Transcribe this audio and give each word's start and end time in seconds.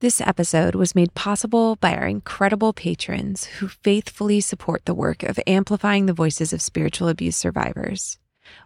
This 0.00 0.20
episode 0.20 0.76
was 0.76 0.94
made 0.94 1.14
possible 1.14 1.74
by 1.74 1.92
our 1.96 2.06
incredible 2.06 2.72
patrons 2.72 3.46
who 3.46 3.66
faithfully 3.66 4.40
support 4.40 4.84
the 4.84 4.94
work 4.94 5.24
of 5.24 5.40
amplifying 5.44 6.06
the 6.06 6.12
voices 6.12 6.52
of 6.52 6.62
spiritual 6.62 7.08
abuse 7.08 7.36
survivors. 7.36 8.16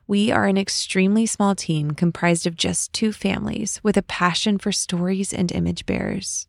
We 0.06 0.30
are 0.30 0.44
an 0.44 0.58
extremely 0.58 1.24
small 1.24 1.54
team 1.54 1.92
comprised 1.92 2.46
of 2.46 2.54
just 2.54 2.92
two 2.92 3.12
families 3.12 3.80
with 3.82 3.96
a 3.96 4.02
passion 4.02 4.58
for 4.58 4.72
stories 4.72 5.32
and 5.32 5.50
image 5.50 5.86
bearers. 5.86 6.48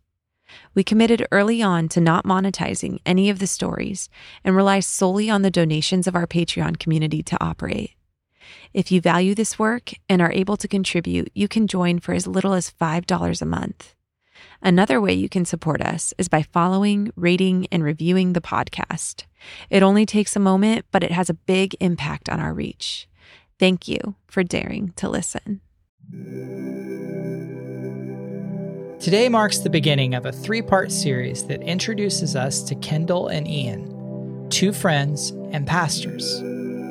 We 0.76 0.84
committed 0.84 1.28
early 1.32 1.62
on 1.62 1.88
to 1.88 2.02
not 2.02 2.26
monetizing 2.26 3.00
any 3.06 3.30
of 3.30 3.40
the 3.40 3.48
stories 3.48 4.10
and 4.44 4.54
rely 4.54 4.82
solely 4.82 5.30
on 5.30 5.44
the 5.44 5.50
donations 5.50 6.08
of 6.08 6.16
our 6.16 6.28
Patreon 6.28 6.78
community 6.78 7.24
to 7.24 7.42
operate. 7.42 7.92
If 8.74 8.92
you 8.92 9.00
value 9.00 9.34
this 9.34 9.58
work 9.58 9.94
and 10.10 10.22
are 10.22 10.34
able 10.34 10.58
to 10.58 10.68
contribute, 10.68 11.32
you 11.34 11.48
can 11.48 11.68
join 11.68 12.00
for 12.00 12.14
as 12.14 12.28
little 12.28 12.52
as 12.54 12.70
$5 12.70 13.42
a 13.42 13.46
month. 13.46 13.96
Another 14.66 15.02
way 15.02 15.14
you 15.14 15.28
can 15.28 15.44
support 15.44 15.82
us 15.82 16.14
is 16.18 16.30
by 16.30 16.42
following, 16.42 17.12
rating, 17.18 17.68
and 17.70 17.84
reviewing 17.84 18.32
the 18.32 18.40
podcast. 18.40 19.26
It 19.70 19.84
only 19.84 20.06
takes 20.06 20.38
a 20.38 20.40
moment, 20.40 20.86
but 20.90 21.04
it 21.04 21.12
has 21.12 21.30
a 21.30 21.34
big 21.34 21.76
impact 21.82 22.30
on 22.30 22.40
our 22.40 22.54
reach. 22.54 23.10
Thank 23.60 23.90
you 23.90 24.16
for 24.26 24.42
daring 24.42 24.94
to 24.96 25.10
listen. 25.10 25.60
Today 29.02 29.28
marks 29.28 29.58
the 29.58 29.70
beginning 29.70 30.16
of 30.16 30.26
a 30.26 30.32
three 30.32 30.62
part 30.62 30.94
series 30.94 31.46
that 31.48 31.62
introduces 31.62 32.38
us 32.38 32.64
to 32.64 32.76
Kendall 32.76 33.28
and 33.28 33.46
Ian, 33.46 34.48
two 34.50 34.72
friends 34.72 35.32
and 35.52 35.68
pastors. 35.68 36.40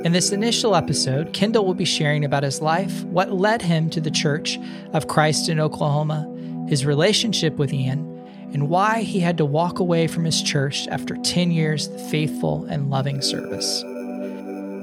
In 0.05 0.13
this 0.13 0.31
initial 0.31 0.77
episode, 0.77 1.33
Kendall 1.33 1.65
will 1.65 1.73
be 1.73 1.87
sharing 1.87 2.27
about 2.27 2.43
his 2.43 2.61
life, 2.61 3.03
what 3.05 3.33
led 3.33 3.63
him 3.63 3.89
to 3.91 4.01
the 4.01 4.11
Church 4.11 4.59
of 4.93 5.09
Christ 5.09 5.49
in 5.49 5.59
Oklahoma, 5.59 6.29
his 6.69 6.87
relationship 6.87 7.57
with 7.57 7.73
Ian, 7.73 8.09
and 8.53 8.69
why 8.69 9.03
he 9.03 9.21
had 9.21 9.39
to 9.39 9.45
walk 9.45 9.79
away 9.79 10.07
from 10.07 10.25
his 10.25 10.43
church 10.43 10.87
after 10.89 11.17
10 11.17 11.51
years 11.51 11.89
of 11.89 12.11
faithful 12.11 12.65
and 12.67 12.91
loving 12.91 13.23
service. 13.23 13.83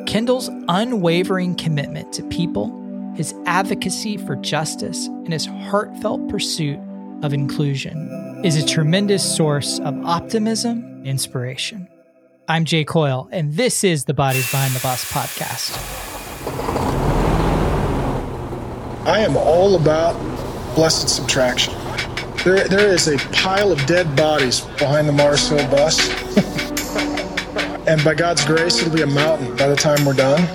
Kendall's 0.08 0.50
unwavering 0.67 1.56
commitment 1.56 2.12
to 2.14 2.23
people, 2.23 2.76
his 3.16 3.34
advocacy 3.45 4.17
for 4.17 4.36
justice, 4.38 5.08
and 5.08 5.31
his 5.31 5.45
heartfelt 5.45 6.28
pursuit 6.30 6.80
of 7.22 7.34
inclusion 7.34 8.42
is 8.44 8.56
a 8.56 8.66
tremendous 8.66 9.36
source 9.36 9.80
of 9.80 9.94
optimism 10.06 10.80
and 10.80 11.08
inspiration. 11.08 11.88
I'm 12.48 12.66
Jay 12.66 12.84
Coyle, 12.84 13.30
and 13.32 13.54
this 13.54 13.84
is 13.84 14.06
the 14.06 14.14
Bodies 14.14 14.50
Behind 14.50 14.73
the 14.73 14.80
Bus 14.80 15.11
podcast. 15.11 15.78
I 19.06 19.20
am 19.20 19.38
all 19.38 19.76
about 19.76 20.16
blessed 20.75 21.09
subtraction. 21.09 21.73
There, 22.44 22.67
there 22.67 22.88
is 22.88 23.08
a 23.08 23.17
pile 23.34 23.72
of 23.72 23.86
dead 23.86 24.16
bodies 24.16 24.62
behind 24.78 25.08
the 25.08 25.11
Mars 25.11 25.50
Hill 25.50 25.70
bus. 25.70 26.09
and 27.88 28.03
by 28.03 28.16
God's 28.16 28.45
grace, 28.45 28.81
it'll 28.81 28.94
be 28.94 29.02
a 29.02 29.08
mountain 29.08 29.56
by 29.58 29.67
the 29.67 29.76
time 29.76 30.06
we're 30.06 30.14
done. 30.14 30.48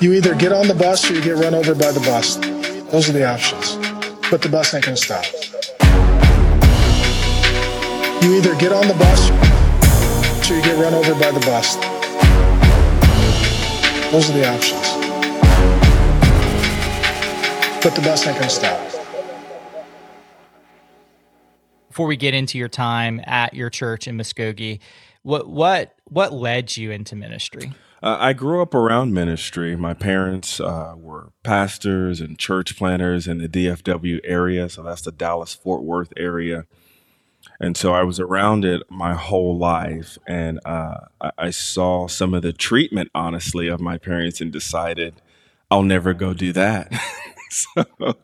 You 0.00 0.12
either 0.14 0.34
get 0.34 0.52
on 0.52 0.66
the 0.66 0.74
bus 0.74 1.10
or 1.10 1.14
you 1.14 1.22
get 1.22 1.36
run 1.36 1.54
over 1.54 1.74
by 1.74 1.92
the 1.92 2.00
bus. 2.00 2.36
Those 2.90 3.08
are 3.08 3.12
the 3.12 3.26
options. 3.26 3.76
But 4.30 4.40
the 4.40 4.48
bus 4.48 4.72
ain't 4.74 4.84
gonna 4.84 4.96
stop. 4.96 5.24
You 8.22 8.36
either 8.36 8.54
get 8.56 8.72
on 8.72 8.88
the 8.88 8.94
bus 8.94 9.30
or 10.50 10.54
you 10.54 10.62
get 10.62 10.78
run 10.78 10.94
over 10.94 11.12
by 11.14 11.30
the 11.30 11.40
bus. 11.40 11.76
Those 14.10 14.30
are 14.30 14.32
the 14.32 14.48
options. 14.48 14.88
But 17.82 17.94
the 17.94 18.00
bus 18.00 18.26
ain't 18.26 18.38
gonna 18.38 18.48
stop. 18.48 18.93
Before 21.94 22.08
we 22.08 22.16
get 22.16 22.34
into 22.34 22.58
your 22.58 22.66
time 22.66 23.20
at 23.24 23.54
your 23.54 23.70
church 23.70 24.08
in 24.08 24.18
Muskogee, 24.18 24.80
what 25.22 25.48
what 25.48 25.94
what 26.06 26.32
led 26.32 26.76
you 26.76 26.90
into 26.90 27.14
ministry? 27.14 27.72
Uh, 28.02 28.16
I 28.18 28.32
grew 28.32 28.60
up 28.60 28.74
around 28.74 29.14
ministry. 29.14 29.76
My 29.76 29.94
parents 29.94 30.58
uh, 30.58 30.94
were 30.96 31.30
pastors 31.44 32.20
and 32.20 32.36
church 32.36 32.76
planners 32.76 33.28
in 33.28 33.38
the 33.38 33.48
DFW 33.48 34.18
area, 34.24 34.68
so 34.68 34.82
that's 34.82 35.02
the 35.02 35.12
Dallas 35.12 35.54
Fort 35.54 35.84
Worth 35.84 36.12
area. 36.16 36.66
And 37.60 37.76
so 37.76 37.94
I 37.94 38.02
was 38.02 38.18
around 38.18 38.64
it 38.64 38.82
my 38.90 39.14
whole 39.14 39.56
life, 39.56 40.18
and 40.26 40.58
uh, 40.64 40.96
I, 41.20 41.30
I 41.38 41.50
saw 41.50 42.08
some 42.08 42.34
of 42.34 42.42
the 42.42 42.52
treatment, 42.52 43.08
honestly, 43.14 43.68
of 43.68 43.80
my 43.80 43.98
parents, 43.98 44.40
and 44.40 44.50
decided 44.50 45.22
I'll 45.70 45.84
never 45.84 46.12
go 46.12 46.34
do 46.34 46.52
that. 46.54 46.92
so, 47.50 47.84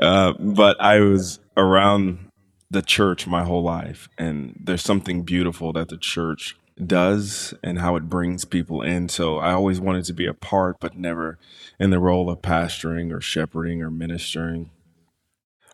uh, 0.00 0.32
but 0.38 0.80
I 0.80 1.00
was 1.00 1.40
around 1.56 2.28
the 2.70 2.82
church 2.82 3.26
my 3.26 3.44
whole 3.44 3.62
life, 3.62 4.08
and 4.18 4.60
there's 4.62 4.82
something 4.82 5.22
beautiful 5.22 5.72
that 5.72 5.88
the 5.88 5.96
church 5.96 6.56
does 6.84 7.54
and 7.62 7.78
how 7.78 7.96
it 7.96 8.08
brings 8.08 8.44
people 8.44 8.82
in. 8.82 9.08
So 9.08 9.38
I 9.38 9.52
always 9.52 9.80
wanted 9.80 10.04
to 10.06 10.12
be 10.12 10.26
a 10.26 10.34
part, 10.34 10.76
but 10.80 10.98
never 10.98 11.38
in 11.78 11.90
the 11.90 11.98
role 11.98 12.28
of 12.28 12.42
pastoring 12.42 13.14
or 13.14 13.20
shepherding 13.20 13.82
or 13.82 13.90
ministering. 13.90 14.70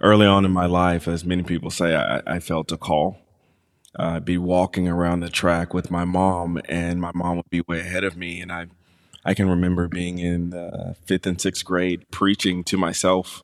Early 0.00 0.26
on 0.26 0.44
in 0.44 0.52
my 0.52 0.66
life, 0.66 1.08
as 1.08 1.24
many 1.24 1.42
people 1.42 1.70
say, 1.70 1.96
I, 1.96 2.22
I 2.26 2.38
felt 2.40 2.70
a 2.72 2.76
call. 2.76 3.18
Uh, 3.98 4.14
I'd 4.16 4.24
be 4.24 4.38
walking 4.38 4.86
around 4.86 5.20
the 5.20 5.28
track 5.28 5.74
with 5.74 5.90
my 5.90 6.04
mom, 6.04 6.60
and 6.68 7.00
my 7.00 7.12
mom 7.14 7.36
would 7.36 7.50
be 7.50 7.62
way 7.66 7.80
ahead 7.80 8.04
of 8.04 8.16
me. 8.16 8.40
And 8.40 8.52
I, 8.52 8.66
I 9.24 9.34
can 9.34 9.48
remember 9.48 9.88
being 9.88 10.18
in 10.18 10.52
fifth 11.04 11.26
and 11.26 11.40
sixth 11.40 11.64
grade 11.64 12.04
preaching 12.10 12.64
to 12.64 12.76
myself. 12.76 13.42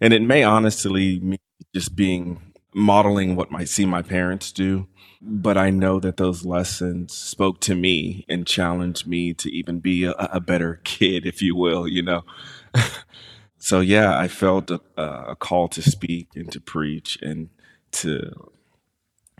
And 0.00 0.12
it 0.12 0.22
may 0.22 0.42
honestly 0.42 1.20
me 1.20 1.38
just 1.72 1.94
being 1.96 2.52
modeling 2.74 3.36
what 3.36 3.48
I 3.54 3.64
see 3.64 3.86
my 3.86 4.02
parents 4.02 4.50
do 4.50 4.88
but 5.26 5.56
I 5.56 5.70
know 5.70 6.00
that 6.00 6.18
those 6.18 6.44
lessons 6.44 7.14
spoke 7.14 7.60
to 7.60 7.74
me 7.74 8.26
and 8.28 8.46
challenged 8.46 9.06
me 9.06 9.32
to 9.34 9.50
even 9.50 9.80
be 9.80 10.04
a, 10.04 10.12
a 10.12 10.40
better 10.40 10.80
kid, 10.84 11.24
if 11.24 11.40
you 11.40 11.56
will, 11.56 11.88
you 11.88 12.02
know. 12.02 12.24
so 13.58 13.80
yeah, 13.80 14.18
I 14.18 14.28
felt 14.28 14.70
a, 14.70 14.80
a, 14.98 15.34
call 15.34 15.68
to 15.68 15.80
speak 15.80 16.28
and 16.34 16.52
to 16.52 16.60
preach 16.60 17.18
and 17.22 17.48
to 17.92 18.50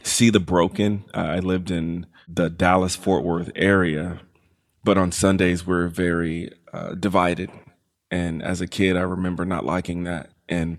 see 0.02 0.30
the 0.30 0.40
broken. 0.40 1.04
Uh, 1.12 1.20
I 1.20 1.38
lived 1.40 1.70
in 1.70 2.06
the 2.26 2.48
Dallas 2.48 2.96
Fort 2.96 3.22
Worth 3.22 3.50
area, 3.54 4.22
but 4.84 4.96
on 4.96 5.12
Sundays 5.12 5.66
we're 5.66 5.88
very 5.88 6.50
uh, 6.72 6.94
divided. 6.94 7.50
And 8.10 8.42
as 8.42 8.62
a 8.62 8.66
kid, 8.66 8.96
I 8.96 9.02
remember 9.02 9.44
not 9.44 9.66
liking 9.66 10.04
that 10.04 10.30
and 10.48 10.78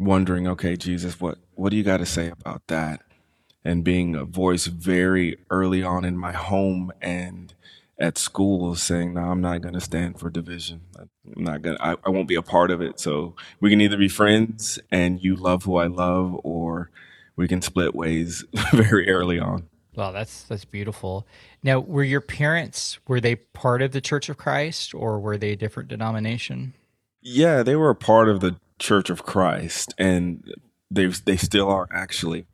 wondering, 0.00 0.48
okay, 0.48 0.76
Jesus, 0.76 1.20
what 1.20 1.38
what 1.54 1.70
do 1.70 1.76
you 1.76 1.84
got 1.84 1.98
to 1.98 2.06
say 2.06 2.28
about 2.28 2.66
that? 2.66 3.02
and 3.64 3.84
being 3.84 4.14
a 4.14 4.24
voice 4.24 4.66
very 4.66 5.36
early 5.50 5.82
on 5.82 6.04
in 6.04 6.16
my 6.16 6.32
home 6.32 6.92
and 7.00 7.54
at 7.98 8.16
school 8.16 8.74
saying, 8.74 9.14
no, 9.14 9.20
I'm 9.20 9.42
not 9.42 9.60
going 9.60 9.74
to 9.74 9.80
stand 9.80 10.18
for 10.18 10.30
division. 10.30 10.82
I'm 10.98 11.44
not 11.44 11.60
going 11.60 11.76
to, 11.76 11.98
I 12.02 12.08
won't 12.08 12.28
be 12.28 12.34
a 12.34 12.42
part 12.42 12.70
of 12.70 12.80
it. 12.80 12.98
So 12.98 13.36
we 13.60 13.68
can 13.68 13.80
either 13.80 13.98
be 13.98 14.08
friends 14.08 14.78
and 14.90 15.22
you 15.22 15.36
love 15.36 15.64
who 15.64 15.76
I 15.76 15.86
love, 15.86 16.34
or 16.42 16.90
we 17.36 17.46
can 17.46 17.60
split 17.60 17.94
ways 17.94 18.44
very 18.72 19.10
early 19.10 19.38
on. 19.38 19.68
Wow, 19.96 20.12
that's 20.12 20.44
that's 20.44 20.64
beautiful. 20.64 21.26
Now, 21.64 21.80
were 21.80 22.04
your 22.04 22.20
parents 22.20 22.98
were 23.08 23.20
they 23.20 23.34
part 23.34 23.82
of 23.82 23.90
the 23.90 24.00
Church 24.00 24.28
of 24.28 24.38
Christ 24.38 24.94
or 24.94 25.18
were 25.18 25.36
they 25.36 25.50
a 25.50 25.56
different 25.56 25.88
denomination? 25.88 26.74
Yeah, 27.20 27.62
they 27.64 27.74
were 27.76 27.90
a 27.90 27.96
part 27.96 28.28
of 28.28 28.40
the 28.40 28.56
Church 28.80 29.10
of 29.10 29.22
Christ 29.22 29.94
and 29.98 30.42
they 30.90 31.06
they 31.06 31.36
still 31.36 31.68
are 31.68 31.88
actually. 31.92 32.46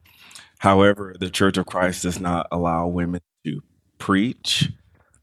However, 0.59 1.14
the 1.19 1.31
Church 1.31 1.56
of 1.56 1.66
Christ 1.66 2.03
does 2.03 2.20
not 2.20 2.47
allow 2.50 2.87
women 2.87 3.20
to 3.44 3.62
preach. 3.98 4.70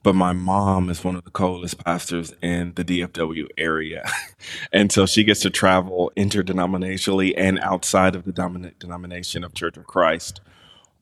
But 0.04 0.16
my 0.16 0.34
mom 0.34 0.90
is 0.90 1.02
one 1.02 1.16
of 1.16 1.24
the 1.24 1.32
coolest 1.32 1.84
pastors 1.84 2.34
in 2.42 2.74
the 2.76 2.84
DFW 2.84 3.48
area. 3.58 4.04
and 4.74 4.92
so 4.92 5.06
she 5.06 5.24
gets 5.24 5.40
to 5.42 5.50
travel 5.50 6.12
interdenominationally 6.18 7.34
and 7.38 7.58
outside 7.60 8.14
of 8.14 8.26
the 8.26 8.34
dominant 8.34 8.80
denomination 8.80 9.46
of 9.46 9.54
Church 9.54 9.78
of 9.78 9.88
Christ 9.88 10.42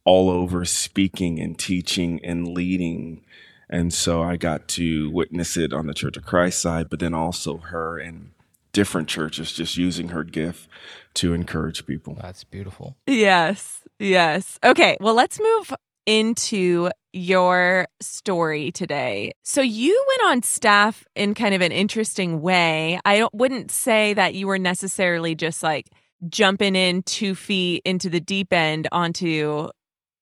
all 0.05 0.29
over 0.29 0.65
speaking 0.65 1.39
and 1.39 1.57
teaching 1.57 2.23
and 2.23 2.49
leading. 2.49 3.25
And 3.71 3.91
so 3.91 4.21
I 4.21 4.37
got 4.37 4.67
to 4.69 5.09
witness 5.09 5.57
it 5.57 5.73
on 5.73 5.87
the 5.87 5.95
Church 5.95 6.15
of 6.15 6.25
Christ 6.25 6.61
side, 6.61 6.87
but 6.87 6.99
then 6.99 7.15
also 7.15 7.57
her 7.57 7.97
and 7.97 8.31
different 8.73 9.07
churches 9.07 9.51
just 9.51 9.77
using 9.77 10.09
her 10.09 10.23
gift 10.23 10.69
to 11.15 11.33
encourage 11.33 11.85
people. 11.85 12.17
That's 12.21 12.43
beautiful. 12.43 12.97
Yes. 13.07 13.79
Yes. 13.99 14.57
Okay. 14.63 14.97
Well, 14.99 15.13
let's 15.13 15.39
move 15.39 15.73
into 16.05 16.89
your 17.13 17.87
story 18.01 18.71
today. 18.71 19.31
So 19.43 19.61
you 19.61 20.03
went 20.07 20.31
on 20.31 20.43
staff 20.43 21.05
in 21.15 21.33
kind 21.33 21.53
of 21.53 21.61
an 21.61 21.71
interesting 21.71 22.41
way. 22.41 22.99
I 23.05 23.27
wouldn't 23.33 23.71
say 23.71 24.13
that 24.13 24.33
you 24.33 24.47
were 24.47 24.57
necessarily 24.57 25.35
just 25.35 25.61
like 25.61 25.87
jumping 26.29 26.75
in 26.75 27.03
2 27.03 27.35
feet 27.35 27.81
into 27.85 28.09
the 28.09 28.19
deep 28.19 28.53
end 28.53 28.87
onto 28.91 29.69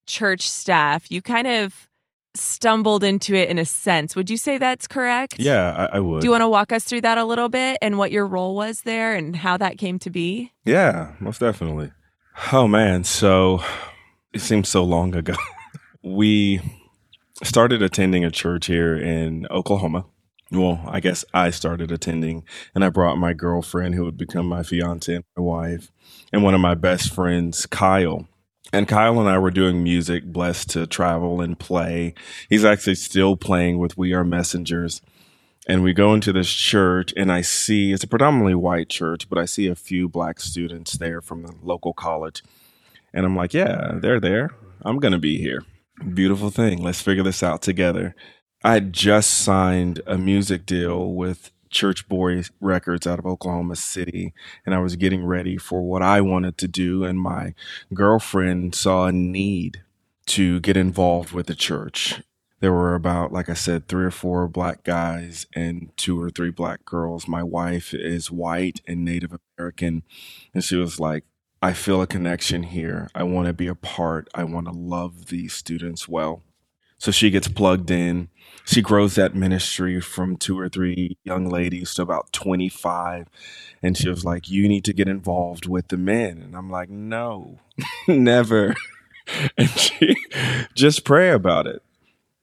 church 0.08 0.50
staff. 0.50 1.12
You 1.12 1.22
kind 1.22 1.48
of 1.48 1.89
stumbled 2.40 3.04
into 3.04 3.36
it 3.36 3.50
in 3.50 3.58
a 3.58 3.66
sense. 3.66 4.16
Would 4.16 4.30
you 4.30 4.38
say 4.38 4.58
that's 4.58 4.88
correct? 4.88 5.40
Yeah, 5.40 5.90
I, 5.92 5.98
I 5.98 6.00
would. 6.00 6.22
Do 6.22 6.28
you 6.28 6.32
want 6.32 6.42
to 6.42 6.50
walk 6.50 6.72
us 6.72 6.84
through 6.84 7.02
that 7.02 7.18
a 7.18 7.26
little 7.26 7.50
bit 7.50 7.78
and 7.82 7.98
what 7.98 8.12
your 8.12 8.26
role 8.26 8.56
was 8.56 8.82
there 8.82 9.16
and 9.16 9.36
how 9.36 9.58
that 9.58 9.78
came 9.78 10.00
to 10.00 10.10
be? 10.10 10.52
Yeah, 10.66 11.14
most 11.20 11.40
definitely. 11.40 11.92
Oh 12.52 12.68
man, 12.68 13.04
so 13.04 13.62
it 14.34 14.42
seems 14.42 14.70
so 14.70 14.84
long 14.84 15.16
ago. 15.16 15.36
we 16.04 16.62
started 17.44 17.82
attending 17.82 18.24
a 18.24 18.32
church 18.32 18.68
here 18.68 18.96
in 18.96 19.48
Oklahoma. 19.52 20.06
Well, 20.52 20.84
I 20.88 21.00
guess 21.00 21.24
I 21.34 21.52
started 21.52 21.92
attending 21.92 22.44
and 22.74 22.84
I 22.84 22.90
brought 22.90 23.18
my 23.18 23.34
girlfriend 23.34 23.96
who 23.96 24.04
would 24.06 24.18
become 24.18 24.48
my 24.48 24.64
fiance 24.64 25.14
and 25.14 25.24
my 25.38 25.44
wife 25.44 25.92
and 26.34 26.44
one 26.44 26.56
of 26.56 26.62
my 26.62 26.74
best 26.74 27.14
friends, 27.14 27.66
Kyle. 27.66 28.28
And 28.72 28.88
Kyle 28.88 29.20
and 29.20 29.28
I 29.28 29.40
were 29.40 29.52
doing 29.52 29.84
music, 29.84 30.26
blessed 30.26 30.70
to 30.72 30.86
travel 30.86 31.42
and 31.42 31.58
play. 31.58 32.14
He's 32.50 32.66
actually 32.66 32.96
still 32.96 33.36
playing 33.36 33.80
with 33.80 33.98
We 33.98 34.14
Are 34.14 34.24
Messengers. 34.24 35.02
And 35.68 35.84
we 35.84 35.94
go 35.94 36.14
into 36.14 36.34
this 36.34 36.52
church, 36.52 37.14
and 37.16 37.32
I 37.32 37.42
see 37.42 37.92
it's 37.92 38.04
a 38.04 38.08
predominantly 38.08 38.56
white 38.56 38.90
church, 38.90 39.30
but 39.30 39.38
I 39.38 39.46
see 39.46 39.68
a 39.68 39.76
few 39.76 40.10
black 40.10 40.40
students 40.40 40.94
there 40.94 41.22
from 41.22 41.44
the 41.44 41.54
local 41.62 41.94
college. 41.94 42.44
And 43.14 43.26
I'm 43.26 43.36
like, 43.36 43.54
yeah, 43.54 43.94
they're 44.02 44.20
there. 44.20 44.52
I'm 44.84 45.00
going 45.00 45.12
to 45.12 45.20
be 45.20 45.38
here. 45.38 45.64
Beautiful 46.14 46.50
thing. 46.50 46.82
Let's 46.82 47.02
figure 47.02 47.24
this 47.24 47.44
out 47.44 47.62
together. 47.62 48.16
I 48.64 48.80
just 48.80 49.30
signed 49.32 50.02
a 50.08 50.18
music 50.18 50.66
deal 50.66 51.14
with 51.14 51.52
Church 51.70 52.08
Boy 52.08 52.44
Records 52.60 53.06
out 53.06 53.20
of 53.20 53.26
Oklahoma 53.26 53.76
City, 53.76 54.34
and 54.66 54.74
I 54.74 54.80
was 54.80 54.96
getting 54.96 55.26
ready 55.26 55.58
for 55.58 55.82
what 55.82 56.02
I 56.02 56.22
wanted 56.22 56.58
to 56.60 56.68
do. 56.68 57.04
And 57.04 57.20
my 57.20 57.54
girlfriend 57.94 58.76
saw 58.76 59.06
a 59.06 59.12
need 59.12 59.84
to 60.28 60.60
get 60.60 60.78
involved 60.78 61.32
with 61.32 61.48
the 61.48 61.56
church. 61.56 62.22
There 62.60 62.74
were 62.74 62.94
about, 62.94 63.32
like 63.32 63.50
I 63.50 63.54
said, 63.54 63.88
three 63.88 64.04
or 64.04 64.12
four 64.12 64.48
black 64.48 64.84
guys 64.84 65.48
and 65.56 65.92
two 65.96 66.22
or 66.22 66.30
three 66.30 66.52
black 66.52 66.84
girls. 66.84 67.28
My 67.28 67.42
wife 67.42 67.94
is 67.94 68.30
white 68.30 68.82
and 68.86 69.06
Native 69.06 69.38
American, 69.58 70.04
and 70.54 70.64
she 70.64 70.76
was 70.76 71.00
like, 71.00 71.24
I 71.62 71.74
feel 71.74 72.02
a 72.02 72.08
connection 72.08 72.64
here. 72.64 73.10
I 73.14 73.24
want 73.24 73.48
to 73.48 73.54
be 73.54 73.68
a 73.68 73.76
part. 73.76 74.30
I 74.34 74.44
want 74.46 74.68
to 74.68 74.74
love 74.74 75.28
these 75.28 75.54
students 75.54 76.08
well. 76.08 76.44
So 77.00 77.12
she 77.12 77.32
gets 77.32 77.48
plugged 77.48 77.90
in. 77.90 78.30
She 78.66 78.82
grows 78.84 79.16
that 79.16 79.34
ministry 79.34 80.00
from 80.00 80.38
two 80.38 80.60
or 80.60 80.70
three 80.70 81.18
young 81.24 81.50
ladies 81.50 81.96
to 81.96 82.04
about 82.04 82.32
25. 82.34 83.28
And 83.82 83.98
she 83.98 84.10
was 84.10 84.24
like, 84.24 84.50
You 84.50 84.68
need 84.68 84.86
to 84.86 84.94
get 84.94 85.08
involved 85.08 85.66
with 85.66 85.88
the 85.88 85.98
men. 85.98 86.40
And 86.40 86.56
I'm 86.56 86.70
like, 86.70 86.90
No, 86.90 87.60
never. 88.08 88.76
and 89.58 89.70
she 89.70 90.16
just 90.76 91.04
pray 91.04 91.32
about 91.32 91.66
it. 91.66 91.82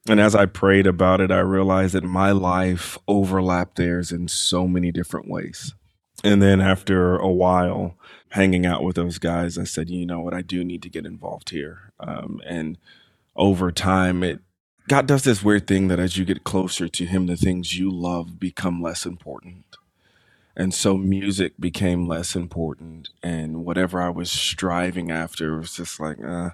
And 0.09 0.19
as 0.19 0.35
I 0.35 0.45
prayed 0.45 0.87
about 0.87 1.21
it, 1.21 1.31
I 1.31 1.39
realized 1.39 1.93
that 1.93 2.03
my 2.03 2.31
life 2.31 2.97
overlapped 3.07 3.75
theirs 3.75 4.11
in 4.11 4.27
so 4.27 4.67
many 4.67 4.91
different 4.91 5.29
ways. 5.29 5.75
And 6.23 6.41
then 6.41 6.61
after 6.61 7.17
a 7.17 7.31
while, 7.31 7.95
hanging 8.29 8.65
out 8.65 8.83
with 8.83 8.95
those 8.95 9.19
guys, 9.19 9.57
I 9.57 9.65
said, 9.65 9.89
you 9.89 10.05
know 10.05 10.19
what, 10.19 10.33
I 10.33 10.41
do 10.41 10.63
need 10.63 10.81
to 10.83 10.89
get 10.89 11.05
involved 11.05 11.49
here. 11.51 11.91
Um, 11.99 12.41
and 12.45 12.77
over 13.35 13.71
time, 13.71 14.23
it 14.23 14.39
God 14.87 15.05
does 15.05 15.23
this 15.23 15.43
weird 15.43 15.67
thing 15.67 15.89
that 15.89 15.99
as 15.99 16.17
you 16.17 16.23
get 16.23 16.45
closer 16.45 16.87
to 16.87 17.05
Him, 17.05 17.27
the 17.27 17.35
things 17.35 17.77
you 17.77 17.91
love 17.91 18.39
become 18.39 18.81
less 18.81 19.05
important. 19.05 19.65
And 20.55 20.73
so 20.73 20.97
music 20.97 21.53
became 21.59 22.07
less 22.07 22.35
important, 22.35 23.09
and 23.21 23.63
whatever 23.65 24.01
I 24.01 24.09
was 24.09 24.31
striving 24.31 25.11
after 25.11 25.57
was 25.57 25.75
just 25.75 25.99
like, 25.99 26.17
uh, 26.23 26.51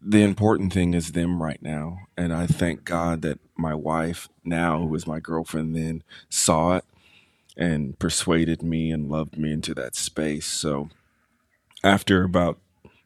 the 0.00 0.22
important 0.22 0.72
thing 0.72 0.94
is 0.94 1.12
them 1.12 1.42
right 1.42 1.60
now. 1.62 2.00
And 2.16 2.32
I 2.32 2.46
thank 2.46 2.84
God 2.84 3.22
that 3.22 3.38
my 3.56 3.74
wife, 3.74 4.28
now 4.44 4.80
who 4.80 4.86
was 4.86 5.06
my 5.06 5.20
girlfriend 5.20 5.74
then, 5.74 6.02
saw 6.28 6.76
it 6.76 6.84
and 7.56 7.98
persuaded 7.98 8.62
me 8.62 8.90
and 8.90 9.10
loved 9.10 9.38
me 9.38 9.52
into 9.52 9.74
that 9.74 9.94
space. 9.94 10.46
So 10.46 10.90
after 11.84 12.24
about 12.24 12.58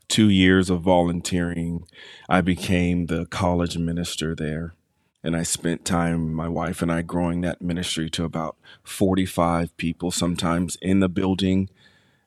two 0.09 0.29
years 0.29 0.71
of 0.71 0.83
volunteering, 0.83 1.87
I 2.29 2.41
became 2.41 3.07
the 3.07 3.27
college 3.27 3.77
minister 3.79 4.35
there. 4.35 4.75
And 5.23 5.37
I 5.37 5.43
spent 5.43 5.85
time, 5.85 6.33
my 6.33 6.49
wife 6.49 6.83
and 6.83 6.93
I, 6.93 7.03
growing 7.03 7.41
that 7.41 7.61
ministry 7.61 8.09
to 8.11 8.25
about 8.25 8.57
45 8.85 9.77
people, 9.77 10.11
sometimes 10.11 10.77
in 10.81 11.01
the 11.01 11.09
building 11.09 11.69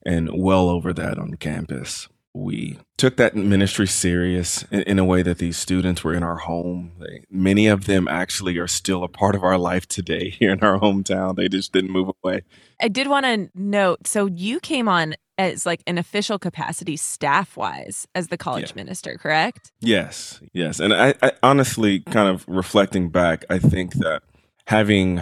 and 0.05 0.29
well 0.33 0.69
over 0.69 0.93
that 0.93 1.17
on 1.17 1.35
campus. 1.35 2.09
We 2.33 2.77
took 2.97 3.17
that 3.17 3.35
ministry 3.35 3.87
serious 3.87 4.63
in, 4.71 4.81
in 4.83 4.99
a 4.99 5.05
way 5.05 5.23
that 5.23 5.39
these 5.39 5.57
students 5.57 6.03
were 6.03 6.13
in 6.13 6.21
our 6.21 6.37
home. 6.37 6.91
They, 6.99 7.23
many 7.29 7.67
of 7.67 7.85
them 7.85 8.07
actually 8.07 8.57
are 8.57 8.67
still 8.67 9.03
a 9.03 9.07
part 9.07 9.35
of 9.35 9.43
our 9.43 9.57
life 9.57 9.87
today 9.87 10.29
here 10.39 10.51
in 10.51 10.59
our 10.59 10.79
hometown. 10.79 11.35
They 11.35 11.47
just 11.47 11.73
didn't 11.73 11.91
move 11.91 12.11
away. 12.23 12.41
I 12.81 12.87
did 12.87 13.07
want 13.07 13.25
to 13.25 13.49
note 13.55 14.07
so 14.07 14.27
you 14.27 14.59
came 14.59 14.87
on 14.87 15.15
as 15.39 15.65
like 15.65 15.81
an 15.87 15.97
official 15.97 16.37
capacity 16.37 16.97
staff 16.97 17.55
wise 17.55 18.05
as 18.13 18.27
the 18.27 18.37
college 18.37 18.71
yeah. 18.71 18.83
minister, 18.83 19.17
correct? 19.17 19.71
Yes, 19.79 20.41
yes. 20.51 20.81
And 20.81 20.93
I, 20.93 21.15
I 21.23 21.31
honestly, 21.41 22.01
kind 22.01 22.27
of 22.27 22.45
reflecting 22.47 23.09
back, 23.09 23.45
I 23.49 23.57
think 23.57 23.93
that 23.95 24.21
having 24.65 25.21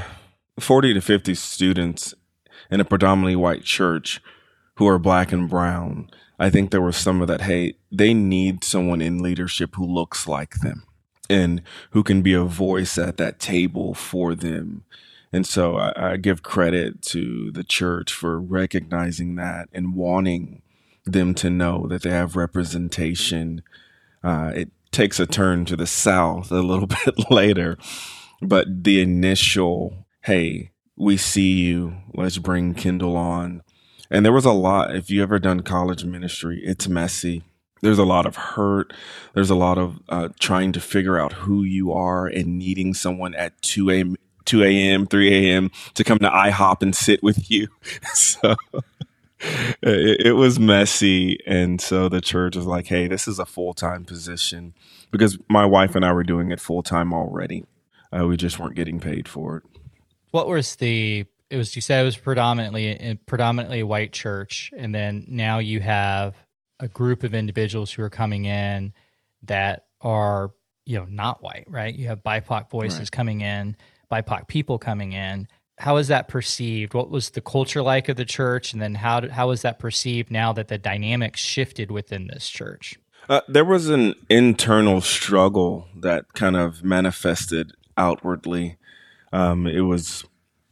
40 0.59 0.95
to 0.95 1.01
50 1.01 1.35
students 1.35 2.15
in 2.71 2.79
a 2.79 2.85
predominantly 2.85 3.35
white 3.35 3.63
church 3.63 4.19
who 4.77 4.87
are 4.87 4.97
black 4.97 5.31
and 5.31 5.47
brown, 5.47 6.09
I 6.39 6.49
think 6.49 6.71
there 6.71 6.81
was 6.81 6.97
some 6.97 7.21
of 7.21 7.27
that, 7.27 7.41
hey, 7.41 7.75
they 7.91 8.15
need 8.15 8.63
someone 8.63 9.01
in 9.01 9.21
leadership 9.21 9.75
who 9.75 9.85
looks 9.85 10.27
like 10.27 10.55
them 10.61 10.83
and 11.29 11.61
who 11.91 12.01
can 12.01 12.23
be 12.23 12.33
a 12.33 12.43
voice 12.43 12.97
at 12.97 13.17
that 13.17 13.39
table 13.39 13.93
for 13.93 14.33
them 14.33 14.83
and 15.37 15.45
so 15.45 15.77
I, 15.77 16.13
I 16.13 16.17
give 16.17 16.41
credit 16.41 17.03
to 17.03 17.51
the 17.51 17.63
church 17.63 18.11
for 18.11 18.41
recognizing 18.41 19.35
that 19.35 19.69
and 19.71 19.93
wanting 19.93 20.63
them 21.05 21.35
to 21.35 21.51
know 21.51 21.85
that 21.89 22.01
they 22.01 22.09
have 22.09 22.35
representation. 22.35 23.61
Uh, 24.23 24.51
it 24.55 24.71
takes 24.91 25.19
a 25.19 25.27
turn 25.27 25.63
to 25.65 25.75
the 25.75 25.85
south 25.85 26.51
a 26.51 26.61
little 26.61 26.87
bit 27.05 27.29
later, 27.29 27.77
but 28.41 28.83
the 28.83 28.99
initial, 28.99 30.07
hey, 30.23 30.71
we 30.95 31.17
see 31.17 31.51
you, 31.51 31.97
let's 32.15 32.39
bring 32.39 32.73
Kendall 32.73 33.15
on. 33.15 33.61
And 34.09 34.25
there 34.25 34.33
was 34.33 34.45
a 34.45 34.51
lot, 34.51 34.95
if 34.95 35.11
you 35.11 35.21
ever 35.21 35.37
done 35.37 35.59
college 35.59 36.03
ministry, 36.03 36.61
it's 36.63 36.87
messy. 36.87 37.43
There's 37.83 37.99
a 37.99 38.05
lot 38.05 38.25
of 38.25 38.35
hurt. 38.35 38.91
There's 39.35 39.51
a 39.51 39.55
lot 39.55 39.77
of 39.77 39.99
uh, 40.09 40.29
trying 40.39 40.71
to 40.71 40.79
figure 40.81 41.19
out 41.19 41.33
who 41.33 41.61
you 41.61 41.93
are 41.93 42.25
and 42.25 42.57
needing 42.57 42.95
someone 42.95 43.35
at 43.35 43.61
2 43.61 43.91
a.m. 43.91 44.15
2 44.47 44.63
a.m., 44.63 45.05
3 45.05 45.51
a.m. 45.51 45.71
to 45.93 46.03
come 46.03 46.17
to 46.19 46.29
IHOP 46.29 46.81
and 46.81 46.95
sit 46.95 47.21
with 47.21 47.51
you. 47.51 47.67
so 48.13 48.55
it, 49.39 50.27
it, 50.27 50.31
was 50.33 50.59
messy. 50.59 51.39
And 51.45 51.79
so 51.79 52.09
the 52.09 52.21
church 52.21 52.55
was 52.55 52.65
like, 52.65 52.87
hey, 52.87 53.07
this 53.07 53.27
is 53.27 53.39
a 53.39 53.45
full 53.45 53.73
time 53.73 54.05
position 54.05 54.73
because 55.11 55.37
my 55.49 55.65
wife 55.65 55.95
and 55.95 56.03
I 56.03 56.11
were 56.13 56.23
doing 56.23 56.51
it 56.51 56.59
full 56.59 56.83
time 56.83 57.13
already. 57.13 57.65
Uh, 58.11 58.25
we 58.25 58.37
just 58.37 58.57
weren't 58.57 58.75
getting 58.75 58.99
paid 58.99 59.27
for 59.27 59.57
it. 59.57 59.63
What 60.31 60.47
was 60.47 60.77
the, 60.77 61.25
it 61.49 61.57
was, 61.57 61.75
you 61.75 61.81
said 61.81 62.01
it 62.01 62.05
was 62.05 62.17
predominantly, 62.17 63.19
predominantly 63.25 63.81
a 63.81 63.85
white 63.85 64.13
church. 64.13 64.71
And 64.75 64.93
then 64.95 65.25
now 65.27 65.59
you 65.59 65.81
have 65.81 66.35
a 66.79 66.87
group 66.87 67.23
of 67.23 67.33
individuals 67.33 67.91
who 67.91 68.03
are 68.03 68.09
coming 68.09 68.45
in 68.45 68.93
that 69.43 69.85
are, 70.01 70.51
you 70.85 70.97
know, 70.97 71.05
not 71.09 71.43
white, 71.43 71.65
right? 71.67 71.93
You 71.93 72.07
have 72.07 72.23
BIPOC 72.23 72.69
voices 72.69 72.99
right. 72.99 73.11
coming 73.11 73.41
in 73.41 73.75
BIPOC 74.11 74.47
people 74.47 74.77
coming 74.77 75.13
in. 75.13 75.47
How 75.79 75.97
is 75.97 76.07
that 76.07 76.27
perceived? 76.27 76.93
What 76.93 77.09
was 77.09 77.29
the 77.29 77.41
culture 77.41 77.81
like 77.81 78.09
of 78.09 78.17
the 78.17 78.25
church, 78.25 78.73
and 78.73 78.81
then 78.81 78.95
how 78.95 79.29
how 79.29 79.51
is 79.51 79.61
that 79.61 79.79
perceived 79.79 80.31
now 80.31 80.51
that 80.53 80.69
the 80.69 80.77
dynamics 80.77 81.39
shifted 81.39 81.91
within 81.91 82.27
this 82.27 82.49
church? 82.49 82.97
Uh, 83.29 83.41
there 83.47 83.65
was 83.65 83.89
an 83.89 84.15
internal 84.29 85.01
struggle 85.01 85.87
that 85.95 86.33
kind 86.33 86.55
of 86.55 86.83
manifested 86.83 87.73
outwardly. 87.97 88.77
Um, 89.33 89.67
it 89.67 89.81
was, 89.81 90.23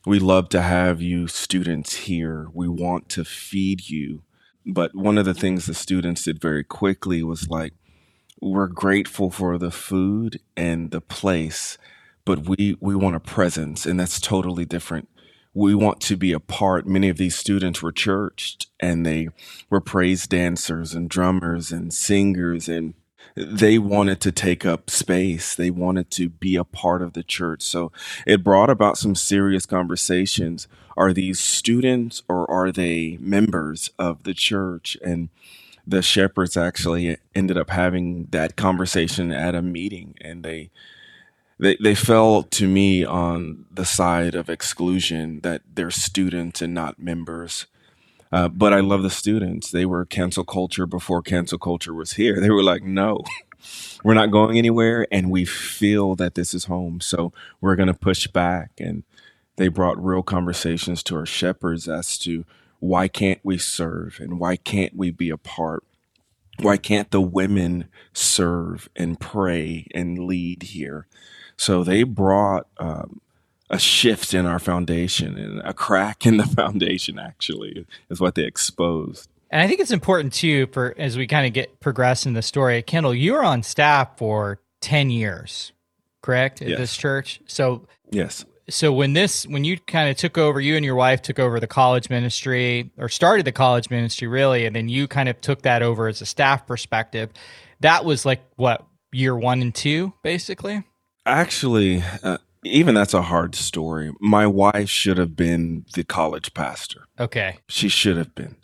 we 0.05 0.19
love 0.19 0.47
to 0.49 0.61
have 0.61 1.01
you 1.01 1.27
students 1.27 1.95
here. 1.95 2.47
We 2.53 2.69
want 2.69 3.09
to 3.09 3.25
feed 3.25 3.89
you. 3.89 4.23
But 4.65 4.95
one 4.95 5.17
of 5.17 5.25
the 5.25 5.33
things 5.33 5.65
the 5.65 5.73
students 5.73 6.23
did 6.23 6.41
very 6.41 6.63
quickly 6.63 7.21
was 7.21 7.49
like, 7.49 7.73
we're 8.41 8.67
grateful 8.67 9.31
for 9.31 9.57
the 9.57 9.71
food 9.71 10.39
and 10.55 10.91
the 10.91 11.01
place 11.01 11.77
but 12.25 12.47
we 12.47 12.75
we 12.79 12.95
want 12.95 13.15
a 13.15 13.19
presence 13.19 13.85
and 13.85 13.99
that's 13.99 14.19
totally 14.19 14.65
different. 14.65 15.07
We 15.53 15.73
want 15.73 16.01
to 16.01 16.17
be 16.17 16.33
a 16.33 16.39
part. 16.39 16.85
Many 16.85 17.07
of 17.07 17.17
these 17.17 17.35
students 17.35 17.81
were 17.81 17.93
churched 17.93 18.67
and 18.79 19.05
they 19.05 19.29
were 19.69 19.79
praise 19.79 20.27
dancers 20.27 20.93
and 20.93 21.09
drummers 21.09 21.71
and 21.71 21.93
singers 21.93 22.67
and 22.67 22.95
they 23.35 23.77
wanted 23.77 24.21
to 24.21 24.31
take 24.31 24.65
up 24.65 24.89
space. 24.89 25.55
They 25.55 25.69
wanted 25.69 26.09
to 26.11 26.29
be 26.29 26.55
a 26.55 26.63
part 26.63 27.01
of 27.01 27.13
the 27.13 27.23
church. 27.23 27.61
So 27.61 27.91
it 28.25 28.43
brought 28.43 28.69
about 28.69 28.97
some 28.97 29.15
serious 29.15 29.65
conversations. 29.65 30.67
Are 30.97 31.13
these 31.13 31.39
students 31.39 32.23
or 32.27 32.49
are 32.49 32.71
they 32.71 33.17
members 33.19 33.91
of 33.99 34.23
the 34.23 34.33
church? 34.33 34.97
And 35.03 35.29
the 35.85 36.01
shepherds 36.01 36.57
actually 36.57 37.17
ended 37.33 37.57
up 37.57 37.69
having 37.69 38.25
that 38.31 38.55
conversation 38.55 39.31
at 39.31 39.55
a 39.55 39.61
meeting 39.61 40.15
and 40.21 40.43
they 40.43 40.71
they 41.59 41.77
they 41.81 41.95
fell 41.95 42.43
to 42.43 42.67
me 42.67 43.05
on 43.05 43.65
the 43.71 43.85
side 43.85 44.35
of 44.35 44.49
exclusion 44.49 45.39
that 45.41 45.61
they're 45.73 45.91
students 45.91 46.61
and 46.61 46.73
not 46.73 46.99
members. 46.99 47.67
Uh, 48.31 48.49
but 48.49 48.73
I 48.73 48.81
love 48.81 49.03
the 49.03 49.09
students. 49.09 49.71
They 49.71 49.85
were 49.85 50.03
cancel 50.03 50.43
culture 50.43 50.85
before 50.85 51.21
cancel 51.21 51.57
culture 51.57 51.93
was 51.93 52.13
here. 52.13 52.41
They 52.41 52.49
were 52.49 52.63
like, 52.63 52.83
no, 52.83 53.21
we're 54.03 54.13
not 54.13 54.31
going 54.31 54.57
anywhere. 54.57 55.07
And 55.11 55.31
we 55.31 55.45
feel 55.45 56.15
that 56.15 56.35
this 56.35 56.53
is 56.53 56.65
home. 56.65 56.99
So 56.99 57.31
we're 57.61 57.77
going 57.77 57.87
to 57.87 57.93
push 57.93 58.27
back. 58.27 58.71
And 58.77 59.03
they 59.55 59.69
brought 59.69 60.03
real 60.03 60.23
conversations 60.23 61.01
to 61.03 61.15
our 61.15 61.25
shepherds 61.25 61.87
as 61.87 62.17
to 62.19 62.45
why 62.79 63.07
can't 63.07 63.39
we 63.43 63.57
serve 63.57 64.17
and 64.19 64.39
why 64.39 64.57
can't 64.57 64.95
we 64.95 65.11
be 65.11 65.29
a 65.29 65.37
part? 65.37 65.83
Why 66.59 66.77
can't 66.77 67.11
the 67.11 67.21
women 67.21 67.89
serve 68.13 68.89
and 68.95 69.19
pray 69.19 69.87
and 69.93 70.19
lead 70.19 70.63
here? 70.63 71.07
So 71.57 71.83
they 71.83 72.03
brought 72.03 72.67
um, 72.77 73.21
a 73.69 73.79
shift 73.79 74.33
in 74.33 74.45
our 74.45 74.59
foundation 74.59 75.37
and 75.37 75.61
a 75.63 75.73
crack 75.73 76.25
in 76.25 76.37
the 76.37 76.45
foundation, 76.57 77.17
actually, 77.19 77.85
is 78.09 78.19
what 78.19 78.35
they 78.35 78.43
exposed. 78.43 79.29
And 79.51 79.61
I 79.61 79.67
think 79.67 79.79
it's 79.79 79.91
important 79.91 80.33
too 80.33 80.67
for 80.67 80.93
as 80.97 81.17
we 81.17 81.27
kind 81.27 81.45
of 81.47 81.53
get 81.53 81.79
progress 81.79 82.25
in 82.25 82.33
the 82.33 82.41
story. 82.41 82.81
Kendall, 82.81 83.13
you 83.13 83.33
were 83.33 83.43
on 83.43 83.63
staff 83.63 84.17
for 84.17 84.59
ten 84.81 85.09
years, 85.09 85.71
correct, 86.21 86.61
at 86.61 86.67
Yes. 86.69 86.77
this 86.79 86.97
church. 86.97 87.39
So 87.45 87.87
Yes. 88.11 88.43
so 88.69 88.91
when 88.91 89.13
this 89.13 89.47
when 89.47 89.63
you 89.63 89.77
kind 89.79 90.09
of 90.09 90.17
took 90.17 90.37
over 90.37 90.59
you 90.59 90.75
and 90.75 90.83
your 90.83 90.95
wife 90.95 91.21
took 91.21 91.39
over 91.39 91.59
the 91.59 91.67
college 91.67 92.09
ministry 92.09 92.91
or 92.97 93.07
started 93.07 93.45
the 93.45 93.51
college 93.51 93.89
ministry 93.89 94.27
really 94.27 94.65
and 94.65 94.75
then 94.75 94.89
you 94.89 95.07
kind 95.07 95.29
of 95.29 95.39
took 95.41 95.61
that 95.61 95.81
over 95.83 96.07
as 96.07 96.19
a 96.21 96.25
staff 96.25 96.65
perspective 96.65 97.29
that 97.81 98.03
was 98.05 98.25
like 98.25 98.41
what 98.55 98.83
year 99.11 99.35
one 99.37 99.61
and 99.61 99.75
two 99.75 100.13
basically 100.23 100.83
Actually, 101.25 102.03
uh, 102.23 102.37
even 102.63 102.95
that's 102.95 103.13
a 103.13 103.23
hard 103.23 103.55
story. 103.55 104.11
My 104.19 104.47
wife 104.47 104.89
should 104.89 105.17
have 105.17 105.35
been 105.35 105.85
the 105.93 106.03
college 106.03 106.53
pastor. 106.53 107.07
okay 107.19 107.57
She 107.67 107.89
should 107.89 108.17
have 108.17 108.33
been. 108.35 108.55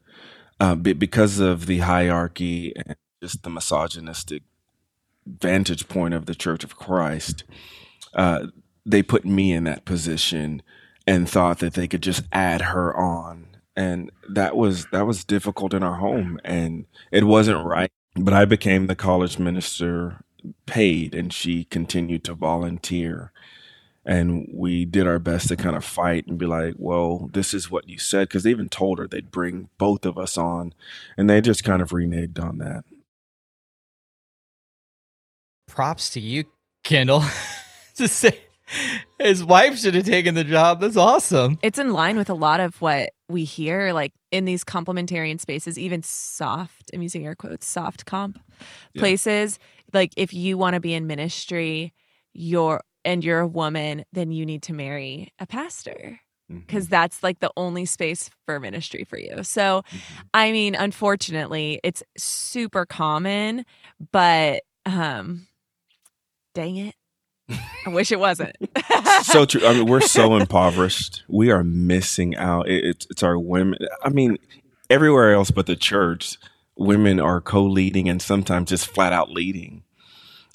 Uh, 0.59 0.75
be- 0.75 0.93
because 0.93 1.39
of 1.39 1.65
the 1.65 1.79
hierarchy 1.79 2.73
and 2.75 2.95
just 3.21 3.43
the 3.43 3.49
misogynistic 3.49 4.43
vantage 5.25 5.87
point 5.87 6.13
of 6.13 6.25
the 6.25 6.35
Church 6.35 6.63
of 6.63 6.75
Christ, 6.75 7.43
uh, 8.13 8.47
they 8.85 9.03
put 9.03 9.25
me 9.25 9.53
in 9.53 9.63
that 9.65 9.85
position 9.85 10.61
and 11.07 11.29
thought 11.29 11.59
that 11.59 11.73
they 11.73 11.87
could 11.87 12.01
just 12.01 12.23
add 12.31 12.61
her 12.61 12.95
on. 12.95 13.47
And 13.75 14.11
that 14.29 14.55
was 14.55 14.87
that 14.91 15.07
was 15.07 15.23
difficult 15.23 15.73
in 15.73 15.81
our 15.81 15.95
home 15.95 16.39
and 16.43 16.85
it 17.11 17.23
wasn't 17.23 17.65
right. 17.65 17.91
But 18.15 18.33
I 18.33 18.45
became 18.45 18.87
the 18.87 18.95
college 18.95 19.39
minister 19.39 20.23
paid 20.65 21.13
and 21.15 21.31
she 21.33 21.63
continued 21.65 22.24
to 22.25 22.33
volunteer 22.33 23.31
and 24.03 24.50
we 24.51 24.83
did 24.83 25.05
our 25.05 25.19
best 25.19 25.48
to 25.50 25.55
kind 25.55 25.75
of 25.75 25.86
fight 25.86 26.25
and 26.25 26.39
be 26.39 26.48
like, 26.48 26.74
well, 26.77 27.29
this 27.33 27.53
is 27.53 27.69
what 27.69 27.88
you 27.88 28.00
said. 28.00 28.27
Because 28.27 28.41
they 28.41 28.50
even 28.50 28.67
told 28.67 28.98
her 28.98 29.07
they'd 29.07 29.29
bring 29.29 29.69
both 29.77 30.07
of 30.07 30.17
us 30.17 30.39
on, 30.39 30.74
and 31.17 31.29
they 31.29 31.39
just 31.39 31.63
kind 31.63 31.83
of 31.83 31.89
reneged 31.91 32.43
on 32.43 32.57
that. 32.57 32.83
props 35.67 36.10
to 36.10 36.19
you 36.19 36.43
kendall 36.83 37.24
to 37.95 38.07
say 38.07 38.38
his 39.19 39.43
wife 39.43 39.77
should 39.77 39.93
have 39.95 40.05
taken 40.05 40.36
the 40.36 40.43
job 40.43 40.81
that's 40.81 40.98
awesome 40.98 41.57
It's 41.62 41.79
in 41.79 41.93
line 41.93 42.17
with 42.17 42.29
a 42.29 42.33
lot 42.33 42.60
of 42.60 42.81
what 42.81 43.12
we 43.29 43.45
hear, 43.45 43.93
like 43.93 44.12
in 44.31 44.43
these 44.45 44.63
complementarian 44.65 45.39
spaces, 45.39 45.79
even 45.79 46.03
soft, 46.03 46.91
I'm 46.93 47.01
using 47.01 47.25
air 47.25 47.36
quotes, 47.36 47.65
soft 47.65 48.05
comp 48.05 48.39
Yeah. 48.93 49.00
places. 49.01 49.57
Like 49.93 50.13
if 50.17 50.33
you 50.33 50.57
want 50.57 50.75
to 50.75 50.79
be 50.79 50.93
in 50.93 51.07
ministry, 51.07 51.93
you're 52.33 52.81
and 53.03 53.24
you're 53.24 53.39
a 53.39 53.48
woman, 53.48 54.05
then 54.13 54.31
you 54.31 54.45
need 54.45 54.63
to 54.63 54.74
marry 54.74 55.33
a 55.39 55.48
pastor 55.48 56.19
because 56.50 56.88
that's 56.88 57.24
like 57.24 57.39
the 57.39 57.51
only 57.55 57.86
space 57.86 58.29
for 58.45 58.60
ministry 58.60 59.03
for 59.03 59.17
you. 59.17 59.43
So, 59.43 59.83
I 60.33 60.51
mean, 60.51 60.75
unfortunately, 60.75 61.79
it's 61.83 62.03
super 62.17 62.86
common, 62.86 63.65
but 64.12 64.63
um, 64.86 65.48
dang 66.53 66.77
it, 66.77 66.95
I 67.86 67.89
wish 67.89 68.12
it 68.12 68.19
wasn't. 68.19 68.55
so 69.24 69.45
true. 69.45 69.65
I 69.65 69.74
mean, 69.74 69.86
we're 69.86 70.01
so 70.01 70.36
impoverished. 70.38 71.24
We 71.27 71.51
are 71.51 71.63
missing 71.63 72.36
out. 72.36 72.67
It, 72.67 72.83
it's, 72.86 73.07
it's 73.10 73.24
our 73.24 73.38
women. 73.38 73.79
I 74.03 74.10
mean, 74.10 74.38
everywhere 74.89 75.33
else 75.33 75.51
but 75.51 75.65
the 75.65 75.75
church, 75.75 76.38
women 76.81 77.19
are 77.19 77.41
co-leading 77.41 78.09
and 78.09 78.21
sometimes 78.21 78.69
just 78.69 78.88
flat 78.88 79.13
out 79.13 79.31
leading. 79.31 79.83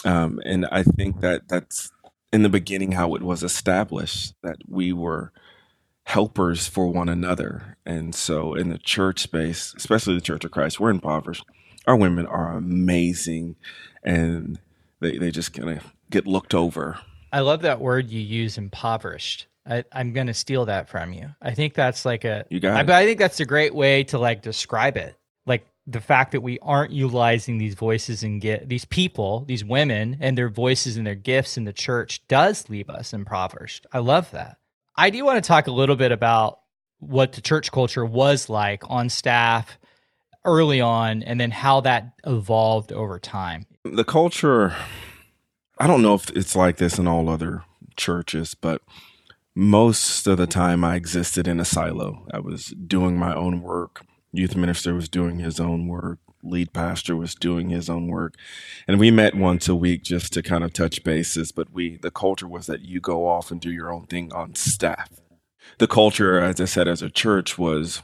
Um, 0.04 0.40
and 0.45 0.66
I 0.71 0.83
think 0.83 1.21
that 1.21 1.49
that's 1.49 1.90
in 2.33 2.42
the 2.42 2.49
beginning 2.49 2.92
how 2.92 3.14
it 3.14 3.23
was 3.23 3.42
established 3.42 4.35
that 4.42 4.56
we 4.68 4.92
were 4.92 5.33
helpers 6.04 6.68
for 6.68 6.88
one 6.88 7.09
another. 7.09 7.76
And 7.85 8.14
so 8.14 8.54
in 8.54 8.68
the 8.68 8.78
church 8.78 9.21
space, 9.21 9.75
especially 9.76 10.14
the 10.14 10.21
Church 10.21 10.45
of 10.45 10.50
Christ, 10.50 10.78
we're 10.78 10.90
impoverished. 10.90 11.45
Our 11.87 11.97
women 11.97 12.26
are 12.26 12.52
amazing 12.52 13.56
and 14.02 14.59
they, 15.00 15.18
they 15.18 15.30
just 15.30 15.52
kind 15.52 15.71
of 15.71 15.92
get 16.11 16.26
looked 16.26 16.54
over. 16.54 16.99
I 17.33 17.40
love 17.40 17.62
that 17.62 17.80
word 17.80 18.09
you 18.09 18.21
use, 18.21 18.56
impoverished. 18.56 19.47
I, 19.68 19.85
I'm 19.92 20.12
going 20.12 20.28
to 20.28 20.35
steal 20.35 20.66
that 20.66 20.88
from 20.88 21.12
you. 21.12 21.30
I 21.42 21.54
think 21.54 21.75
that's 21.75 22.04
like 22.04 22.25
a. 22.25 22.45
You 22.50 22.61
got 22.61 22.88
I, 22.88 23.00
I 23.00 23.04
think 23.04 23.18
that's 23.18 23.40
a 23.40 23.45
great 23.45 23.75
way 23.75 24.04
to 24.04 24.18
like 24.18 24.42
describe 24.42 24.97
it. 24.97 25.16
The 25.87 26.00
fact 26.00 26.33
that 26.33 26.40
we 26.43 26.59
aren't 26.61 26.93
utilizing 26.93 27.59
these 27.59 27.75
voices 27.75 28.23
and 28.23 28.40
get 28.40 28.69
these 28.69 28.85
people, 28.85 29.45
these 29.47 29.64
women, 29.64 30.16
and 30.21 30.37
their 30.37 30.49
voices 30.49 30.97
and 30.97 31.07
their 31.07 31.14
gifts 31.14 31.57
in 31.57 31.64
the 31.64 31.73
church 31.73 32.26
does 32.26 32.69
leave 32.69 32.90
us 32.90 33.12
impoverished. 33.12 33.87
I 33.93 33.99
love 34.00 34.31
that. 34.33 34.57
I 34.97 35.11
do 35.11 35.25
want 35.25 35.43
to 35.43 35.47
talk 35.47 35.66
a 35.69 35.73
little 35.73 35.97
bit 35.97 36.11
about 36.11 36.61
what 36.99 37.35
the 37.35 37.40
church 37.40 37.71
culture 37.71 38.05
was 38.05 38.49
like 38.49 38.83
on 38.88 39.09
staff 39.09 39.78
early 40.45 40.81
on, 40.81 41.23
and 41.23 41.40
then 41.40 41.50
how 41.50 41.81
that 41.83 42.12
evolved 42.25 42.93
over 42.93 43.19
time. 43.19 43.66
the 43.85 44.05
culture 44.05 44.75
i 45.78 45.87
don't 45.87 46.02
know 46.02 46.14
if 46.14 46.31
it's 46.31 46.57
like 46.57 46.76
this 46.78 46.99
in 46.99 47.07
all 47.07 47.28
other 47.28 47.62
churches 47.97 48.55
but 48.55 48.81
most 49.55 50.26
of 50.26 50.38
the 50.38 50.47
time 50.47 50.83
i 50.85 50.95
existed 50.97 51.47
in 51.47 51.61
a 51.61 51.64
silo 51.64 52.26
i 52.33 52.38
was 52.38 52.66
doing 52.87 53.16
my 53.19 53.35
own 53.35 53.61
work 53.61 54.05
youth 54.37 54.57
minister 54.57 54.95
was 54.95 55.09
doing 55.09 55.38
his 55.38 55.59
own 55.59 55.87
work 55.88 56.19
lead 56.43 56.73
pastor 56.73 57.16
was 57.16 57.35
doing 57.35 57.71
his 57.71 57.90
own 57.90 58.07
work. 58.07 58.35
And 58.87 58.99
we 58.99 59.11
met 59.11 59.35
once 59.35 59.69
a 59.69 59.75
week 59.75 60.02
just 60.02 60.33
to 60.35 60.43
kind 60.43 60.64
of 60.64 60.73
touch 60.73 61.02
bases 61.05 61.52
but 61.52 61.73
we 61.73 61.97
the 61.97 62.11
culture 62.11 62.49
was 62.49 62.66
that 62.66 62.83
you 62.83 63.00
go 63.00 63.26
off 63.26 63.50
and 63.50 63.61
do 63.61 63.71
your 63.71 63.93
own 63.93 64.07
thing 64.07 64.33
on 64.33 64.55
staff. 64.55 65.11
The 65.78 65.88
culture 65.88 66.38
as 66.40 66.61
i 66.61 66.64
said 66.64 66.88
as 66.88 67.02
a 67.02 67.11
church 67.11 67.59
was 67.59 68.02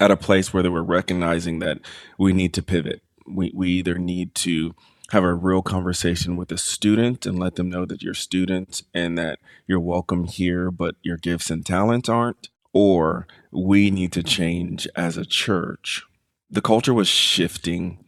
at 0.00 0.10
a 0.10 0.16
place 0.16 0.52
where 0.52 0.62
they 0.62 0.68
were 0.68 0.84
recognizing 0.84 1.58
that 1.60 1.78
we 2.18 2.32
need 2.32 2.54
to 2.54 2.62
pivot. 2.62 3.02
We, 3.26 3.52
we 3.54 3.70
either 3.70 3.98
need 3.98 4.34
to 4.36 4.74
have 5.10 5.24
a 5.24 5.34
real 5.34 5.62
conversation 5.62 6.36
with 6.36 6.52
a 6.52 6.58
student 6.58 7.26
and 7.26 7.38
let 7.38 7.56
them 7.56 7.68
know 7.68 7.84
that 7.86 8.02
you're 8.02 8.14
students 8.14 8.82
and 8.94 9.18
that 9.18 9.38
you're 9.66 9.80
welcome 9.80 10.24
here, 10.24 10.70
but 10.70 10.96
your 11.02 11.16
gifts 11.16 11.50
and 11.50 11.64
talents 11.64 12.08
aren't, 12.08 12.48
or 12.72 13.26
we 13.50 13.90
need 13.90 14.12
to 14.12 14.22
change 14.22 14.88
as 14.96 15.16
a 15.16 15.24
church. 15.24 16.04
The 16.50 16.62
culture 16.62 16.94
was 16.94 17.08
shifting. 17.08 18.04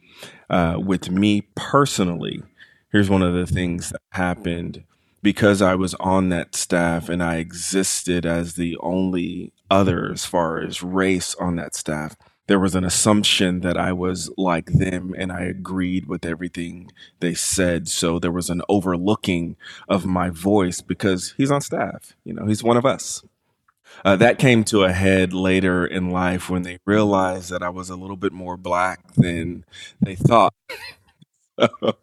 Uh, 0.49 0.77
with 0.83 1.09
me 1.09 1.47
personally, 1.55 2.43
here's 2.91 3.09
one 3.09 3.21
of 3.21 3.33
the 3.33 3.47
things 3.47 3.89
that 3.89 4.01
happened 4.09 4.83
because 5.23 5.61
I 5.61 5.75
was 5.75 5.93
on 5.95 6.29
that 6.29 6.55
staff 6.55 7.07
and 7.07 7.23
I 7.23 7.37
existed 7.37 8.25
as 8.25 8.55
the 8.55 8.75
only 8.81 9.53
other 9.69 10.11
as 10.11 10.25
far 10.25 10.59
as 10.59 10.83
race 10.83 11.35
on 11.35 11.55
that 11.55 11.75
staff 11.75 12.17
there 12.51 12.59
was 12.59 12.75
an 12.75 12.83
assumption 12.83 13.61
that 13.61 13.77
I 13.77 13.93
was 13.93 14.29
like 14.37 14.65
them 14.65 15.15
and 15.17 15.31
I 15.31 15.43
agreed 15.43 16.07
with 16.07 16.25
everything 16.25 16.91
they 17.21 17.33
said. 17.33 17.87
So 17.87 18.19
there 18.19 18.29
was 18.29 18.49
an 18.49 18.61
overlooking 18.67 19.55
of 19.87 20.05
my 20.05 20.29
voice 20.29 20.81
because 20.81 21.33
he's 21.37 21.49
on 21.49 21.61
staff. 21.61 22.13
You 22.25 22.33
know, 22.33 22.45
he's 22.45 22.61
one 22.61 22.75
of 22.75 22.85
us. 22.85 23.23
Uh, 24.03 24.15
that 24.15 24.39
came 24.39 24.63
to 24.65 24.83
a 24.83 24.91
head 24.91 25.33
later 25.33 25.85
in 25.85 26.09
life 26.09 26.49
when 26.49 26.63
they 26.63 26.79
realized 26.85 27.51
that 27.51 27.63
I 27.63 27.69
was 27.69 27.89
a 27.89 27.95
little 27.95 28.17
bit 28.17 28.33
more 28.33 28.57
black 28.57 29.13
than 29.13 29.65
they 30.01 30.15
thought. 30.15 30.53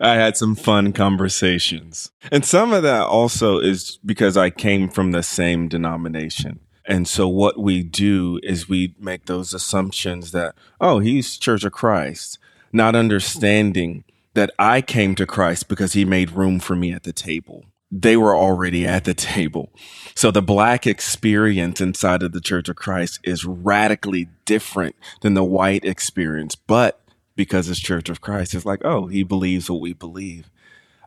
I 0.00 0.14
had 0.14 0.36
some 0.36 0.54
fun 0.54 0.92
conversations. 0.92 2.10
And 2.30 2.44
some 2.44 2.72
of 2.72 2.82
that 2.82 3.02
also 3.02 3.58
is 3.58 3.98
because 4.04 4.36
I 4.36 4.50
came 4.50 4.88
from 4.88 5.12
the 5.12 5.22
same 5.22 5.68
denomination. 5.68 6.60
And 6.84 7.08
so 7.08 7.26
what 7.26 7.58
we 7.58 7.82
do 7.82 8.38
is 8.42 8.68
we 8.68 8.94
make 8.98 9.26
those 9.26 9.52
assumptions 9.52 10.30
that, 10.32 10.54
oh, 10.80 11.00
he's 11.00 11.36
Church 11.36 11.64
of 11.64 11.72
Christ, 11.72 12.38
not 12.72 12.94
understanding 12.94 14.04
that 14.34 14.50
I 14.58 14.82
came 14.82 15.14
to 15.16 15.26
Christ 15.26 15.68
because 15.68 15.94
he 15.94 16.04
made 16.04 16.30
room 16.30 16.60
for 16.60 16.76
me 16.76 16.92
at 16.92 17.02
the 17.02 17.12
table. 17.12 17.64
They 17.90 18.16
were 18.16 18.36
already 18.36 18.86
at 18.86 19.04
the 19.04 19.14
table. 19.14 19.72
So 20.14 20.30
the 20.30 20.42
black 20.42 20.86
experience 20.86 21.80
inside 21.80 22.22
of 22.22 22.32
the 22.32 22.40
Church 22.40 22.68
of 22.68 22.76
Christ 22.76 23.20
is 23.22 23.44
radically 23.44 24.28
different 24.44 24.96
than 25.20 25.34
the 25.34 25.44
white 25.44 25.84
experience. 25.84 26.56
But 26.56 27.00
because 27.36 27.68
it's 27.68 27.78
Church 27.78 28.08
of 28.08 28.20
Christ, 28.20 28.54
it's 28.54 28.66
like, 28.66 28.84
oh, 28.84 29.06
he 29.06 29.22
believes 29.22 29.70
what 29.70 29.80
we 29.80 29.92
believe. 29.92 30.50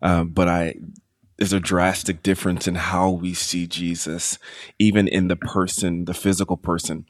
Um, 0.02 0.30
but 0.30 0.48
I, 0.48 0.76
there's 1.38 1.54
a 1.54 1.60
drastic 1.60 2.24
difference 2.24 2.68
in 2.68 2.76
how 2.76 3.10
we 3.10 3.34
see 3.34 3.68
Jesus, 3.68 4.38
even 4.78 5.08
in 5.08 5.28
the 5.28 5.36
person, 5.36 6.06
the 6.06 6.14
physical 6.14 6.58
person. 6.58 7.06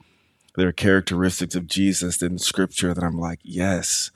there 0.56 0.68
are 0.68 0.74
characteristics 0.74 1.56
of 1.56 1.68
Jesus 1.68 2.22
in 2.22 2.38
scripture 2.38 2.94
that 2.94 3.04
I'm 3.04 3.18
like, 3.18 3.40
yes. 3.44 4.12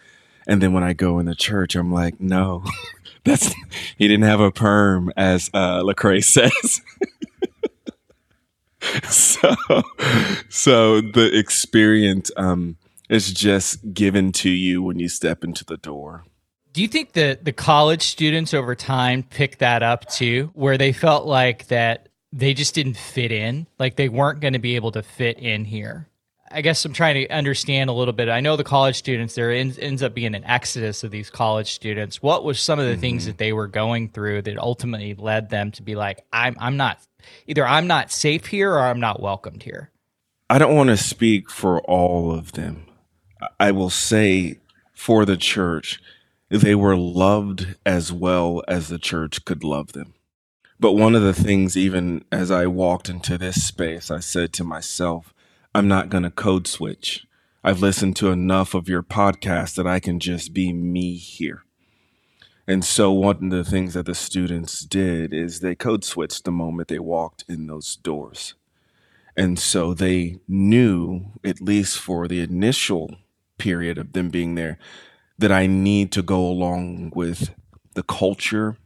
And 0.48 0.62
then 0.62 0.74
when 0.74 0.84
I 0.84 0.94
go 0.94 1.20
in 1.20 1.26
the 1.26 1.36
church, 1.36 1.76
I'm 1.76 1.92
like, 1.92 2.20
no, 2.20 2.64
that's, 3.24 3.54
he 3.98 4.08
didn't 4.08 4.26
have 4.26 4.40
a 4.40 4.52
perm 4.52 5.12
as, 5.16 5.50
uh, 5.54 5.82
Lecrae 5.82 6.24
says. 6.24 6.82
so, 9.10 9.56
so 10.50 11.02
the 11.02 11.30
experience, 11.34 12.32
um, 12.38 12.78
is 13.10 13.32
just 13.32 13.94
given 13.94 14.32
to 14.32 14.50
you 14.50 14.82
when 14.82 15.00
you 15.00 15.08
step 15.08 15.44
into 15.44 15.64
the 15.64 15.78
door. 15.78 16.26
Do 16.74 16.82
you 16.82 16.88
think 16.88 17.14
that 17.14 17.46
the 17.46 17.52
college 17.52 18.02
students 18.02 18.54
over 18.54 18.74
time 18.74 19.22
picked 19.22 19.60
that 19.60 19.84
up 19.84 20.10
too, 20.10 20.50
where 20.56 20.78
they 20.78 20.92
felt 20.92 21.28
like 21.28 21.68
that 21.68 22.10
they 22.32 22.56
just 22.56 22.74
didn't 22.74 22.98
fit 22.98 23.32
in, 23.32 23.68
like 23.78 23.96
they 23.96 24.10
weren't 24.10 24.40
going 24.40 24.54
to 24.54 24.60
be 24.60 24.76
able 24.76 24.92
to 24.94 25.04
fit 25.04 25.38
in 25.38 25.66
here? 25.66 26.08
I 26.54 26.62
guess 26.62 26.86
I'm 26.86 26.94
trying 26.94 27.16
to 27.16 27.34
understand 27.34 27.90
a 27.90 27.94
little 27.94 28.14
bit. 28.14 28.30
I 28.30 28.40
know 28.40 28.56
the 28.56 28.64
college 28.64 28.96
students, 28.96 29.34
there 29.34 29.52
ends 29.52 30.04
up 30.04 30.14
being 30.14 30.36
an 30.36 30.44
exodus 30.44 31.04
of 31.04 31.10
these 31.10 31.32
college 31.32 31.74
students. 31.74 32.22
What 32.22 32.44
was 32.44 32.60
some 32.60 32.80
of 32.80 32.86
the 32.86 32.92
mm-hmm. 32.92 33.02
things 33.02 33.26
that 33.26 33.40
they 33.40 33.54
were 33.54 33.68
going 33.68 34.10
through 34.10 34.44
that 34.44 34.58
ultimately 34.60 35.16
led 35.16 35.50
them 35.50 35.72
to 35.72 35.82
be 35.82 35.96
like, 35.96 36.24
I'm, 36.32 36.56
I'm 36.60 36.78
not, 36.78 37.00
either 37.48 37.66
I'm 37.66 37.88
not 37.88 38.12
safe 38.12 38.46
here 38.46 38.72
or 38.72 38.82
I'm 38.82 39.00
not 39.00 39.20
welcomed 39.20 39.64
here? 39.64 39.90
I 40.48 40.60
don't 40.60 40.76
want 40.76 40.90
to 40.90 40.98
speak 40.98 41.50
for 41.50 41.82
all 41.82 42.32
of 42.32 42.52
them. 42.52 42.86
I 43.60 43.72
will 43.72 43.90
say 43.90 44.60
for 44.94 45.26
the 45.26 45.38
church, 45.38 46.00
they 46.50 46.76
were 46.76 46.96
loved 46.96 47.76
as 47.84 48.14
well 48.14 48.64
as 48.68 48.88
the 48.90 49.00
church 49.00 49.44
could 49.44 49.64
love 49.64 49.94
them. 49.94 50.14
But 50.80 50.94
one 50.94 51.16
of 51.16 51.24
the 51.24 51.34
things, 51.34 51.76
even 51.76 52.26
as 52.32 52.52
I 52.52 52.68
walked 52.68 53.10
into 53.10 53.38
this 53.38 53.64
space, 53.64 54.12
I 54.12 54.20
said 54.20 54.54
to 54.54 54.64
myself, 54.64 55.33
I'm 55.76 55.88
not 55.88 56.10
going 56.10 56.22
to 56.24 56.30
code 56.30 56.68
switch. 56.68 57.26
I've 57.64 57.82
listened 57.82 58.16
to 58.18 58.30
enough 58.30 58.76
of 58.76 58.88
your 58.88 59.02
podcast 59.02 59.74
that 59.76 59.88
I 59.88 60.00
can 60.00 60.20
just 60.20 60.54
be 60.54 60.72
me 60.72 61.16
here. 61.16 61.64
And 62.68 62.86
so, 62.86 63.12
one 63.12 63.46
of 63.46 63.50
the 63.50 63.64
things 63.64 63.96
that 63.96 64.06
the 64.06 64.14
students 64.14 64.82
did 64.82 65.34
is 65.34 65.60
they 65.60 65.74
code 65.74 66.04
switched 66.04 66.44
the 66.44 66.52
moment 66.52 66.90
they 66.90 67.00
walked 67.00 67.44
in 67.50 67.66
those 67.66 67.96
doors. 67.96 68.54
And 69.36 69.58
so 69.58 69.96
they 69.96 70.38
knew, 70.48 71.32
at 71.44 71.60
least 71.60 71.98
for 71.98 72.28
the 72.28 72.42
initial 72.42 73.16
period 73.58 73.98
of 73.98 74.14
them 74.14 74.30
being 74.30 74.54
there, 74.54 74.78
that 75.40 75.52
I 75.52 75.66
need 75.66 76.12
to 76.12 76.22
go 76.22 76.46
along 76.46 77.14
with 77.16 77.50
the 77.96 78.04
culture 78.04 78.78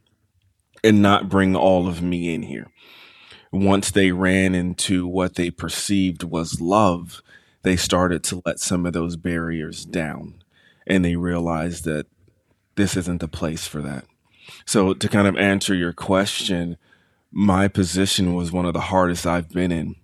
and 0.82 1.02
not 1.02 1.28
bring 1.28 1.54
all 1.54 1.86
of 1.86 2.00
me 2.00 2.32
in 2.34 2.44
here 2.44 2.68
once 3.52 3.90
they 3.90 4.12
ran 4.12 4.54
into 4.54 5.06
what 5.06 5.34
they 5.34 5.50
perceived 5.50 6.22
was 6.22 6.60
love, 6.60 7.22
they 7.62 7.76
started 7.76 8.22
to 8.24 8.42
let 8.44 8.60
some 8.60 8.86
of 8.86 8.92
those 8.92 9.16
barriers 9.16 9.84
down 9.84 10.42
and 10.86 11.04
they 11.04 11.16
realized 11.16 11.84
that 11.84 12.06
this 12.76 12.96
isn't 12.96 13.20
the 13.20 13.28
place 13.28 13.66
for 13.66 13.82
that. 13.82 14.04
So, 14.64 14.94
to 14.94 15.08
kind 15.08 15.28
of 15.28 15.36
answer 15.36 15.74
your 15.74 15.92
question, 15.92 16.78
my 17.30 17.68
position 17.68 18.34
was 18.34 18.50
one 18.50 18.64
of 18.64 18.72
the 18.72 18.80
hardest 18.80 19.26
I've 19.26 19.50
been 19.50 19.70
in. 19.70 19.96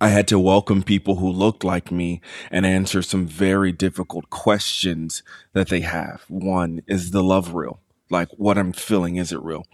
I 0.00 0.08
had 0.08 0.26
to 0.28 0.38
welcome 0.38 0.82
people 0.82 1.16
who 1.16 1.30
looked 1.30 1.64
like 1.64 1.92
me 1.92 2.20
and 2.50 2.66
answer 2.66 3.02
some 3.02 3.24
very 3.26 3.72
difficult 3.72 4.30
questions 4.30 5.22
that 5.52 5.68
they 5.68 5.80
have. 5.80 6.24
One, 6.28 6.82
is 6.88 7.12
the 7.12 7.22
love 7.22 7.54
real? 7.54 7.80
Like 8.12 8.28
what 8.36 8.58
I'm 8.58 8.72
feeling, 8.72 9.16
is 9.16 9.32
it 9.32 9.42
real? 9.42 9.66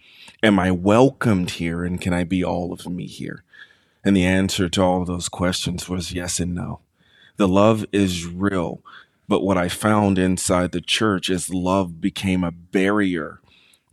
Am 0.44 0.60
I 0.60 0.70
welcomed 0.70 1.50
here 1.50 1.84
and 1.84 2.00
can 2.00 2.14
I 2.14 2.22
be 2.22 2.44
all 2.44 2.72
of 2.72 2.86
me 2.86 3.06
here? 3.06 3.42
And 4.04 4.16
the 4.16 4.24
answer 4.24 4.68
to 4.68 4.82
all 4.82 5.02
of 5.02 5.08
those 5.08 5.28
questions 5.28 5.88
was 5.88 6.12
yes 6.12 6.38
and 6.38 6.54
no. 6.54 6.80
The 7.36 7.48
love 7.48 7.84
is 7.92 8.26
real. 8.26 8.80
But 9.26 9.42
what 9.42 9.58
I 9.58 9.68
found 9.68 10.18
inside 10.18 10.70
the 10.70 10.80
church 10.80 11.28
is 11.28 11.52
love 11.52 12.00
became 12.00 12.44
a 12.44 12.52
barrier 12.52 13.40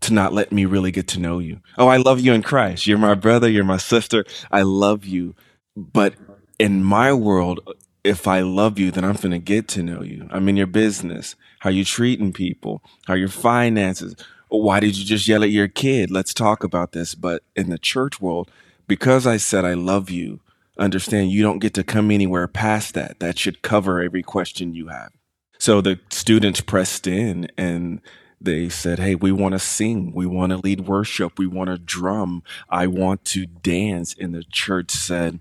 to 0.02 0.14
not 0.14 0.32
let 0.32 0.52
me 0.52 0.66
really 0.66 0.92
get 0.92 1.08
to 1.10 1.20
know 1.20 1.40
you. 1.40 1.60
Oh, 1.78 1.88
I 1.88 1.98
love 1.98 2.20
you 2.20 2.32
in 2.32 2.44
Christ. 2.44 2.86
You're 2.86 3.00
my 3.00 3.16
brother. 3.16 3.50
You're 3.50 3.64
my 3.64 3.78
sister. 3.78 4.26
I 4.52 4.62
love 4.62 5.06
you. 5.06 5.34
But 5.76 6.14
in 6.60 6.84
my 6.84 7.12
world, 7.12 7.60
if 8.04 8.28
I 8.28 8.42
love 8.42 8.78
you, 8.78 8.92
then 8.92 9.04
I'm 9.04 9.16
going 9.16 9.32
to 9.32 9.40
get 9.40 9.68
to 9.70 9.82
know 9.84 10.04
you. 10.04 10.28
I'm 10.30 10.48
in 10.48 10.56
your 10.56 10.68
business, 10.68 11.36
how 11.60 11.72
you 11.72 11.84
treating 11.84 12.32
people, 12.32 12.84
how 13.08 13.16
your 13.16 13.30
finances, 13.30 14.16
why 14.50 14.80
did 14.80 14.98
you 14.98 15.06
just 15.06 15.28
yell 15.28 15.44
at 15.44 15.50
your 15.50 15.68
kid? 15.68 16.12
Let's 16.12 16.34
talk 16.34 16.64
about 16.64 16.92
this. 16.92 17.16
But 17.16 17.44
in 17.56 17.70
the 17.70 17.78
church 17.78 18.22
world, 18.22 18.50
because 18.88 19.26
I 19.26 19.38
said 19.38 19.66
I 19.66 19.74
love 19.74 20.10
you, 20.10 20.40
understand 20.78 21.32
you 21.32 21.42
don't 21.42 21.60
get 21.60 21.74
to 21.76 21.84
come 21.84 22.12
anywhere 22.12 22.48
past 22.48 22.94
that. 22.94 23.20
That 23.20 23.40
should 23.40 23.62
cover 23.62 24.02
every 24.02 24.24
question 24.24 24.74
you 24.74 24.88
have. 24.88 25.12
So 25.58 25.82
the 25.82 26.00
students 26.10 26.62
pressed 26.62 27.08
in 27.08 27.48
and 27.58 28.02
they 28.42 28.70
said, 28.70 29.00
Hey, 29.00 29.16
we 29.16 29.32
want 29.32 29.54
to 29.54 29.60
sing. 29.60 30.12
We 30.14 30.26
want 30.26 30.52
to 30.52 30.58
lead 30.58 30.82
worship. 30.82 31.40
We 31.40 31.48
want 31.48 31.70
to 31.70 31.78
drum. 31.78 32.44
I 32.70 32.88
want 32.88 33.26
to 33.26 33.46
dance. 33.46 34.16
And 34.20 34.36
the 34.36 34.44
church 34.44 34.92
said, 34.92 35.40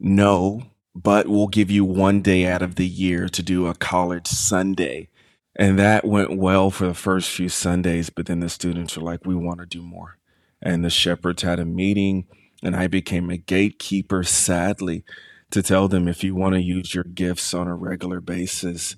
No, 0.00 0.62
but 0.94 1.28
we'll 1.28 1.48
give 1.48 1.70
you 1.70 1.84
one 1.84 2.22
day 2.22 2.46
out 2.46 2.62
of 2.62 2.74
the 2.74 2.86
year 2.86 3.28
to 3.28 3.42
do 3.42 3.66
a 3.66 3.74
college 3.74 4.26
Sunday 4.26 5.08
and 5.56 5.78
that 5.78 6.04
went 6.04 6.36
well 6.36 6.70
for 6.70 6.86
the 6.86 6.94
first 6.94 7.30
few 7.30 7.48
Sundays, 7.48 8.10
but 8.10 8.26
then 8.26 8.40
the 8.40 8.48
students 8.48 8.96
were 8.96 9.02
like, 9.02 9.26
we 9.26 9.34
want 9.34 9.60
to 9.60 9.66
do 9.66 9.82
more. 9.82 10.18
And 10.62 10.84
the 10.84 10.90
shepherds 10.90 11.42
had 11.42 11.58
a 11.58 11.64
meeting, 11.64 12.26
and 12.62 12.76
I 12.76 12.86
became 12.86 13.30
a 13.30 13.36
gatekeeper, 13.36 14.24
sadly, 14.24 15.04
to 15.50 15.62
tell 15.62 15.88
them 15.88 16.08
if 16.08 16.22
you 16.22 16.34
want 16.34 16.54
to 16.54 16.62
use 16.62 16.94
your 16.94 17.04
gifts 17.04 17.54
on 17.54 17.66
a 17.68 17.74
regular 17.74 18.20
basis, 18.20 18.96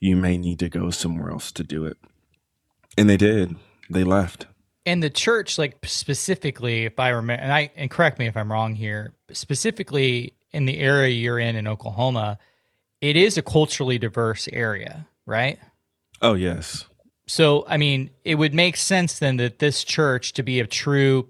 you 0.00 0.16
may 0.16 0.36
need 0.36 0.58
to 0.58 0.68
go 0.68 0.90
somewhere 0.90 1.30
else 1.30 1.50
to 1.52 1.64
do 1.64 1.84
it. 1.86 1.96
And 2.98 3.08
they 3.08 3.16
did. 3.16 3.56
They 3.90 4.04
left. 4.04 4.46
And 4.84 5.02
the 5.02 5.10
church, 5.10 5.58
like 5.58 5.78
specifically, 5.84 6.84
if 6.84 7.00
I 7.00 7.08
remember, 7.08 7.42
and 7.42 7.52
I 7.52 7.72
and 7.76 7.90
correct 7.90 8.18
me 8.18 8.26
if 8.26 8.36
I'm 8.36 8.50
wrong 8.50 8.74
here, 8.74 9.14
specifically 9.32 10.34
in 10.52 10.64
the 10.64 10.78
area 10.78 11.08
you're 11.08 11.40
in 11.40 11.56
in 11.56 11.66
Oklahoma, 11.66 12.38
it 13.00 13.16
is 13.16 13.36
a 13.36 13.42
culturally 13.42 13.98
diverse 13.98 14.48
area, 14.52 15.06
right? 15.26 15.58
Oh, 16.22 16.34
yes. 16.34 16.86
So, 17.26 17.64
I 17.68 17.76
mean, 17.76 18.10
it 18.24 18.36
would 18.36 18.54
make 18.54 18.76
sense 18.76 19.18
then 19.18 19.36
that 19.38 19.58
this 19.58 19.84
church 19.84 20.32
to 20.34 20.42
be 20.42 20.60
a 20.60 20.66
true 20.66 21.28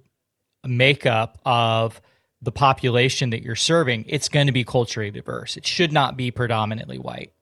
makeup 0.65 1.39
of 1.45 2.01
the 2.43 2.53
population 2.53 3.31
that 3.31 3.43
you're 3.43 3.57
serving, 3.57 4.05
it's 4.09 4.29
going 4.29 4.47
to 4.47 4.53
be 4.53 4.65
culturally 4.65 5.11
diverse. 5.11 5.57
It 5.57 5.67
should 5.67 5.93
not 5.93 6.17
be 6.17 6.31
predominantly 6.31 6.99
white. 6.99 7.33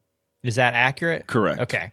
Is 0.42 0.54
that 0.56 0.74
accurate? 0.74 1.26
Correct. 1.26 1.60
Okay. 1.60 1.92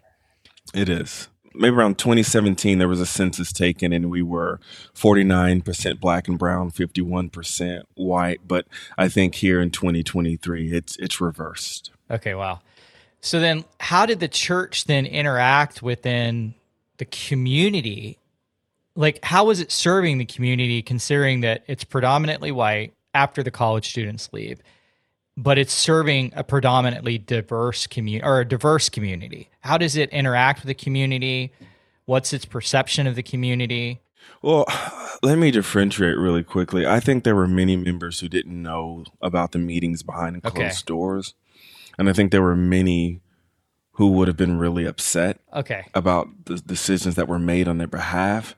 It 0.74 0.88
is. 0.90 1.28
Maybe 1.54 1.76
around 1.76 1.98
2017, 1.98 2.78
there 2.78 2.88
was 2.88 3.02
a 3.02 3.06
census 3.06 3.52
taken 3.52 3.92
and 3.92 4.10
we 4.10 4.22
were 4.22 4.60
49% 4.96 6.00
black 6.00 6.28
and 6.28 6.40
brown, 6.40 6.72
51% 6.72 7.82
white. 7.96 8.42
But 8.48 8.68
I 8.98 9.10
think 9.10 9.36
here 9.36 9.60
in 9.60 9.72
2023, 9.72 10.72
it's, 10.72 10.96
it's 10.98 11.20
reversed. 11.20 11.92
Okay. 12.10 12.36
Wow. 12.36 12.62
So 13.22 13.40
then, 13.40 13.66
how 13.80 14.06
did 14.06 14.20
the 14.20 14.28
church 14.28 14.86
then 14.86 15.06
interact 15.06 15.84
within 15.84 16.56
the 16.98 17.06
community? 17.06 18.18
Like, 18.96 19.24
how 19.24 19.46
was 19.46 19.60
it 19.60 19.72
serving 19.72 20.18
the 20.18 20.26
community, 20.26 20.82
considering 20.82 21.42
that 21.42 21.64
it's 21.68 21.84
predominantly 21.84 22.52
white 22.52 22.94
after 23.14 23.44
the 23.44 23.52
college 23.52 23.90
students 23.90 24.30
leave, 24.34 24.62
but 25.38 25.58
it's 25.58 25.74
serving 25.74 26.34
a 26.36 26.44
predominantly 26.44 27.20
diverse 27.20 27.86
community 27.88 28.26
or 28.26 28.42
a 28.42 28.46
diverse 28.46 28.90
community? 28.90 29.50
How 29.62 29.78
does 29.78 29.96
it 29.96 30.10
interact 30.10 30.62
with 30.62 30.68
the 30.68 30.84
community? 30.84 31.54
What's 32.06 32.34
its 32.34 32.46
perception 32.46 33.06
of 33.06 33.16
the 33.16 33.24
community? 33.24 34.02
Well, 34.42 34.66
let 35.22 35.38
me 35.38 35.52
differentiate 35.52 36.18
really 36.18 36.44
quickly. 36.44 36.88
I 36.88 37.00
think 37.00 37.24
there 37.24 37.36
were 37.36 37.48
many 37.48 37.76
members 37.76 38.20
who 38.20 38.28
didn't 38.28 38.62
know 38.62 39.06
about 39.22 39.52
the 39.52 39.60
meetings 39.60 40.02
behind 40.02 40.42
closed 40.42 40.58
okay. 40.58 40.74
doors. 40.86 41.36
And 41.98 42.10
I 42.10 42.14
think 42.14 42.32
there 42.32 42.42
were 42.42 42.56
many 42.56 43.22
who 43.94 44.08
would 44.08 44.28
have 44.28 44.38
been 44.38 44.58
really 44.58 44.86
upset 44.86 45.40
okay. 45.54 45.86
about 45.94 46.46
the 46.46 46.58
decisions 46.58 47.16
that 47.16 47.28
were 47.28 47.40
made 47.40 47.68
on 47.68 47.78
their 47.78 47.88
behalf. 47.88 48.56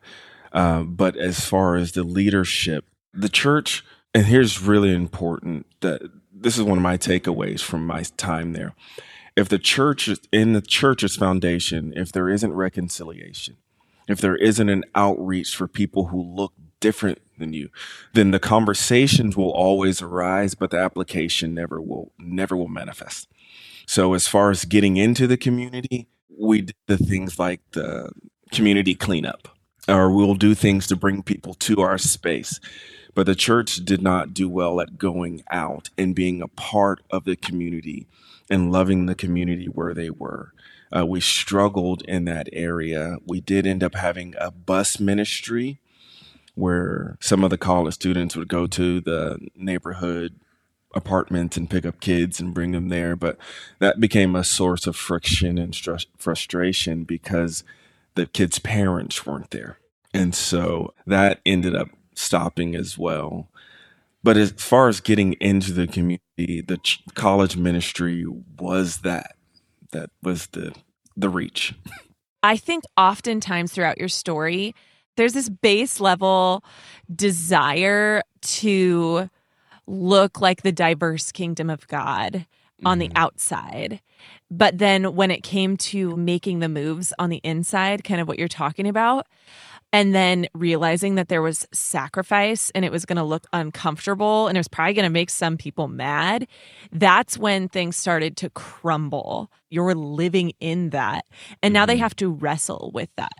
Uh, 0.51 0.83
but 0.83 1.17
as 1.17 1.45
far 1.45 1.75
as 1.75 1.93
the 1.93 2.03
leadership, 2.03 2.85
the 3.13 3.29
church, 3.29 3.83
and 4.13 4.25
here's 4.27 4.61
really 4.61 4.93
important 4.93 5.65
that 5.81 6.01
this 6.31 6.57
is 6.57 6.63
one 6.63 6.77
of 6.77 6.83
my 6.83 6.97
takeaways 6.97 7.61
from 7.61 7.87
my 7.87 8.03
time 8.17 8.53
there. 8.53 8.75
If 9.35 9.49
the 9.49 9.57
church 9.57 10.07
is 10.07 10.19
in 10.31 10.53
the 10.53 10.61
church's 10.61 11.15
foundation, 11.15 11.93
if 11.95 12.11
there 12.11 12.29
isn't 12.29 12.53
reconciliation, 12.53 13.57
if 14.07 14.21
there 14.21 14.35
isn't 14.35 14.69
an 14.69 14.83
outreach 14.93 15.55
for 15.55 15.67
people 15.67 16.07
who 16.07 16.21
look 16.21 16.53
different 16.83 17.21
than 17.37 17.53
you, 17.53 17.69
then 18.11 18.31
the 18.31 18.39
conversations 18.39 19.37
will 19.37 19.51
always 19.51 20.01
arise, 20.01 20.53
but 20.53 20.69
the 20.69 20.77
application 20.77 21.53
never 21.53 21.81
will 21.81 22.11
never 22.19 22.57
will 22.57 22.67
manifest. 22.67 23.29
So 23.87 24.13
as 24.13 24.27
far 24.27 24.51
as 24.51 24.65
getting 24.65 24.97
into 24.97 25.25
the 25.25 25.37
community, 25.37 26.09
we 26.37 26.61
did 26.61 26.75
the 26.87 26.97
things 26.97 27.39
like 27.39 27.61
the 27.71 28.11
community 28.51 28.95
cleanup, 28.95 29.47
or 29.87 30.11
we'll 30.11 30.35
do 30.35 30.53
things 30.53 30.85
to 30.87 30.97
bring 30.97 31.23
people 31.23 31.53
to 31.53 31.79
our 31.79 31.97
space. 31.97 32.59
But 33.15 33.27
the 33.27 33.35
church 33.35 33.77
did 33.77 34.01
not 34.01 34.33
do 34.33 34.49
well 34.49 34.81
at 34.81 34.97
going 34.97 35.43
out 35.49 35.89
and 35.97 36.13
being 36.13 36.41
a 36.41 36.49
part 36.49 37.01
of 37.09 37.23
the 37.23 37.37
community 37.37 38.07
and 38.49 38.73
loving 38.73 39.05
the 39.05 39.15
community 39.15 39.67
where 39.67 39.93
they 39.93 40.09
were. 40.09 40.51
Uh, 40.95 41.05
we 41.05 41.21
struggled 41.21 42.01
in 42.07 42.25
that 42.25 42.49
area. 42.51 43.17
We 43.25 43.39
did 43.39 43.65
end 43.65 43.83
up 43.83 43.95
having 43.95 44.35
a 44.37 44.51
bus 44.51 44.99
ministry 44.99 45.79
where 46.55 47.17
some 47.19 47.43
of 47.43 47.49
the 47.49 47.57
college 47.57 47.95
students 47.95 48.35
would 48.35 48.47
go 48.47 48.67
to 48.67 49.01
the 49.01 49.39
neighborhood 49.55 50.35
apartments 50.95 51.57
and 51.57 51.69
pick 51.69 51.85
up 51.85 51.99
kids 51.99 52.39
and 52.39 52.53
bring 52.53 52.71
them 52.71 52.89
there. 52.89 53.15
But 53.15 53.37
that 53.79 53.99
became 53.99 54.35
a 54.35 54.43
source 54.43 54.85
of 54.85 54.95
friction 54.95 55.57
and 55.57 55.73
str- 55.73 55.95
frustration 56.17 57.03
because 57.03 57.63
the 58.15 58.25
kids' 58.27 58.59
parents 58.59 59.25
weren't 59.25 59.51
there. 59.51 59.79
And 60.13 60.35
so 60.35 60.93
that 61.07 61.41
ended 61.45 61.75
up 61.75 61.89
stopping 62.13 62.75
as 62.75 62.97
well. 62.97 63.49
But 64.23 64.37
as 64.37 64.51
far 64.51 64.87
as 64.87 65.01
getting 65.01 65.33
into 65.33 65.73
the 65.73 65.87
community, 65.87 66.61
the 66.61 66.77
ch- 66.77 67.03
college 67.15 67.57
ministry 67.57 68.25
was 68.59 68.99
that. 68.99 69.35
That 69.91 70.09
was 70.21 70.47
the 70.47 70.73
the 71.15 71.29
reach. 71.29 71.75
I 72.41 72.57
think 72.57 72.83
oftentimes 72.97 73.71
throughout 73.71 73.99
your 73.99 74.07
story, 74.09 74.73
there's 75.15 75.33
this 75.33 75.49
base 75.49 75.99
level 75.99 76.63
desire 77.13 78.21
to 78.41 79.29
look 79.87 80.41
like 80.41 80.61
the 80.61 80.71
diverse 80.71 81.31
kingdom 81.31 81.69
of 81.69 81.87
God 81.87 82.45
on 82.85 82.99
the 82.99 83.07
mm-hmm. 83.07 83.17
outside. 83.17 84.01
But 84.49 84.77
then 84.77 85.15
when 85.15 85.31
it 85.31 85.43
came 85.43 85.77
to 85.77 86.15
making 86.15 86.59
the 86.59 86.69
moves 86.69 87.13
on 87.19 87.29
the 87.29 87.41
inside, 87.43 88.03
kind 88.03 88.21
of 88.21 88.27
what 88.27 88.39
you're 88.39 88.47
talking 88.47 88.87
about, 88.87 89.27
and 89.91 90.13
then 90.13 90.47
realizing 90.53 91.15
that 91.15 91.29
there 91.29 91.41
was 91.41 91.67
sacrifice 91.71 92.71
and 92.73 92.83
it 92.83 92.91
was 92.91 93.05
going 93.05 93.17
to 93.17 93.23
look 93.23 93.45
uncomfortable 93.53 94.47
and 94.47 94.57
it 94.57 94.59
was 94.59 94.67
probably 94.67 94.95
going 94.95 95.03
to 95.03 95.09
make 95.09 95.29
some 95.29 95.55
people 95.55 95.87
mad, 95.87 96.47
that's 96.91 97.37
when 97.37 97.69
things 97.69 97.95
started 97.95 98.35
to 98.37 98.49
crumble. 98.49 99.51
You're 99.69 99.93
living 99.93 100.53
in 100.59 100.89
that. 100.89 101.25
And 101.61 101.73
now 101.73 101.81
mm-hmm. 101.81 101.89
they 101.89 101.97
have 101.97 102.15
to 102.17 102.31
wrestle 102.31 102.91
with 102.93 103.09
that 103.17 103.33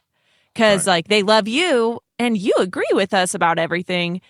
because, 0.53 0.87
right. 0.87 0.93
like, 0.93 1.07
they 1.07 1.23
love 1.23 1.47
you 1.47 1.99
and 2.19 2.37
you 2.37 2.53
agree 2.57 2.89
with 2.91 3.13
us 3.13 3.33
about 3.33 3.59
everything. 3.59 4.21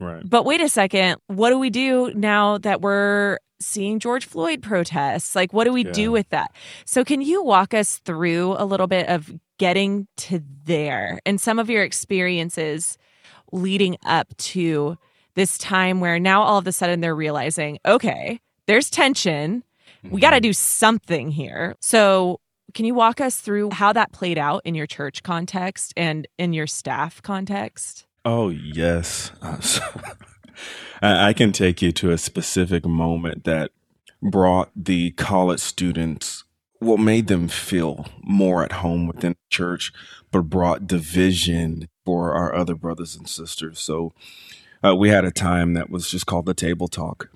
Right. 0.00 0.22
But 0.28 0.44
wait 0.44 0.60
a 0.60 0.68
second, 0.68 1.16
what 1.26 1.50
do 1.50 1.58
we 1.58 1.70
do 1.70 2.12
now 2.14 2.58
that 2.58 2.80
we're 2.80 3.38
seeing 3.60 3.98
George 3.98 4.26
Floyd 4.26 4.62
protests? 4.62 5.34
Like, 5.34 5.52
what 5.52 5.64
do 5.64 5.72
we 5.72 5.84
yeah. 5.84 5.92
do 5.92 6.12
with 6.12 6.28
that? 6.30 6.52
So, 6.84 7.04
can 7.04 7.20
you 7.20 7.42
walk 7.42 7.74
us 7.74 7.98
through 7.98 8.56
a 8.58 8.64
little 8.64 8.86
bit 8.88 9.08
of 9.08 9.32
getting 9.58 10.08
to 10.16 10.42
there 10.64 11.20
and 11.24 11.40
some 11.40 11.58
of 11.58 11.70
your 11.70 11.84
experiences 11.84 12.98
leading 13.52 13.96
up 14.04 14.36
to 14.36 14.96
this 15.34 15.56
time 15.58 16.00
where 16.00 16.18
now 16.18 16.42
all 16.42 16.58
of 16.58 16.66
a 16.66 16.72
sudden 16.72 17.00
they're 17.00 17.14
realizing, 17.14 17.78
okay, 17.86 18.40
there's 18.66 18.90
tension. 18.90 19.62
We 20.10 20.20
got 20.20 20.30
to 20.30 20.36
mm-hmm. 20.36 20.42
do 20.42 20.52
something 20.52 21.30
here. 21.30 21.76
So, 21.80 22.40
can 22.74 22.84
you 22.84 22.94
walk 22.94 23.20
us 23.20 23.40
through 23.40 23.70
how 23.70 23.92
that 23.92 24.12
played 24.12 24.38
out 24.38 24.62
in 24.64 24.74
your 24.74 24.86
church 24.86 25.22
context 25.22 25.92
and 25.96 26.26
in 26.38 26.52
your 26.52 26.66
staff 26.66 27.22
context? 27.22 28.06
Oh, 28.24 28.48
yes. 28.48 29.32
Uh, 29.42 29.60
I 31.02 31.32
can 31.32 31.52
take 31.52 31.82
you 31.82 31.92
to 31.92 32.10
a 32.10 32.18
specific 32.18 32.86
moment 32.86 33.44
that 33.44 33.72
brought 34.22 34.70
the 34.76 35.10
college 35.12 35.60
students 35.60 36.44
what 36.82 36.98
made 36.98 37.28
them 37.28 37.46
feel 37.46 38.06
more 38.22 38.64
at 38.64 38.72
home 38.72 39.06
within 39.06 39.32
the 39.32 39.50
church, 39.50 39.92
but 40.32 40.42
brought 40.42 40.86
division 40.86 41.88
for 42.04 42.32
our 42.32 42.54
other 42.54 42.74
brothers 42.74 43.14
and 43.14 43.28
sisters. 43.28 43.78
So 43.78 44.12
uh, 44.84 44.96
we 44.96 45.08
had 45.08 45.24
a 45.24 45.30
time 45.30 45.74
that 45.74 45.90
was 45.90 46.10
just 46.10 46.26
called 46.26 46.46
the 46.46 46.54
table 46.54 46.88
talk. 46.88 47.30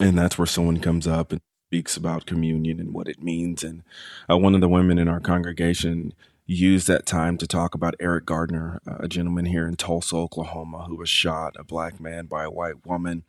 And 0.00 0.18
that's 0.18 0.38
where 0.38 0.46
someone 0.46 0.80
comes 0.80 1.06
up 1.06 1.30
and 1.30 1.40
speaks 1.72 1.96
about 1.96 2.26
communion 2.26 2.78
and 2.78 2.92
what 2.92 3.08
it 3.08 3.22
means. 3.22 3.64
And 3.64 3.82
uh, 4.28 4.36
one 4.36 4.54
of 4.54 4.60
the 4.60 4.68
women 4.68 4.98
in 4.98 5.08
our 5.08 5.20
congregation 5.20 6.12
used 6.44 6.86
that 6.86 7.06
time 7.06 7.38
to 7.38 7.46
talk 7.46 7.74
about 7.74 7.94
Eric 7.98 8.26
Gardner, 8.26 8.78
a 8.84 9.08
gentleman 9.08 9.46
here 9.46 9.66
in 9.66 9.76
Tulsa, 9.76 10.14
Oklahoma, 10.16 10.84
who 10.84 10.96
was 10.96 11.08
shot, 11.08 11.56
a 11.58 11.64
black 11.64 11.98
man, 11.98 12.26
by 12.26 12.44
a 12.44 12.50
white 12.50 12.84
woman. 12.84 13.22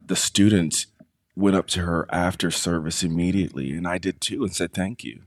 The 0.00 0.14
students 0.14 0.86
went 1.34 1.56
up 1.56 1.66
to 1.68 1.80
her 1.80 2.06
after 2.12 2.52
service 2.52 3.02
immediately, 3.02 3.72
and 3.72 3.88
I 3.88 3.98
did 3.98 4.20
too, 4.20 4.44
and 4.44 4.54
said 4.54 4.72
thank 4.72 5.02
you. 5.02 5.22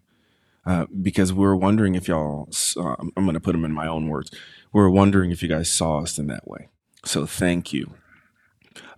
Uh, 0.65 0.85
because 1.01 1.33
we 1.33 1.43
were 1.43 1.57
wondering 1.57 1.95
if 1.95 2.07
y'all, 2.07 2.47
saw, 2.51 2.95
I'm 3.17 3.25
going 3.25 3.33
to 3.33 3.41
put 3.41 3.51
them 3.51 3.65
in 3.65 3.73
my 3.73 3.87
own 3.87 4.07
words. 4.07 4.31
We 4.71 4.79
were 4.79 4.89
wondering 4.89 5.31
if 5.31 5.43
you 5.43 5.49
guys 5.49 5.69
saw 5.69 5.97
us 5.97 6.17
in 6.17 6.27
that 6.27 6.47
way. 6.47 6.69
So 7.03 7.25
thank 7.25 7.73
you. 7.73 7.95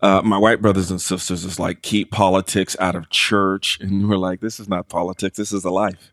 Uh, 0.03 0.21
my 0.21 0.37
white 0.37 0.61
brothers 0.61 0.91
and 0.91 1.01
sisters 1.01 1.45
is 1.45 1.57
like, 1.57 1.81
keep 1.81 2.11
politics 2.11 2.75
out 2.81 2.93
of 2.93 3.09
church. 3.09 3.79
And 3.81 4.09
we're 4.09 4.17
like, 4.17 4.41
this 4.41 4.59
is 4.59 4.67
not 4.67 4.89
politics, 4.89 5.37
this 5.37 5.53
is 5.53 5.63
a 5.63 5.69
life. 5.69 6.11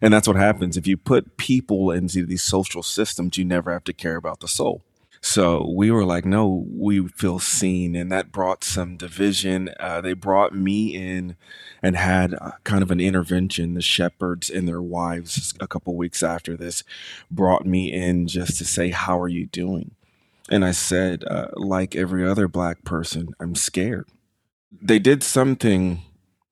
And 0.00 0.14
that's 0.14 0.28
what 0.28 0.36
happens. 0.36 0.76
If 0.76 0.86
you 0.86 0.96
put 0.96 1.36
people 1.36 1.90
into 1.90 2.24
these 2.24 2.44
social 2.44 2.84
systems, 2.84 3.36
you 3.36 3.44
never 3.44 3.72
have 3.72 3.82
to 3.84 3.92
care 3.92 4.14
about 4.14 4.40
the 4.40 4.48
soul. 4.48 4.84
So 5.20 5.68
we 5.68 5.90
were 5.90 6.04
like, 6.04 6.24
no, 6.24 6.66
we 6.68 7.08
feel 7.08 7.40
seen. 7.40 7.96
And 7.96 8.12
that 8.12 8.30
brought 8.30 8.62
some 8.62 8.96
division. 8.96 9.70
Uh, 9.80 10.00
they 10.00 10.12
brought 10.12 10.54
me 10.54 10.94
in 10.94 11.36
and 11.82 11.96
had 11.96 12.34
uh, 12.34 12.52
kind 12.62 12.82
of 12.82 12.92
an 12.92 13.00
intervention. 13.00 13.74
The 13.74 13.82
shepherds 13.82 14.50
and 14.50 14.68
their 14.68 14.82
wives, 14.82 15.52
a 15.58 15.66
couple 15.66 15.96
weeks 15.96 16.22
after 16.22 16.56
this, 16.56 16.84
brought 17.28 17.66
me 17.66 17.92
in 17.92 18.28
just 18.28 18.58
to 18.58 18.64
say, 18.64 18.90
How 18.90 19.20
are 19.20 19.28
you 19.28 19.46
doing? 19.46 19.92
And 20.50 20.64
I 20.64 20.72
said, 20.72 21.24
uh, 21.24 21.48
like 21.54 21.94
every 21.94 22.26
other 22.26 22.48
black 22.48 22.84
person, 22.84 23.28
I'm 23.40 23.54
scared. 23.54 24.08
They 24.70 24.98
did 24.98 25.22
something 25.22 26.02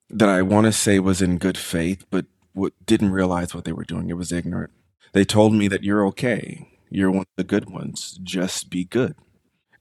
that 0.08 0.28
I 0.28 0.42
want 0.42 0.66
to 0.66 0.72
say 0.72 0.98
was 0.98 1.22
in 1.22 1.38
good 1.38 1.58
faith, 1.58 2.04
but 2.10 2.26
what, 2.52 2.72
didn't 2.86 3.12
realize 3.12 3.54
what 3.54 3.64
they 3.64 3.72
were 3.72 3.84
doing. 3.84 4.10
It 4.10 4.16
was 4.16 4.32
ignorant. 4.32 4.72
They 5.12 5.24
told 5.24 5.54
me 5.54 5.68
that 5.68 5.84
you're 5.84 6.06
okay. 6.06 6.68
You're 6.90 7.10
one 7.10 7.20
of 7.20 7.26
the 7.36 7.44
good 7.44 7.70
ones. 7.70 8.18
Just 8.22 8.70
be 8.70 8.84
good. 8.84 9.14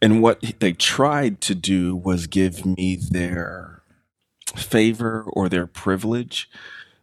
And 0.01 0.21
what 0.21 0.41
they 0.59 0.73
tried 0.73 1.41
to 1.41 1.55
do 1.55 1.95
was 1.95 2.27
give 2.27 2.65
me 2.65 2.95
their 2.95 3.83
favor 4.55 5.25
or 5.33 5.49
their 5.49 5.67
privilege, 5.67 6.49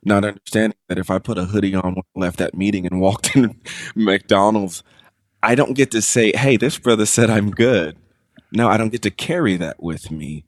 not 0.05 0.25
understanding 0.25 0.79
that 0.89 0.99
if 0.99 1.11
I 1.11 1.19
put 1.19 1.39
a 1.39 1.45
hoodie 1.45 1.75
on, 1.75 1.95
when 1.95 2.05
I 2.17 2.21
left 2.21 2.39
that 2.39 2.57
meeting 2.57 2.87
and 2.87 3.01
walked 3.01 3.37
in 3.37 3.61
McDonald's, 3.95 4.83
I 5.47 5.55
don't 5.55 5.75
get 5.75 5.91
to 5.93 6.03
say, 6.03 6.33
hey, 6.37 6.57
this 6.57 6.79
brother 6.79 7.07
said 7.07 7.31
I'm 7.31 7.51
good. 7.51 7.97
No, 8.53 8.69
I 8.69 8.77
don't 8.77 8.91
get 8.91 9.03
to 9.03 9.11
carry 9.11 9.57
that 9.57 9.83
with 9.83 10.11
me. 10.11 10.45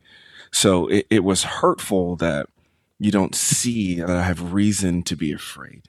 So 0.51 0.89
it, 0.89 1.07
it 1.11 1.25
was 1.25 1.45
hurtful 1.45 2.17
that 2.17 2.49
you 2.99 3.11
don't 3.11 3.35
see 3.35 4.01
that 4.01 4.11
I 4.11 4.23
have 4.25 4.53
reason 4.53 5.03
to 5.05 5.17
be 5.17 5.33
afraid 5.33 5.83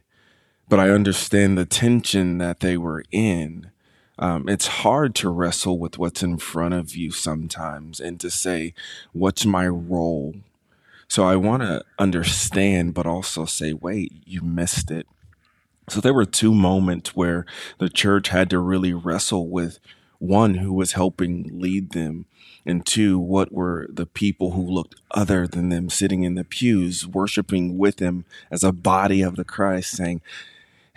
but 0.69 0.80
I 0.80 0.91
understand 0.91 1.58
the 1.58 1.65
tension 1.65 2.38
that 2.38 2.60
they 2.60 2.78
were 2.78 3.04
in. 3.12 3.72
Um, 4.19 4.48
it's 4.48 4.67
hard 4.67 5.15
to 5.15 5.30
wrestle 5.30 5.80
with 5.80 5.98
what's 5.98 6.22
in 6.22 6.38
front 6.38 6.76
of 6.76 6.95
you 6.95 7.12
sometimes 7.12 8.00
and 8.00 8.19
to 8.19 8.30
say, 8.30 8.74
what's 9.12 9.45
my 9.45 9.67
role? 9.67 10.36
So 11.08 11.24
I 11.24 11.38
want 11.38 11.63
to 11.63 11.84
understand, 11.98 12.93
but 12.93 13.08
also 13.08 13.45
say, 13.45 13.74
wait, 13.74 14.12
you 14.26 14.41
missed 14.41 14.91
it. 14.91 15.08
So 15.89 16.02
there 16.02 16.13
were 16.13 16.25
two 16.25 16.54
moments 16.54 17.15
where 17.15 17.45
the 17.78 17.89
church 17.89 18.30
had 18.30 18.49
to 18.52 18.60
really 18.60 18.93
wrestle 18.93 19.49
with 19.49 19.80
one 20.19 20.56
who 20.56 20.73
was 20.73 20.93
helping 20.93 21.49
lead 21.52 21.91
them 21.91 22.25
and 22.65 22.86
two 22.86 23.17
what 23.17 23.54
were 23.54 23.88
the 23.89 24.06
people 24.06 24.52
who 24.52 24.62
looked 24.62 24.95
other 25.12 25.47
than 25.47 25.69
them 25.69 25.89
sitting 25.89 26.23
in 26.23 26.36
the 26.36 26.43
pews 26.43 27.08
worshiping 27.08 27.78
with 27.78 27.97
them 27.97 28.25
as 28.52 28.63
a 28.63 28.73
body 28.73 29.21
of 29.21 29.38
the 29.38 29.45
christ 29.45 29.91
saying 29.91 30.21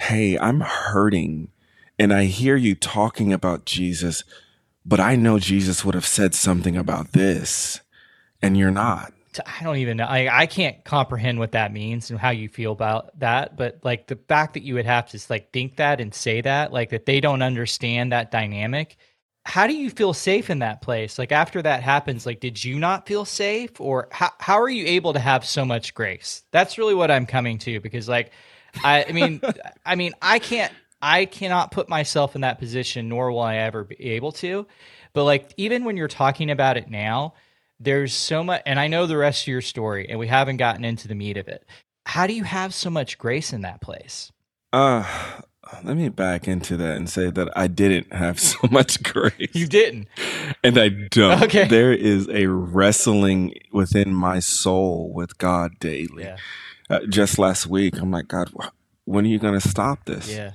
hey, 0.02 0.36
I'm 0.36 0.60
hurting 0.60 1.48
and 1.96 2.12
I 2.12 2.24
hear 2.24 2.56
you 2.56 2.74
talking 2.74 3.32
about 3.32 3.64
Jesus, 3.64 4.24
but 4.84 4.98
I 4.98 5.14
know 5.14 5.38
Jesus 5.38 5.84
would 5.84 5.94
have 5.94 6.06
said 6.06 6.34
something 6.34 6.76
about 6.76 7.12
this 7.12 7.80
and 8.42 8.56
you're 8.56 8.72
not. 8.72 9.12
I 9.46 9.62
don't 9.62 9.78
even 9.78 9.96
know. 9.96 10.04
I, 10.04 10.42
I 10.42 10.46
can't 10.46 10.82
comprehend 10.84 11.38
what 11.38 11.52
that 11.52 11.72
means 11.72 12.10
and 12.10 12.18
how 12.18 12.30
you 12.30 12.48
feel 12.48 12.72
about 12.72 13.18
that. 13.20 13.56
But 13.56 13.80
like 13.82 14.06
the 14.06 14.16
fact 14.28 14.54
that 14.54 14.62
you 14.62 14.74
would 14.74 14.86
have 14.86 15.06
to 15.06 15.12
just 15.12 15.30
like 15.30 15.52
think 15.52 15.76
that 15.76 16.00
and 16.00 16.14
say 16.14 16.40
that, 16.40 16.72
like 16.72 16.90
that 16.90 17.06
they 17.06 17.20
don't 17.20 17.42
understand 17.42 18.12
that 18.12 18.30
dynamic. 18.30 18.96
How 19.44 19.66
do 19.66 19.74
you 19.74 19.90
feel 19.90 20.12
safe 20.12 20.50
in 20.50 20.60
that 20.60 20.82
place? 20.82 21.18
Like 21.18 21.32
after 21.32 21.62
that 21.62 21.82
happens, 21.82 22.26
like 22.26 22.40
did 22.40 22.62
you 22.62 22.78
not 22.78 23.08
feel 23.08 23.24
safe, 23.24 23.80
or 23.80 24.08
how 24.12 24.30
how 24.38 24.60
are 24.60 24.68
you 24.68 24.86
able 24.86 25.14
to 25.14 25.18
have 25.18 25.44
so 25.44 25.64
much 25.64 25.94
grace? 25.94 26.42
That's 26.52 26.78
really 26.78 26.94
what 26.94 27.10
I'm 27.10 27.26
coming 27.26 27.58
to 27.58 27.80
because 27.80 28.08
like 28.08 28.30
I, 28.84 29.04
I 29.08 29.12
mean, 29.12 29.40
I 29.86 29.94
mean, 29.96 30.12
I 30.20 30.38
can't, 30.38 30.72
I 31.00 31.24
cannot 31.24 31.72
put 31.72 31.88
myself 31.88 32.34
in 32.34 32.42
that 32.42 32.58
position, 32.58 33.08
nor 33.08 33.32
will 33.32 33.40
I 33.40 33.56
ever 33.56 33.84
be 33.84 34.00
able 34.12 34.32
to. 34.32 34.66
But 35.12 35.24
like, 35.24 35.52
even 35.56 35.84
when 35.84 35.96
you're 35.96 36.08
talking 36.08 36.50
about 36.50 36.76
it 36.76 36.88
now, 36.88 37.34
there's 37.82 38.12
so 38.14 38.44
much, 38.44 38.62
and 38.66 38.78
I 38.78 38.86
know 38.86 39.06
the 39.06 39.16
rest 39.16 39.42
of 39.42 39.48
your 39.48 39.60
story, 39.60 40.08
and 40.08 40.18
we 40.18 40.28
haven't 40.28 40.58
gotten 40.58 40.84
into 40.84 41.08
the 41.08 41.14
meat 41.14 41.36
of 41.36 41.48
it. 41.48 41.64
How 42.06 42.26
do 42.26 42.34
you 42.34 42.44
have 42.44 42.74
so 42.74 42.90
much 42.90 43.18
grace 43.18 43.52
in 43.52 43.62
that 43.62 43.80
place? 43.80 44.32
Uh, 44.72 45.04
let 45.84 45.96
me 45.96 46.08
back 46.08 46.48
into 46.48 46.76
that 46.76 46.96
and 46.96 47.08
say 47.08 47.30
that 47.30 47.48
I 47.56 47.66
didn't 47.66 48.12
have 48.12 48.40
so 48.40 48.58
much 48.70 49.02
grace. 49.02 49.54
You 49.54 49.66
didn't. 49.66 50.08
And 50.62 50.78
I 50.78 50.88
don't. 50.88 51.42
Okay. 51.44 51.66
There 51.68 51.92
is 51.92 52.28
a 52.28 52.46
wrestling 52.46 53.54
within 53.72 54.14
my 54.14 54.38
soul 54.38 55.12
with 55.12 55.38
God 55.38 55.78
daily. 55.78 56.24
Yeah. 56.24 56.36
Uh, 56.90 57.00
just 57.08 57.38
last 57.38 57.66
week, 57.66 57.98
I'm 57.98 58.10
like, 58.10 58.28
God, 58.28 58.52
when 59.04 59.24
are 59.24 59.28
you 59.28 59.38
going 59.38 59.58
to 59.58 59.68
stop 59.68 60.04
this? 60.04 60.30
Yeah. 60.30 60.52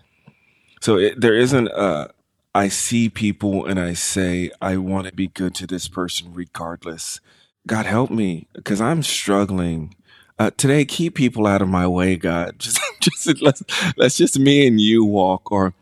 So 0.82 0.98
it, 0.98 1.20
there 1.20 1.34
isn't 1.34 1.68
a, 1.70 2.10
I 2.58 2.70
see 2.70 3.08
people 3.08 3.68
and 3.68 3.80
I 3.80 3.94
say, 3.94 4.50
I 4.60 4.78
want 4.78 5.06
to 5.06 5.14
be 5.14 5.28
good 5.28 5.54
to 5.56 5.68
this 5.68 5.88
person 5.88 6.34
regardless. 6.34 7.22
God 7.68 7.86
help 7.86 8.10
me 8.10 8.48
because 8.54 8.82
I'm 8.82 9.04
struggling. 9.04 9.94
Uh, 10.40 10.50
today, 10.58 10.84
keep 10.84 11.14
people 11.14 11.46
out 11.46 11.62
of 11.62 11.68
my 11.68 11.86
way, 11.86 12.16
God. 12.16 12.56
Just, 12.60 12.82
just 13.00 13.42
let's, 13.44 13.62
let's 13.96 14.18
just 14.18 14.40
me 14.40 14.66
and 14.66 14.82
you 14.82 15.06
walk. 15.06 15.52
Or, 15.52 15.76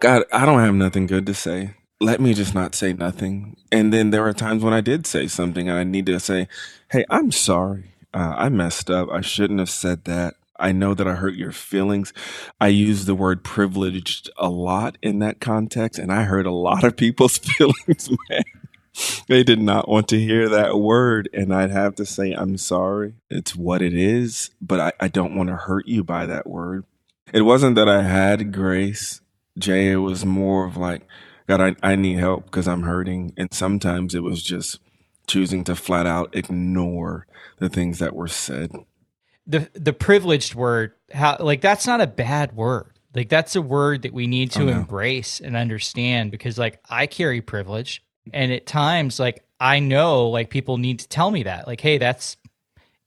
God, 0.00 0.24
I 0.32 0.46
don't 0.46 0.60
have 0.60 0.74
nothing 0.74 1.06
good 1.06 1.26
to 1.26 1.34
say. 1.34 1.74
Let 2.00 2.18
me 2.18 2.32
just 2.32 2.54
not 2.54 2.74
say 2.74 2.94
nothing. 2.94 3.58
And 3.70 3.92
then 3.92 4.08
there 4.08 4.26
are 4.26 4.32
times 4.32 4.64
when 4.64 4.72
I 4.72 4.80
did 4.80 5.06
say 5.06 5.26
something 5.26 5.68
and 5.68 5.78
I 5.78 5.84
need 5.84 6.06
to 6.06 6.18
say, 6.18 6.48
Hey, 6.90 7.04
I'm 7.10 7.30
sorry. 7.30 7.92
Uh, 8.14 8.34
I 8.38 8.48
messed 8.48 8.90
up. 8.90 9.10
I 9.10 9.20
shouldn't 9.20 9.60
have 9.60 9.70
said 9.70 10.06
that. 10.06 10.34
I 10.58 10.72
know 10.72 10.94
that 10.94 11.08
I 11.08 11.14
hurt 11.14 11.34
your 11.34 11.52
feelings. 11.52 12.12
I 12.60 12.68
use 12.68 13.04
the 13.04 13.14
word 13.14 13.42
privileged 13.44 14.30
a 14.36 14.48
lot 14.48 14.98
in 15.02 15.18
that 15.20 15.40
context, 15.40 15.98
and 15.98 16.12
I 16.12 16.24
hurt 16.24 16.46
a 16.46 16.52
lot 16.52 16.84
of 16.84 16.96
people's 16.96 17.38
feelings, 17.38 18.10
man. 18.28 18.44
They 19.26 19.42
did 19.42 19.60
not 19.60 19.88
want 19.88 20.06
to 20.08 20.20
hear 20.20 20.48
that 20.48 20.78
word, 20.78 21.28
and 21.32 21.52
I'd 21.52 21.72
have 21.72 21.96
to 21.96 22.06
say, 22.06 22.32
I'm 22.32 22.56
sorry. 22.56 23.14
It's 23.28 23.56
what 23.56 23.82
it 23.82 23.94
is, 23.94 24.50
but 24.60 24.78
I, 24.78 24.92
I 25.00 25.08
don't 25.08 25.34
want 25.34 25.48
to 25.48 25.56
hurt 25.56 25.88
you 25.88 26.04
by 26.04 26.26
that 26.26 26.46
word. 26.46 26.84
It 27.32 27.42
wasn't 27.42 27.74
that 27.74 27.88
I 27.88 28.02
had 28.02 28.52
grace, 28.52 29.20
Jay. 29.58 29.90
It 29.90 29.96
was 29.96 30.24
more 30.24 30.66
of 30.66 30.76
like, 30.76 31.02
God, 31.48 31.60
I, 31.60 31.74
I 31.82 31.96
need 31.96 32.18
help 32.20 32.44
because 32.44 32.68
I'm 32.68 32.82
hurting. 32.82 33.32
And 33.36 33.52
sometimes 33.52 34.14
it 34.14 34.22
was 34.22 34.42
just 34.42 34.78
choosing 35.26 35.64
to 35.64 35.74
flat 35.74 36.06
out 36.06 36.34
ignore 36.36 37.26
the 37.58 37.68
things 37.68 37.98
that 37.98 38.14
were 38.14 38.28
said 38.28 38.70
the 39.46 39.68
the 39.74 39.92
privileged 39.92 40.54
word 40.54 40.92
how 41.12 41.36
like 41.40 41.60
that's 41.60 41.86
not 41.86 42.00
a 42.00 42.06
bad 42.06 42.56
word. 42.56 42.90
Like 43.14 43.28
that's 43.28 43.54
a 43.54 43.62
word 43.62 44.02
that 44.02 44.12
we 44.12 44.26
need 44.26 44.50
to 44.52 44.62
Oh, 44.62 44.66
no. 44.66 44.72
embrace 44.72 45.40
and 45.40 45.56
understand 45.56 46.30
because 46.30 46.58
like 46.58 46.80
i 46.88 47.06
carry 47.06 47.40
privilege. 47.40 48.02
And 48.32 48.52
at 48.52 48.66
times 48.66 49.20
like 49.20 49.44
i 49.60 49.78
know 49.78 50.28
like 50.28 50.50
people 50.50 50.78
need 50.78 51.00
to 51.00 51.08
tell 51.08 51.30
me 51.30 51.42
that. 51.44 51.66
Like 51.66 51.80
hey 51.80 51.98
that's 51.98 52.36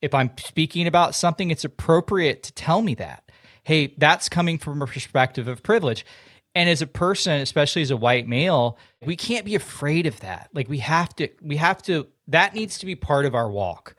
if 0.02 0.14
i'm 0.14 0.32
speaking 0.38 0.88
about 0.88 1.16
something 1.16 1.50
it's 1.50 1.66
appropriate 1.66 2.44
to 2.44 2.54
tell 2.54 2.82
me 2.82 2.96
that. 2.96 3.24
Hey 3.64 3.94
that's 3.98 4.30
coming 4.30 4.58
from 4.58 4.82
a 4.82 4.88
perspective 4.88 5.48
of 5.48 5.64
privilege. 5.64 6.06
And 6.54 6.70
as 6.70 6.82
a 6.82 6.88
person 6.88 7.42
especially 7.42 7.82
as 7.82 7.92
a 7.92 7.98
white 7.98 8.28
male 8.28 8.78
we 9.04 9.16
can't 9.16 9.46
be 9.46 9.56
afraid 9.56 10.06
of 10.06 10.20
that. 10.20 10.50
Like 10.54 10.70
we 10.70 10.80
have 10.80 11.16
to 11.16 11.30
we 11.42 11.58
have 11.58 11.82
to 11.84 12.08
that 12.28 12.54
needs 12.54 12.78
to 12.78 12.86
be 12.86 12.96
part 12.96 13.26
of 13.26 13.34
our 13.34 13.50
walk 13.50 13.96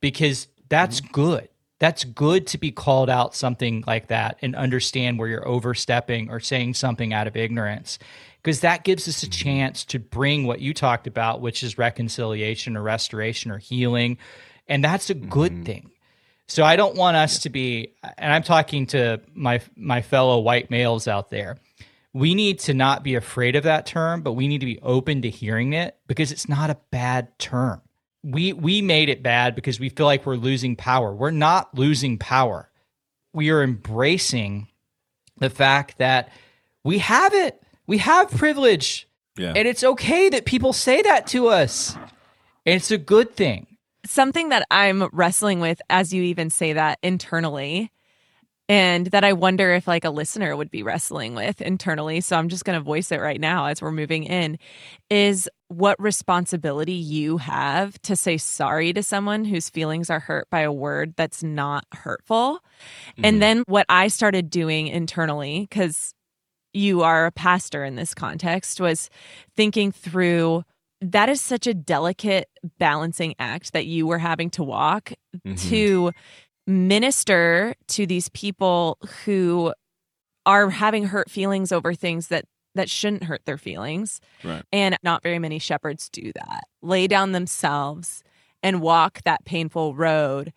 because 0.00 0.48
that's 0.68 1.02
mm-hmm. 1.02 1.12
good 1.12 1.48
that's 1.82 2.04
good 2.04 2.46
to 2.46 2.58
be 2.58 2.70
called 2.70 3.10
out 3.10 3.34
something 3.34 3.82
like 3.88 4.06
that 4.06 4.38
and 4.40 4.54
understand 4.54 5.18
where 5.18 5.26
you're 5.26 5.48
overstepping 5.48 6.30
or 6.30 6.38
saying 6.38 6.74
something 6.74 7.12
out 7.12 7.26
of 7.26 7.36
ignorance 7.36 7.98
because 8.40 8.60
that 8.60 8.84
gives 8.84 9.08
us 9.08 9.24
a 9.24 9.26
mm-hmm. 9.26 9.32
chance 9.32 9.84
to 9.84 9.98
bring 9.98 10.46
what 10.46 10.60
you 10.60 10.72
talked 10.72 11.08
about 11.08 11.40
which 11.40 11.64
is 11.64 11.78
reconciliation 11.78 12.76
or 12.76 12.82
restoration 12.82 13.50
or 13.50 13.58
healing 13.58 14.16
and 14.68 14.84
that's 14.84 15.10
a 15.10 15.14
good 15.14 15.50
mm-hmm. 15.50 15.64
thing. 15.64 15.90
So 16.46 16.62
i 16.62 16.76
don't 16.76 16.94
want 16.94 17.16
us 17.16 17.40
to 17.40 17.50
be 17.50 17.96
and 18.16 18.32
i'm 18.32 18.44
talking 18.44 18.86
to 18.88 19.20
my 19.34 19.60
my 19.74 20.02
fellow 20.02 20.38
white 20.38 20.70
males 20.70 21.08
out 21.08 21.30
there. 21.30 21.58
We 22.12 22.36
need 22.36 22.60
to 22.60 22.74
not 22.74 23.02
be 23.02 23.16
afraid 23.16 23.56
of 23.56 23.64
that 23.64 23.86
term 23.86 24.22
but 24.22 24.34
we 24.34 24.46
need 24.46 24.60
to 24.60 24.66
be 24.66 24.78
open 24.82 25.22
to 25.22 25.30
hearing 25.30 25.72
it 25.72 25.96
because 26.06 26.30
it's 26.30 26.48
not 26.48 26.70
a 26.70 26.78
bad 26.92 27.36
term 27.40 27.82
we 28.22 28.52
we 28.52 28.82
made 28.82 29.08
it 29.08 29.22
bad 29.22 29.54
because 29.54 29.80
we 29.80 29.88
feel 29.88 30.06
like 30.06 30.24
we're 30.26 30.36
losing 30.36 30.76
power. 30.76 31.12
We're 31.12 31.30
not 31.30 31.74
losing 31.74 32.18
power. 32.18 32.70
We 33.32 33.50
are 33.50 33.62
embracing 33.62 34.68
the 35.38 35.50
fact 35.50 35.98
that 35.98 36.30
we 36.84 36.98
have 36.98 37.34
it. 37.34 37.60
We 37.86 37.98
have 37.98 38.30
privilege. 38.30 39.08
Yeah. 39.36 39.54
And 39.56 39.66
it's 39.66 39.82
okay 39.82 40.28
that 40.28 40.44
people 40.44 40.72
say 40.72 41.02
that 41.02 41.26
to 41.28 41.48
us. 41.48 41.94
And 42.66 42.76
it's 42.76 42.90
a 42.90 42.98
good 42.98 43.34
thing. 43.34 43.66
something 44.06 44.50
that 44.50 44.66
I'm 44.70 45.08
wrestling 45.12 45.60
with 45.60 45.80
as 45.88 46.12
you 46.12 46.22
even 46.24 46.50
say 46.50 46.72
that 46.74 46.98
internally 47.02 47.90
and 48.72 49.08
that 49.08 49.22
I 49.22 49.34
wonder 49.34 49.74
if 49.74 49.86
like 49.86 50.02
a 50.02 50.08
listener 50.08 50.56
would 50.56 50.70
be 50.70 50.82
wrestling 50.82 51.34
with 51.34 51.60
internally. 51.60 52.22
So 52.22 52.38
I'm 52.38 52.48
just 52.48 52.64
going 52.64 52.78
to 52.78 52.82
voice 52.82 53.12
it 53.12 53.20
right 53.20 53.38
now 53.38 53.66
as 53.66 53.82
we're 53.82 53.92
moving 53.92 54.24
in 54.24 54.56
is 55.10 55.46
what 55.68 56.00
responsibility 56.00 56.94
you 56.94 57.36
have 57.36 58.00
to 58.00 58.16
say 58.16 58.38
sorry 58.38 58.94
to 58.94 59.02
someone 59.02 59.44
whose 59.44 59.68
feelings 59.68 60.08
are 60.08 60.20
hurt 60.20 60.48
by 60.48 60.60
a 60.60 60.72
word 60.72 61.12
that's 61.16 61.42
not 61.42 61.84
hurtful. 61.92 62.60
And 63.22 63.42
then 63.42 63.62
what 63.66 63.84
I 63.90 64.08
started 64.08 64.48
doing 64.48 64.86
internally 64.86 65.68
cuz 65.70 66.14
you 66.72 67.02
are 67.02 67.26
a 67.26 67.30
pastor 67.32 67.84
in 67.84 67.96
this 67.96 68.14
context 68.14 68.80
was 68.80 69.10
thinking 69.54 69.92
through 69.92 70.62
that 71.02 71.28
is 71.28 71.42
such 71.42 71.66
a 71.66 71.74
delicate 71.74 72.48
balancing 72.78 73.34
act 73.38 73.74
that 73.74 73.84
you 73.84 74.06
were 74.06 74.18
having 74.18 74.48
to 74.48 74.64
walk 74.64 75.12
Mhm. 75.46 75.68
to 75.68 76.12
minister 76.66 77.74
to 77.88 78.06
these 78.06 78.28
people 78.30 78.98
who 79.24 79.72
are 80.46 80.70
having 80.70 81.04
hurt 81.04 81.30
feelings 81.30 81.72
over 81.72 81.94
things 81.94 82.28
that 82.28 82.44
that 82.74 82.88
shouldn't 82.88 83.24
hurt 83.24 83.44
their 83.44 83.58
feelings 83.58 84.20
Right. 84.42 84.62
and 84.72 84.96
not 85.02 85.22
very 85.22 85.38
many 85.38 85.58
shepherds 85.58 86.08
do 86.08 86.32
that 86.34 86.64
lay 86.80 87.06
down 87.06 87.32
themselves 87.32 88.22
and 88.62 88.80
walk 88.80 89.20
that 89.24 89.44
painful 89.44 89.94
road 89.94 90.52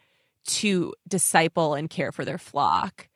to 0.48 0.94
disciple 1.08 1.74
and 1.74 1.90
care 1.90 2.12
for 2.12 2.24
their 2.24 2.38
flock 2.38 3.10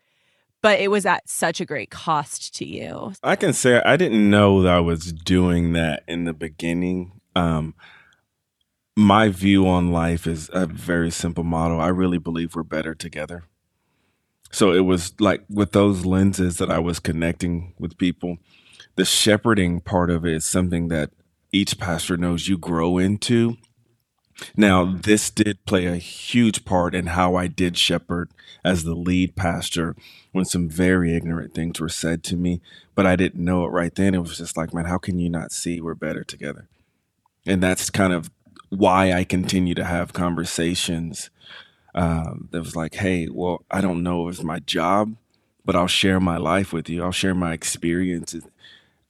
but 0.62 0.80
it 0.80 0.91
was 0.91 1.06
at 1.06 1.28
such 1.30 1.62
a 1.62 1.65
great 1.65 1.89
cost 1.89 2.54
to 2.56 2.65
you 2.65 3.13
I 3.23 3.36
can 3.36 3.54
say 3.54 3.82
I 3.86 3.95
didn't 3.97 4.30
know 4.30 4.62
that 4.63 4.73
I 4.73 4.80
was 4.80 5.13
doing 5.13 5.73
that 5.73 6.04
in 6.08 6.25
the 6.25 6.34
beginning. 6.34 7.13
Um, 7.36 7.75
my 9.00 9.30
view 9.30 9.66
on 9.66 9.94
life 9.94 10.28
is 10.28 10.50
a 10.52 10.66
very 10.66 11.10
simple 11.10 11.46
model. 11.46 11.80
I 11.80 11.88
really 11.88 12.18
believe 12.18 12.54
we're 12.54 12.64
better 12.64 12.94
together. 12.94 13.44
So 14.52 14.74
it 14.74 14.82
was 14.82 15.14
like 15.22 15.46
with 15.50 15.72
those 15.72 16.06
lenses 16.06 16.58
that 16.58 16.70
I 16.70 16.80
was 16.80 17.00
connecting 17.00 17.74
with 17.80 17.98
people. 17.98 18.40
The 18.96 19.06
shepherding 19.06 19.80
part 19.80 20.10
of 20.10 20.26
it 20.26 20.34
is 20.34 20.44
something 20.44 20.90
that 20.90 21.12
each 21.54 21.78
pastor 21.78 22.18
knows 22.18 22.50
you 22.50 22.58
grow 22.58 22.98
into. 22.98 23.56
Now, 24.58 24.84
this 24.84 25.30
did 25.30 25.66
play 25.66 25.86
a 25.86 25.96
huge 25.96 26.66
part 26.66 26.94
in 26.94 27.08
how 27.08 27.36
I 27.36 27.48
did 27.48 27.78
shepherd 27.78 28.32
as 28.66 28.84
the 28.84 28.96
lead 28.96 29.36
pastor 29.36 29.96
when 30.34 30.44
some 30.44 30.70
very 30.70 31.16
ignorant 31.16 31.54
things 31.54 31.80
were 31.80 31.90
said 31.90 32.24
to 32.26 32.36
me, 32.36 32.62
but 32.96 33.06
I 33.06 33.16
didn't 33.16 33.44
know 33.44 33.64
it 33.64 33.70
right 33.70 33.96
then. 33.96 34.14
It 34.14 34.20
was 34.20 34.38
just 34.38 34.58
like, 34.58 34.74
man, 34.74 34.86
how 34.86 34.98
can 34.98 35.20
you 35.20 35.30
not 35.30 35.54
see 35.54 35.80
we're 35.80 35.96
better 35.96 36.24
together? 36.24 36.68
And 37.46 37.64
that's 37.64 37.90
kind 37.90 38.14
of 38.14 38.30
why 38.69 39.13
I 39.13 39.23
continue 39.23 39.75
to 39.75 39.84
have 39.84 40.13
conversations. 40.13 41.29
Um, 41.95 42.49
that 42.51 42.60
was 42.60 42.75
like, 42.75 42.95
hey, 42.95 43.27
well, 43.32 43.63
I 43.71 43.82
don't 43.82 44.03
know 44.03 44.27
if 44.27 44.36
it's 44.36 44.43
my 44.43 44.60
job, 44.60 45.15
but 45.65 45.75
I'll 45.75 45.88
share 45.88 46.19
my 46.19 46.38
life 46.38 46.71
with 46.71 46.89
you. 46.89 47.03
I'll 47.03 47.12
share 47.12 47.36
my 47.36 47.53
experiences. 47.53 48.45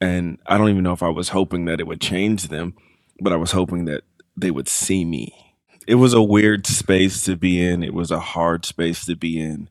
And 0.02 0.40
I 0.46 0.58
don't 0.58 0.70
even 0.70 0.84
know 0.84 0.94
if 0.94 1.04
I 1.04 1.10
was 1.10 1.30
hoping 1.30 1.66
that 1.66 1.80
it 1.80 1.88
would 1.88 2.02
change 2.02 2.48
them, 2.48 2.74
but 3.20 3.34
I 3.34 3.36
was 3.36 3.52
hoping 3.52 3.86
that 3.86 4.04
they 4.38 4.52
would 4.52 4.70
see 4.70 5.04
me. 5.04 5.56
It 5.88 5.96
was 5.96 6.14
a 6.14 6.22
weird 6.22 6.66
space 6.68 7.24
to 7.26 7.36
be 7.36 7.62
in. 7.62 7.84
It 7.84 7.94
was 7.94 8.12
a 8.12 8.20
hard 8.20 8.66
space 8.66 9.06
to 9.06 9.16
be 9.16 9.40
in. 9.42 9.70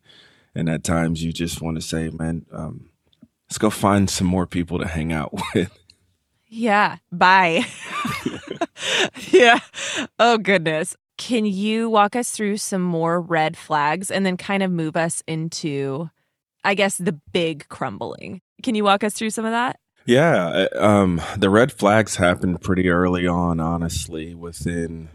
And 0.55 0.69
at 0.69 0.85
times 0.85 1.23
you 1.23 1.33
just 1.33 1.63
want 1.63 1.77
to 1.77 1.81
say, 1.81 2.11
man, 2.11 2.45
um, 2.53 2.91
let's 3.49 3.59
go 3.59 3.71
find 3.71 4.11
some 4.11 4.27
more 4.27 4.47
people 4.47 4.79
to 4.79 4.89
hang 4.89 5.13
out 5.13 5.33
with. 5.55 5.78
Yeah. 6.49 6.97
Bye. 7.13 7.67
yeah. 9.31 9.59
Oh, 10.19 10.39
goodness. 10.39 10.97
Can 11.17 11.45
you 11.45 11.91
walk 11.91 12.15
us 12.15 12.31
through 12.31 12.59
some 12.59 12.83
more 12.83 13.21
red 13.21 13.57
flags 13.57 14.11
and 14.11 14.25
then 14.25 14.37
kind 14.37 14.63
of 14.63 14.71
move 14.71 14.97
us 14.97 15.23
into, 15.27 16.11
I 16.65 16.75
guess, 16.75 16.97
the 16.97 17.13
big 17.33 17.69
crumbling? 17.69 18.41
Can 18.63 18.75
you 18.75 18.85
walk 18.85 19.03
us 19.05 19.15
through 19.15 19.31
some 19.31 19.45
of 19.45 19.51
that? 19.51 19.79
Yeah, 20.07 20.69
um, 20.77 21.21
the 21.37 21.51
red 21.51 21.71
flags 21.71 22.17
happened 22.17 22.63
pretty 22.63 22.89
early 22.89 23.27
on. 23.27 23.61
Honestly, 23.61 24.35
within 24.35 25.11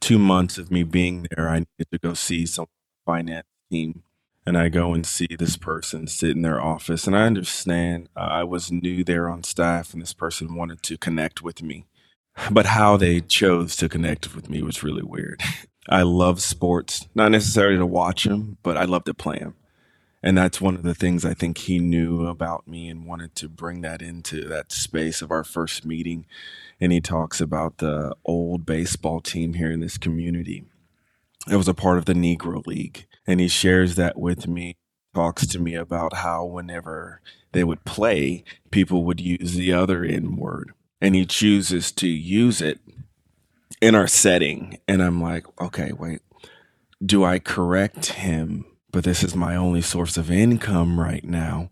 two 0.00 0.18
months 0.18 0.58
of 0.58 0.70
me 0.70 0.84
being 0.84 1.26
there, 1.34 1.48
I 1.48 1.58
needed 1.58 1.90
to 1.90 1.98
go 1.98 2.14
see 2.14 2.46
some 2.46 2.66
finance 3.04 3.48
team, 3.70 4.04
and 4.48 4.56
I 4.56 4.70
go 4.70 4.94
and 4.94 5.04
see 5.04 5.28
this 5.38 5.58
person 5.58 6.06
sit 6.06 6.30
in 6.30 6.40
their 6.40 6.58
office. 6.58 7.06
And 7.06 7.14
I 7.14 7.24
understand 7.24 8.08
uh, 8.16 8.20
I 8.20 8.44
was 8.44 8.72
new 8.72 9.04
there 9.04 9.28
on 9.28 9.44
staff, 9.44 9.92
and 9.92 10.00
this 10.00 10.14
person 10.14 10.54
wanted 10.54 10.82
to 10.84 10.96
connect 10.96 11.42
with 11.42 11.62
me, 11.62 11.84
but 12.50 12.66
how 12.66 12.96
they 12.96 13.20
chose 13.20 13.76
to 13.76 13.90
connect 13.90 14.34
with 14.34 14.48
me 14.48 14.62
was 14.62 14.82
really 14.82 15.02
weird. 15.02 15.42
I 15.90 16.02
love 16.02 16.40
sports, 16.40 17.06
not 17.14 17.30
necessarily 17.30 17.76
to 17.76 17.84
watch 17.84 18.24
them, 18.24 18.56
but 18.62 18.78
I 18.78 18.84
love 18.84 19.04
to 19.04 19.14
play 19.14 19.38
them. 19.38 19.54
And 20.22 20.36
that's 20.36 20.60
one 20.60 20.74
of 20.74 20.82
the 20.82 20.94
things 20.94 21.26
I 21.26 21.34
think 21.34 21.58
he 21.58 21.78
knew 21.78 22.26
about 22.26 22.66
me 22.66 22.88
and 22.88 23.06
wanted 23.06 23.34
to 23.36 23.48
bring 23.48 23.82
that 23.82 24.00
into 24.00 24.48
that 24.48 24.72
space 24.72 25.20
of 25.20 25.30
our 25.30 25.44
first 25.44 25.84
meeting. 25.84 26.26
And 26.80 26.90
he 26.90 27.00
talks 27.00 27.40
about 27.40 27.78
the 27.78 28.16
old 28.24 28.64
baseball 28.64 29.20
team 29.20 29.54
here 29.54 29.70
in 29.70 29.80
this 29.80 29.98
community. 29.98 30.64
It 31.50 31.56
was 31.56 31.68
a 31.68 31.74
part 31.74 31.98
of 31.98 32.06
the 32.06 32.14
Negro 32.14 32.66
League. 32.66 33.07
And 33.28 33.40
he 33.40 33.46
shares 33.46 33.94
that 33.96 34.18
with 34.18 34.48
me, 34.48 34.78
talks 35.14 35.46
to 35.48 35.58
me 35.58 35.74
about 35.74 36.14
how 36.14 36.46
whenever 36.46 37.20
they 37.52 37.62
would 37.62 37.84
play, 37.84 38.42
people 38.70 39.04
would 39.04 39.20
use 39.20 39.52
the 39.52 39.72
other 39.72 40.02
N 40.02 40.36
word. 40.36 40.72
And 40.98 41.14
he 41.14 41.26
chooses 41.26 41.92
to 41.92 42.08
use 42.08 42.62
it 42.62 42.80
in 43.82 43.94
our 43.94 44.06
setting. 44.06 44.78
And 44.88 45.02
I'm 45.02 45.22
like, 45.22 45.44
okay, 45.60 45.92
wait, 45.92 46.20
do 47.04 47.22
I 47.22 47.38
correct 47.38 48.06
him? 48.06 48.64
But 48.90 49.04
this 49.04 49.22
is 49.22 49.36
my 49.36 49.54
only 49.54 49.82
source 49.82 50.16
of 50.16 50.30
income 50.30 50.98
right 50.98 51.22
now. 51.22 51.70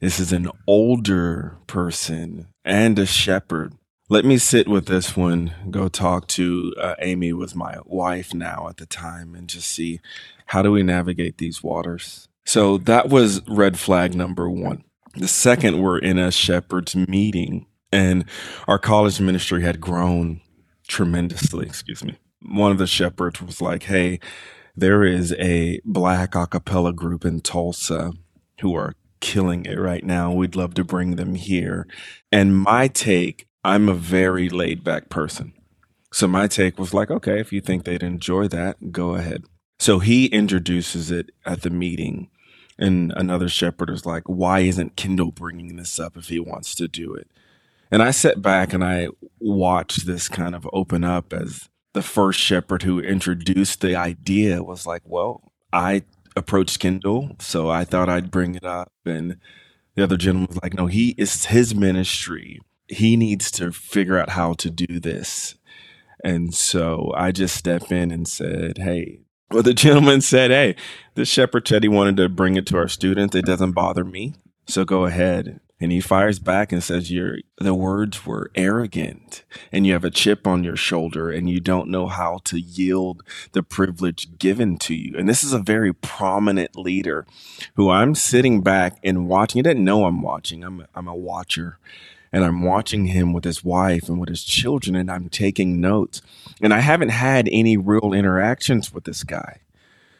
This 0.00 0.18
is 0.18 0.32
an 0.32 0.50
older 0.66 1.58
person 1.66 2.46
and 2.64 2.98
a 2.98 3.04
shepherd. 3.04 3.74
Let 4.08 4.24
me 4.24 4.38
sit 4.38 4.66
with 4.66 4.86
this 4.86 5.16
one, 5.16 5.52
go 5.70 5.86
talk 5.86 6.26
to 6.28 6.74
uh, 6.80 6.94
Amy, 6.98 7.32
was 7.32 7.54
my 7.54 7.76
wife 7.84 8.34
now 8.34 8.66
at 8.68 8.78
the 8.78 8.86
time, 8.86 9.36
and 9.36 9.46
just 9.46 9.70
see 9.70 10.00
how 10.50 10.62
do 10.62 10.72
we 10.72 10.82
navigate 10.82 11.38
these 11.38 11.62
waters. 11.62 12.26
So 12.44 12.76
that 12.78 13.08
was 13.08 13.40
red 13.48 13.78
flag 13.78 14.16
number 14.16 14.50
one. 14.50 14.82
The 15.14 15.28
second, 15.28 15.80
we're 15.80 15.98
in 15.98 16.18
a 16.18 16.32
shepherd's 16.32 16.96
meeting, 16.96 17.66
and 17.92 18.24
our 18.66 18.78
college 18.78 19.20
ministry 19.20 19.62
had 19.62 19.80
grown 19.80 20.40
tremendously. 20.88 21.66
Excuse 21.66 22.02
me. 22.02 22.18
One 22.42 22.72
of 22.72 22.78
the 22.78 22.88
shepherds 22.88 23.40
was 23.40 23.60
like, 23.60 23.84
Hey, 23.84 24.18
there 24.74 25.04
is 25.04 25.32
a 25.34 25.80
black 25.84 26.34
a 26.34 26.48
cappella 26.48 26.92
group 26.92 27.24
in 27.24 27.42
Tulsa 27.42 28.12
who 28.60 28.74
are 28.74 28.96
killing 29.20 29.66
it 29.66 29.78
right 29.78 30.02
now. 30.02 30.32
We'd 30.32 30.56
love 30.56 30.74
to 30.74 30.84
bring 30.84 31.14
them 31.14 31.36
here. 31.36 31.86
And 32.32 32.58
my 32.58 32.88
take, 32.88 33.46
I'm 33.62 33.88
a 33.88 33.94
very 33.94 34.48
laid 34.48 34.82
back 34.82 35.10
person. 35.10 35.52
So 36.12 36.26
my 36.26 36.48
take 36.48 36.76
was 36.76 36.92
like, 36.92 37.08
okay, 37.08 37.38
if 37.38 37.52
you 37.52 37.60
think 37.60 37.84
they'd 37.84 38.02
enjoy 38.02 38.48
that, 38.48 38.90
go 38.90 39.14
ahead. 39.14 39.44
So 39.80 39.98
he 39.98 40.26
introduces 40.26 41.10
it 41.10 41.30
at 41.46 41.62
the 41.62 41.70
meeting. 41.70 42.28
And 42.78 43.14
another 43.16 43.48
shepherd 43.48 43.88
is 43.88 44.04
like, 44.04 44.24
why 44.26 44.60
isn't 44.60 44.96
Kendall 44.96 45.32
bringing 45.32 45.76
this 45.76 45.98
up 45.98 46.18
if 46.18 46.28
he 46.28 46.38
wants 46.38 46.74
to 46.74 46.86
do 46.86 47.14
it? 47.14 47.30
And 47.90 48.02
I 48.02 48.10
sat 48.10 48.42
back 48.42 48.74
and 48.74 48.84
I 48.84 49.08
watched 49.38 50.04
this 50.04 50.28
kind 50.28 50.54
of 50.54 50.68
open 50.74 51.02
up 51.02 51.32
as 51.32 51.70
the 51.94 52.02
first 52.02 52.38
shepherd 52.38 52.82
who 52.82 53.00
introduced 53.00 53.80
the 53.80 53.96
idea 53.96 54.62
was 54.62 54.86
like, 54.86 55.00
well, 55.06 55.50
I 55.72 56.02
approached 56.36 56.78
Kendall, 56.78 57.36
so 57.38 57.70
I 57.70 57.84
thought 57.84 58.10
I'd 58.10 58.30
bring 58.30 58.56
it 58.56 58.64
up. 58.64 58.92
And 59.06 59.38
the 59.94 60.02
other 60.02 60.18
gentleman 60.18 60.48
was 60.48 60.62
like, 60.62 60.74
no, 60.74 60.88
he 60.88 61.14
is 61.16 61.46
his 61.46 61.74
ministry. 61.74 62.60
He 62.86 63.16
needs 63.16 63.50
to 63.52 63.72
figure 63.72 64.18
out 64.18 64.28
how 64.28 64.52
to 64.54 64.70
do 64.70 65.00
this. 65.00 65.54
And 66.22 66.54
so 66.54 67.14
I 67.16 67.32
just 67.32 67.56
stepped 67.56 67.90
in 67.90 68.10
and 68.10 68.28
said, 68.28 68.76
hey, 68.76 69.20
well, 69.50 69.62
the 69.62 69.74
gentleman 69.74 70.20
said, 70.20 70.50
hey, 70.50 70.76
the 71.14 71.24
shepherd 71.24 71.66
said 71.66 71.82
he 71.82 71.88
wanted 71.88 72.16
to 72.18 72.28
bring 72.28 72.56
it 72.56 72.66
to 72.66 72.76
our 72.76 72.88
students. 72.88 73.34
It 73.34 73.44
doesn't 73.44 73.72
bother 73.72 74.04
me. 74.04 74.34
So 74.66 74.84
go 74.84 75.04
ahead. 75.04 75.60
And 75.82 75.90
he 75.90 76.00
fires 76.00 76.38
back 76.38 76.72
and 76.72 76.84
says, 76.84 77.10
Your 77.10 77.38
the 77.56 77.74
words 77.74 78.26
were 78.26 78.50
arrogant 78.54 79.44
and 79.72 79.86
you 79.86 79.94
have 79.94 80.04
a 80.04 80.10
chip 80.10 80.46
on 80.46 80.62
your 80.62 80.76
shoulder 80.76 81.30
and 81.30 81.48
you 81.48 81.58
don't 81.58 81.88
know 81.88 82.06
how 82.06 82.40
to 82.44 82.60
yield 82.60 83.22
the 83.52 83.62
privilege 83.62 84.38
given 84.38 84.76
to 84.78 84.94
you. 84.94 85.14
And 85.16 85.26
this 85.26 85.42
is 85.42 85.54
a 85.54 85.58
very 85.58 85.94
prominent 85.94 86.76
leader 86.76 87.26
who 87.76 87.88
I'm 87.88 88.14
sitting 88.14 88.60
back 88.60 88.98
and 89.02 89.26
watching. 89.26 89.60
He 89.60 89.62
didn't 89.62 89.84
know 89.84 90.04
I'm 90.04 90.20
watching. 90.20 90.62
I'm 90.62 90.86
I'm 90.94 91.08
a 91.08 91.16
watcher. 91.16 91.78
And 92.32 92.44
I'm 92.44 92.62
watching 92.62 93.06
him 93.06 93.32
with 93.32 93.44
his 93.44 93.64
wife 93.64 94.08
and 94.08 94.20
with 94.20 94.28
his 94.28 94.44
children, 94.44 94.94
and 94.94 95.10
I'm 95.10 95.28
taking 95.28 95.80
notes. 95.80 96.22
And 96.62 96.72
I 96.72 96.80
haven't 96.80 97.08
had 97.08 97.48
any 97.50 97.76
real 97.76 98.12
interactions 98.12 98.92
with 98.92 99.04
this 99.04 99.24
guy. 99.24 99.60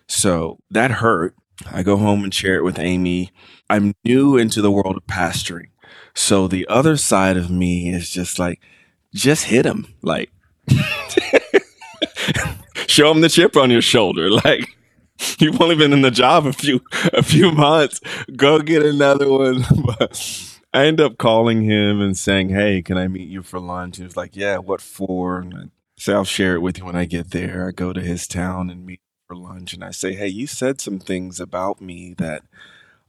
So 0.09 0.59
that 0.70 0.90
hurt. 0.90 1.37
I 1.70 1.83
go 1.83 1.96
home 1.96 2.25
and 2.25 2.35
share 2.35 2.57
it 2.57 2.64
with 2.64 2.79
Amy. 2.79 3.31
I'm 3.68 3.94
new 4.05 4.37
into 4.37 4.61
the 4.61 4.70
world 4.70 4.96
of 4.96 5.07
pastoring. 5.07 5.68
So 6.14 6.49
the 6.49 6.66
other 6.68 6.96
side 6.96 7.37
of 7.37 7.51
me 7.51 7.90
is 7.92 8.11
just 8.11 8.38
like, 8.38 8.61
just 9.14 9.44
hit 9.44 9.66
him. 9.66 9.94
Like, 10.03 10.31
show 12.87 13.11
him 13.11 13.20
the 13.20 13.29
chip 13.29 13.57
on 13.57 13.70
your 13.70 13.83
shoulder. 13.83 14.29
Like, 14.44 14.77
you've 15.38 15.61
only 15.61 15.77
been 15.77 15.92
in 15.92 16.01
the 16.01 16.11
job 16.11 16.46
a 16.46 16.53
few 16.53 16.81
a 17.12 17.23
few 17.23 17.53
months. 17.53 18.01
Go 18.37 18.61
get 18.61 18.83
another 18.83 19.29
one. 19.29 19.64
I 20.72 20.87
end 20.87 21.00
up 21.00 21.18
calling 21.18 21.62
him 21.62 22.00
and 22.00 22.16
saying, 22.16 22.50
"Hey, 22.50 22.83
can 22.83 22.96
I 22.96 23.09
meet 23.09 23.28
you 23.28 23.42
for 23.42 23.59
lunch?" 23.59 23.96
He 23.96 24.04
was 24.04 24.16
like, 24.16 24.37
"Yeah, 24.37 24.59
what 24.59 24.80
for?" 24.80 25.40
And 25.40 25.54
I 25.54 25.62
say, 25.98 26.12
"I'll 26.12 26.24
share 26.24 26.54
it 26.54 26.62
with 26.62 26.78
you 26.78 26.85
when 26.85 26.96
I 26.96 27.06
get 27.06 27.30
there." 27.30 27.68
I 27.68 27.72
go 27.72 27.92
to 27.92 28.00
his 28.00 28.26
town 28.28 28.70
and 28.70 28.87
meet 28.87 29.00
for 29.26 29.37
lunch, 29.37 29.72
and 29.74 29.83
I 29.85 29.90
say, 29.90 30.14
"Hey, 30.14 30.28
you 30.28 30.46
said 30.46 30.80
some 30.80 31.00
things 31.00 31.40
about 31.40 31.80
me 31.80 32.14
that 32.18 32.42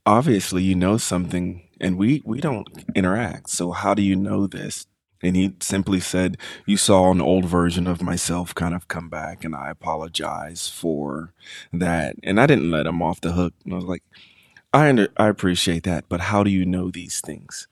obviously 0.06 0.64
you 0.64 0.76
know 0.76 0.98
something, 0.98 1.68
and 1.80 1.98
we 1.98 2.22
we 2.26 2.42
don't 2.42 2.68
interact. 2.96 3.50
So 3.52 3.72
how 3.72 3.94
do 3.94 4.02
you 4.02 4.16
know 4.16 4.48
this?" 4.48 4.88
And 5.24 5.36
he 5.36 5.54
simply 5.62 6.00
said, 6.00 6.38
You 6.66 6.78
saw 6.78 7.12
an 7.12 7.22
old 7.22 7.46
version 7.46 7.88
of 7.88 8.02
myself 8.02 8.56
kind 8.56 8.74
of 8.74 8.88
come 8.88 9.10
back, 9.10 9.44
and 9.44 9.56
I 9.56 9.70
apologize 9.70 10.68
for 10.68 11.34
that. 11.72 12.16
And 12.24 12.40
I 12.40 12.48
didn't 12.48 12.72
let 12.72 12.88
him 12.88 13.02
off 13.04 13.22
the 13.22 13.34
hook. 13.34 13.54
And 13.64 13.74
I 13.74 13.78
was 13.78 13.86
like, 13.86 14.04
I, 14.74 14.90
under, 14.90 15.10
I 15.18 15.28
appreciate 15.28 15.84
that, 15.84 16.06
but 16.08 16.22
how 16.22 16.44
do 16.44 16.50
you 16.50 16.66
know 16.66 16.90
these 16.92 17.22
things? 17.22 17.68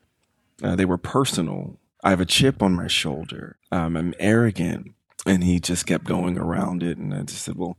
Uh, 0.62 0.76
they 0.76 0.86
were 0.86 0.98
personal. 0.98 1.78
I 2.04 2.10
have 2.10 2.22
a 2.22 2.26
chip 2.26 2.62
on 2.62 2.74
my 2.74 2.88
shoulder. 2.88 3.58
Um, 3.72 3.96
I'm 3.96 4.14
arrogant. 4.20 4.94
And 5.26 5.44
he 5.44 5.60
just 5.60 5.86
kept 5.86 6.06
going 6.06 6.38
around 6.38 6.82
it. 6.82 6.98
And 6.98 7.14
I 7.14 7.24
just 7.24 7.44
said, 7.44 7.56
Well, 7.56 7.78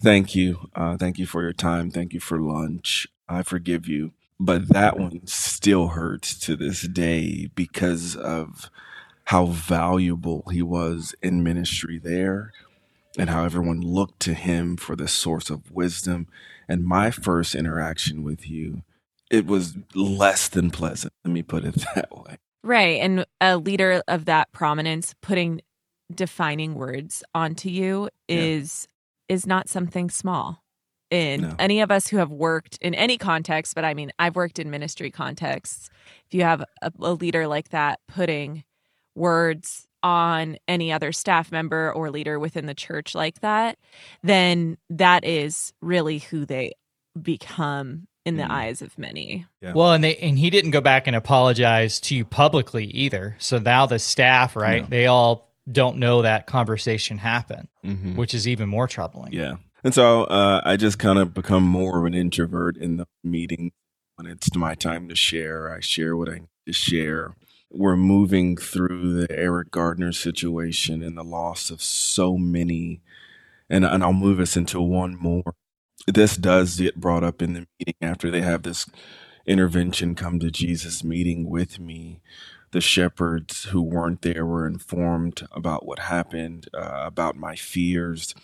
thank 0.00 0.34
you. 0.34 0.68
Uh, 0.74 0.96
thank 0.96 1.18
you 1.18 1.26
for 1.26 1.42
your 1.42 1.52
time. 1.52 1.90
Thank 1.90 2.12
you 2.12 2.20
for 2.20 2.40
lunch. 2.40 3.06
I 3.28 3.42
forgive 3.42 3.86
you. 3.86 4.12
But 4.40 4.68
that 4.68 4.98
one 4.98 5.26
still 5.26 5.88
hurts 5.88 6.38
to 6.40 6.56
this 6.56 6.82
day 6.82 7.50
because 7.54 8.16
of 8.16 8.70
how 9.26 9.46
valuable 9.46 10.44
he 10.50 10.62
was 10.62 11.14
in 11.22 11.44
ministry 11.44 11.98
there 11.98 12.52
and 13.18 13.30
how 13.30 13.44
everyone 13.44 13.80
looked 13.80 14.20
to 14.20 14.34
him 14.34 14.76
for 14.76 14.96
the 14.96 15.08
source 15.08 15.50
of 15.50 15.70
wisdom. 15.70 16.26
And 16.70 16.84
my 16.84 17.10
first 17.10 17.56
interaction 17.56 18.22
with 18.22 18.48
you, 18.48 18.82
it 19.28 19.44
was 19.44 19.76
less 19.92 20.48
than 20.48 20.70
pleasant. 20.70 21.12
Let 21.24 21.32
me 21.32 21.42
put 21.42 21.64
it 21.64 21.74
that 21.96 22.16
way. 22.16 22.38
Right. 22.62 23.00
And 23.00 23.26
a 23.40 23.56
leader 23.56 24.04
of 24.06 24.26
that 24.26 24.52
prominence 24.52 25.14
putting 25.20 25.62
defining 26.14 26.74
words 26.74 27.24
onto 27.34 27.68
you 27.68 28.08
is 28.28 28.86
yeah. 29.28 29.34
is 29.34 29.46
not 29.46 29.68
something 29.68 30.10
small. 30.10 30.62
In 31.10 31.40
no. 31.40 31.54
any 31.58 31.80
of 31.80 31.90
us 31.90 32.06
who 32.06 32.18
have 32.18 32.30
worked 32.30 32.78
in 32.80 32.94
any 32.94 33.18
context, 33.18 33.74
but 33.74 33.84
I 33.84 33.94
mean, 33.94 34.12
I've 34.20 34.36
worked 34.36 34.60
in 34.60 34.70
ministry 34.70 35.10
contexts. 35.10 35.90
If 36.28 36.34
you 36.34 36.42
have 36.44 36.62
a, 36.82 36.92
a 37.00 37.14
leader 37.14 37.48
like 37.48 37.70
that 37.70 37.98
putting 38.06 38.62
words 39.16 39.88
on 40.02 40.56
any 40.66 40.92
other 40.92 41.12
staff 41.12 41.52
member 41.52 41.92
or 41.92 42.10
leader 42.10 42.38
within 42.38 42.66
the 42.66 42.74
church 42.74 43.14
like 43.14 43.40
that, 43.40 43.78
then 44.22 44.78
that 44.88 45.24
is 45.24 45.72
really 45.80 46.18
who 46.18 46.44
they 46.44 46.72
become 47.20 48.06
in 48.24 48.36
the 48.36 48.42
mm. 48.44 48.50
eyes 48.50 48.82
of 48.82 48.96
many. 48.98 49.46
Yeah. 49.60 49.72
Well, 49.72 49.92
and 49.92 50.04
they 50.04 50.16
and 50.16 50.38
he 50.38 50.50
didn't 50.50 50.70
go 50.72 50.80
back 50.80 51.06
and 51.06 51.16
apologize 51.16 52.00
to 52.00 52.14
you 52.14 52.24
publicly 52.24 52.86
either. 52.86 53.36
So 53.38 53.58
now 53.58 53.86
the 53.86 53.98
staff, 53.98 54.56
right? 54.56 54.82
No. 54.82 54.88
They 54.88 55.06
all 55.06 55.50
don't 55.70 55.98
know 55.98 56.22
that 56.22 56.46
conversation 56.46 57.18
happened, 57.18 57.68
mm-hmm. 57.84 58.16
which 58.16 58.34
is 58.34 58.48
even 58.48 58.68
more 58.68 58.86
troubling. 58.86 59.32
Yeah. 59.32 59.56
And 59.82 59.94
so 59.94 60.24
uh, 60.24 60.60
I 60.64 60.76
just 60.76 60.98
kind 60.98 61.18
of 61.18 61.32
become 61.32 61.64
more 61.64 61.98
of 61.98 62.04
an 62.04 62.14
introvert 62.14 62.76
in 62.76 62.98
the 62.98 63.06
meeting 63.24 63.72
when 64.16 64.26
it's 64.26 64.54
my 64.54 64.74
time 64.74 65.08
to 65.08 65.16
share. 65.16 65.72
I 65.72 65.80
share 65.80 66.16
what 66.16 66.28
I 66.28 66.34
need 66.34 66.48
to 66.66 66.72
share 66.72 67.34
we're 67.70 67.96
moving 67.96 68.56
through 68.56 69.20
the 69.20 69.30
Eric 69.30 69.70
Garner 69.70 70.12
situation 70.12 71.02
and 71.02 71.16
the 71.16 71.24
loss 71.24 71.70
of 71.70 71.80
so 71.80 72.36
many. 72.36 73.00
And, 73.68 73.84
and 73.84 74.02
I'll 74.02 74.12
move 74.12 74.40
us 74.40 74.56
into 74.56 74.80
one 74.80 75.16
more. 75.16 75.54
This 76.06 76.36
does 76.36 76.78
get 76.78 76.96
brought 76.96 77.22
up 77.22 77.40
in 77.40 77.52
the 77.52 77.66
meeting 77.78 77.94
after 78.02 78.30
they 78.30 78.40
have 78.40 78.62
this 78.62 78.86
intervention 79.46 80.14
come 80.14 80.40
to 80.40 80.50
Jesus 80.50 81.04
meeting 81.04 81.48
with 81.48 81.78
me. 81.78 82.20
The 82.72 82.80
shepherds 82.80 83.64
who 83.64 83.82
weren't 83.82 84.22
there 84.22 84.46
were 84.46 84.66
informed 84.66 85.46
about 85.52 85.86
what 85.86 86.00
happened, 86.00 86.68
uh, 86.74 87.02
about 87.04 87.36
my 87.36 87.54
fears. 87.54 88.34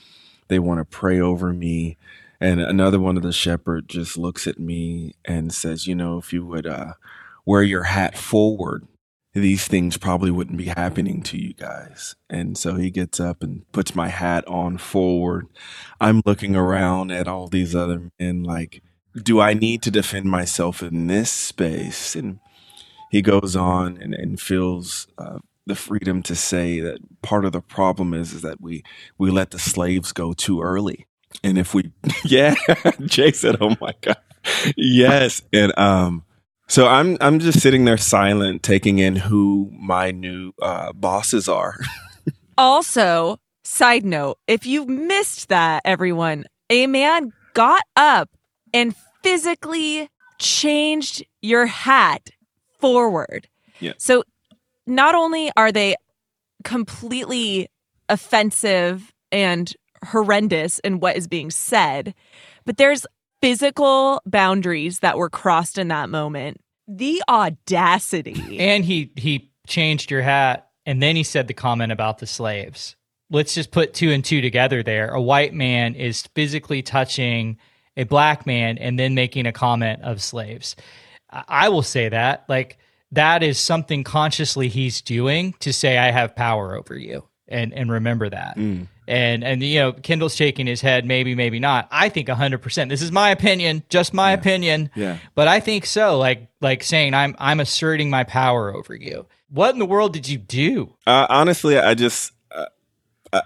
They 0.49 0.59
want 0.59 0.79
to 0.79 0.85
pray 0.85 1.21
over 1.21 1.53
me. 1.53 1.97
And 2.41 2.61
another 2.61 3.01
one 3.01 3.17
of 3.17 3.23
the 3.23 3.33
shepherds 3.33 3.87
just 3.89 4.19
looks 4.19 4.47
at 4.47 4.59
me 4.59 5.15
and 5.25 5.53
says, 5.53 5.87
You 5.87 5.95
know, 5.95 6.19
if 6.19 6.33
you 6.33 6.45
would 6.45 6.67
uh, 6.67 6.95
wear 7.45 7.63
your 7.63 7.85
hat 7.85 8.19
forward, 8.19 8.87
these 9.41 9.67
things 9.67 9.97
probably 9.97 10.31
wouldn't 10.31 10.59
be 10.59 10.67
happening 10.67 11.23
to 11.23 11.39
you 11.39 11.53
guys. 11.55 12.17
And 12.31 12.57
so 12.57 12.75
he 12.75 12.91
gets 12.91 13.21
up 13.21 13.43
and 13.43 13.71
puts 13.73 13.95
my 13.95 14.09
hat 14.09 14.47
on 14.49 14.79
forward. 14.79 15.47
I'm 16.01 16.23
looking 16.25 16.57
around 16.57 17.11
at 17.11 17.29
all 17.29 17.49
these 17.49 17.75
other 17.75 18.11
men 18.19 18.43
like, 18.43 18.83
do 19.15 19.41
I 19.41 19.55
need 19.55 19.83
to 19.83 19.91
defend 19.91 20.27
myself 20.27 20.83
in 20.83 21.07
this 21.07 21.31
space? 21.31 22.15
And 22.17 22.39
he 23.11 23.23
goes 23.23 23.57
on 23.57 23.99
and, 24.01 24.15
and 24.15 24.41
feels 24.41 25.07
uh, 25.19 25.39
the 25.67 25.75
freedom 25.75 26.23
to 26.25 26.35
say 26.35 26.81
that 26.81 26.99
part 27.23 27.45
of 27.45 27.53
the 27.53 27.61
problem 27.61 28.15
is, 28.15 28.33
is 28.33 28.43
that 28.43 28.61
we, 28.61 28.83
we 29.19 29.31
let 29.31 29.51
the 29.51 29.59
slaves 29.59 30.13
go 30.13 30.33
too 30.33 30.61
early. 30.63 31.07
And 31.43 31.59
if 31.59 31.75
we, 31.75 31.93
yeah, 32.25 32.55
Jay 33.05 33.33
said, 33.33 33.57
oh 33.61 33.77
my 33.81 33.93
God. 34.01 34.17
Yes. 34.77 35.43
And, 35.53 35.77
um, 35.79 36.25
so 36.69 36.87
I'm, 36.87 37.17
I'm 37.21 37.39
just 37.39 37.61
sitting 37.61 37.85
there 37.85 37.97
silent, 37.97 38.63
taking 38.63 38.99
in 38.99 39.17
who 39.17 39.71
my 39.73 40.11
new, 40.11 40.53
uh, 40.61 40.93
bosses 40.93 41.49
are. 41.49 41.79
also, 42.59 43.39
side 43.65 44.05
note, 44.05 44.39
if 44.47 44.67
you 44.67 44.87
missed 44.87 45.49
that, 45.49 45.83
everyone, 45.85 46.45
a 46.71 46.87
man 46.87 47.33
got 47.55 47.83
up 47.97 48.31
and 48.73 48.95
physically 49.23 50.09
changed 50.39 51.25
your 51.41 51.67
hat 51.67 52.31
forward. 52.79 53.49
Yeah. 53.81 53.93
So 53.99 54.25
not 54.87 55.15
only 55.15 55.51
are 55.57 55.73
they 55.73 55.97
completely 56.65 57.69
offensive 58.09 59.13
and 59.33 59.73
horrendous 60.05 60.79
in 60.81 61.01
what 61.01 61.17
is 61.17 61.27
being 61.29 61.51
said, 61.51 62.15
but 62.65 62.77
there's 62.77 63.07
physical 63.41 64.23
boundaries 64.27 65.01
that 65.01 65.19
were 65.19 65.31
crossed 65.31 65.79
in 65.79 65.89
that 65.89 66.09
moment. 66.09 66.61
The 66.89 67.23
audacity. 67.29 68.59
And 68.59 68.85
he 68.85 69.13
he 69.17 69.51
changed 69.67 70.11
your 70.11 70.23
hat 70.23 70.71
and 70.85 71.03
then 71.03 71.17
he 71.17 71.25
said 71.25 71.49
the 71.49 71.55
comment 71.55 71.93
about 71.93 72.19
the 72.19 72.27
slaves. 72.27 72.97
Let's 73.29 73.55
just 73.55 73.73
put 73.73 73.93
two 73.93 74.13
and 74.13 74.25
two 74.25 74.41
together 74.41 74.85
there. 74.85 75.09
A 75.09 75.21
white 75.21 75.53
man 75.53 75.97
is 75.97 76.29
physically 76.35 76.83
touching 76.83 77.59
a 77.97 78.05
black 78.05 78.47
man 78.47 78.79
and 78.79 78.99
then 78.99 79.15
making 79.15 79.47
a 79.47 79.53
comment 79.53 80.03
of 80.03 80.23
slaves. 80.23 80.77
I 81.31 81.69
will 81.69 81.83
say 81.83 82.09
that. 82.09 82.45
Like 82.49 82.79
that 83.13 83.43
is 83.43 83.59
something 83.59 84.05
consciously 84.05 84.69
he's 84.69 85.01
doing 85.03 85.55
to 85.61 85.73
say 85.73 85.99
I 85.99 86.13
have 86.13 86.37
power 86.37 86.77
over 86.77 86.97
you. 86.97 87.27
And 87.49 87.73
and 87.75 87.91
remember 87.91 88.29
that. 88.29 88.57
Mm. 88.57 88.87
And 89.09 89.45
and 89.45 89.63
you 89.63 89.79
know, 89.81 89.93
Kendall's 89.93 90.35
shaking 90.35 90.67
his 90.67 90.81
head, 90.81 91.05
maybe, 91.05 91.35
maybe 91.35 91.59
not. 91.61 91.89
I 91.91 92.09
think 92.09 92.29
hundred 92.29 92.59
percent. 92.59 92.89
This 92.91 93.03
is 93.03 93.13
my 93.13 93.31
opinion, 93.31 93.83
just 93.89 94.13
my 94.13 94.31
Yeah. 94.31 94.35
opinion. 94.39 94.91
Yeah. 94.95 95.19
But 95.35 95.49
I 95.49 95.61
think 95.61 95.87
so. 95.87 96.19
Like 96.19 96.49
like 96.61 96.83
saying 96.83 97.15
I'm 97.15 97.37
I'm 97.39 97.61
asserting 97.61 98.11
my 98.11 98.25
power 98.25 98.75
over 98.75 98.95
you. 98.95 99.27
What 99.49 99.73
in 99.75 99.79
the 99.79 99.87
world 99.87 100.13
did 100.13 100.29
you 100.29 100.39
do? 100.39 100.95
Uh, 101.07 101.27
honestly, 101.31 101.79
I 101.79 101.95
just 101.95 102.33
uh, 102.51 102.67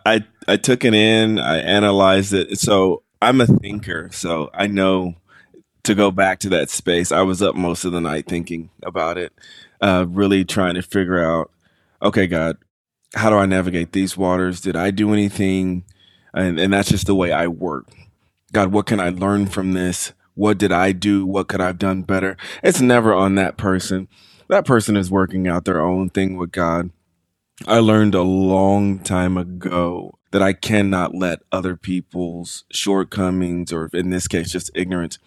I 0.06 0.24
I 0.48 0.56
took 0.56 0.84
it 0.84 0.94
in. 0.94 1.38
I 1.38 1.58
analyzed 1.58 2.32
it. 2.32 2.58
So 2.58 3.02
I'm 3.20 3.40
a 3.42 3.46
thinker. 3.46 4.08
So 4.12 4.50
I 4.54 4.66
know 4.66 5.14
to 5.82 5.94
go 5.94 6.11
back 6.11 6.38
to 6.40 6.48
that 6.50 6.70
space. 6.70 7.12
I 7.12 7.20
was 7.22 7.42
up 7.42 7.54
most 7.54 7.84
of 7.84 7.92
the 7.92 8.00
night 8.00 8.26
thinking 8.26 8.70
about 8.82 9.18
it, 9.18 9.32
uh, 9.82 10.06
really 10.08 10.44
trying 10.44 10.74
to 10.74 10.82
figure 10.82 11.22
out. 11.22 11.50
Okay, 12.02 12.26
God, 12.26 12.56
how 13.14 13.30
do 13.30 13.36
I 13.36 13.46
navigate 13.46 13.92
these 13.92 14.16
waters? 14.16 14.61
Did 14.61 14.76
I 14.76 14.90
do 14.90 15.12
anything? 15.12 15.84
And 16.32 16.61
and 16.61 16.72
that's 16.72 16.90
just 16.90 17.06
the 17.06 17.14
way 17.14 17.32
I 17.32 17.46
work. 17.46 17.88
God, 18.52 18.72
what 18.72 18.86
can 18.86 19.00
I 19.00 19.11
learn 19.11 19.46
from 19.46 19.72
this? 19.72 20.12
What 20.34 20.58
did 20.58 20.72
I 20.72 20.92
do? 20.92 21.26
What 21.26 21.48
could 21.48 21.61
I 21.61 21.66
have 21.66 21.78
done 21.78 22.02
better? 22.02 22.36
It's 22.62 22.80
never 22.80 23.12
on 23.12 23.34
that 23.34 23.56
person. 23.56 24.08
That 24.48 24.64
person 24.64 24.96
is 24.96 25.11
working 25.11 25.46
out 25.46 25.64
their 25.64 25.80
own 25.80 26.11
thing 26.11 26.36
with 26.36 26.50
God. 26.50 26.90
I 27.66 27.78
learned 27.78 28.14
a 28.14 28.22
long 28.22 29.00
time 29.00 29.36
ago 29.36 30.18
that 30.32 30.42
I 30.42 30.52
cannot 30.52 31.14
let 31.14 31.40
other 31.52 31.76
people's 31.76 32.64
shortcomings, 32.70 33.72
or 33.72 33.90
in 33.92 34.11
this 34.11 34.26
case, 34.26 34.50
just 34.50 34.70
ignorance, 34.74 35.18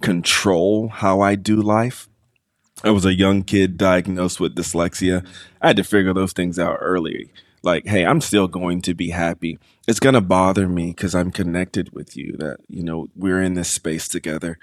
control 0.00 0.88
how 0.88 1.20
I 1.20 1.34
do 1.34 1.56
life. 1.56 2.08
I 2.84 2.90
was 2.90 3.04
a 3.04 3.14
young 3.14 3.42
kid 3.42 3.76
diagnosed 3.76 4.38
with 4.38 4.54
dyslexia. 4.54 5.26
I 5.60 5.68
had 5.68 5.76
to 5.78 5.84
figure 5.84 6.12
those 6.12 6.32
things 6.32 6.58
out 6.58 6.78
early. 6.80 7.30
Like, 7.62 7.86
hey, 7.86 8.04
I'm 8.04 8.20
still 8.20 8.46
going 8.46 8.82
to 8.82 8.94
be 8.94 9.10
happy. 9.10 9.58
It's 9.88 10.00
going 10.00 10.14
to 10.14 10.20
bother 10.20 10.68
me 10.68 10.88
because 10.88 11.14
I'm 11.14 11.32
connected 11.32 11.92
with 11.92 12.16
you, 12.16 12.36
that, 12.38 12.58
you 12.68 12.82
know, 12.82 13.08
we're 13.16 13.40
in 13.40 13.54
this 13.54 13.70
space 13.70 14.06
together, 14.06 14.58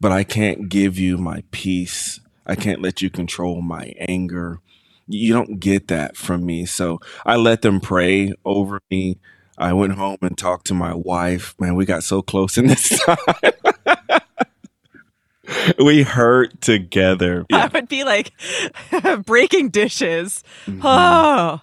but 0.00 0.12
I 0.12 0.22
can't 0.22 0.68
give 0.68 0.98
you 0.98 1.16
my 1.16 1.42
peace. 1.50 2.20
I 2.46 2.54
can't 2.54 2.82
let 2.82 3.00
you 3.00 3.10
control 3.10 3.62
my 3.62 3.94
anger 3.98 4.60
you 5.08 5.32
don't 5.32 5.60
get 5.60 5.88
that 5.88 6.16
from 6.16 6.44
me. 6.44 6.66
So 6.66 7.00
I 7.24 7.36
let 7.36 7.62
them 7.62 7.80
pray 7.80 8.32
over 8.44 8.80
me. 8.90 9.18
I 9.58 9.72
went 9.72 9.94
home 9.94 10.18
and 10.20 10.36
talked 10.36 10.66
to 10.66 10.74
my 10.74 10.94
wife. 10.94 11.54
Man, 11.58 11.76
we 11.76 11.86
got 11.86 12.02
so 12.02 12.22
close 12.22 12.58
in 12.58 12.66
this 12.66 12.88
time. 13.04 13.16
We 15.78 16.02
hurt 16.02 16.60
together. 16.60 17.44
I 17.52 17.66
would 17.68 17.88
be 17.88 18.04
like 18.04 18.32
breaking 19.26 19.70
dishes. 19.70 20.42
Mhm. 20.66 20.80
Oh, 20.82 21.60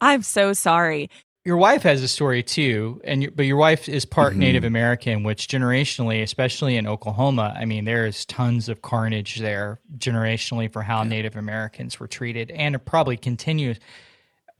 I'm 0.00 0.22
so 0.22 0.52
sorry. 0.52 1.10
Your 1.44 1.56
wife 1.56 1.82
has 1.84 2.02
a 2.02 2.08
story 2.08 2.42
too, 2.42 3.00
and 3.02 3.22
your, 3.22 3.32
but 3.32 3.46
your 3.46 3.56
wife 3.56 3.88
is 3.88 4.04
part 4.04 4.34
Mhm. 4.34 4.38
Native 4.38 4.64
American, 4.64 5.22
which 5.22 5.48
generationally, 5.48 6.22
especially 6.22 6.76
in 6.76 6.86
Oklahoma, 6.86 7.54
I 7.58 7.64
mean, 7.64 7.86
there 7.86 8.06
is 8.06 8.26
tons 8.26 8.68
of 8.68 8.82
carnage 8.82 9.38
there 9.38 9.80
generationally 9.96 10.70
for 10.70 10.82
how 10.82 11.02
Native 11.02 11.36
Americans 11.36 11.98
were 11.98 12.06
treated, 12.08 12.50
and 12.50 12.74
it 12.74 12.80
probably 12.84 13.16
continues. 13.16 13.78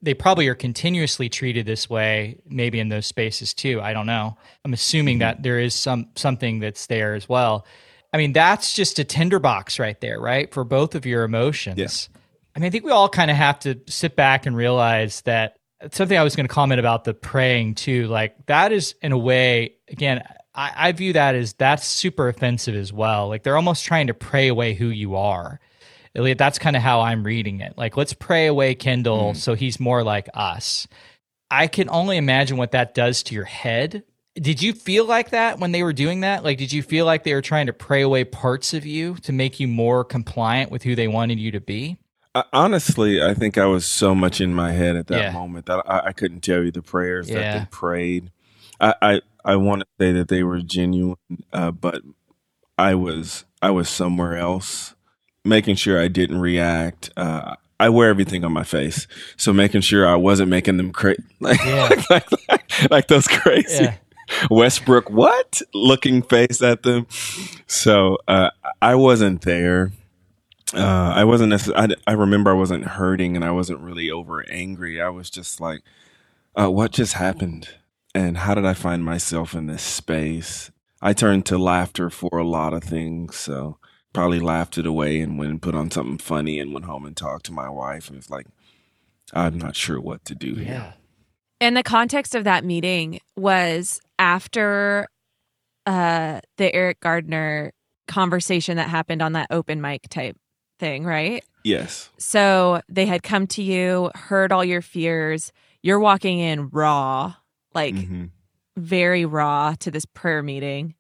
They 0.03 0.15
probably 0.15 0.49
are 0.49 0.55
continuously 0.55 1.29
treated 1.29 1.67
this 1.67 1.91
way, 1.91 2.39
maybe 2.49 2.81
in 2.81 2.89
those 2.89 3.05
spaces 3.07 3.53
too. 3.53 3.83
I 3.83 3.93
don't 3.93 4.07
know. 4.07 4.39
I'm 4.65 4.73
assuming 4.73 5.19
that 5.19 5.43
there 5.43 5.61
is 5.61 5.75
some 5.75 6.09
something 6.15 6.61
that's 6.61 6.87
there 6.87 7.15
as 7.15 7.29
well. 7.29 7.67
I 8.13 8.17
mean, 8.17 8.33
that's 8.33 8.75
just 8.75 8.99
a 8.99 9.05
tinderbox 9.05 9.79
right 9.79 10.01
there, 10.01 10.21
right? 10.21 10.53
For 10.53 10.65
both 10.65 10.95
of 10.95 11.07
your 11.07 11.25
emotions. 11.25 11.79
Yes. 11.79 12.09
I 12.55 12.59
mean, 12.59 12.67
I 12.67 12.71
think 12.71 12.85
we 12.85 12.91
all 12.91 13.09
kind 13.09 13.31
of 13.31 13.37
have 13.37 13.61
to 13.61 13.81
sit 13.87 14.17
back 14.17 14.47
and 14.47 14.57
realize 14.57 15.21
that 15.23 15.57
something 15.93 16.19
I 16.19 16.25
was 16.25 16.37
going 16.37 16.47
to 16.49 16.53
comment 16.53 16.81
about 16.81 17.05
the 17.05 17.15
praying 17.15 17.77
too. 17.77 18.07
Like 18.09 18.35
that 18.47 18.73
is 18.73 18.95
in 19.01 19.13
a 19.13 19.19
way, 19.19 19.77
again, 19.89 20.23
I, 20.55 20.73
I 20.77 20.93
view 20.93 21.13
that 21.13 21.35
as 21.35 21.53
that's 21.53 21.87
super 21.87 22.29
offensive 22.29 22.75
as 22.75 22.93
well. 22.93 23.29
Like 23.29 23.45
they're 23.45 23.57
almost 23.57 23.85
trying 23.85 24.09
to 24.09 24.15
pray 24.15 24.49
away 24.49 24.75
who 24.75 24.89
you 24.89 25.15
are. 25.17 25.61
At 26.15 26.23
least 26.23 26.39
That's 26.39 26.59
kind 26.59 26.75
of 26.75 26.83
how 26.83 27.03
I'm 27.03 27.23
reading 27.23 27.61
it. 27.61 27.79
Like, 27.79 27.97
let's 27.97 28.15
pray 28.15 28.47
away 28.49 28.75
Kendall 28.75 29.33
hmm. 29.33 29.39
so 29.39 29.55
he's 29.55 29.79
more 29.79 30.03
like 30.03 30.29
us. 30.35 30.89
I 31.51 31.69
can 31.69 31.89
only 31.89 32.17
imagine 32.17 32.57
what 32.57 32.73
that 32.73 32.95
does 32.95 33.23
to 33.25 33.35
your 33.35 33.45
head. 33.45 34.03
Did 34.37 34.63
you 34.63 34.73
feel 34.73 35.05
like 35.07 35.31
that 35.31 35.59
when 35.59 35.73
they 35.73 35.83
were 35.83 35.93
doing 35.93 36.21
that? 36.21 36.45
Like, 36.45 36.57
did 36.59 36.73
you 36.73 36.83
feel 36.83 37.05
like 37.05 37.25
they 37.25 37.35
were 37.35 37.43
trying 37.43 37.67
to 37.67 37.73
pray 37.73 38.03
away 38.03 38.25
parts 38.25 38.73
of 38.73 38.87
you 38.87 39.17
to 39.23 39.33
make 39.33 39.59
you 39.59 39.67
more 39.67 40.05
compliant 40.05 40.71
with 40.71 40.85
who 40.85 40.95
they 40.95 41.09
wanted 41.09 41.41
you 41.41 41.51
to 41.51 41.61
be? 41.61 41.99
I, 42.35 42.45
honestly, 42.53 43.21
I 43.21 43.35
think 43.35 43.59
I 43.59 43.67
was 43.67 43.85
so 43.85 44.15
much 44.15 44.41
in 44.41 44.55
my 44.55 44.71
head 44.73 44.95
at 44.95 45.09
that 45.09 45.19
Yeah. 45.19 45.33
moment 45.33 45.67
that 45.67 45.83
I, 45.85 46.07
I 46.09 46.13
couldn't 46.13 46.41
tell 46.43 46.63
you 46.63 46.71
the 46.71 46.81
prayers 46.83 47.29
that 47.29 47.53
they 47.59 47.67
prayed. 47.71 48.31
I, 48.81 48.95
I, 49.03 49.21
I 49.45 49.57
want 49.57 49.83
to 49.83 49.87
say 49.99 50.13
that 50.13 50.29
they 50.29 50.45
were 50.45 50.61
genuine, 50.61 51.17
uh, 51.53 51.73
but 51.73 52.03
I 52.79 52.95
was 52.95 53.45
I 53.61 53.71
was 53.73 53.89
somewhere 53.91 54.37
else, 54.37 54.95
making 55.45 55.75
sure 55.75 56.01
I 56.01 56.07
didn't 56.09 56.39
react. 56.41 57.11
Uh, 57.17 57.57
I 57.81 57.89
wear 57.89 58.09
everything 58.11 58.45
on 58.45 58.53
my 58.53 58.63
face, 58.65 59.07
so 59.37 59.53
making 59.53 59.81
sure 59.81 60.07
I 60.07 60.15
wasn't 60.15 60.51
making 60.51 60.77
them 60.77 60.93
crazy, 60.93 61.23
like, 61.41 61.59
Yeah. 61.65 62.03
like, 62.09 62.27
like, 62.49 62.91
like 62.91 63.09
those 63.09 63.27
crazy 63.27 63.85
Yeah. 63.85 63.97
Westbrook 64.51 65.11
what 65.11 65.63
looking 65.75 66.23
face 66.23 66.63
at 66.63 66.83
them. 66.83 67.07
So 67.67 68.19
uh, 68.29 68.51
I 68.81 68.95
wasn't 68.95 69.43
there. 69.43 69.93
Uh, 70.73 71.13
I 71.15 71.25
wasn't. 71.25 71.53
I, 71.77 71.89
I 72.07 72.13
remember 72.13 72.51
I 72.51 72.55
wasn't 72.55 72.85
hurting 72.85 73.35
and 73.35 73.45
I 73.45 73.51
wasn't 73.51 73.81
really 73.81 74.11
over 74.11 74.49
angry. 74.51 75.01
I 75.01 75.09
was 75.09 75.29
just 75.29 75.61
like, 75.61 75.81
uh, 76.55 76.71
"What 76.71 76.93
just 76.93 77.15
happened?" 77.15 77.69
And 78.15 78.39
how 78.39 78.55
did 78.55 78.65
I 78.65 78.75
find 78.75 79.05
myself 79.05 79.55
in 79.55 79.67
this 79.67 79.83
space? 79.83 80.71
I 81.03 81.13
turned 81.13 81.47
to 81.47 81.59
laughter 81.59 82.11
for 82.11 82.39
a 82.39 82.47
lot 82.47 82.73
of 82.73 82.85
things. 82.85 83.37
So 83.37 83.79
probably 84.13 84.41
laughed 84.41 84.79
it 84.79 84.87
away 84.87 85.21
and 85.21 85.39
went 85.39 85.51
and 85.51 85.63
put 85.63 85.75
on 85.75 85.91
something 85.91 86.19
funny 86.19 86.59
and 86.59 86.73
went 86.73 86.87
home 86.87 87.05
and 87.05 87.17
talked 87.17 87.47
to 87.47 87.53
my 87.53 87.69
wife 87.69 88.09
and 88.09 88.17
was 88.17 88.31
like, 88.31 88.47
"I'm 89.33 89.59
not 89.59 89.75
sure 89.75 90.01
what 90.01 90.25
to 90.27 90.37
do 90.37 90.55
here." 90.55 90.67
Yeah. 90.67 90.93
And 91.61 91.77
the 91.77 91.83
context 91.83 92.35
of 92.35 92.45
that 92.45 92.65
meeting 92.65 93.21
was 93.37 94.01
after 94.21 95.09
uh 95.87 96.41
the 96.59 96.73
Eric 96.73 97.01
Garner 97.01 97.73
conversation 98.07 98.77
that 98.77 98.89
happened 98.89 99.23
on 99.23 99.33
that 99.33 99.49
open 99.51 99.81
mic 99.81 100.09
type 100.09 100.37
thing, 100.79 101.05
right? 101.05 101.45
Yes. 101.65 102.11
So 102.19 102.83
they 102.89 103.07
had 103.07 103.23
come 103.23 103.47
to 103.49 103.63
you, 103.63 104.11
heard 104.15 104.53
all 104.53 104.65
your 104.65 104.83
fears. 104.83 105.53
You're 105.83 106.01
walking 106.01 106.39
in 106.39 106.69
raw, 106.69 107.35
like 107.75 107.95
hmm 107.95 108.27
very 108.77 109.25
raw 109.27 109.75
to 109.81 109.91
this 109.91 110.07
prayer 110.07 110.43
meeting. 110.43 110.95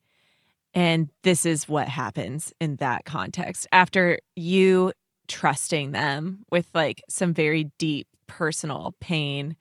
And 0.74 1.08
this 1.22 1.46
is 1.46 1.68
what 1.68 1.88
happens 1.88 2.52
in 2.60 2.76
that 2.76 3.04
context 3.04 3.66
after 3.72 4.18
you 4.36 4.92
trusting 5.28 5.92
them 5.92 6.44
with 6.50 6.68
like 6.74 7.02
some 7.08 7.32
very 7.32 7.70
deep 7.78 8.08
personal 8.26 8.94
pain 9.00 9.56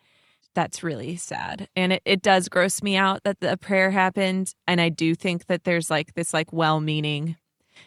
that's 0.59 0.83
really 0.83 1.15
sad. 1.15 1.69
And 1.73 1.93
it, 1.93 2.01
it 2.03 2.21
does 2.21 2.49
gross 2.49 2.83
me 2.83 2.97
out 2.97 3.23
that 3.23 3.39
the 3.39 3.55
prayer 3.55 3.91
happened. 3.91 4.53
And 4.67 4.81
I 4.81 4.89
do 4.89 5.15
think 5.15 5.45
that 5.45 5.63
there's 5.63 5.89
like 5.89 6.15
this 6.15 6.33
like 6.33 6.51
well 6.51 6.81
meaning 6.81 7.37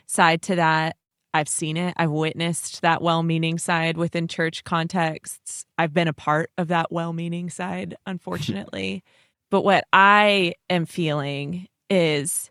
side 0.07 0.41
to 0.43 0.57
that. 0.57 0.97
I've 1.35 1.51
seen 1.51 1.77
it. 1.77 1.93
I've 1.99 2.11
witnessed 2.11 2.81
that 2.81 3.03
well 3.03 3.23
meaning 3.23 3.59
side 3.59 3.99
within 3.99 4.27
church 4.27 4.65
contexts. 4.65 5.67
I've 5.77 5.93
been 5.93 6.09
a 6.09 6.15
part 6.15 6.51
of 6.57 6.69
that 6.69 6.91
well 6.91 7.13
meaning 7.13 7.51
side, 7.51 7.95
unfortunately. 8.07 9.05
but 9.51 9.65
what 9.65 9.85
I 9.93 10.55
am 10.71 10.87
feeling 10.87 11.69
is 11.91 12.51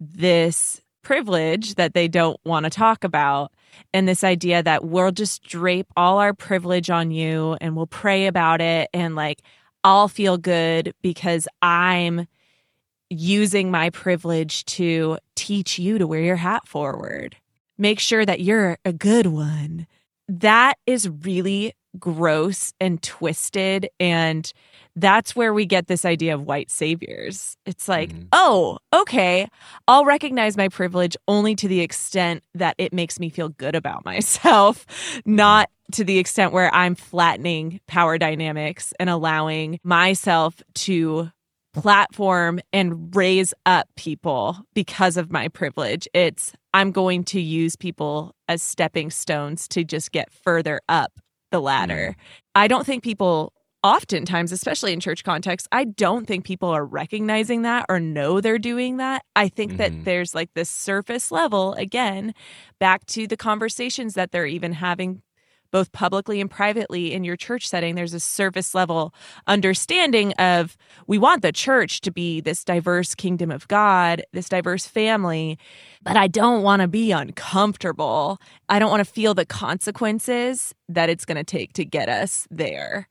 this 0.00 0.80
privilege 1.02 1.74
that 1.74 1.92
they 1.92 2.08
don't 2.08 2.40
want 2.44 2.64
to 2.64 2.70
talk 2.70 3.04
about 3.04 3.52
and 3.92 4.08
this 4.08 4.24
idea 4.24 4.62
that 4.62 4.84
we'll 4.84 5.10
just 5.10 5.42
drape 5.42 5.86
all 5.96 6.18
our 6.18 6.34
privilege 6.34 6.90
on 6.90 7.10
you 7.10 7.56
and 7.60 7.76
we'll 7.76 7.86
pray 7.86 8.26
about 8.26 8.60
it 8.60 8.88
and 8.92 9.14
like 9.14 9.42
I'll 9.84 10.08
feel 10.08 10.38
good 10.38 10.94
because 11.02 11.46
I'm 11.62 12.26
using 13.10 13.70
my 13.70 13.90
privilege 13.90 14.64
to 14.66 15.18
teach 15.34 15.78
you 15.78 15.98
to 15.98 16.06
wear 16.06 16.20
your 16.20 16.36
hat 16.36 16.66
forward. 16.66 17.36
Make 17.78 18.00
sure 18.00 18.26
that 18.26 18.40
you're 18.40 18.78
a 18.84 18.92
good 18.92 19.26
one. 19.26 19.86
That 20.28 20.74
is 20.86 21.08
really 21.08 21.74
gross 21.98 22.72
and 22.80 23.02
twisted 23.02 23.88
and 23.98 24.52
that's 25.00 25.36
where 25.36 25.54
we 25.54 25.66
get 25.66 25.86
this 25.86 26.04
idea 26.04 26.34
of 26.34 26.42
white 26.42 26.70
saviors. 26.70 27.56
It's 27.66 27.88
like, 27.88 28.10
mm-hmm. 28.10 28.28
oh, 28.32 28.78
okay, 28.92 29.48
I'll 29.86 30.04
recognize 30.04 30.56
my 30.56 30.68
privilege 30.68 31.16
only 31.26 31.54
to 31.56 31.68
the 31.68 31.80
extent 31.80 32.42
that 32.54 32.74
it 32.78 32.92
makes 32.92 33.20
me 33.20 33.28
feel 33.28 33.48
good 33.48 33.74
about 33.74 34.04
myself, 34.04 34.86
mm-hmm. 35.12 35.36
not 35.36 35.70
to 35.92 36.04
the 36.04 36.18
extent 36.18 36.52
where 36.52 36.72
I'm 36.74 36.94
flattening 36.94 37.80
power 37.86 38.18
dynamics 38.18 38.92
and 38.98 39.08
allowing 39.08 39.78
myself 39.84 40.62
to 40.74 41.30
platform 41.74 42.60
and 42.72 43.14
raise 43.14 43.54
up 43.64 43.88
people 43.96 44.58
because 44.74 45.16
of 45.16 45.30
my 45.30 45.48
privilege. 45.48 46.08
It's 46.12 46.52
I'm 46.74 46.92
going 46.92 47.24
to 47.24 47.40
use 47.40 47.76
people 47.76 48.34
as 48.48 48.62
stepping 48.62 49.10
stones 49.10 49.68
to 49.68 49.84
just 49.84 50.12
get 50.12 50.32
further 50.32 50.80
up 50.88 51.12
the 51.50 51.60
ladder. 51.60 52.14
Mm. 52.16 52.22
I 52.54 52.68
don't 52.68 52.84
think 52.84 53.02
people 53.02 53.52
oftentimes, 53.82 54.52
especially 54.52 54.92
in 54.92 55.00
church 55.00 55.24
context, 55.24 55.68
I 55.70 55.84
don't 55.84 56.26
think 56.26 56.44
people 56.44 56.68
are 56.68 56.84
recognizing 56.84 57.62
that 57.62 57.86
or 57.88 58.00
know 58.00 58.40
they're 58.40 58.58
doing 58.58 58.96
that. 58.96 59.24
I 59.36 59.48
think 59.48 59.72
mm-hmm. 59.72 59.78
that 59.78 60.04
there's 60.04 60.34
like 60.34 60.52
this 60.54 60.70
surface 60.70 61.30
level, 61.30 61.74
again, 61.74 62.34
back 62.78 63.06
to 63.06 63.26
the 63.26 63.36
conversations 63.36 64.14
that 64.14 64.32
they're 64.32 64.46
even 64.46 64.72
having 64.72 65.22
both 65.70 65.92
publicly 65.92 66.40
and 66.40 66.50
privately 66.50 67.12
in 67.12 67.24
your 67.24 67.36
church 67.36 67.68
setting 67.68 67.94
there's 67.94 68.14
a 68.14 68.20
surface 68.20 68.74
level 68.74 69.14
understanding 69.46 70.32
of 70.34 70.76
we 71.06 71.18
want 71.18 71.42
the 71.42 71.52
church 71.52 72.00
to 72.00 72.10
be 72.10 72.40
this 72.40 72.64
diverse 72.64 73.14
kingdom 73.14 73.50
of 73.50 73.68
god 73.68 74.22
this 74.32 74.48
diverse 74.48 74.86
family 74.86 75.58
but 76.02 76.16
i 76.16 76.26
don't 76.26 76.62
want 76.62 76.80
to 76.80 76.88
be 76.88 77.12
uncomfortable 77.12 78.40
i 78.68 78.78
don't 78.78 78.90
want 78.90 79.04
to 79.04 79.12
feel 79.12 79.34
the 79.34 79.46
consequences 79.46 80.74
that 80.88 81.10
it's 81.10 81.24
going 81.24 81.36
to 81.36 81.44
take 81.44 81.72
to 81.74 81.84
get 81.84 82.08
us 82.08 82.46
there 82.50 83.06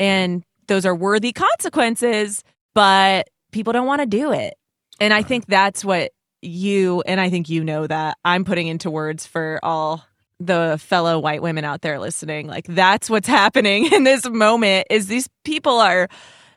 and 0.00 0.42
those 0.66 0.84
are 0.84 0.94
worthy 0.94 1.32
consequences, 1.32 2.42
but 2.74 3.28
people 3.52 3.72
don't 3.72 3.86
want 3.86 4.00
to 4.00 4.06
do 4.06 4.32
it. 4.32 4.54
And 4.98 5.14
I 5.14 5.22
think 5.22 5.46
that's 5.46 5.84
what 5.84 6.10
you, 6.42 7.02
and 7.06 7.20
I 7.20 7.30
think 7.30 7.48
you 7.48 7.62
know 7.62 7.86
that 7.86 8.16
I'm 8.24 8.44
putting 8.44 8.66
into 8.66 8.90
words 8.90 9.26
for 9.26 9.60
all 9.62 10.04
the 10.40 10.78
fellow 10.80 11.18
white 11.18 11.42
women 11.42 11.64
out 11.64 11.82
there 11.82 11.98
listening. 11.98 12.46
Like 12.46 12.66
that's 12.66 13.10
what's 13.10 13.28
happening 13.40 13.92
in 13.92 14.04
this 14.04 14.28
moment 14.28 14.86
is 14.90 15.06
these 15.06 15.28
people 15.44 15.78
are 15.78 16.08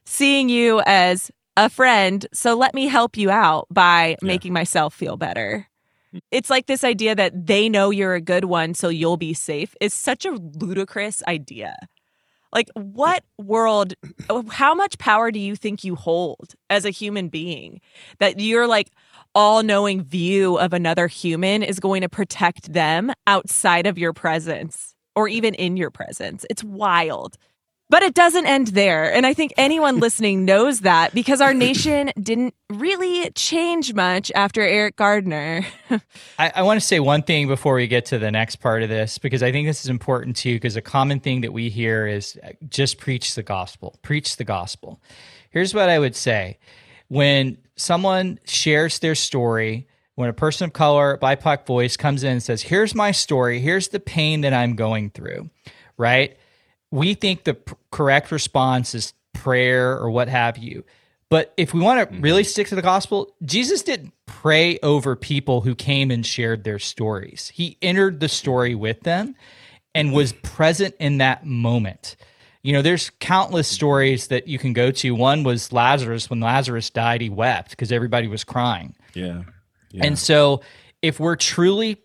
seeing 0.05 0.49
you 0.49 0.81
as 0.85 1.29
a 1.57 1.69
friend. 1.69 2.25
So 2.33 2.55
let 2.55 2.73
me 2.73 2.87
help 2.87 3.17
you 3.17 3.29
out 3.29 3.67
by 3.69 4.09
yeah. 4.09 4.15
making 4.21 4.53
myself 4.53 4.93
feel 4.93 5.17
better. 5.17 5.67
It's 6.31 6.49
like 6.49 6.67
this 6.67 6.83
idea 6.83 7.15
that 7.15 7.47
they 7.47 7.69
know 7.69 7.89
you're 7.89 8.13
a 8.13 8.21
good 8.21 8.45
one, 8.45 8.75
so 8.75 8.89
you'll 8.89 9.17
be 9.17 9.33
safe 9.33 9.75
is 9.81 9.93
such 9.93 10.25
a 10.25 10.31
ludicrous 10.31 11.23
idea. 11.27 11.75
Like, 12.53 12.69
what 12.75 13.23
world, 13.37 13.93
how 14.49 14.75
much 14.75 14.97
power 14.99 15.31
do 15.31 15.39
you 15.39 15.55
think 15.55 15.83
you 15.83 15.95
hold 15.95 16.53
as 16.69 16.85
a 16.85 16.91
human 16.91 17.29
being 17.29 17.81
that 18.19 18.39
you're 18.39 18.67
like, 18.67 18.91
all 19.35 19.63
knowing 19.63 20.03
view 20.03 20.57
of 20.57 20.73
another 20.73 21.07
human 21.07 21.63
is 21.63 21.79
going 21.79 22.01
to 22.01 22.09
protect 22.09 22.71
them 22.71 23.11
outside 23.25 23.87
of 23.87 23.97
your 23.97 24.13
presence 24.13 24.93
or 25.15 25.27
even 25.27 25.53
in 25.55 25.77
your 25.77 25.89
presence. 25.89 26.45
It's 26.49 26.63
wild. 26.63 27.37
But 27.89 28.01
it 28.01 28.13
doesn't 28.13 28.45
end 28.45 28.67
there. 28.67 29.13
And 29.13 29.25
I 29.25 29.33
think 29.33 29.53
anyone 29.57 29.99
listening 29.99 30.45
knows 30.45 30.81
that 30.81 31.13
because 31.13 31.41
our 31.41 31.53
nation 31.53 32.11
didn't 32.19 32.55
really 32.69 33.29
change 33.31 33.93
much 33.93 34.31
after 34.33 34.61
Eric 34.61 34.95
Garner. 34.95 35.65
I, 36.39 36.51
I 36.55 36.61
want 36.63 36.79
to 36.79 36.85
say 36.85 36.99
one 36.99 37.21
thing 37.21 37.47
before 37.47 37.75
we 37.75 37.87
get 37.87 38.05
to 38.05 38.17
the 38.17 38.31
next 38.31 38.57
part 38.57 38.83
of 38.83 38.89
this, 38.89 39.17
because 39.17 39.43
I 39.43 39.51
think 39.51 39.67
this 39.67 39.81
is 39.81 39.89
important 39.89 40.35
too, 40.37 40.55
because 40.55 40.75
a 40.75 40.81
common 40.81 41.19
thing 41.19 41.41
that 41.41 41.53
we 41.53 41.69
hear 41.69 42.07
is 42.07 42.37
uh, 42.43 42.53
just 42.69 42.97
preach 42.97 43.35
the 43.35 43.43
gospel, 43.43 43.99
preach 44.01 44.37
the 44.37 44.43
gospel. 44.43 44.99
Here's 45.51 45.73
what 45.73 45.89
I 45.89 45.99
would 45.99 46.15
say 46.15 46.57
when 47.09 47.57
someone 47.75 48.39
shares 48.45 48.99
their 48.99 49.13
story, 49.13 49.87
when 50.15 50.29
a 50.29 50.33
person 50.33 50.65
of 50.65 50.73
color, 50.73 51.17
BIPOC 51.21 51.65
voice 51.65 51.97
comes 51.97 52.23
in 52.23 52.31
and 52.31 52.43
says, 52.43 52.63
Here's 52.63 52.95
my 52.95 53.11
story, 53.11 53.59
here's 53.59 53.89
the 53.89 53.99
pain 53.99 54.41
that 54.41 54.53
I'm 54.53 54.75
going 54.75 55.11
through, 55.11 55.49
right? 55.97 56.37
We 56.93 57.15
think 57.15 57.43
the 57.43 57.55
p- 57.55 57.73
correct 57.89 58.31
response 58.31 58.93
is 58.93 59.13
prayer 59.33 59.97
or 59.97 60.11
what 60.11 60.27
have 60.27 60.59
you. 60.59 60.83
But 61.27 61.51
if 61.57 61.73
we 61.73 61.81
want 61.81 61.99
to 61.99 62.05
mm-hmm. 62.05 62.21
really 62.21 62.43
stick 62.43 62.67
to 62.67 62.75
the 62.75 62.83
gospel, 62.83 63.33
Jesus 63.43 63.81
didn't 63.81 64.13
pray 64.27 64.77
over 64.83 65.15
people 65.15 65.61
who 65.61 65.73
came 65.73 66.11
and 66.11 66.23
shared 66.23 66.63
their 66.63 66.77
stories. 66.77 67.51
He 67.51 67.79
entered 67.81 68.19
the 68.19 68.29
story 68.29 68.75
with 68.75 69.01
them 69.01 69.33
and 69.95 70.13
was 70.13 70.33
present 70.43 70.93
in 70.99 71.17
that 71.17 71.47
moment. 71.47 72.15
You 72.61 72.73
know, 72.73 72.83
there's 72.83 73.09
countless 73.19 73.67
stories 73.67 74.27
that 74.27 74.47
you 74.47 74.59
can 74.59 74.73
go 74.73 74.91
to. 74.91 75.15
One 75.15 75.43
was 75.43 75.73
Lazarus. 75.73 76.29
When 76.29 76.41
Lazarus 76.41 76.91
died, 76.91 77.21
he 77.21 77.29
wept 77.29 77.71
because 77.71 77.91
everybody 77.91 78.27
was 78.27 78.43
crying. 78.43 78.95
Yeah. 79.15 79.41
yeah. 79.89 80.05
And 80.05 80.19
so, 80.19 80.61
if 81.01 81.19
we're 81.19 81.37
truly 81.37 82.03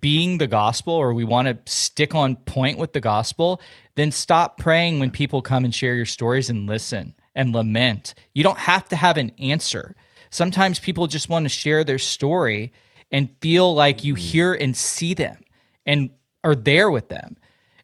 being 0.00 0.38
the 0.38 0.46
gospel 0.46 0.94
or 0.94 1.12
we 1.12 1.24
want 1.24 1.48
to 1.48 1.72
stick 1.72 2.14
on 2.14 2.36
point 2.36 2.78
with 2.78 2.92
the 2.92 3.00
gospel, 3.00 3.60
then 3.96 4.10
stop 4.10 4.56
praying 4.58 4.98
when 4.98 5.10
people 5.10 5.42
come 5.42 5.64
and 5.64 5.74
share 5.74 5.94
your 5.94 6.06
stories 6.06 6.48
and 6.48 6.66
listen 6.66 7.14
and 7.34 7.52
lament. 7.52 8.14
You 8.32 8.42
don't 8.42 8.58
have 8.58 8.88
to 8.88 8.96
have 8.96 9.16
an 9.16 9.32
answer. 9.38 9.94
Sometimes 10.30 10.78
people 10.78 11.06
just 11.06 11.28
want 11.28 11.44
to 11.44 11.48
share 11.48 11.84
their 11.84 11.98
story 11.98 12.72
and 13.12 13.28
feel 13.40 13.74
like 13.74 14.04
you 14.04 14.14
mm-hmm. 14.14 14.22
hear 14.22 14.54
and 14.54 14.76
see 14.76 15.14
them 15.14 15.38
and 15.84 16.10
are 16.42 16.54
there 16.54 16.90
with 16.90 17.08
them. 17.08 17.36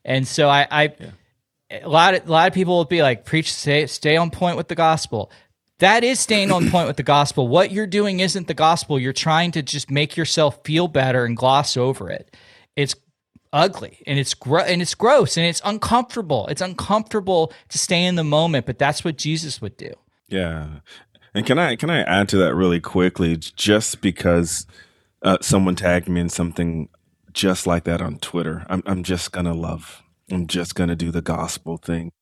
And 0.04 0.26
so 0.26 0.48
I, 0.48 0.66
I 0.70 0.82
yeah. 0.98 1.10
a 1.84 1.88
lot 1.88 2.14
of 2.14 2.26
a 2.26 2.32
lot 2.32 2.48
of 2.48 2.54
people 2.54 2.76
will 2.76 2.84
be 2.86 3.02
like, 3.02 3.24
preach, 3.24 3.52
stay, 3.52 3.86
stay 3.86 4.16
on 4.16 4.30
point 4.30 4.56
with 4.56 4.68
the 4.68 4.74
gospel. 4.74 5.30
That 5.80 6.04
is 6.04 6.20
staying 6.20 6.52
on 6.52 6.70
point 6.70 6.86
with 6.86 6.98
the 6.98 7.02
gospel. 7.02 7.48
What 7.48 7.72
you're 7.72 7.86
doing 7.86 8.20
isn't 8.20 8.46
the 8.46 8.54
gospel. 8.54 8.98
You're 8.98 9.12
trying 9.14 9.50
to 9.52 9.62
just 9.62 9.90
make 9.90 10.16
yourself 10.16 10.60
feel 10.62 10.88
better 10.88 11.24
and 11.24 11.36
gloss 11.36 11.76
over 11.76 12.10
it. 12.10 12.36
It's 12.76 12.94
ugly 13.52 14.02
and 14.06 14.18
it's 14.18 14.34
and 14.44 14.82
it's 14.82 14.94
gross 14.94 15.36
and 15.36 15.46
it's 15.46 15.62
uncomfortable. 15.64 16.46
It's 16.48 16.60
uncomfortable 16.60 17.52
to 17.70 17.78
stay 17.78 18.04
in 18.04 18.14
the 18.14 18.24
moment, 18.24 18.66
but 18.66 18.78
that's 18.78 19.04
what 19.04 19.16
Jesus 19.16 19.60
would 19.60 19.76
do. 19.76 19.92
Yeah. 20.28 20.80
And 21.34 21.46
can 21.46 21.58
I 21.58 21.76
can 21.76 21.88
I 21.88 22.02
add 22.02 22.28
to 22.30 22.36
that 22.38 22.54
really 22.54 22.80
quickly 22.80 23.36
just 23.36 24.02
because 24.02 24.66
uh, 25.22 25.38
someone 25.40 25.76
tagged 25.76 26.08
me 26.08 26.20
in 26.20 26.28
something 26.28 26.90
just 27.32 27.66
like 27.66 27.84
that 27.84 28.02
on 28.02 28.18
Twitter. 28.18 28.66
I'm 28.68 28.82
I'm 28.84 29.02
just 29.02 29.32
going 29.32 29.46
to 29.46 29.54
love. 29.54 30.02
I'm 30.30 30.46
just 30.46 30.74
going 30.74 30.88
to 30.88 30.96
do 30.96 31.10
the 31.10 31.22
gospel 31.22 31.78
thing. 31.78 32.12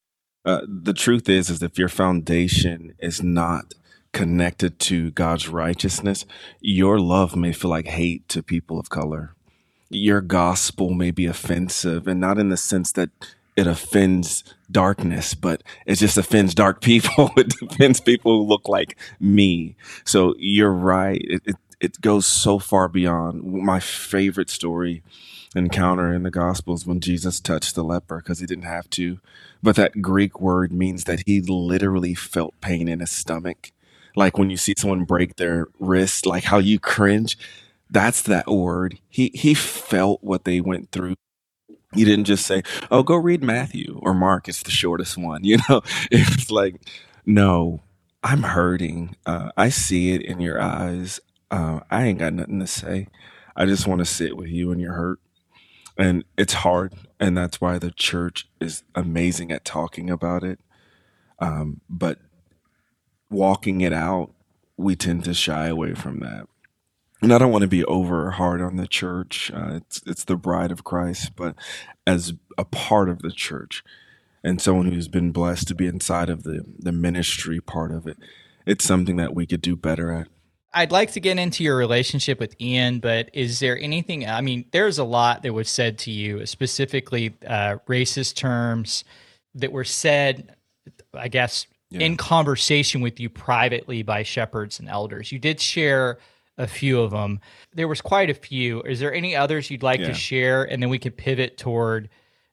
Uh, 0.48 0.62
the 0.66 0.94
truth 0.94 1.28
is, 1.28 1.50
is 1.50 1.62
if 1.62 1.78
your 1.78 1.90
foundation 1.90 2.94
is 2.98 3.22
not 3.22 3.74
connected 4.14 4.78
to 4.78 5.10
God's 5.10 5.46
righteousness, 5.46 6.24
your 6.62 6.98
love 6.98 7.36
may 7.36 7.52
feel 7.52 7.70
like 7.70 7.86
hate 7.86 8.26
to 8.30 8.42
people 8.42 8.80
of 8.80 8.88
color. 8.88 9.34
Your 9.90 10.22
gospel 10.22 10.88
may 10.88 11.10
be 11.10 11.26
offensive, 11.26 12.08
and 12.08 12.18
not 12.18 12.38
in 12.38 12.48
the 12.48 12.56
sense 12.56 12.92
that 12.92 13.10
it 13.56 13.66
offends 13.66 14.42
darkness, 14.70 15.34
but 15.34 15.62
it 15.84 15.96
just 15.96 16.16
offends 16.16 16.54
dark 16.54 16.80
people. 16.80 17.30
it 17.36 17.52
offends 17.60 18.00
people 18.00 18.38
who 18.38 18.48
look 18.48 18.70
like 18.70 18.96
me. 19.20 19.76
So 20.06 20.34
you're 20.38 20.72
right. 20.72 21.20
It, 21.22 21.42
it, 21.44 21.56
it 21.78 22.00
goes 22.00 22.24
so 22.24 22.58
far 22.58 22.88
beyond 22.88 23.44
my 23.44 23.80
favorite 23.80 24.48
story 24.48 25.02
encounter 25.54 26.12
in 26.14 26.22
the 26.22 26.30
Gospels 26.30 26.86
when 26.86 27.00
Jesus 27.00 27.38
touched 27.38 27.74
the 27.74 27.84
leper 27.84 28.16
because 28.18 28.38
he 28.38 28.46
didn't 28.46 28.64
have 28.64 28.88
to. 28.90 29.20
But 29.62 29.76
that 29.76 30.02
Greek 30.02 30.40
word 30.40 30.72
means 30.72 31.04
that 31.04 31.22
he 31.26 31.40
literally 31.40 32.14
felt 32.14 32.60
pain 32.60 32.88
in 32.88 33.00
his 33.00 33.10
stomach. 33.10 33.72
Like 34.16 34.38
when 34.38 34.50
you 34.50 34.56
see 34.56 34.74
someone 34.76 35.04
break 35.04 35.36
their 35.36 35.68
wrist, 35.78 36.26
like 36.26 36.44
how 36.44 36.58
you 36.58 36.78
cringe. 36.78 37.38
That's 37.90 38.22
that 38.22 38.48
word. 38.48 38.98
He 39.08 39.30
he 39.34 39.54
felt 39.54 40.22
what 40.22 40.44
they 40.44 40.60
went 40.60 40.92
through. 40.92 41.14
He 41.94 42.04
didn't 42.04 42.24
just 42.26 42.46
say, 42.46 42.62
"Oh, 42.90 43.02
go 43.02 43.16
read 43.16 43.42
Matthew 43.42 43.98
or 44.02 44.14
Mark. 44.14 44.48
It's 44.48 44.62
the 44.62 44.70
shortest 44.70 45.16
one." 45.18 45.42
You 45.44 45.58
know, 45.68 45.82
it's 46.10 46.50
like, 46.50 46.76
no, 47.26 47.80
I'm 48.22 48.42
hurting. 48.42 49.16
Uh, 49.26 49.50
I 49.56 49.70
see 49.70 50.12
it 50.12 50.22
in 50.22 50.40
your 50.40 50.60
eyes. 50.60 51.20
Uh, 51.50 51.80
I 51.90 52.04
ain't 52.04 52.18
got 52.18 52.34
nothing 52.34 52.60
to 52.60 52.66
say. 52.66 53.08
I 53.56 53.64
just 53.66 53.86
want 53.86 54.00
to 54.00 54.04
sit 54.04 54.36
with 54.36 54.48
you 54.48 54.70
and 54.70 54.80
your 54.80 54.92
hurt. 54.94 55.20
And 55.96 56.24
it's 56.36 56.52
hard. 56.52 56.94
And 57.20 57.36
that's 57.36 57.60
why 57.60 57.78
the 57.78 57.90
church 57.90 58.48
is 58.60 58.84
amazing 58.94 59.50
at 59.50 59.64
talking 59.64 60.08
about 60.08 60.44
it. 60.44 60.60
Um, 61.40 61.80
but 61.88 62.18
walking 63.30 63.80
it 63.80 63.92
out, 63.92 64.32
we 64.76 64.94
tend 64.94 65.24
to 65.24 65.34
shy 65.34 65.66
away 65.66 65.94
from 65.94 66.20
that. 66.20 66.46
And 67.20 67.32
I 67.32 67.38
don't 67.38 67.50
want 67.50 67.62
to 67.62 67.68
be 67.68 67.84
over 67.84 68.30
hard 68.32 68.60
on 68.60 68.76
the 68.76 68.86
church. 68.86 69.50
Uh, 69.52 69.74
it's 69.76 70.00
it's 70.06 70.24
the 70.24 70.36
bride 70.36 70.70
of 70.70 70.84
Christ, 70.84 71.32
but 71.34 71.56
as 72.06 72.34
a 72.56 72.64
part 72.64 73.08
of 73.08 73.22
the 73.22 73.32
church, 73.32 73.82
and 74.44 74.60
someone 74.60 74.92
who's 74.92 75.08
been 75.08 75.32
blessed 75.32 75.66
to 75.68 75.74
be 75.74 75.88
inside 75.88 76.30
of 76.30 76.44
the 76.44 76.64
the 76.78 76.92
ministry 76.92 77.60
part 77.60 77.90
of 77.90 78.06
it, 78.06 78.18
it's 78.66 78.84
something 78.84 79.16
that 79.16 79.34
we 79.34 79.46
could 79.46 79.62
do 79.62 79.74
better 79.74 80.12
at. 80.12 80.28
I'd 80.78 80.92
like 80.92 81.10
to 81.12 81.20
get 81.20 81.40
into 81.40 81.64
your 81.64 81.76
relationship 81.76 82.38
with 82.38 82.54
Ian, 82.60 83.00
but 83.00 83.30
is 83.32 83.58
there 83.58 83.76
anything? 83.76 84.28
I 84.28 84.40
mean, 84.40 84.64
there's 84.70 84.98
a 84.98 85.04
lot 85.04 85.42
that 85.42 85.52
was 85.52 85.68
said 85.68 85.98
to 86.00 86.12
you, 86.12 86.46
specifically 86.46 87.34
uh, 87.44 87.78
racist 87.88 88.36
terms 88.36 89.02
that 89.56 89.72
were 89.72 89.82
said, 89.82 90.54
I 91.12 91.26
guess, 91.26 91.66
yeah. 91.90 92.02
in 92.02 92.16
conversation 92.16 93.00
with 93.00 93.18
you 93.18 93.28
privately 93.28 94.04
by 94.04 94.22
shepherds 94.22 94.78
and 94.78 94.88
elders. 94.88 95.32
You 95.32 95.40
did 95.40 95.60
share 95.60 96.18
a 96.56 96.68
few 96.68 97.00
of 97.00 97.10
them. 97.10 97.40
There 97.74 97.88
was 97.88 98.00
quite 98.00 98.30
a 98.30 98.34
few. 98.34 98.80
Is 98.82 99.00
there 99.00 99.12
any 99.12 99.34
others 99.34 99.72
you'd 99.72 99.82
like 99.82 99.98
yeah. 99.98 100.08
to 100.08 100.14
share, 100.14 100.62
and 100.62 100.80
then 100.80 100.90
we 100.90 101.00
could 101.00 101.16
pivot 101.16 101.58
toward 101.58 102.08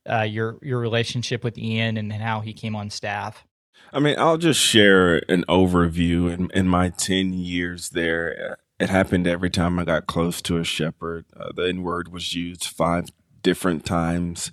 uh, 0.10 0.22
your 0.22 0.58
your 0.64 0.80
relationship 0.80 1.44
with 1.44 1.60
Ian 1.60 1.98
and, 1.98 2.12
and 2.12 2.24
how 2.24 2.40
he 2.40 2.54
came 2.54 2.76
on 2.76 2.90
staff? 2.90 3.46
I 3.94 4.00
mean, 4.00 4.16
I'll 4.18 4.38
just 4.38 4.60
share 4.60 5.18
an 5.30 5.46
overview. 5.48 6.34
In, 6.34 6.50
in 6.54 6.68
my 6.68 6.90
10 6.90 7.34
years 7.34 7.90
there, 7.90 8.58
it 8.80 8.90
happened 8.90 9.26
every 9.26 9.50
time 9.50 9.80
I 9.80 9.86
got 9.86 10.08
close 10.08 10.42
to 10.44 10.58
a 10.58 10.64
shepherd. 10.64 11.26
Uh, 11.36 11.52
the 11.56 11.64
N 11.64 11.82
word 11.82 12.12
was 12.12 12.34
used 12.34 12.66
five 12.66 13.10
different 13.42 13.86
times. 13.86 14.52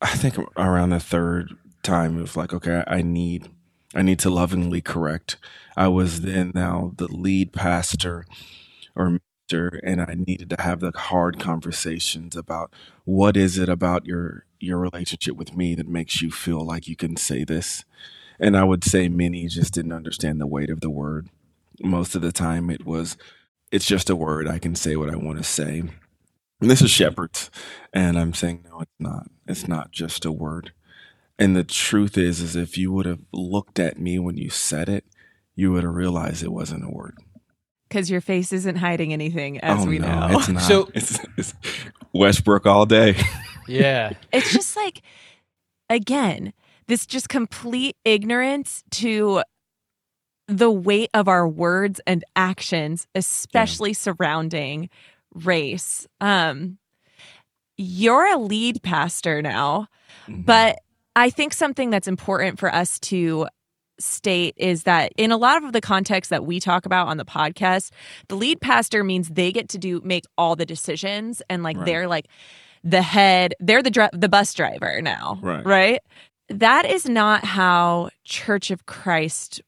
I 0.00 0.08
think 0.08 0.36
around 0.56 0.90
the 0.90 1.00
third 1.00 1.52
time, 1.82 2.18
it 2.18 2.22
was 2.22 2.36
like, 2.36 2.52
okay, 2.52 2.82
I 2.86 3.02
need, 3.02 3.48
I 3.94 4.02
need 4.02 4.18
to 4.20 4.30
lovingly 4.30 4.80
correct. 4.80 5.36
I 5.76 5.88
was 5.88 6.22
then 6.22 6.52
now 6.54 6.92
the 6.96 7.08
lead 7.08 7.52
pastor 7.52 8.26
or 8.96 9.20
minister, 9.50 9.80
and 9.84 10.00
I 10.00 10.14
needed 10.14 10.50
to 10.50 10.60
have 10.60 10.80
the 10.80 10.92
hard 10.94 11.38
conversations 11.38 12.36
about 12.36 12.72
what 13.04 13.36
is 13.36 13.58
it 13.58 13.68
about 13.68 14.06
your 14.06 14.46
your 14.60 14.78
relationship 14.78 15.36
with 15.36 15.54
me 15.54 15.74
that 15.74 15.86
makes 15.86 16.22
you 16.22 16.30
feel 16.30 16.64
like 16.64 16.88
you 16.88 16.96
can 16.96 17.16
say 17.16 17.44
this 17.44 17.84
and 18.38 18.56
I 18.56 18.64
would 18.64 18.84
say 18.84 19.08
many 19.08 19.46
just 19.48 19.74
didn't 19.74 19.92
understand 19.92 20.40
the 20.40 20.46
weight 20.46 20.70
of 20.70 20.80
the 20.80 20.90
word. 20.90 21.28
Most 21.82 22.14
of 22.14 22.22
the 22.22 22.32
time, 22.32 22.70
it 22.70 22.86
was, 22.86 23.16
it's 23.70 23.86
just 23.86 24.10
a 24.10 24.16
word. 24.16 24.48
I 24.48 24.58
can 24.58 24.74
say 24.74 24.96
what 24.96 25.10
I 25.10 25.16
want 25.16 25.38
to 25.38 25.44
say. 25.44 25.82
And 26.60 26.70
this 26.70 26.82
is 26.82 26.90
shepherds. 26.90 27.50
And 27.92 28.18
I'm 28.18 28.32
saying, 28.32 28.64
no, 28.70 28.80
it's 28.80 28.90
not. 28.98 29.30
It's 29.46 29.68
not 29.68 29.90
just 29.90 30.24
a 30.24 30.32
word. 30.32 30.72
And 31.38 31.56
the 31.56 31.64
truth 31.64 32.16
is, 32.16 32.40
is 32.40 32.56
if 32.56 32.78
you 32.78 32.92
would 32.92 33.06
have 33.06 33.20
looked 33.32 33.78
at 33.78 33.98
me 33.98 34.18
when 34.18 34.36
you 34.36 34.50
said 34.50 34.88
it, 34.88 35.04
you 35.56 35.72
would 35.72 35.84
have 35.84 35.94
realized 35.94 36.42
it 36.42 36.52
wasn't 36.52 36.84
a 36.84 36.90
word. 36.90 37.18
Because 37.88 38.10
your 38.10 38.20
face 38.20 38.52
isn't 38.52 38.76
hiding 38.76 39.12
anything, 39.12 39.58
as 39.60 39.84
oh, 39.84 39.88
we 39.88 39.98
no, 39.98 40.28
know. 40.28 40.38
It's 40.38 40.48
not. 40.48 40.62
So 40.62 40.90
it's, 40.94 41.18
it's 41.36 41.54
Westbrook 42.12 42.66
all 42.66 42.86
day. 42.86 43.16
Yeah. 43.68 44.12
it's 44.32 44.52
just 44.52 44.76
like, 44.76 45.02
again, 45.90 46.52
this 46.86 47.06
just 47.06 47.28
complete 47.28 47.96
ignorance 48.04 48.82
to 48.92 49.42
the 50.46 50.70
weight 50.70 51.10
of 51.14 51.28
our 51.28 51.48
words 51.48 52.00
and 52.06 52.24
actions, 52.36 53.06
especially 53.14 53.90
yeah. 53.90 53.94
surrounding 53.94 54.90
race. 55.34 56.06
Um, 56.20 56.78
you're 57.76 58.26
a 58.32 58.38
lead 58.38 58.82
pastor 58.82 59.42
now, 59.42 59.88
mm-hmm. 60.28 60.42
but 60.42 60.78
I 61.16 61.30
think 61.30 61.52
something 61.52 61.90
that's 61.90 62.08
important 62.08 62.58
for 62.58 62.72
us 62.72 62.98
to 63.00 63.48
state 63.98 64.54
is 64.56 64.82
that 64.84 65.12
in 65.16 65.30
a 65.30 65.36
lot 65.36 65.62
of 65.62 65.72
the 65.72 65.80
context 65.80 66.30
that 66.30 66.44
we 66.44 66.58
talk 66.58 66.84
about 66.84 67.08
on 67.08 67.16
the 67.16 67.24
podcast, 67.24 67.90
the 68.28 68.34
lead 68.34 68.60
pastor 68.60 69.04
means 69.04 69.28
they 69.28 69.52
get 69.52 69.68
to 69.70 69.78
do 69.78 70.00
make 70.04 70.24
all 70.36 70.56
the 70.56 70.66
decisions 70.66 71.42
and 71.48 71.62
like 71.62 71.76
right. 71.76 71.86
they're 71.86 72.08
like 72.08 72.26
the 72.82 73.02
head, 73.02 73.54
they're 73.60 73.82
the 73.82 73.90
dr- 73.90 74.10
the 74.12 74.28
bus 74.28 74.52
driver 74.52 75.00
now, 75.00 75.38
right? 75.42 75.64
Right? 75.64 76.00
That 76.58 76.86
is 76.86 77.08
not 77.08 77.44
how 77.44 78.10
Church 78.24 78.70
of 78.70 78.86
Christ 78.86 79.60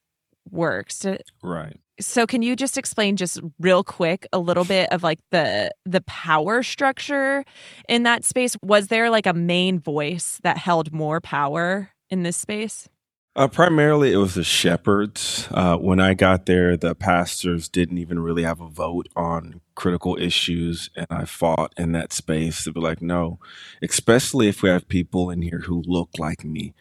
works. 0.50 1.04
Uh, 1.04 1.18
right. 1.42 1.76
So 1.98 2.26
can 2.26 2.42
you 2.42 2.56
just 2.56 2.76
explain 2.76 3.16
just 3.16 3.40
real 3.58 3.82
quick 3.82 4.26
a 4.32 4.38
little 4.38 4.64
bit 4.64 4.92
of 4.92 5.02
like 5.02 5.18
the 5.30 5.70
the 5.86 6.02
power 6.02 6.62
structure 6.62 7.44
in 7.88 8.02
that 8.02 8.24
space? 8.24 8.56
Was 8.62 8.88
there 8.88 9.08
like 9.08 9.26
a 9.26 9.32
main 9.32 9.80
voice 9.80 10.38
that 10.42 10.58
held 10.58 10.92
more 10.92 11.20
power 11.20 11.90
in 12.10 12.22
this 12.22 12.36
space? 12.36 12.88
Uh, 13.36 13.46
primarily, 13.46 14.14
it 14.14 14.16
was 14.16 14.34
the 14.34 14.42
shepherds. 14.42 15.46
Uh, 15.50 15.76
when 15.76 16.00
I 16.00 16.14
got 16.14 16.46
there, 16.46 16.74
the 16.74 16.94
pastors 16.94 17.68
didn't 17.68 17.98
even 17.98 18.18
really 18.18 18.44
have 18.44 18.62
a 18.62 18.68
vote 18.68 19.10
on 19.14 19.60
critical 19.74 20.16
issues, 20.18 20.88
and 20.96 21.06
I 21.10 21.26
fought 21.26 21.74
in 21.76 21.92
that 21.92 22.14
space 22.14 22.64
to 22.64 22.72
be 22.72 22.80
like, 22.80 23.02
no, 23.02 23.38
especially 23.82 24.48
if 24.48 24.62
we 24.62 24.70
have 24.70 24.88
people 24.88 25.28
in 25.28 25.42
here 25.42 25.64
who 25.66 25.82
look 25.86 26.12
like 26.18 26.44
me, 26.44 26.72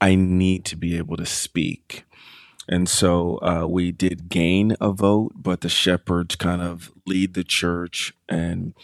I 0.00 0.16
need 0.16 0.64
to 0.64 0.76
be 0.76 0.96
able 0.96 1.16
to 1.16 1.26
speak. 1.26 2.04
And 2.68 2.88
so 2.88 3.38
uh, 3.40 3.68
we 3.68 3.92
did 3.92 4.28
gain 4.28 4.74
a 4.80 4.90
vote, 4.90 5.34
but 5.36 5.60
the 5.60 5.68
shepherds 5.68 6.34
kind 6.34 6.60
of 6.60 6.90
lead 7.06 7.34
the 7.34 7.44
church, 7.44 8.14
and 8.28 8.74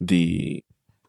the 0.00 0.62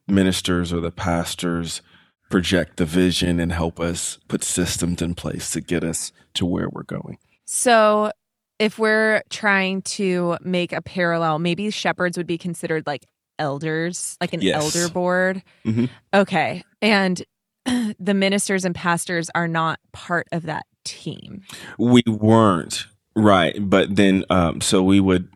ministers 0.07 0.73
or 0.73 0.80
the 0.82 0.91
pastors 0.91 1.84
project 2.30 2.78
the 2.78 2.86
vision 2.86 3.39
and 3.39 3.51
help 3.51 3.80
us 3.80 4.17
put 4.28 4.43
systems 4.43 5.01
in 5.01 5.15
place 5.15 5.51
to 5.51 5.61
get 5.61 5.84
us 5.84 6.11
to 6.34 6.45
where 6.45 6.69
we're 6.69 6.84
going. 6.84 7.17
So, 7.45 8.11
if 8.59 8.80
we're 8.80 9.21
trying 9.30 9.84
to 9.84 10.38
make 10.41 10.73
a 10.73 10.82
parallel, 10.82 11.39
maybe 11.39 11.69
shepherds 11.69 12.17
would 12.17 12.28
be 12.28 12.38
considered 12.38 12.88
like 12.88 13.05
elders, 13.38 14.17
like 14.19 14.34
an 14.34 14.41
yes. 14.41 14.75
elder 14.75 14.91
board. 14.91 15.43
Mm-hmm. 15.65 15.86
Okay. 16.13 16.63
And 16.82 17.23
the 17.99 18.13
ministers 18.13 18.65
and 18.65 18.73
pastors 18.73 19.30
are 19.36 19.47
not 19.47 19.80
part 19.91 20.28
of 20.32 20.43
that 20.43 20.65
team. 20.84 21.41
We 21.78 22.03
weren't. 22.07 22.88
Right. 23.15 23.55
But 23.59 23.95
then, 23.95 24.25
um, 24.30 24.61
so 24.61 24.84
we 24.84 24.99
would 24.99 25.30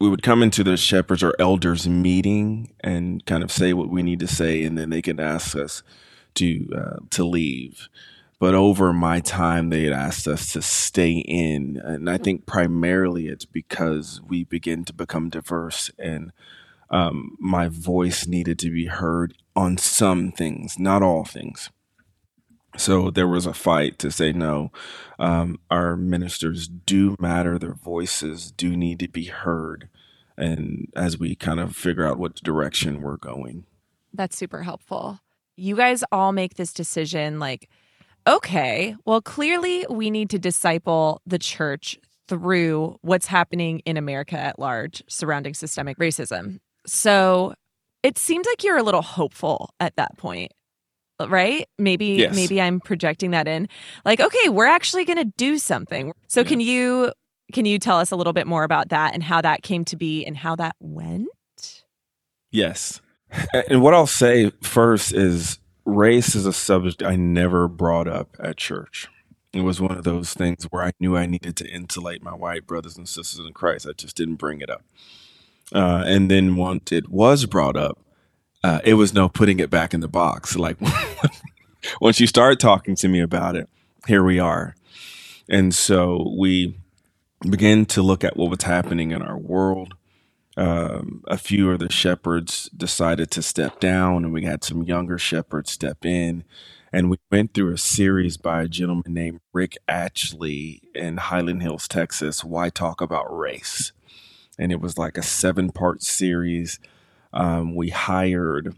we 0.00 0.08
would 0.08 0.22
come 0.22 0.42
into 0.42 0.64
the 0.64 0.76
shepherds 0.76 1.22
or 1.22 1.34
elders 1.38 1.86
meeting 1.86 2.74
and 2.80 3.24
kind 3.26 3.44
of 3.44 3.52
say 3.52 3.74
what 3.74 3.90
we 3.90 4.02
need 4.02 4.18
to 4.20 4.26
say, 4.26 4.64
and 4.64 4.76
then 4.76 4.90
they 4.90 5.02
can 5.02 5.20
ask 5.20 5.54
us, 5.54 5.82
to 6.36 6.68
uh, 6.74 6.96
to 7.10 7.24
leave. 7.24 7.88
But 8.40 8.54
over 8.54 8.94
my 8.94 9.20
time, 9.20 9.68
they 9.68 9.84
had 9.84 9.92
asked 9.92 10.26
us 10.26 10.50
to 10.54 10.62
stay 10.62 11.12
in, 11.12 11.76
and 11.84 12.08
I 12.08 12.16
think 12.16 12.46
primarily 12.46 13.28
it's 13.28 13.44
because 13.44 14.22
we 14.26 14.44
begin 14.44 14.86
to 14.86 14.94
become 14.94 15.28
diverse, 15.28 15.90
and 15.98 16.32
um, 16.88 17.36
my 17.38 17.68
voice 17.68 18.26
needed 18.26 18.58
to 18.60 18.70
be 18.70 18.86
heard 18.86 19.34
on 19.54 19.76
some 19.76 20.32
things, 20.32 20.78
not 20.78 21.02
all 21.02 21.26
things. 21.26 21.68
So 22.78 23.10
there 23.10 23.28
was 23.28 23.44
a 23.44 23.52
fight 23.52 23.98
to 23.98 24.10
say 24.10 24.32
no. 24.32 24.72
Um, 25.18 25.58
our 25.70 25.94
ministers 25.94 26.66
do 26.66 27.16
matter; 27.20 27.58
their 27.58 27.74
voices 27.74 28.50
do 28.50 28.74
need 28.74 29.00
to 29.00 29.08
be 29.08 29.26
heard, 29.26 29.90
and 30.38 30.90
as 30.96 31.18
we 31.18 31.34
kind 31.34 31.60
of 31.60 31.76
figure 31.76 32.06
out 32.06 32.18
what 32.18 32.36
direction 32.36 33.02
we're 33.02 33.18
going, 33.18 33.66
that's 34.14 34.38
super 34.38 34.62
helpful 34.62 35.20
you 35.60 35.76
guys 35.76 36.02
all 36.10 36.32
make 36.32 36.54
this 36.54 36.72
decision 36.72 37.38
like, 37.38 37.68
okay, 38.26 38.96
well, 39.04 39.20
clearly 39.20 39.86
we 39.88 40.10
need 40.10 40.30
to 40.30 40.38
disciple 40.38 41.20
the 41.26 41.38
church 41.38 41.98
through 42.28 42.96
what's 43.02 43.26
happening 43.26 43.80
in 43.80 43.96
America 43.96 44.38
at 44.38 44.58
large 44.58 45.02
surrounding 45.08 45.54
systemic 45.54 45.98
racism. 45.98 46.60
So 46.86 47.54
it 48.02 48.18
seems 48.18 48.46
like 48.46 48.64
you're 48.64 48.78
a 48.78 48.82
little 48.82 49.02
hopeful 49.02 49.74
at 49.80 49.96
that 49.96 50.16
point 50.16 50.52
right 51.28 51.68
maybe 51.78 52.06
yes. 52.06 52.34
maybe 52.34 52.62
i'm 52.62 52.80
projecting 52.80 53.32
that 53.32 53.46
in 53.46 53.68
like 54.06 54.20
okay 54.20 54.48
we're 54.48 54.64
actually 54.64 55.04
going 55.04 55.18
to 55.18 55.30
do 55.36 55.58
something 55.58 56.14
so 56.28 56.40
yeah. 56.40 56.46
can 56.46 56.60
you 56.60 57.12
can 57.52 57.66
you 57.66 57.78
tell 57.78 57.98
us 57.98 58.10
a 58.10 58.16
little 58.16 58.32
bit 58.32 58.46
more 58.46 58.64
about 58.64 58.88
that 58.88 59.12
and 59.12 59.22
how 59.22 59.42
that 59.42 59.62
came 59.62 59.84
to 59.84 59.96
be 59.96 60.24
and 60.24 60.34
how 60.34 60.56
that 60.56 60.74
went 60.80 61.28
yes 62.50 63.02
and 63.68 63.82
what 63.82 63.94
I'll 63.94 64.06
say 64.06 64.50
first 64.62 65.12
is 65.12 65.58
race 65.84 66.34
is 66.34 66.46
a 66.46 66.52
subject 66.52 67.02
I 67.02 67.16
never 67.16 67.68
brought 67.68 68.08
up 68.08 68.36
at 68.38 68.56
church. 68.56 69.08
It 69.52 69.62
was 69.62 69.80
one 69.80 69.96
of 69.96 70.04
those 70.04 70.32
things 70.34 70.64
where 70.64 70.82
I 70.82 70.92
knew 71.00 71.16
I 71.16 71.26
needed 71.26 71.56
to 71.56 71.68
insulate 71.68 72.22
my 72.22 72.34
white 72.34 72.66
brothers 72.66 72.96
and 72.96 73.08
sisters 73.08 73.44
in 73.44 73.52
Christ. 73.52 73.86
I 73.88 73.92
just 73.92 74.16
didn't 74.16 74.36
bring 74.36 74.60
it 74.60 74.70
up. 74.70 74.84
Uh, 75.72 76.04
and 76.06 76.30
then 76.30 76.56
once 76.56 76.92
it 76.92 77.08
was 77.08 77.46
brought 77.46 77.76
up, 77.76 77.98
uh, 78.62 78.80
it 78.84 78.94
was 78.94 79.14
no 79.14 79.28
putting 79.28 79.58
it 79.58 79.70
back 79.70 79.94
in 79.94 80.00
the 80.00 80.08
box. 80.08 80.56
Like 80.56 80.76
once 82.00 82.20
you 82.20 82.26
start 82.26 82.60
talking 82.60 82.94
to 82.96 83.08
me 83.08 83.20
about 83.20 83.56
it, 83.56 83.68
here 84.06 84.22
we 84.22 84.38
are. 84.38 84.74
And 85.48 85.74
so 85.74 86.32
we 86.38 86.78
began 87.48 87.86
to 87.86 88.02
look 88.02 88.22
at 88.22 88.36
what 88.36 88.50
was 88.50 88.62
happening 88.62 89.10
in 89.10 89.22
our 89.22 89.38
world. 89.38 89.94
Um, 90.56 91.22
a 91.28 91.38
few 91.38 91.70
of 91.70 91.78
the 91.78 91.90
shepherds 91.90 92.68
decided 92.76 93.30
to 93.32 93.42
step 93.42 93.80
down, 93.80 94.24
and 94.24 94.32
we 94.32 94.44
had 94.44 94.64
some 94.64 94.82
younger 94.82 95.18
shepherds 95.18 95.72
step 95.72 96.04
in. 96.04 96.44
And 96.92 97.08
we 97.08 97.18
went 97.30 97.54
through 97.54 97.72
a 97.72 97.78
series 97.78 98.36
by 98.36 98.62
a 98.62 98.68
gentleman 98.68 99.14
named 99.14 99.40
Rick 99.52 99.78
Atchley 99.88 100.82
in 100.94 101.16
Richland 101.16 101.62
Hills, 101.62 101.86
Texas. 101.86 102.44
Why 102.44 102.68
talk 102.68 103.00
about 103.00 103.36
race? 103.36 103.92
And 104.58 104.72
it 104.72 104.80
was 104.80 104.98
like 104.98 105.16
a 105.16 105.22
seven 105.22 105.70
part 105.70 106.02
series. 106.02 106.80
Um, 107.32 107.76
we 107.76 107.90
hired 107.90 108.74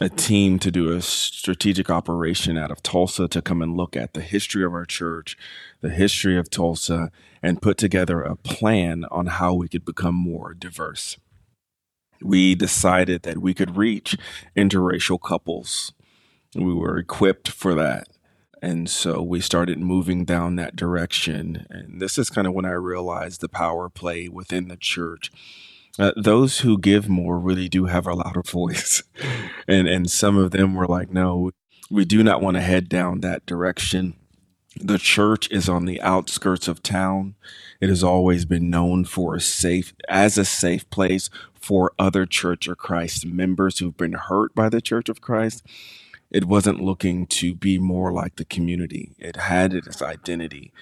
a 0.00 0.08
team 0.08 0.58
to 0.60 0.70
do 0.70 0.92
a 0.92 1.00
strategic 1.00 1.90
operation 1.90 2.58
out 2.58 2.70
of 2.70 2.82
Tulsa 2.82 3.28
to 3.28 3.42
come 3.42 3.62
and 3.62 3.76
look 3.76 3.96
at 3.96 4.14
the 4.14 4.20
history 4.20 4.64
of 4.64 4.72
our 4.72 4.84
church, 4.84 5.36
the 5.80 5.90
history 5.90 6.36
of 6.36 6.50
Tulsa, 6.50 7.10
and 7.42 7.62
put 7.62 7.78
together 7.78 8.22
a 8.22 8.36
plan 8.36 9.04
on 9.10 9.26
how 9.26 9.54
we 9.54 9.68
could 9.68 9.84
become 9.84 10.14
more 10.14 10.54
diverse. 10.54 11.16
We 12.20 12.54
decided 12.54 13.22
that 13.22 13.38
we 13.38 13.54
could 13.54 13.76
reach 13.76 14.16
interracial 14.56 15.20
couples. 15.20 15.92
We 16.54 16.74
were 16.74 16.98
equipped 16.98 17.48
for 17.48 17.74
that. 17.74 18.08
And 18.60 18.90
so 18.90 19.22
we 19.22 19.40
started 19.40 19.78
moving 19.78 20.24
down 20.24 20.56
that 20.56 20.74
direction. 20.74 21.66
And 21.70 22.00
this 22.00 22.18
is 22.18 22.28
kind 22.28 22.46
of 22.46 22.54
when 22.54 22.64
I 22.64 22.72
realized 22.72 23.40
the 23.40 23.48
power 23.48 23.88
play 23.88 24.28
within 24.28 24.66
the 24.66 24.76
church 24.76 25.30
uh, 25.98 26.12
those 26.16 26.60
who 26.60 26.78
give 26.78 27.08
more 27.08 27.38
really 27.38 27.68
do 27.68 27.86
have 27.86 28.06
a 28.06 28.14
louder 28.14 28.42
voice, 28.46 29.02
and 29.66 29.88
and 29.88 30.10
some 30.10 30.36
of 30.36 30.52
them 30.52 30.74
were 30.74 30.86
like, 30.86 31.10
no, 31.10 31.50
we 31.90 32.04
do 32.04 32.22
not 32.22 32.40
want 32.40 32.56
to 32.56 32.60
head 32.60 32.88
down 32.88 33.20
that 33.20 33.44
direction. 33.46 34.14
The 34.80 34.98
church 34.98 35.50
is 35.50 35.68
on 35.68 35.84
the 35.86 36.00
outskirts 36.02 36.68
of 36.68 36.82
town. 36.82 37.34
It 37.80 37.88
has 37.88 38.04
always 38.04 38.44
been 38.44 38.70
known 38.70 39.04
for 39.04 39.34
a 39.34 39.40
safe 39.40 39.92
as 40.08 40.38
a 40.38 40.44
safe 40.44 40.88
place 40.90 41.30
for 41.54 41.92
other 41.98 42.26
Church 42.26 42.68
of 42.68 42.78
Christ 42.78 43.26
members 43.26 43.78
who've 43.78 43.96
been 43.96 44.14
hurt 44.14 44.54
by 44.54 44.68
the 44.68 44.80
Church 44.80 45.08
of 45.08 45.20
Christ. 45.20 45.64
It 46.30 46.44
wasn't 46.44 46.80
looking 46.80 47.26
to 47.28 47.54
be 47.54 47.78
more 47.78 48.12
like 48.12 48.36
the 48.36 48.44
community. 48.44 49.14
It 49.18 49.36
had 49.36 49.74
its 49.74 50.02
identity. 50.02 50.72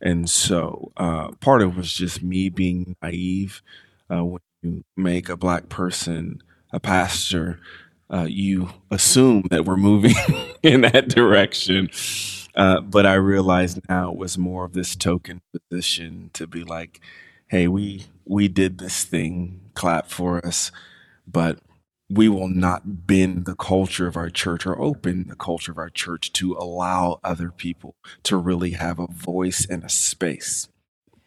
And 0.00 0.28
so 0.28 0.92
uh, 0.96 1.32
part 1.40 1.62
of 1.62 1.72
it 1.72 1.76
was 1.76 1.92
just 1.92 2.22
me 2.22 2.48
being 2.48 2.96
naive. 3.02 3.62
Uh, 4.10 4.24
when 4.24 4.40
you 4.62 4.84
make 4.96 5.28
a 5.28 5.36
black 5.36 5.68
person 5.68 6.42
a 6.72 6.80
pastor, 6.80 7.60
uh, 8.12 8.26
you 8.28 8.70
assume 8.90 9.44
that 9.50 9.64
we're 9.64 9.76
moving 9.76 10.14
in 10.62 10.82
that 10.82 11.08
direction. 11.08 11.90
Uh, 12.56 12.80
but 12.80 13.04
I 13.04 13.14
realize 13.14 13.78
now 13.88 14.10
it 14.10 14.16
was 14.16 14.38
more 14.38 14.64
of 14.64 14.72
this 14.72 14.96
token 14.96 15.42
position 15.52 16.30
to 16.32 16.46
be 16.46 16.64
like, 16.64 17.00
hey, 17.48 17.68
we 17.68 18.06
we 18.24 18.48
did 18.48 18.78
this 18.78 19.04
thing, 19.04 19.70
clap 19.74 20.08
for 20.08 20.44
us, 20.44 20.72
but 21.26 21.58
we 22.08 22.28
will 22.28 22.48
not 22.48 23.06
bend 23.06 23.44
the 23.44 23.54
culture 23.56 24.06
of 24.06 24.16
our 24.16 24.30
church 24.30 24.64
or 24.64 24.80
open 24.80 25.26
the 25.28 25.36
culture 25.36 25.72
of 25.72 25.78
our 25.78 25.90
church 25.90 26.32
to 26.34 26.54
allow 26.54 27.20
other 27.22 27.50
people 27.50 27.96
to 28.22 28.36
really 28.36 28.70
have 28.70 28.98
a 28.98 29.06
voice 29.08 29.66
and 29.68 29.84
a 29.84 29.88
space. 29.88 30.68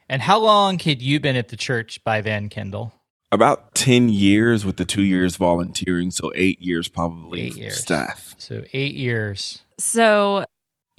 And 0.07 0.23
how 0.23 0.39
long 0.39 0.79
had 0.79 1.01
you 1.01 1.19
been 1.19 1.35
at 1.35 1.49
the 1.49 1.57
church 1.57 2.03
by 2.03 2.21
Van 2.21 2.49
Kendall? 2.49 2.93
about 3.31 3.75
10 3.75 4.09
years 4.09 4.65
with 4.65 4.77
the 4.77 4.85
two 4.85 5.03
years 5.03 5.35
volunteering 5.35 6.09
so 6.09 6.31
eight 6.35 6.59
years 6.61 6.87
probably 6.87 7.41
eight 7.41 7.55
years. 7.55 7.79
staff 7.79 8.33
so 8.37 8.63
eight 8.73 8.95
years 8.95 9.61
so 9.77 10.43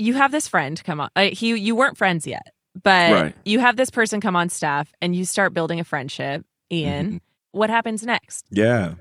you 0.01 0.15
have 0.15 0.33
this 0.33 0.49
friend 0.49 0.83
come 0.85 1.01
on 1.01 1.11
uh, 1.17 1.29
he 1.33 1.57
you 1.57 1.75
weren't 1.75 1.97
friends 1.97 2.27
yet 2.27 2.53
but 2.83 3.13
right. 3.13 3.35
you 3.45 3.59
have 3.59 3.77
this 3.77 3.91
person 3.91 4.21
come 4.21 4.37
on 4.37 4.49
staff 4.49 4.93
and 5.01 5.15
you 5.15 5.25
start 5.25 5.53
building 5.55 5.81
a 5.81 5.85
friendship 5.85 6.45
ian 6.73 7.07
mm-hmm. 7.07 7.17
what 7.53 7.71
happens 7.71 8.03
next 8.03 8.47
yeah 8.51 8.95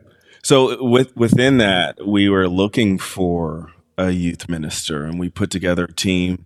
so 0.43 0.83
with 0.83 1.15
within 1.15 1.57
that 1.57 2.05
we 2.05 2.29
were 2.29 2.47
looking 2.47 2.97
for 2.97 3.71
a 3.97 4.11
youth 4.11 4.49
minister 4.49 5.03
and 5.03 5.19
we 5.19 5.29
put 5.29 5.51
together 5.51 5.85
a 5.85 5.93
team 5.93 6.45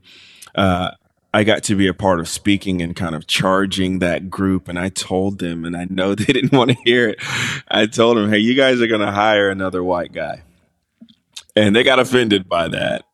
uh, 0.56 0.91
I 1.36 1.43
got 1.43 1.64
to 1.64 1.76
be 1.76 1.88
a 1.88 1.95
part 1.95 2.20
of 2.20 2.28
speaking 2.28 2.82
and 2.82 2.95
kind 2.95 3.16
of 3.16 3.26
charging 3.26 3.99
that 3.99 4.30
group. 4.30 4.68
And 4.68 4.78
I 4.78 4.89
told 4.89 5.39
them, 5.39 5.66
and 5.66 5.76
I 5.76 5.88
know 5.89 6.14
they 6.16 6.26
didn't 6.26 6.51
want 6.51 6.72
to 6.72 6.78
hear 6.86 7.10
it. 7.10 7.20
I 7.68 7.88
told 7.88 8.18
them, 8.18 8.30
hey, 8.30 8.38
you 8.38 8.54
guys 8.54 8.82
are 8.82 8.88
going 8.88 9.01
to 9.01 9.12
hire 9.12 9.49
another 9.49 9.84
white 9.84 10.14
guy. 10.14 10.43
And 11.56 11.76
they 11.76 11.84
got 11.84 11.99
offended 11.99 12.47
by 12.47 12.68
that. 12.70 13.06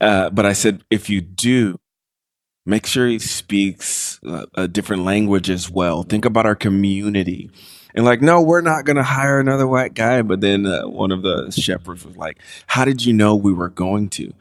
Uh, 0.00 0.30
but 0.30 0.46
I 0.46 0.52
said, 0.52 0.84
if 0.90 1.08
you 1.08 1.20
do, 1.20 1.78
make 2.64 2.86
sure 2.86 3.06
he 3.06 3.18
speaks 3.18 4.20
a, 4.24 4.46
a 4.54 4.68
different 4.68 5.04
language 5.04 5.48
as 5.50 5.70
well. 5.70 6.02
Think 6.02 6.24
about 6.24 6.46
our 6.46 6.56
community. 6.56 7.50
And 7.94 8.04
like, 8.04 8.20
no, 8.20 8.42
we're 8.42 8.60
not 8.60 8.84
going 8.84 8.96
to 8.96 9.02
hire 9.02 9.40
another 9.40 9.66
white 9.66 9.94
guy. 9.94 10.20
But 10.22 10.40
then 10.40 10.66
uh, 10.66 10.86
one 10.86 11.12
of 11.12 11.22
the 11.22 11.50
shepherds 11.50 12.04
was 12.04 12.16
like, 12.16 12.38
how 12.66 12.84
did 12.84 13.04
you 13.04 13.12
know 13.12 13.34
we 13.34 13.52
were 13.52 13.70
going 13.70 14.10
to? 14.10 14.32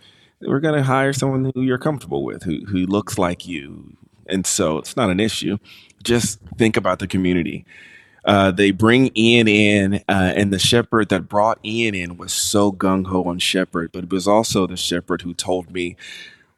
we're 0.41 0.59
going 0.59 0.75
to 0.75 0.83
hire 0.83 1.13
someone 1.13 1.51
who 1.53 1.61
you're 1.61 1.77
comfortable 1.77 2.23
with, 2.23 2.43
who 2.43 2.65
who 2.65 2.85
looks 2.85 3.17
like 3.17 3.47
you, 3.47 3.97
and 4.27 4.45
so 4.45 4.77
it's 4.77 4.95
not 4.95 5.09
an 5.09 5.19
issue. 5.19 5.57
Just 6.03 6.39
think 6.57 6.77
about 6.77 6.99
the 6.99 7.07
community. 7.07 7.65
Uh, 8.25 8.51
they 8.51 8.71
bring 8.71 9.11
Ian 9.15 9.47
in, 9.47 9.95
uh, 10.09 10.33
and 10.35 10.51
the 10.51 10.59
shepherd 10.59 11.09
that 11.09 11.29
brought 11.29 11.59
Ian 11.63 11.93
in 11.93 12.17
was 12.17 12.33
so 12.33 12.71
gung 12.71 13.07
ho 13.07 13.23
on 13.25 13.39
shepherd, 13.39 13.91
but 13.91 14.05
it 14.05 14.11
was 14.11 14.27
also 14.27 14.65
the 14.65 14.77
shepherd 14.77 15.21
who 15.21 15.33
told 15.33 15.71
me, 15.71 15.95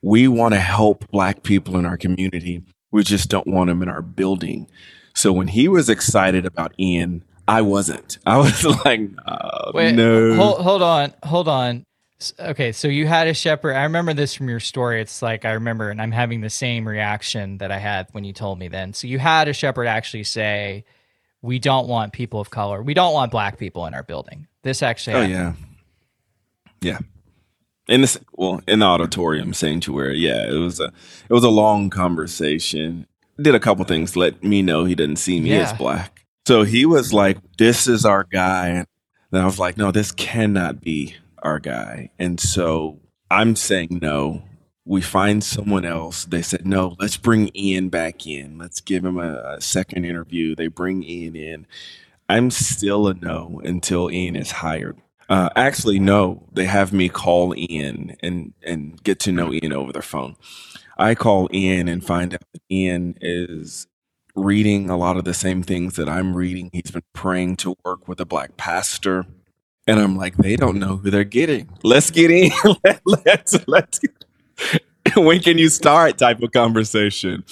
"We 0.01 0.28
want 0.28 0.53
to 0.53 0.59
help 0.59 1.09
Black 1.11 1.43
people 1.43 1.78
in 1.78 1.86
our 1.86 1.97
community. 1.97 2.63
We 2.91 3.03
just 3.03 3.30
don't 3.30 3.47
want 3.47 3.68
them 3.68 3.84
in 3.84 3.89
our 3.89 4.01
building." 4.01 4.68
So 5.13 5.34
when 5.34 5.47
he 5.49 5.68
was 5.68 5.89
excited 5.89 6.45
about 6.45 6.74
Ian, 6.80 7.24
I 7.47 7.61
wasn't. 7.61 8.20
I 8.26 8.38
was 8.38 8.63
like, 8.86 9.01
oh, 9.28 9.72
Wait, 9.74 9.95
no. 9.95 10.36
Hold, 10.36 10.61
hold 10.61 10.82
on, 10.82 11.13
hold 11.24 11.47
on. 11.47 11.84
Okay, 12.39 12.72
so 12.72 12.88
you 12.88 13.05
had 13.05 13.28
a 13.28 13.34
shepherd. 13.34 13.76
I 13.76 13.84
remember 13.84 14.13
this 14.13 14.34
from 14.34 14.49
your 14.49 14.59
story. 14.59 15.01
It's 15.01 15.22
like 15.22 15.45
I 15.45 15.51
remember, 15.51 15.89
and 15.89 16.01
I'm 16.01 16.11
having 16.11 16.41
the 16.41 16.49
same 16.49 16.88
reaction 16.88 17.59
that 17.59 17.72
I 17.72 17.78
had 17.78 18.07
when 18.11 18.24
you 18.24 18.34
told 18.34 18.57
me 18.57 18.68
then. 18.70 18.93
So 18.93 19.05
you 19.07 19.20
had 19.20 19.47
a 19.47 19.53
shepherd 19.53 19.86
actually 19.86 20.24
say, 20.24 20.84
"We 21.42 21.60
don't 21.60 21.88
want 21.88 22.14
people 22.14 22.40
of 22.40 22.50
color. 22.50 22.82
We 22.82 22.94
don't 22.94 23.14
want 23.14 23.32
black 23.32 23.58
people 23.58 23.86
in 23.86 23.94
our 23.94 24.04
building." 24.04 24.48
This 24.64 24.84
actually. 24.84 25.16
Oh 25.16 25.22
happened. 25.22 25.58
yeah, 26.82 26.92
yeah. 26.92 27.00
In 27.88 28.02
this, 28.02 28.20
well, 28.34 28.62
in 28.68 28.80
the 28.80 28.86
auditorium 28.86 29.54
sanctuary. 29.54 30.18
Yeah, 30.18 30.48
it 30.48 30.58
was 30.58 30.80
a 30.80 30.92
it 31.30 31.34
was 31.34 31.44
a 31.44 31.50
long 31.50 31.90
conversation. 31.90 33.08
Did 33.40 33.56
a 33.56 33.60
couple 33.60 33.86
things 33.86 34.16
let 34.16 34.44
me 34.44 34.62
know 34.62 34.86
he 34.86 34.96
didn't 34.96 35.18
see 35.18 35.40
me 35.40 35.52
yeah. 35.52 35.72
as 35.72 35.74
black. 35.74 36.26
So 36.48 36.64
he 36.64 36.86
was 36.86 37.14
like, 37.14 37.38
"This 37.58 37.88
is 37.88 38.04
our 38.04 38.24
guy," 38.24 38.68
and 38.68 38.88
I 39.32 39.46
was 39.46 39.60
like, 39.60 39.78
"No, 39.78 39.92
this 39.92 40.12
cannot 40.12 40.82
be." 40.82 41.16
our 41.48 41.60
guy. 41.60 42.10
And 42.20 42.40
so 42.40 43.00
I'm 43.30 43.56
saying 43.56 44.00
no. 44.02 44.44
We 44.88 45.02
find 45.02 45.44
someone 45.44 45.86
else. 45.86 46.26
They 46.26 46.42
said, 46.42 46.66
no, 46.66 46.96
let's 47.00 47.18
bring 47.18 47.52
Ian 47.56 47.90
back 47.90 48.26
in. 48.26 48.58
Let's 48.58 48.80
give 48.80 49.04
him 49.04 49.18
a, 49.20 49.58
a 49.58 49.62
second 49.62 50.06
interview. 50.06 50.56
They 50.56 50.68
bring 50.68 51.04
Ian 51.04 51.36
in. 51.36 51.68
I'm 52.30 52.52
still 52.52 53.08
a 53.08 53.14
no 53.14 53.62
until 53.64 54.10
Ian 54.10 54.36
is 54.36 54.52
hired. 54.52 54.98
Uh, 55.30 55.50
actually, 55.56 56.00
no, 56.00 56.44
they 56.54 56.66
have 56.66 56.94
me 56.94 57.10
call 57.10 57.54
Ian 57.56 58.16
and, 58.24 58.54
and 58.64 59.02
get 59.04 59.20
to 59.22 59.32
know 59.32 59.52
Ian 59.52 59.74
over 59.74 59.92
the 59.92 60.02
phone. 60.02 60.38
I 60.98 61.16
call 61.16 61.50
Ian 61.54 61.88
and 61.88 62.04
find 62.06 62.34
out 62.34 62.42
that 62.54 62.62
Ian 62.72 63.18
is 63.22 63.88
reading 64.36 64.90
a 64.90 64.98
lot 64.98 65.18
of 65.18 65.26
the 65.26 65.34
same 65.34 65.64
things 65.64 65.96
that 65.96 66.08
I'm 66.08 66.36
reading. 66.36 66.70
He's 66.72 66.92
been 66.92 67.04
praying 67.14 67.58
to 67.58 67.76
work 67.84 68.08
with 68.08 68.20
a 68.20 68.26
black 68.26 68.56
pastor. 68.56 69.26
And 69.88 70.00
I'm 70.00 70.18
like, 70.18 70.38
they 70.38 70.56
don't 70.56 70.80
know 70.80 70.98
who 70.98 71.10
they're 71.10 71.24
getting. 71.24 71.70
Let's 71.84 72.12
get 72.12 72.30
in. 72.30 72.52
let's 73.06 73.58
let's. 73.68 74.00
when 75.16 75.39
can 75.39 75.58
you 75.58 75.70
start? 75.70 76.18
Type 76.18 76.41
of 76.41 76.51
conversation. 76.51 77.43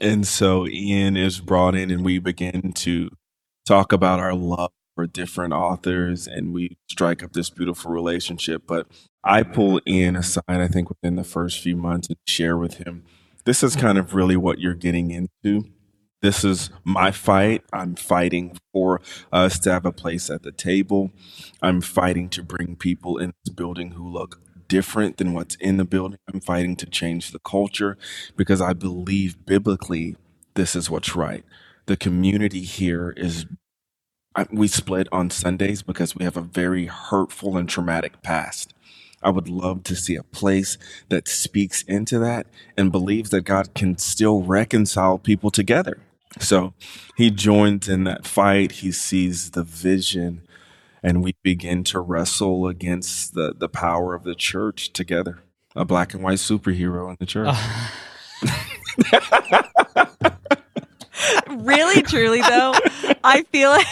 And 0.00 0.26
so 0.26 0.66
Ian 0.66 1.16
is 1.16 1.40
brought 1.40 1.74
in, 1.74 1.90
and 1.90 2.04
we 2.04 2.18
begin 2.18 2.72
to 2.72 3.10
talk 3.64 3.92
about 3.92 4.20
our 4.20 4.34
love 4.34 4.70
for 4.94 5.06
different 5.06 5.52
authors, 5.52 6.26
and 6.26 6.52
we 6.52 6.76
strike 6.90 7.22
up 7.22 7.32
this 7.32 7.50
beautiful 7.50 7.90
relationship. 7.90 8.62
But 8.66 8.86
I 9.24 9.42
pull 9.42 9.80
Ian 9.86 10.16
aside, 10.16 10.42
I 10.48 10.68
think, 10.68 10.88
within 10.88 11.16
the 11.16 11.24
first 11.24 11.60
few 11.60 11.76
months, 11.76 12.08
and 12.08 12.18
share 12.26 12.56
with 12.56 12.74
him. 12.74 13.04
This 13.44 13.62
is 13.62 13.76
kind 13.76 13.98
of 13.98 14.14
really 14.14 14.36
what 14.36 14.58
you're 14.58 14.74
getting 14.74 15.10
into 15.10 15.70
this 16.22 16.44
is 16.44 16.70
my 16.82 17.10
fight. 17.10 17.62
I'm 17.72 17.94
fighting 17.94 18.58
for 18.72 19.00
us 19.32 19.58
to 19.60 19.72
have 19.72 19.84
a 19.84 19.92
place 19.92 20.30
at 20.30 20.42
the 20.42 20.52
table. 20.52 21.10
I'm 21.62 21.80
fighting 21.80 22.28
to 22.30 22.42
bring 22.42 22.74
people 22.76 23.18
in 23.18 23.32
this 23.44 23.54
building 23.54 23.92
who 23.92 24.08
look 24.08 24.40
different 24.68 25.18
than 25.18 25.34
what's 25.34 25.56
in 25.56 25.78
the 25.78 25.84
building. 25.84 26.18
I'm 26.32 26.40
fighting 26.40 26.76
to 26.76 26.86
change 26.86 27.32
the 27.32 27.40
culture 27.40 27.98
because 28.36 28.60
I 28.60 28.74
believe 28.74 29.44
biblically 29.46 30.16
this 30.54 30.76
is 30.76 30.90
what's 30.90 31.16
right. 31.16 31.44
The 31.86 31.96
community 31.96 32.62
here 32.62 33.14
is 33.16 33.46
we 34.52 34.68
split 34.68 35.08
on 35.12 35.30
Sundays 35.30 35.82
because 35.82 36.16
we 36.16 36.24
have 36.24 36.36
a 36.36 36.42
very 36.42 36.86
hurtful 36.86 37.56
and 37.56 37.68
traumatic 37.68 38.22
past. 38.22 38.74
I 39.22 39.30
would 39.30 39.48
love 39.48 39.84
to 39.84 39.96
see 39.96 40.16
a 40.16 40.24
place 40.24 40.78
that 41.10 41.28
speaks 41.28 41.82
into 41.82 42.18
that 42.20 42.46
and 42.76 42.92
believes 42.92 43.30
that 43.30 43.42
God 43.42 43.74
can 43.74 43.98
still 43.98 44.42
reconcile 44.42 45.18
people 45.18 45.50
together. 45.50 45.98
So 46.40 46.74
he 47.16 47.30
joins 47.30 47.88
in 47.88 48.04
that 48.04 48.26
fight. 48.26 48.72
He 48.72 48.92
sees 48.92 49.52
the 49.52 49.64
vision, 49.64 50.42
and 51.06 51.22
we 51.22 51.36
begin 51.44 51.84
to 51.84 52.00
wrestle 52.00 52.66
against 52.66 53.32
the, 53.34 53.54
the 53.56 53.68
power 53.68 54.12
of 54.12 54.24
the 54.24 54.34
church 54.34 54.92
together. 54.92 55.38
A 55.76 55.84
black 55.84 56.12
and 56.14 56.22
white 56.22 56.38
superhero 56.38 57.08
in 57.10 57.16
the 57.20 57.26
church. 57.26 57.54
really, 61.64 62.02
truly, 62.02 62.40
though, 62.40 62.74
I 63.22 63.44
feel 63.52 63.70
like 63.70 63.86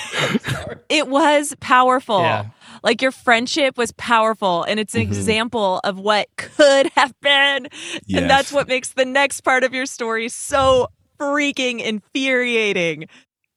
it 0.88 1.06
was 1.06 1.54
powerful. 1.60 2.20
Yeah. 2.20 2.46
Like 2.82 3.00
your 3.00 3.12
friendship 3.12 3.78
was 3.78 3.92
powerful, 3.92 4.64
and 4.64 4.80
it's 4.80 4.94
an 4.94 5.02
Mhm. 5.02 5.04
example 5.04 5.80
of 5.84 5.98
what 6.00 6.26
could 6.36 6.88
have 6.96 7.14
been. 7.20 7.68
Yes. 8.06 8.20
And 8.22 8.28
that's 8.28 8.52
what 8.52 8.66
makes 8.66 8.90
the 8.94 9.04
next 9.04 9.42
part 9.42 9.62
of 9.62 9.72
your 9.72 9.86
story 9.86 10.28
so 10.28 10.88
freaking 11.20 11.80
infuriating. 11.80 13.06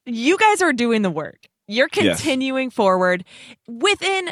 You 0.05 0.37
guys 0.37 0.61
are 0.61 0.73
doing 0.73 1.01
the 1.01 1.09
work. 1.09 1.47
You're 1.67 1.89
Yes. 1.93 2.17
continuing 2.17 2.69
forward 2.69 3.23
within 3.67 4.29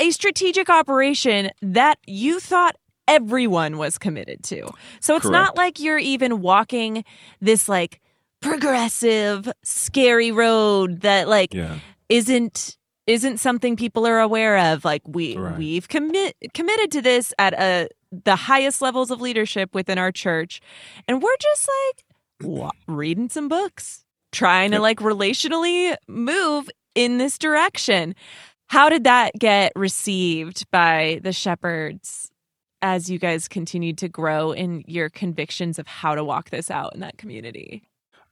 a 0.00 0.10
strategic 0.10 0.68
operation 0.70 1.50
that 1.62 1.98
you 2.06 2.40
thought 2.40 2.76
everyone 3.08 3.76
was 3.78 3.98
committed 3.98 4.42
to. 4.44 4.68
So 5.00 5.16
it's 5.16 5.26
not 5.28 5.56
like 5.56 5.80
you're 5.80 5.98
even 5.98 6.40
walking 6.40 7.04
this 7.40 7.68
like 7.68 8.00
progressive, 8.40 9.50
scary 9.64 10.32
road 10.32 11.00
that 11.00 11.28
like 11.28 11.52
Yeah. 11.54 11.78
isn't 12.08 12.76
isn't 13.06 13.38
something 13.38 13.74
people 13.76 14.06
are 14.06 14.20
aware 14.20 14.56
of 14.72 14.84
like 14.84 15.02
we 15.06 15.36
Right. 15.36 15.56
we've 15.58 15.88
commit 15.88 16.36
committed 16.54 16.92
to 16.92 17.02
this 17.02 17.34
at 17.38 17.54
a 17.54 17.88
the 18.12 18.36
highest 18.36 18.80
levels 18.80 19.10
of 19.10 19.20
leadership 19.20 19.74
within 19.74 19.98
our 19.98 20.12
church 20.12 20.60
and 21.08 21.20
we're 21.22 21.36
just 21.40 21.68
like 22.42 22.70
reading 22.86 23.28
some 23.28 23.48
books 23.48 24.04
trying 24.32 24.70
to 24.70 24.80
like 24.80 24.98
relationally 24.98 25.96
move 26.08 26.68
in 26.94 27.18
this 27.18 27.38
direction 27.38 28.14
how 28.66 28.88
did 28.88 29.04
that 29.04 29.32
get 29.38 29.72
received 29.74 30.70
by 30.70 31.20
the 31.22 31.32
shepherds 31.32 32.30
as 32.82 33.10
you 33.10 33.18
guys 33.18 33.48
continued 33.48 33.98
to 33.98 34.08
grow 34.08 34.52
in 34.52 34.82
your 34.86 35.10
convictions 35.10 35.78
of 35.78 35.86
how 35.86 36.14
to 36.14 36.24
walk 36.24 36.50
this 36.50 36.70
out 36.70 36.94
in 36.94 37.00
that 37.00 37.18
community 37.18 37.82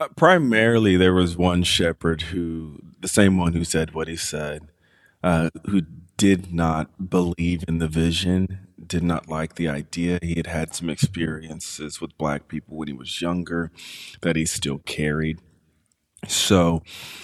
Uh, 0.00 0.06
primarily, 0.14 0.96
there 0.96 1.12
was 1.12 1.36
one 1.36 1.64
shepherd 1.64 2.22
who, 2.30 2.78
the 3.00 3.08
same 3.08 3.36
one 3.36 3.52
who 3.52 3.64
said 3.64 3.94
what 3.94 4.06
he 4.06 4.14
said, 4.14 4.68
uh, 5.24 5.50
who 5.66 5.82
did 6.16 6.54
not 6.54 7.10
believe 7.10 7.64
in 7.66 7.78
the 7.78 7.88
vision, 7.88 8.68
did 8.86 9.02
not 9.02 9.28
like 9.28 9.56
the 9.56 9.68
idea. 9.68 10.20
He 10.22 10.36
had 10.36 10.46
had 10.46 10.72
some 10.72 10.88
experiences 10.88 12.00
with 12.00 12.16
black 12.16 12.46
people 12.46 12.76
when 12.76 12.86
he 12.86 12.94
was 12.94 13.20
younger 13.20 13.72
that 14.22 14.36
he 14.36 14.46
still 14.46 14.78
carried. 14.86 15.40
So 16.26 16.82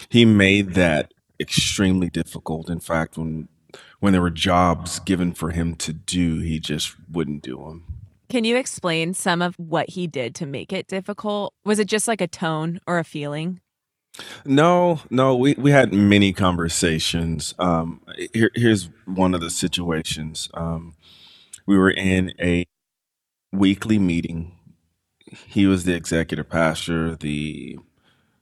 he 0.08 0.24
made 0.24 0.74
that 0.74 1.12
extremely 1.40 2.10
difficult. 2.10 2.70
In 2.70 2.80
fact, 2.80 3.18
when 3.18 3.48
when 4.00 4.12
there 4.12 4.22
were 4.22 4.30
jobs 4.30 5.00
given 5.00 5.32
for 5.32 5.50
him 5.50 5.74
to 5.76 5.92
do, 5.92 6.38
he 6.40 6.60
just 6.60 6.94
wouldn't 7.10 7.42
do 7.42 7.56
them. 7.56 7.84
Can 8.28 8.44
you 8.44 8.56
explain 8.56 9.14
some 9.14 9.42
of 9.42 9.54
what 9.56 9.90
he 9.90 10.06
did 10.06 10.34
to 10.36 10.46
make 10.46 10.72
it 10.72 10.86
difficult? 10.86 11.54
Was 11.64 11.78
it 11.78 11.88
just 11.88 12.06
like 12.06 12.20
a 12.20 12.26
tone 12.26 12.80
or 12.86 12.98
a 12.98 13.04
feeling? 13.04 13.60
No, 14.44 15.00
no, 15.10 15.34
we, 15.34 15.54
we 15.54 15.70
had 15.70 15.92
many 15.92 16.32
conversations. 16.32 17.54
Um, 17.58 18.02
here, 18.32 18.50
here's 18.54 18.90
one 19.06 19.34
of 19.34 19.40
the 19.40 19.50
situations. 19.50 20.48
Um, 20.54 20.94
we 21.66 21.76
were 21.76 21.90
in 21.90 22.32
a 22.40 22.64
weekly 23.52 23.98
meeting. 23.98 24.58
He 25.46 25.66
was 25.66 25.84
the 25.84 25.94
executive 25.94 26.48
pastor. 26.48 27.16
The 27.16 27.78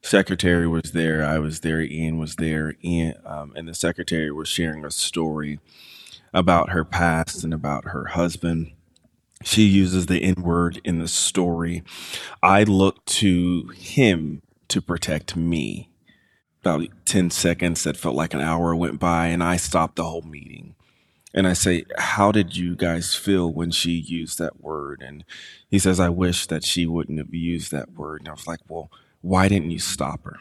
secretary 0.02 0.66
was 0.66 0.92
there. 0.92 1.24
I 1.24 1.38
was 1.38 1.60
there. 1.60 1.80
Ian 1.80 2.18
was 2.18 2.36
there. 2.36 2.74
Ian, 2.84 3.14
um, 3.24 3.52
and 3.56 3.68
the 3.68 3.74
secretary 3.74 4.30
was 4.30 4.48
sharing 4.48 4.84
a 4.84 4.90
story 4.90 5.60
about 6.34 6.70
her 6.70 6.84
past 6.84 7.44
and 7.44 7.54
about 7.54 7.88
her 7.88 8.06
husband. 8.06 8.72
She 9.44 9.62
uses 9.62 10.06
the 10.06 10.22
N 10.22 10.42
word 10.42 10.80
in 10.84 10.98
the 10.98 11.08
story. 11.08 11.82
I 12.42 12.64
look 12.64 13.04
to 13.06 13.68
him 13.74 14.42
to 14.68 14.80
protect 14.80 15.36
me. 15.36 15.88
About 16.60 16.86
10 17.06 17.30
seconds, 17.30 17.82
that 17.82 17.96
felt 17.96 18.14
like 18.14 18.34
an 18.34 18.40
hour 18.40 18.76
went 18.76 19.00
by, 19.00 19.26
and 19.26 19.42
I 19.42 19.56
stopped 19.56 19.96
the 19.96 20.04
whole 20.04 20.22
meeting. 20.22 20.76
And 21.34 21.48
I 21.48 21.54
say, 21.54 21.84
How 21.98 22.30
did 22.30 22.56
you 22.56 22.76
guys 22.76 23.16
feel 23.16 23.52
when 23.52 23.72
she 23.72 23.90
used 23.90 24.38
that 24.38 24.60
word? 24.60 25.02
And 25.04 25.24
he 25.68 25.80
says, 25.80 25.98
I 25.98 26.08
wish 26.08 26.46
that 26.46 26.64
she 26.64 26.86
wouldn't 26.86 27.18
have 27.18 27.34
used 27.34 27.72
that 27.72 27.92
word. 27.92 28.20
And 28.20 28.28
I 28.28 28.32
was 28.32 28.46
like, 28.46 28.60
Well, 28.68 28.90
why 29.22 29.48
didn't 29.48 29.70
you 29.70 29.78
stop 29.78 30.24
her? 30.24 30.36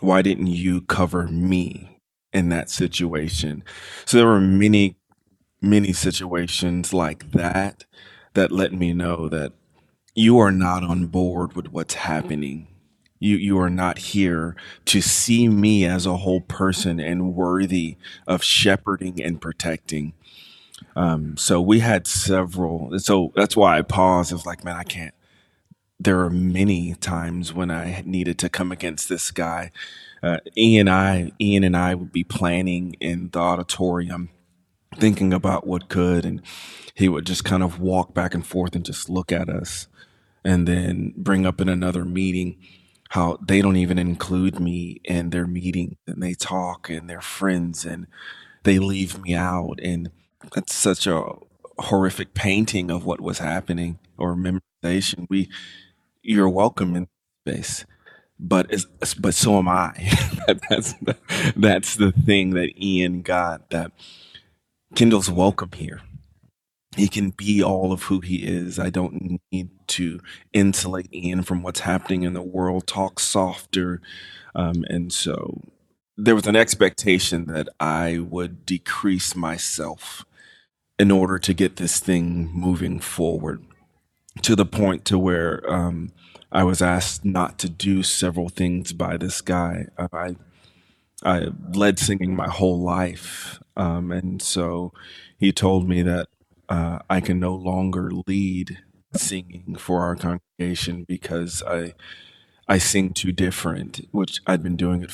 Why 0.00 0.22
didn't 0.22 0.46
you 0.46 0.82
cover 0.82 1.26
me 1.26 2.00
in 2.32 2.48
that 2.50 2.70
situation? 2.70 3.64
So 4.04 4.18
there 4.18 4.26
were 4.26 4.40
many, 4.40 4.96
many 5.60 5.92
situations 5.92 6.94
like 6.94 7.32
that 7.32 7.84
that 8.34 8.52
let 8.52 8.72
me 8.72 8.92
know 8.92 9.28
that 9.28 9.52
you 10.14 10.38
are 10.38 10.52
not 10.52 10.84
on 10.84 11.06
board 11.06 11.54
with 11.54 11.72
what's 11.72 11.94
happening. 11.94 12.68
You 13.18 13.36
you 13.36 13.58
are 13.58 13.70
not 13.70 13.98
here 13.98 14.56
to 14.86 15.02
see 15.02 15.48
me 15.48 15.84
as 15.84 16.06
a 16.06 16.18
whole 16.18 16.40
person 16.40 16.98
and 16.98 17.34
worthy 17.34 17.96
of 18.26 18.42
shepherding 18.42 19.22
and 19.22 19.40
protecting. 19.40 20.14
Um, 20.96 21.36
so 21.36 21.60
we 21.60 21.80
had 21.80 22.06
several. 22.06 22.98
So 22.98 23.32
that's 23.36 23.56
why 23.56 23.78
I 23.78 23.82
paused. 23.82 24.32
It's 24.32 24.46
like, 24.46 24.64
man, 24.64 24.76
I 24.76 24.84
can't. 24.84 25.14
There 26.02 26.20
are 26.20 26.30
many 26.30 26.94
times 26.94 27.52
when 27.52 27.70
I 27.70 28.02
needed 28.06 28.38
to 28.38 28.48
come 28.48 28.72
against 28.72 29.10
this 29.10 29.30
guy. 29.30 29.70
Uh, 30.22 30.38
Ian, 30.56 30.88
I, 30.88 31.32
Ian, 31.38 31.62
and 31.62 31.76
I 31.76 31.94
would 31.94 32.10
be 32.10 32.24
planning 32.24 32.96
in 33.00 33.28
the 33.32 33.38
auditorium, 33.38 34.30
thinking 34.96 35.34
about 35.34 35.66
what 35.66 35.90
could, 35.90 36.24
and 36.24 36.40
he 36.94 37.06
would 37.06 37.26
just 37.26 37.44
kind 37.44 37.62
of 37.62 37.80
walk 37.80 38.14
back 38.14 38.34
and 38.34 38.46
forth 38.46 38.74
and 38.74 38.84
just 38.84 39.10
look 39.10 39.30
at 39.30 39.50
us, 39.50 39.88
and 40.42 40.66
then 40.66 41.12
bring 41.18 41.44
up 41.44 41.60
in 41.60 41.68
another 41.68 42.06
meeting 42.06 42.56
how 43.10 43.36
they 43.46 43.60
don't 43.60 43.76
even 43.76 43.98
include 43.98 44.58
me 44.58 45.00
in 45.04 45.30
their 45.30 45.46
meeting, 45.46 45.98
and 46.06 46.22
they 46.22 46.32
talk 46.32 46.88
and 46.88 47.10
they're 47.10 47.20
friends, 47.20 47.84
and 47.84 48.06
they 48.62 48.78
leave 48.78 49.20
me 49.20 49.34
out, 49.34 49.78
and 49.82 50.10
that's 50.54 50.74
such 50.74 51.06
a 51.06 51.24
horrific 51.78 52.32
painting 52.32 52.90
of 52.90 53.04
what 53.04 53.20
was 53.20 53.38
happening 53.38 53.98
or 54.16 54.34
memorization. 54.34 55.26
We, 55.28 55.50
you're 56.22 56.48
welcome 56.48 56.96
in 56.96 57.08
space, 57.46 57.84
but 58.38 58.66
it's, 58.70 58.86
but 59.14 59.34
so 59.34 59.58
am 59.58 59.68
I. 59.68 59.92
That's 60.68 60.94
the, 60.94 61.16
that's 61.54 61.94
the 61.96 62.10
thing 62.10 62.50
that 62.50 62.72
Ian 62.82 63.22
got. 63.22 63.70
That 63.70 63.92
Kendall's 64.96 65.30
welcome 65.30 65.70
here. 65.74 66.00
He 66.96 67.06
can 67.06 67.30
be 67.30 67.62
all 67.62 67.92
of 67.92 68.04
who 68.04 68.18
he 68.20 68.38
is. 68.38 68.78
I 68.78 68.90
don't 68.90 69.40
need 69.52 69.70
to 69.88 70.20
insulate 70.52 71.12
Ian 71.14 71.42
from 71.42 71.62
what's 71.62 71.80
happening 71.80 72.24
in 72.24 72.32
the 72.32 72.42
world. 72.42 72.88
Talk 72.88 73.20
softer, 73.20 74.00
um, 74.56 74.84
and 74.88 75.12
so 75.12 75.60
there 76.16 76.34
was 76.34 76.48
an 76.48 76.56
expectation 76.56 77.46
that 77.46 77.68
I 77.78 78.18
would 78.18 78.66
decrease 78.66 79.36
myself 79.36 80.24
in 80.98 81.10
order 81.10 81.38
to 81.38 81.54
get 81.54 81.76
this 81.76 82.00
thing 82.00 82.50
moving 82.52 82.98
forward 82.98 83.64
to 84.42 84.56
the 84.56 84.66
point 84.66 85.04
to 85.06 85.18
where 85.18 85.62
um, 85.70 86.12
I 86.52 86.64
was 86.64 86.82
asked 86.82 87.24
not 87.24 87.58
to 87.60 87.68
do 87.68 88.02
several 88.02 88.48
things 88.48 88.92
by 88.92 89.16
this 89.16 89.40
guy. 89.40 89.86
Uh, 89.98 90.08
I 90.12 90.36
I 91.24 91.48
led 91.74 91.98
singing 91.98 92.34
my 92.36 92.48
whole 92.48 92.80
life, 92.80 93.60
um, 93.76 94.12
and 94.12 94.40
so 94.42 94.92
he 95.38 95.52
told 95.52 95.88
me 95.88 96.02
that 96.02 96.28
uh, 96.68 97.00
I 97.10 97.20
can 97.20 97.40
no 97.40 97.54
longer 97.54 98.10
lead 98.26 98.78
singing 99.14 99.76
for 99.78 100.02
our 100.02 100.16
congregation 100.16 101.04
because 101.08 101.62
I 101.66 101.94
I 102.68 102.78
sing 102.78 103.12
too 103.14 103.32
different, 103.32 104.08
which 104.12 104.40
I'd 104.46 104.62
been 104.62 104.76
doing 104.76 105.02
it 105.02 105.12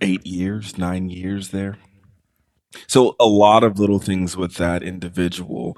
eight 0.00 0.26
years, 0.26 0.78
nine 0.78 1.10
years 1.10 1.50
there. 1.50 1.78
So 2.86 3.14
a 3.20 3.26
lot 3.26 3.62
of 3.62 3.78
little 3.78 3.98
things 3.98 4.36
with 4.36 4.54
that 4.54 4.82
individual 4.82 5.76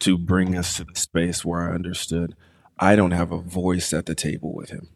to 0.00 0.18
bring 0.18 0.56
us 0.56 0.76
to 0.76 0.84
the 0.84 0.94
space 0.94 1.44
where 1.44 1.70
I 1.70 1.74
understood 1.74 2.34
I 2.78 2.96
don't 2.96 3.10
have 3.10 3.32
a 3.32 3.38
voice 3.38 3.92
at 3.92 4.06
the 4.06 4.14
table 4.14 4.54
with 4.54 4.70
him. 4.70 4.88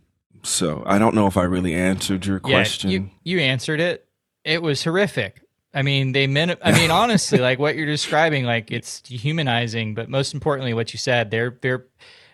So 0.45 0.83
I 0.87 0.99
don't 0.99 1.15
know 1.15 1.27
if 1.27 1.37
I 1.37 1.45
really 1.45 1.75
answered 1.75 2.27
your 2.27 2.41
question. 2.41 2.91
Yeah, 2.91 2.99
you 2.99 3.11
you 3.25 3.39
answered 3.41 3.81
it. 3.81 4.07
It 4.45 4.63
was 4.63 4.83
horrific. 4.83 5.43
I 5.75 5.83
mean, 5.83 6.13
they 6.13 6.27
meant. 6.27 6.59
I 6.63 6.73
mean, 6.73 6.91
honestly, 7.03 7.39
like 7.39 7.59
what 7.59 7.77
you're 7.77 7.87
describing, 7.87 8.45
like 8.45 8.71
it's 8.71 9.01
dehumanizing. 9.01 9.95
But 9.95 10.09
most 10.09 10.35
importantly, 10.35 10.75
what 10.75 10.93
you 10.93 10.99
said, 10.99 11.31
they're 11.31 11.57
they're 11.61 11.87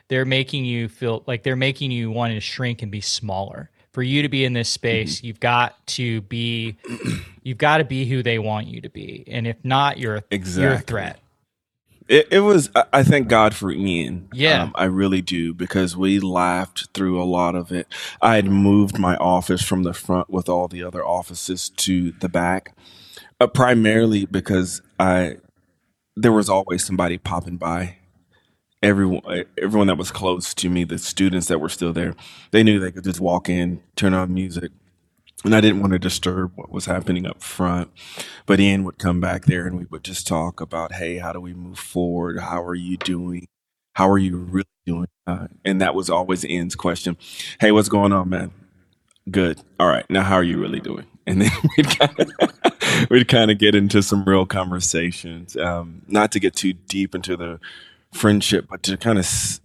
they're 0.08 0.24
making 0.24 0.64
you 0.64 0.88
feel 0.88 1.22
like 1.26 1.42
they're 1.42 1.56
making 1.56 1.90
you 1.90 2.10
want 2.10 2.32
to 2.32 2.40
shrink 2.40 2.82
and 2.82 2.90
be 2.90 3.02
smaller 3.02 3.70
For 3.92 4.02
you 4.02 4.22
to 4.22 4.28
be 4.28 4.44
in 4.44 4.54
this 4.54 4.70
space, 4.70 5.18
mm-hmm. 5.18 5.26
you've 5.26 5.40
got 5.40 5.86
to 5.88 6.22
be 6.22 6.78
you've 7.42 7.58
got 7.58 7.78
to 7.78 7.84
be 7.84 8.06
who 8.06 8.22
they 8.22 8.38
want 8.38 8.66
you 8.66 8.80
to 8.80 8.88
be. 8.88 9.24
And 9.26 9.46
if 9.46 9.62
not, 9.64 9.98
you're 9.98 10.16
a, 10.16 10.22
you're 10.30 10.72
a 10.72 10.78
threat. 10.78 11.20
It, 12.09 12.28
it 12.30 12.40
was. 12.40 12.70
I- 12.92 13.02
thank 13.02 13.28
God 13.28 13.54
for 13.54 13.70
Ian. 13.70 14.28
Yeah. 14.32 14.62
um, 14.62 14.72
I 14.74 14.84
really 14.84 15.20
do 15.20 15.52
because 15.54 15.96
we 15.96 16.18
laughed 16.20 16.88
through 16.94 17.22
a 17.22 17.24
lot 17.24 17.54
of 17.54 17.70
it. 17.70 17.86
I 18.22 18.36
had 18.36 18.46
moved 18.46 18.98
my 18.98 19.16
office 19.16 19.62
from 19.62 19.82
the 19.82 19.92
front 19.92 20.30
with 20.30 20.48
all 20.48 20.68
the 20.68 20.82
other 20.82 21.04
offices 21.04 21.68
to 21.70 22.12
the 22.12 22.28
back, 22.28 22.74
uh, 23.40 23.46
primarily 23.46 24.24
because 24.24 24.80
I 24.98 25.36
there 26.16 26.32
was 26.32 26.48
always 26.48 26.84
somebody 26.84 27.18
popping 27.18 27.56
by. 27.59 27.96
Everyone, 28.82 29.44
everyone 29.61 29.88
that 29.88 29.98
was 29.98 30.12
close 30.12 30.54
to 30.54 30.70
me, 30.70 30.84
the 30.84 30.98
students 30.98 31.48
that 31.48 31.59
were 31.61 31.68
still 31.68 31.92
there, 31.92 32.14
they 32.52 32.62
knew 32.62 32.78
they 32.78 32.92
could 32.92 33.02
just 33.04 33.20
walk 33.20 33.48
in, 33.48 33.82
turn 33.96 34.14
on 34.14 34.32
music, 34.32 34.70
and 35.45 35.55
I 35.55 35.61
didn't 35.61 35.80
want 35.80 35.93
to 35.93 35.99
disturb 35.99 36.53
what 36.57 36.70
was 36.70 36.86
happening 36.86 37.26
up 37.26 37.43
front. 37.43 37.91
But 38.47 38.61
Ian 38.61 38.84
would 38.84 38.99
come 38.99 39.20
back 39.20 39.45
there 39.47 39.66
and 39.66 39.78
we 39.78 39.84
would 39.86 40.05
just 40.05 40.26
talk 40.26 40.61
about, 40.61 40.93
hey, 40.93 41.18
how 41.18 41.32
do 41.32 41.41
we 41.41 41.55
move 41.55 41.78
forward? 41.78 42.41
How 42.41 42.62
are 42.62 42.74
you 42.74 42.97
doing? 42.97 43.47
How 43.95 44.09
are 44.11 44.18
you 44.18 44.36
really 44.36 44.66
doing? 44.86 45.09
Uh, 45.26 45.49
and 45.64 45.80
that 45.80 45.95
was 45.95 46.11
always 46.11 46.45
Ian's 46.45 46.74
question. 46.74 47.16
Hey, 47.61 47.72
what's 47.72 47.89
going 47.89 48.12
on, 48.12 48.28
man? 48.28 48.51
Good. 49.30 49.61
All 49.78 49.89
right. 49.89 50.09
Now, 50.11 50.22
how 50.22 50.36
are 50.36 50.45
you 50.45 50.59
really 50.59 50.80
doing? 50.80 51.07
And 51.28 51.43
then 51.43 51.51
we'd 51.76 51.99
kind 51.99 52.20
of, 52.20 53.09
we'd 53.11 53.28
kind 53.28 53.51
of 53.51 53.59
get 53.59 53.74
into 53.74 54.03
some 54.03 54.24
real 54.24 54.47
conversations. 54.47 55.59
Um, 55.59 56.01
not 56.09 56.32
to 56.32 56.41
get 56.41 56.57
too 56.57 56.72
deep 56.72 57.14
into 57.14 57.36
the 57.36 57.61
friendship, 58.14 58.66
but 58.70 58.82
to 58.84 58.97
kind 58.97 59.18
of 59.18 59.26
s- 59.26 59.61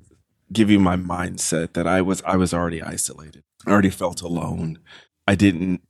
give 0.51 0.69
you 0.69 0.77
my 0.77 0.97
mindset 0.97 1.71
that 1.71 1.87
I 1.87 2.01
was 2.01 2.21
I 2.23 2.35
was 2.35 2.53
already 2.53 2.81
isolated. 2.81 3.43
I 3.65 3.71
already 3.71 3.91
felt 3.91 4.21
alone. 4.21 4.79
I 5.27 5.35
didn't 5.35 5.81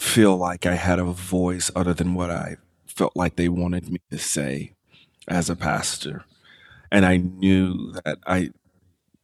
feel 0.00 0.36
like 0.36 0.66
I 0.66 0.74
had 0.74 0.98
a 0.98 1.04
voice 1.04 1.70
other 1.74 1.94
than 1.94 2.14
what 2.14 2.30
I 2.30 2.56
felt 2.86 3.16
like 3.16 3.36
they 3.36 3.48
wanted 3.48 3.90
me 3.90 4.00
to 4.10 4.18
say 4.18 4.74
as 5.26 5.50
a 5.50 5.56
pastor. 5.56 6.24
And 6.90 7.04
I 7.04 7.18
knew 7.18 7.92
that 8.04 8.18
I 8.26 8.50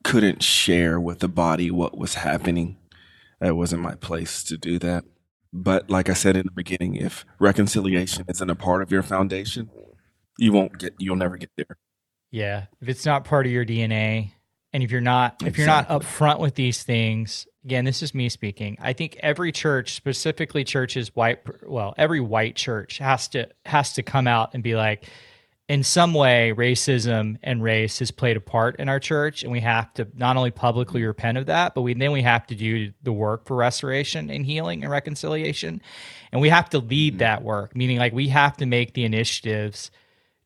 couldn't 0.02 0.42
share 0.42 1.00
with 1.00 1.20
the 1.20 1.28
body 1.28 1.70
what 1.70 1.96
was 1.96 2.14
happening. 2.14 2.76
That 3.40 3.56
wasn't 3.56 3.82
my 3.82 3.94
place 3.94 4.42
to 4.44 4.58
do 4.58 4.78
that. 4.80 5.04
But 5.52 5.88
like 5.88 6.10
I 6.10 6.14
said 6.14 6.36
in 6.36 6.46
the 6.46 6.52
beginning, 6.52 6.96
if 6.96 7.24
reconciliation 7.38 8.24
isn't 8.28 8.50
a 8.50 8.56
part 8.56 8.82
of 8.82 8.90
your 8.90 9.02
foundation, 9.02 9.70
you 10.36 10.52
won't 10.52 10.78
get 10.78 10.94
you'll 10.98 11.16
never 11.16 11.36
get 11.36 11.50
there. 11.56 11.78
Yeah. 12.32 12.66
If 12.80 12.88
it's 12.88 13.06
not 13.06 13.24
part 13.24 13.46
of 13.46 13.52
your 13.52 13.64
DNA 13.64 14.32
and 14.74 14.82
if 14.82 14.90
you're 14.90 15.00
not 15.00 15.42
if 15.46 15.56
you're 15.56 15.68
not 15.68 15.88
upfront 15.88 16.40
with 16.40 16.56
these 16.56 16.82
things, 16.82 17.46
again, 17.64 17.84
this 17.84 18.02
is 18.02 18.12
me 18.12 18.28
speaking. 18.28 18.76
I 18.80 18.92
think 18.92 19.16
every 19.20 19.52
church, 19.52 19.94
specifically 19.94 20.64
churches 20.64 21.14
white 21.14 21.38
well, 21.66 21.94
every 21.96 22.20
white 22.20 22.56
church 22.56 22.98
has 22.98 23.28
to 23.28 23.48
has 23.64 23.92
to 23.94 24.02
come 24.02 24.26
out 24.26 24.52
and 24.52 24.64
be 24.64 24.74
like 24.74 25.08
in 25.68 25.84
some 25.84 26.12
way 26.12 26.52
racism 26.54 27.38
and 27.42 27.62
race 27.62 28.00
has 28.00 28.10
played 28.10 28.36
a 28.36 28.40
part 28.40 28.76
in 28.80 28.88
our 28.88 28.98
church 28.98 29.44
and 29.44 29.52
we 29.52 29.60
have 29.60 29.94
to 29.94 30.08
not 30.14 30.36
only 30.36 30.50
publicly 30.50 31.02
repent 31.04 31.38
of 31.38 31.46
that 31.46 31.74
but 31.74 31.80
we 31.80 31.94
then 31.94 32.12
we 32.12 32.20
have 32.20 32.46
to 32.46 32.54
do 32.54 32.92
the 33.02 33.12
work 33.12 33.46
for 33.46 33.56
restoration 33.56 34.28
and 34.28 34.44
healing 34.44 34.82
and 34.82 34.92
reconciliation 34.92 35.80
and 36.32 36.42
we 36.42 36.50
have 36.50 36.68
to 36.68 36.78
lead 36.80 37.14
mm-hmm. 37.14 37.20
that 37.20 37.42
work 37.42 37.74
meaning 37.74 37.96
like 37.96 38.12
we 38.12 38.28
have 38.28 38.54
to 38.58 38.66
make 38.66 38.92
the 38.92 39.04
initiatives 39.04 39.90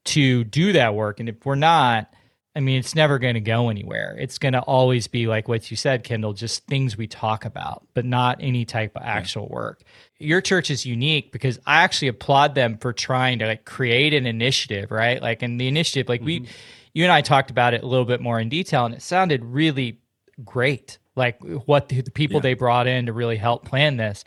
to 0.09 0.43
do 0.45 0.73
that 0.73 0.95
work. 0.95 1.21
And 1.21 1.29
if 1.29 1.45
we're 1.45 1.55
not, 1.55 2.13
I 2.57 2.61
mean, 2.61 2.79
it's 2.79 2.95
never 2.95 3.19
going 3.19 3.35
to 3.35 3.41
go 3.41 3.69
anywhere. 3.69 4.17
It's 4.19 4.39
going 4.39 4.55
to 4.55 4.61
always 4.61 5.07
be 5.07 5.27
like 5.27 5.47
what 5.47 5.71
you 5.71 5.77
said, 5.77 6.03
Kendall, 6.03 6.33
just 6.33 6.67
things 6.67 6.97
we 6.97 7.07
talk 7.07 7.45
about, 7.45 7.87
but 7.95 8.05
not 8.05 8.39
any 8.41 8.65
type 8.65 8.97
of 8.97 9.03
actual 9.03 9.49
work. 9.49 9.83
Your 10.19 10.41
church 10.41 10.71
is 10.71 10.85
unique 10.85 11.31
because 11.31 11.61
I 11.67 11.83
actually 11.83 12.09
applaud 12.09 12.57
them 12.57 12.79
for 12.79 12.93
trying 12.93 13.39
to 13.41 13.47
like 13.47 13.65
create 13.65 14.13
an 14.13 14.27
initiative, 14.27 14.91
right? 14.91 15.23
Like, 15.23 15.43
and 15.43 15.61
the 15.61 15.69
initiative, 15.69 16.09
like 16.09 16.23
we, 16.23 16.41
mm-hmm. 16.41 16.53
you 16.95 17.05
and 17.05 17.13
I 17.13 17.21
talked 17.21 17.51
about 17.51 17.75
it 17.75 17.85
a 17.85 17.87
little 17.87 18.07
bit 18.07 18.21
more 18.21 18.41
in 18.41 18.49
detail, 18.49 18.87
and 18.87 18.95
it 18.95 19.03
sounded 19.03 19.45
really 19.45 20.01
great. 20.45 20.99
Like 21.15 21.39
what 21.67 21.89
the, 21.89 22.01
the 22.01 22.11
people 22.11 22.41
they 22.41 22.55
brought 22.55 22.87
in 22.87 23.07
to 23.07 23.13
really 23.13 23.37
help 23.37 23.65
plan 23.65 23.97
this, 23.99 24.25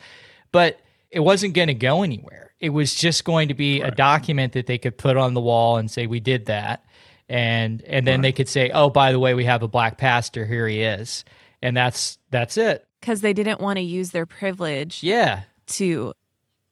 but 0.52 0.80
it 1.10 1.20
wasn't 1.20 1.54
going 1.54 1.68
to 1.68 1.74
go 1.74 2.04
anywhere. 2.04 2.54
It 2.60 2.70
was 2.70 2.94
just 2.94 3.26
going 3.26 3.48
to 3.48 3.54
be 3.54 3.82
a 3.82 3.92
document 3.92 4.54
that 4.54 4.68
they 4.68 4.78
could 4.78 4.98
put 4.98 5.18
on 5.18 5.34
the 5.34 5.42
wall 5.42 5.78
and 5.78 5.90
say 5.90 6.06
we 6.06 6.20
did 6.20 6.46
that, 6.46 6.86
and 7.32 7.82
and 7.84 8.06
then 8.06 8.22
they 8.22 8.32
could 8.34 8.50
say, 8.50 8.70
oh, 8.74 8.90
by 8.90 9.12
the 9.14 9.20
way, 9.20 9.34
we 9.34 9.46
have 9.46 9.64
a 9.64 9.68
black 9.68 9.98
pastor. 9.98 10.46
Here 10.46 10.68
he 10.68 10.82
is, 10.82 11.24
and 11.62 11.76
that's 11.78 12.18
that's 12.30 12.58
it. 12.58 12.86
because 13.00 13.22
they 13.22 13.32
didn't 13.34 13.62
want 13.62 13.78
to 13.78 13.84
use 13.84 14.12
their 14.12 14.26
privilege 14.26 15.02
Yeah, 15.02 15.44
to 15.68 16.14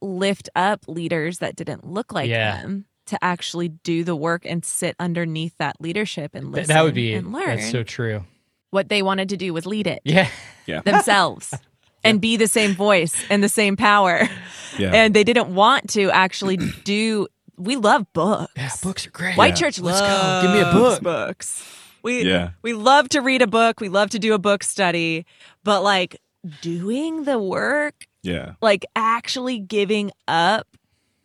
lift 0.02 0.50
up 0.56 0.82
leaders 0.88 1.40
that 1.40 1.56
didn't 1.56 1.86
look 1.88 2.12
like 2.14 2.30
Yeah. 2.30 2.62
them 2.62 2.86
to 3.08 3.18
actually 3.24 3.70
do 3.70 4.04
the 4.04 4.16
work 4.16 4.46
and 4.46 4.64
sit 4.64 4.96
underneath 5.00 5.56
that 5.58 5.76
leadership 5.82 6.36
and 6.36 6.54
Th- 6.54 6.68
that 6.68 6.84
would 6.84 6.94
be 6.94 7.14
and 7.14 7.32
learn. 7.34 7.48
that's 7.58 7.72
so 7.72 7.84
true. 7.84 8.24
what 8.70 8.88
they 8.90 9.02
wanted 9.02 9.30
to 9.30 9.38
do 9.38 9.54
was 9.54 9.66
lead 9.66 9.88
it 9.88 10.02
Yeah, 10.06 10.30
Yeah. 10.68 10.82
themselves 10.86 11.54
and 12.04 12.22
be 12.22 12.38
the 12.38 12.48
same 12.48 12.76
voice 12.76 13.16
and 13.30 13.44
the 13.44 13.50
same 13.50 13.76
power. 13.76 14.30
Yeah. 14.78 14.92
And 14.94 15.14
they 15.14 15.24
didn't 15.26 15.54
want 15.54 15.90
to 15.92 16.10
actually 16.12 16.58
do. 16.86 17.28
We 17.60 17.76
love 17.76 18.06
books. 18.14 18.52
yeah, 18.56 18.70
books 18.82 19.06
are 19.06 19.12
great. 19.12 19.38
White 19.38 19.50
Yeah. 19.50 19.56
church 19.56 19.80
Let's 19.80 20.00
loves 20.02 20.02
go. 20.02 20.42
Give 20.42 20.52
me 20.52 20.62
a 20.62 20.72
book. 20.74 21.02
Books. 21.04 21.64
We 22.02 22.24
Yeah. 22.24 22.52
we 22.62 22.74
love 22.74 23.10
to 23.10 23.20
read 23.22 23.42
a 23.42 23.48
book. 23.48 23.80
We 23.82 23.90
love 23.90 24.10
to 24.12 24.20
do 24.20 24.34
a 24.34 24.40
book 24.40 24.64
study, 24.64 25.26
but 25.64 25.84
like 25.84 26.16
doing 26.62 27.26
the 27.26 27.38
work, 27.38 27.96
yeah. 28.24 28.54
like 28.62 28.86
actually 28.96 29.60
giving 29.60 30.12
up 30.28 30.66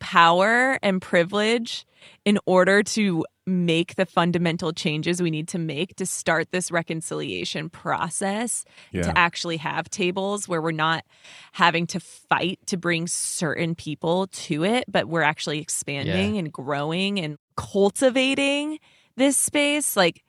power 0.05 0.79
and 0.83 1.01
privilege 1.01 1.87
in 2.27 2.39
order 2.45 2.83
to 2.83 3.25
make 3.47 3.95
the 3.97 4.05
fundamental 4.05 4.71
changes 4.71 5.23
we 5.23 5.31
need 5.31 5.49
to 5.49 5.59
make 5.59 5.97
to 5.97 6.05
start 6.05 6.51
this 6.51 6.71
reconciliation 6.71 7.71
process 7.71 8.67
Yeah. 8.93 9.05
to 9.05 9.19
actually 9.19 9.57
have 9.57 9.89
tables 9.89 10.47
where 10.47 10.61
we're 10.61 10.73
not 10.73 11.05
having 11.53 11.87
to 11.89 12.01
fight 12.01 12.59
to 12.67 12.77
bring 12.77 13.07
certain 13.07 13.75
people 13.75 14.27
to 14.27 14.65
it 14.65 14.85
but 14.89 15.09
we're 15.09 15.23
actually 15.23 15.59
expanding 15.61 16.37
and 16.37 16.53
growing 16.53 17.19
and 17.19 17.39
cultivating 17.57 18.79
this 19.17 19.39
space. 19.39 19.97
Like 19.97 20.23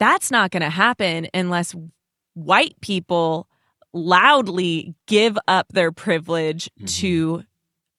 that's 0.00 0.32
not 0.32 0.50
going 0.50 0.62
to 0.62 0.70
happen 0.70 1.28
unless 1.32 1.76
white 2.34 2.74
people 2.80 3.48
loudly 3.92 4.94
give 5.06 5.38
up 5.48 5.68
their 5.68 5.92
privilege 5.92 6.70
mm-hmm. 6.74 6.86
to 6.86 7.44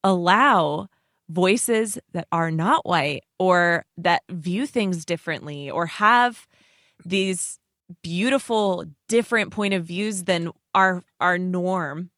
allow 0.04 0.88
voices 1.30 1.98
that 2.14 2.28
are 2.32 2.52
not 2.52 2.86
white 2.86 3.24
or 3.40 3.86
that 3.98 4.22
view 4.30 4.66
things 4.66 5.04
differently 5.06 5.70
or 5.70 5.86
have 5.86 6.48
these 7.06 7.60
beautiful 8.04 8.86
different 9.08 9.52
point 9.52 9.74
of 9.74 9.84
views 9.86 10.24
than 10.24 10.50
our 10.76 11.04
our 11.20 11.38
norm 11.38 12.10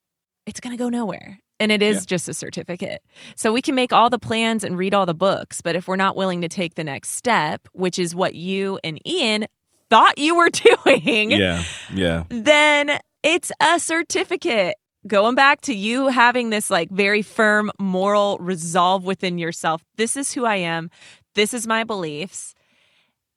it's 0.46 0.60
going 0.60 0.76
to 0.76 0.82
go 0.84 0.90
nowhere 0.90 1.40
and 1.60 1.72
it 1.72 1.82
is 1.84 1.98
Yeah. 1.98 2.04
just 2.08 2.30
a 2.30 2.34
certificate 2.34 3.02
so 3.36 3.52
we 3.54 3.62
can 3.62 3.76
make 3.76 3.94
all 3.94 4.10
the 4.10 4.18
plans 4.20 4.64
and 4.64 4.78
read 4.78 4.94
all 4.94 5.06
the 5.06 5.14
books 5.14 5.62
but 5.62 5.76
if 5.76 5.88
we're 5.88 5.96
not 5.96 6.16
willing 6.16 6.42
to 6.42 6.48
take 6.50 6.76
the 6.76 6.84
next 6.84 7.10
step 7.12 7.68
which 7.74 8.00
is 8.00 8.16
what 8.16 8.34
you 8.36 8.80
and 8.84 9.00
Ian 9.08 9.46
thought 9.90 10.18
you 10.18 10.36
were 10.36 10.50
doing 10.86 11.32
Yeah. 11.32 11.64
Yeah. 11.94 12.24
then 12.30 13.00
it's 13.22 13.52
a 13.62 13.80
certificate. 13.82 14.76
Going 15.08 15.36
back 15.36 15.62
to 15.62 15.74
you 15.74 16.08
having 16.08 16.50
this 16.50 16.70
like 16.70 16.90
very 16.90 17.22
firm 17.22 17.72
moral 17.80 18.38
resolve 18.40 19.06
within 19.06 19.38
yourself. 19.38 19.84
This 19.96 20.18
is 20.18 20.34
who 20.34 20.46
I 20.46 20.58
am. 20.58 20.90
This 21.36 21.54
is 21.54 21.68
my 21.68 21.84
beliefs. 21.84 22.54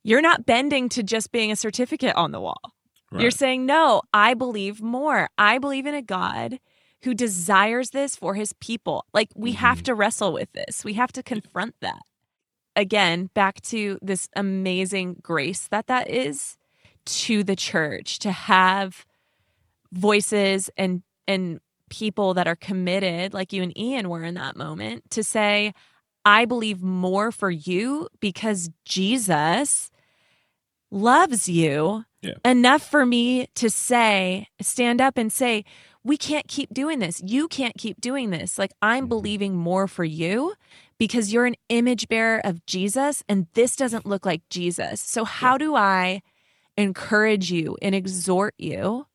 You're 0.02 0.22
not 0.22 0.44
bending 0.44 0.88
to 0.90 1.02
just 1.02 1.30
being 1.30 1.52
a 1.52 1.56
certificate 1.56 2.16
on 2.16 2.32
the 2.32 2.40
wall. 2.40 2.60
You're 3.18 3.30
saying, 3.30 3.66
no, 3.66 4.00
I 4.14 4.32
believe 4.34 4.80
more. 4.80 5.28
I 5.36 5.58
believe 5.58 5.86
in 5.86 5.94
a 5.94 6.02
God 6.02 6.58
who 7.02 7.14
desires 7.14 7.90
this 7.90 8.16
for 8.16 8.34
his 8.34 8.52
people. 8.54 9.04
Like, 9.12 9.28
we 9.34 9.52
have 9.52 9.78
mm-hmm. 9.78 9.84
to 9.84 9.94
wrestle 9.94 10.32
with 10.32 10.52
this, 10.52 10.84
we 10.84 10.94
have 10.94 11.12
to 11.12 11.22
confront 11.22 11.74
that. 11.80 12.00
Again, 12.74 13.28
back 13.34 13.60
to 13.62 13.98
this 14.00 14.28
amazing 14.34 15.18
grace 15.22 15.68
that 15.68 15.88
that 15.88 16.08
is 16.08 16.56
to 17.04 17.44
the 17.44 17.56
church 17.56 18.18
to 18.20 18.32
have 18.32 19.04
voices 19.92 20.70
and 20.78 21.02
and 21.26 21.60
people 21.90 22.34
that 22.34 22.48
are 22.48 22.56
committed 22.56 23.34
like 23.34 23.52
you 23.52 23.62
and 23.62 23.76
Ian 23.76 24.08
were 24.08 24.24
in 24.24 24.34
that 24.34 24.56
moment 24.56 25.10
to 25.10 25.22
say 25.22 25.74
I 26.24 26.44
believe 26.44 26.82
more 26.82 27.32
for 27.32 27.50
you 27.50 28.08
because 28.20 28.70
Jesus 28.84 29.90
loves 30.90 31.48
you 31.48 32.04
Yeah. 32.22 32.34
enough 32.44 32.88
for 32.88 33.04
me 33.04 33.48
to 33.56 33.68
say, 33.68 34.46
stand 34.60 35.00
up 35.00 35.18
and 35.18 35.32
say, 35.32 35.64
we 36.04 36.16
can't 36.16 36.46
keep 36.48 36.72
doing 36.72 36.98
this. 36.98 37.20
You 37.24 37.48
can't 37.48 37.76
keep 37.76 38.00
doing 38.00 38.30
this. 38.30 38.58
Like, 38.58 38.72
I'm 38.80 39.04
mm-hmm. 39.04 39.08
believing 39.08 39.56
more 39.56 39.88
for 39.88 40.04
you 40.04 40.54
because 40.98 41.32
you're 41.32 41.46
an 41.46 41.56
image 41.68 42.08
bearer 42.08 42.40
of 42.44 42.64
Jesus 42.66 43.22
and 43.28 43.46
this 43.54 43.74
doesn't 43.76 44.06
look 44.06 44.26
like 44.26 44.48
Jesus. 44.50 45.00
So, 45.00 45.24
how 45.24 45.58
do 45.58 45.74
I 45.74 46.22
encourage 46.76 47.50
you 47.50 47.76
and 47.82 47.94
exhort 47.94 48.54
you 48.58 49.06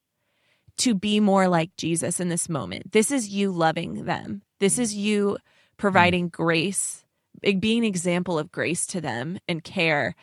to 0.78 0.95
be 0.95 1.19
more 1.19 1.47
like 1.47 1.75
Jesus 1.75 2.19
in 2.19 2.30
this 2.30 2.49
moment. 2.49 2.91
This 2.91 3.11
is 3.11 3.30
you 3.30 3.51
loving 3.51 4.05
them. 4.05 4.41
This 4.59 4.78
mm. 4.78 4.80
is 4.80 4.95
you 4.95 5.38
providing 5.78 6.30
grace, 6.30 7.03
being 7.41 7.80
an 7.80 7.84
example 7.84 8.39
of 8.39 8.51
grace 8.51 8.86
to 8.88 9.01
them 9.01 9.38
and 9.47 9.63
care. 9.63 10.15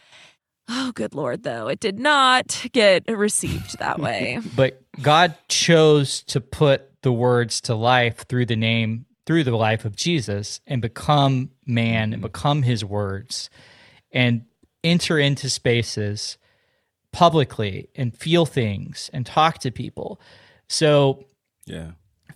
Oh, 0.68 0.92
good 0.92 1.14
Lord, 1.14 1.42
though, 1.42 1.68
it 1.68 1.80
did 1.80 1.98
not 1.98 2.66
get 2.72 3.04
received 3.08 3.78
that 3.78 3.98
way. 4.00 4.40
but 4.56 4.82
God 5.00 5.36
chose 5.48 6.22
to 6.24 6.40
put 6.40 6.90
the 7.02 7.12
words 7.12 7.60
to 7.62 7.74
life 7.74 8.26
through 8.28 8.46
the 8.46 8.56
name, 8.56 9.06
through 9.26 9.44
the 9.44 9.56
life 9.56 9.84
of 9.84 9.94
Jesus 9.94 10.60
and 10.66 10.80
become 10.80 11.50
man 11.66 12.12
and 12.12 12.22
mm. 12.22 12.26
become 12.26 12.62
his 12.62 12.84
words 12.84 13.50
and 14.10 14.44
enter 14.82 15.18
into 15.18 15.50
spaces 15.50 16.38
publicly 17.12 17.88
and 17.94 18.16
feel 18.16 18.44
things 18.44 19.10
and 19.12 19.24
talk 19.24 19.58
to 19.58 19.70
people. 19.70 20.20
So, 20.74 21.24
yeah. 21.66 21.92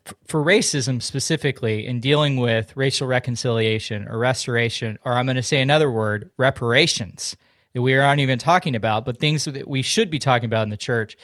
f- 0.07 0.15
for 0.27 0.45
racism 0.45 1.03
specifically, 1.03 1.87
in 1.87 1.99
dealing 1.99 2.37
with 2.37 2.77
racial 2.77 3.09
reconciliation 3.09 4.07
or 4.07 4.17
restoration, 4.17 4.97
or 5.05 5.15
I'm 5.15 5.27
going 5.27 5.37
to 5.37 5.43
say 5.43 5.61
another 5.61 5.91
word, 5.91 6.31
reparations, 6.37 7.37
that 7.75 7.83
we 7.83 7.97
aren't 7.97 8.21
even 8.21 8.39
talking 8.39 8.77
about, 8.77 9.05
but 9.05 9.19
things 9.19 9.45
that 9.45 9.67
we 9.67 9.83
should 9.83 10.09
be 10.09 10.21
talking 10.21 10.47
about 10.47 10.63
in 10.63 10.71
the 10.71 10.77
church, 10.77 11.17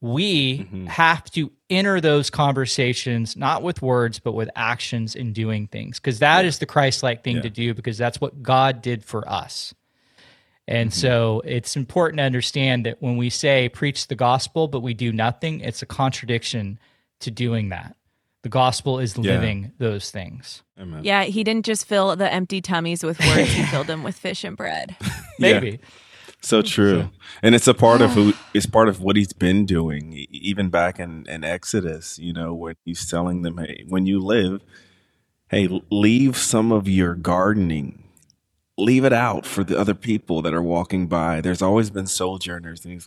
we 0.00 0.58
mm-hmm. 0.58 0.86
have 0.86 1.28
to 1.32 1.50
enter 1.68 2.00
those 2.00 2.30
conversations 2.30 3.36
not 3.36 3.62
with 3.62 3.82
words 3.82 4.20
but 4.20 4.34
with 4.34 4.48
actions 4.54 5.16
and 5.16 5.34
doing 5.34 5.66
things 5.66 5.98
because 5.98 6.20
that 6.20 6.42
yeah. 6.42 6.48
is 6.48 6.58
the 6.58 6.66
christ-like 6.66 7.24
thing 7.24 7.36
yeah. 7.36 7.42
to 7.42 7.50
do 7.50 7.74
because 7.74 7.96
that's 7.98 8.20
what 8.20 8.42
god 8.42 8.82
did 8.82 9.02
for 9.02 9.28
us 9.28 9.74
and 10.68 10.90
mm-hmm. 10.90 10.98
so 10.98 11.42
it's 11.44 11.76
important 11.76 12.18
to 12.18 12.24
understand 12.24 12.86
that 12.86 13.00
when 13.00 13.16
we 13.16 13.30
say 13.30 13.68
preach 13.68 14.08
the 14.08 14.14
gospel 14.14 14.68
but 14.68 14.80
we 14.80 14.94
do 14.94 15.12
nothing 15.12 15.60
it's 15.60 15.82
a 15.82 15.86
contradiction 15.86 16.78
to 17.20 17.30
doing 17.30 17.68
that 17.70 17.96
the 18.42 18.48
gospel 18.48 18.98
is 18.98 19.18
living 19.18 19.62
yeah. 19.62 19.70
those 19.78 20.10
things 20.10 20.62
Amen. 20.80 21.02
yeah 21.04 21.24
he 21.24 21.44
didn't 21.44 21.64
just 21.64 21.86
fill 21.86 22.14
the 22.16 22.32
empty 22.32 22.60
tummies 22.60 23.02
with 23.02 23.18
words 23.20 23.50
he 23.52 23.62
filled 23.66 23.86
them 23.86 24.02
with 24.02 24.16
fish 24.16 24.44
and 24.44 24.56
bread 24.56 24.96
maybe 25.38 25.80
so 26.46 26.62
true. 26.62 27.10
And 27.42 27.56
it's 27.56 27.66
a 27.66 27.74
part 27.74 28.00
of 28.00 28.12
who 28.12 28.32
it's 28.54 28.66
part 28.66 28.88
of 28.88 29.00
what 29.00 29.16
he's 29.16 29.32
been 29.32 29.66
doing, 29.66 30.26
even 30.30 30.68
back 30.68 31.00
in, 31.00 31.26
in 31.28 31.42
Exodus, 31.42 32.20
you 32.20 32.32
know, 32.32 32.54
when 32.54 32.76
he's 32.84 33.08
telling 33.10 33.42
them, 33.42 33.58
hey, 33.58 33.84
when 33.88 34.06
you 34.06 34.20
live, 34.20 34.62
hey, 35.48 35.68
leave 35.90 36.36
some 36.36 36.70
of 36.70 36.88
your 36.88 37.14
gardening, 37.14 38.05
leave 38.76 39.04
it 39.04 39.12
out 39.12 39.46
for 39.46 39.64
the 39.64 39.78
other 39.78 39.94
people 39.94 40.42
that 40.42 40.54
are 40.54 40.62
walking 40.62 41.06
by. 41.06 41.40
There's 41.40 41.62
always 41.62 41.90
been 41.90 42.06
sojourners. 42.06 42.84
And 42.84 43.04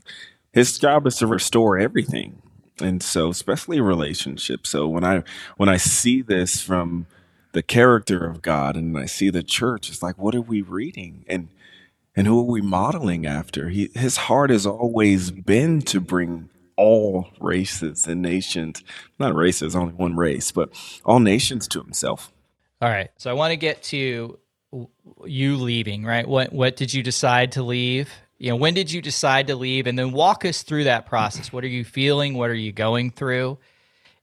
his 0.52 0.78
job 0.78 1.06
is 1.08 1.18
to 1.18 1.28
restore 1.28 1.78
everything. 1.78 2.42
And 2.82 3.04
so, 3.04 3.30
especially 3.30 3.82
relationships. 3.82 4.70
So 4.70 4.88
when 4.88 5.04
I 5.04 5.24
when 5.58 5.70
I 5.70 5.78
see 5.78 6.22
this 6.22 6.62
from 6.62 7.08
the 7.52 7.62
character 7.62 8.26
of 8.26 8.42
God 8.42 8.78
and 8.78 8.98
I 8.98 9.06
see 9.06 9.30
the 9.30 9.44
church, 9.44 9.90
it's 9.90 10.02
like, 10.02 10.18
what 10.18 10.34
are 10.34 10.42
we 10.42 10.62
reading? 10.62 11.26
And 11.28 11.50
and 12.16 12.26
who 12.26 12.40
are 12.40 12.52
we 12.52 12.62
modeling 12.62 13.26
after? 13.26 13.70
He, 13.70 13.90
his 13.94 14.18
heart 14.18 14.50
has 14.50 14.66
always 14.66 15.32
been 15.32 15.82
to 15.84 16.00
bring 16.00 16.50
all 16.76 17.28
races 17.42 18.08
and 18.08 18.22
nations, 18.22 18.84
not 19.20 19.36
races, 19.36 19.76
only 19.76 19.94
one 19.94 20.16
race, 20.16 20.52
but 20.52 20.72
all 21.06 21.20
nations 21.20 21.68
to 21.68 21.80
himself. 21.80 22.32
All 22.82 22.90
right. 22.90 23.10
So 23.18 23.30
I 23.30 23.34
want 23.34 23.52
to 23.52 23.58
get 23.58 23.84
to 23.84 24.40
you 25.26 25.58
leaving, 25.58 26.04
right? 26.04 26.28
What 26.28 26.54
what 26.54 26.76
did 26.76 26.94
you 26.94 27.04
decide 27.04 27.54
to 27.54 27.64
leave? 27.64 28.12
You 28.38 28.52
know, 28.52 28.56
when 28.56 28.74
did 28.74 28.92
you 28.92 29.02
decide 29.02 29.48
to 29.48 29.56
leave? 29.56 29.88
And 29.88 30.00
then 30.00 30.12
walk 30.12 30.46
us 30.46 30.64
through 30.64 30.86
that 30.86 31.06
process. 31.06 31.52
What 31.52 31.64
are 31.64 31.68
you 31.68 31.84
feeling? 31.84 32.36
What 32.36 32.50
are 32.50 32.56
you 32.56 32.72
going 32.72 33.12
through? 33.12 33.58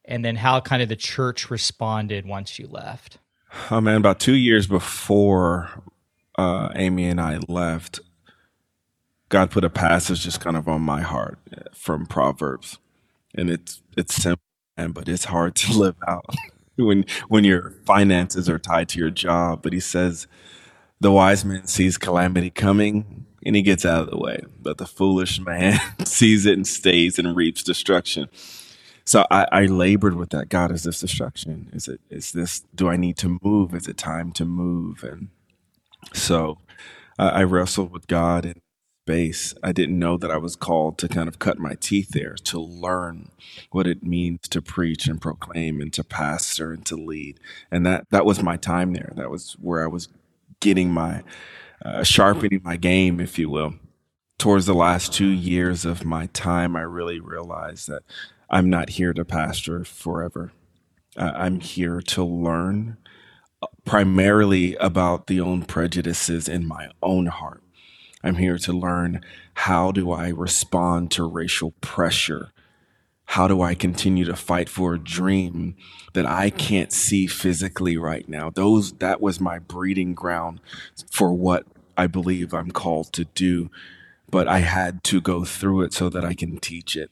And 0.05 0.25
then 0.25 0.37
how 0.37 0.61
kind 0.61 0.83
of 0.83 0.89
the 0.89 0.97
church 0.97 1.51
responded 1.51 2.27
once 2.27 2.59
you 2.59 2.69
left. 2.69 3.19
Oh 3.71 3.81
man, 3.81 3.97
about 3.97 4.21
two 4.21 4.35
years 4.35 4.67
before 4.67 5.83
uh, 6.39 6.71
Amy 6.75 7.07
and 7.07 7.21
I 7.21 7.39
left, 7.49 8.01
God 9.29 9.51
put 9.51 9.65
a 9.65 9.71
passage 9.71 10.23
just 10.23 10.41
kind 10.41 10.57
of 10.57 10.69
on 10.69 10.83
my 10.83 11.01
heart 11.01 11.39
from 11.75 12.07
Proverbs, 12.07 12.79
and 13.35 13.51
it's 13.51 13.83
it's 13.97 14.15
simple, 14.15 14.43
but 14.77 15.09
it's 15.09 15.25
hard 15.27 15.55
to 15.57 15.73
live 15.79 15.97
out 16.07 16.35
when 16.77 17.05
when 17.29 17.45
your 17.45 17.73
finances 17.85 18.49
are 18.49 18.59
tied 18.59 18.89
to 18.91 18.99
your 18.99 19.11
job. 19.11 19.63
But 19.63 19.73
He 19.73 19.81
says, 19.81 20.27
"The 21.01 21.13
wise 21.13 21.45
man 21.45 21.67
sees 21.67 21.99
calamity 21.99 22.51
coming." 22.51 23.27
And 23.45 23.55
he 23.55 23.63
gets 23.63 23.87
out 23.87 24.03
of 24.03 24.11
the 24.11 24.19
way, 24.19 24.43
but 24.61 24.79
the 24.79 24.87
foolish 24.87 25.39
man 25.47 25.79
sees 26.05 26.47
it 26.47 26.55
and 26.55 26.67
stays 26.67 27.19
and 27.19 27.37
reaps 27.37 27.63
destruction. 27.63 28.29
So 29.05 29.25
I, 29.31 29.47
I 29.53 29.67
labored 29.67 30.17
with 30.17 30.31
that. 30.31 30.49
God, 30.49 30.73
is 30.73 30.83
this 30.83 31.01
destruction? 31.01 31.71
Is 31.73 31.87
it? 31.87 32.01
Is 32.11 32.33
this? 32.33 32.65
Do 32.75 32.89
I 32.89 32.97
need 32.97 33.17
to 33.19 33.39
move? 33.41 33.73
Is 33.75 33.87
it 33.87 33.97
time 33.97 34.33
to 34.33 34.45
move? 34.45 35.05
And 35.05 35.29
so 36.13 36.59
uh, 37.19 37.31
I 37.33 37.45
wrestled 37.45 37.93
with 37.93 38.09
God 38.09 38.45
in 38.45 38.61
space. 39.07 39.55
I 39.63 39.71
didn't 39.71 40.01
know 40.01 40.17
that 40.17 40.33
I 40.33 40.37
was 40.37 40.57
called 40.57 40.99
to 40.99 41.09
kind 41.09 41.29
of 41.29 41.39
cut 41.39 41.59
my 41.59 41.75
teeth 41.75 42.09
there, 42.11 42.35
to 42.45 42.59
learn 42.59 43.31
what 43.71 43.87
it 43.87 44.03
means 44.03 44.49
to 44.49 44.61
preach 44.61 45.07
and 45.07 45.21
proclaim 45.21 45.81
and 45.81 45.93
to 45.93 46.03
pastor 46.03 46.73
and 46.73 46.85
to 46.87 46.97
lead. 46.97 47.39
And 47.71 47.87
that, 47.87 48.07
that 48.11 48.27
was 48.27 48.43
my 48.43 48.57
time 48.57 48.93
there. 48.93 49.13
That 49.15 49.31
was 49.31 49.53
where 49.61 49.85
I 49.85 49.87
was 49.87 50.09
getting 50.61 50.91
my, 50.91 51.23
uh, 51.85 52.03
sharpening 52.03 52.61
my 52.65 52.77
game, 52.77 53.21
if 53.21 53.39
you 53.39 53.51
will. 53.51 53.75
Towards 54.39 54.67
the 54.67 54.75
last 54.75 55.13
two 55.13 55.29
years 55.29 55.85
of 55.85 56.05
my 56.05 56.27
time, 56.27 56.77
I 56.77 56.83
really 56.83 57.21
realized 57.21 57.89
that 57.89 58.03
I'm 58.51 58.69
not 58.69 58.91
here 58.91 59.13
to 59.15 59.25
pastor 59.25 59.85
forever. 59.85 60.53
Uh, 61.17 61.33
I'm 61.35 61.61
here 61.61 62.01
to 62.03 62.25
learn 62.25 62.99
primarily 63.85 64.75
about 64.77 65.27
the 65.27 65.41
own 65.41 65.63
prejudices 65.63 66.49
in 66.49 66.67
my 66.67 66.91
own 67.03 67.27
heart. 67.27 67.63
I'm 68.23 68.37
here 68.37 68.59
to 68.59 68.73
learn 68.73 69.23
how 69.55 69.93
do 69.93 70.11
I 70.11 70.29
respond 70.29 71.11
to 71.13 71.25
racial 71.25 71.73
pressure? 71.81 72.53
How 73.27 73.49
do 73.49 73.61
I 73.61 73.75
continue 73.75 74.25
to 74.25 74.37
fight 74.37 74.69
for 74.69 74.95
a 74.95 74.99
dream 74.99 75.77
that 76.15 76.27
I 76.27 76.51
can't 76.51 76.93
see 76.93 77.27
physically 77.27 77.97
right 77.97 78.29
now? 78.29 78.51
Those 78.51 78.93
that 78.95 79.21
was 79.21 79.41
my 79.41 79.59
breeding 79.59 80.15
ground 80.15 80.61
for 81.11 81.33
what 81.33 81.67
I 81.97 82.07
believe 82.07 82.55
I'm 82.55 82.71
called 82.71 83.13
to 83.15 83.25
do, 83.25 83.71
but 84.31 84.49
I 84.49 84.61
had 84.61 85.05
to 85.05 85.21
go 85.21 85.45
through 85.45 85.83
it 85.83 85.93
so 85.93 86.09
that 86.09 86.25
I 86.25 86.35
can 86.35 86.59
teach 86.59 86.97
it. 86.97 87.11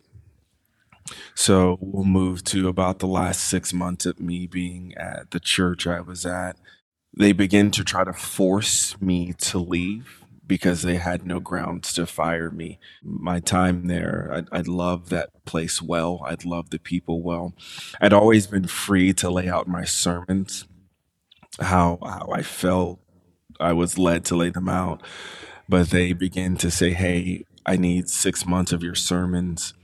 So 1.34 1.78
we'll 1.80 2.04
move 2.04 2.44
to 2.44 2.68
about 2.68 2.98
the 2.98 3.06
last 3.06 3.44
six 3.44 3.72
months 3.72 4.06
of 4.06 4.20
me 4.20 4.46
being 4.46 4.94
at 4.96 5.30
the 5.30 5.40
church 5.40 5.86
I 5.86 6.00
was 6.00 6.24
at. 6.24 6.56
They 7.16 7.32
begin 7.32 7.70
to 7.72 7.84
try 7.84 8.04
to 8.04 8.12
force 8.12 9.00
me 9.00 9.34
to 9.38 9.58
leave 9.58 10.23
because 10.46 10.82
they 10.82 10.96
had 10.96 11.26
no 11.26 11.40
grounds 11.40 11.92
to 11.94 12.06
fire 12.06 12.50
me. 12.50 12.78
My 13.02 13.40
time 13.40 13.86
there, 13.86 14.44
I, 14.52 14.58
I 14.58 14.60
love 14.62 15.08
that 15.10 15.30
place 15.44 15.80
well. 15.82 16.22
I'd 16.26 16.44
love 16.44 16.70
the 16.70 16.78
people 16.78 17.22
well. 17.22 17.54
I'd 18.00 18.12
always 18.12 18.46
been 18.46 18.66
free 18.66 19.12
to 19.14 19.30
lay 19.30 19.48
out 19.48 19.68
my 19.68 19.84
sermons, 19.84 20.66
how 21.60 21.98
how 22.02 22.28
I 22.32 22.42
felt. 22.42 23.00
I 23.60 23.72
was 23.72 23.98
led 23.98 24.24
to 24.26 24.36
lay 24.36 24.50
them 24.50 24.68
out, 24.68 25.02
but 25.68 25.90
they 25.90 26.12
began 26.12 26.56
to 26.56 26.70
say, 26.70 26.92
"Hey, 26.92 27.44
I 27.64 27.76
need 27.76 28.08
six 28.08 28.46
months 28.46 28.72
of 28.72 28.82
your 28.82 28.96
sermons." 28.96 29.74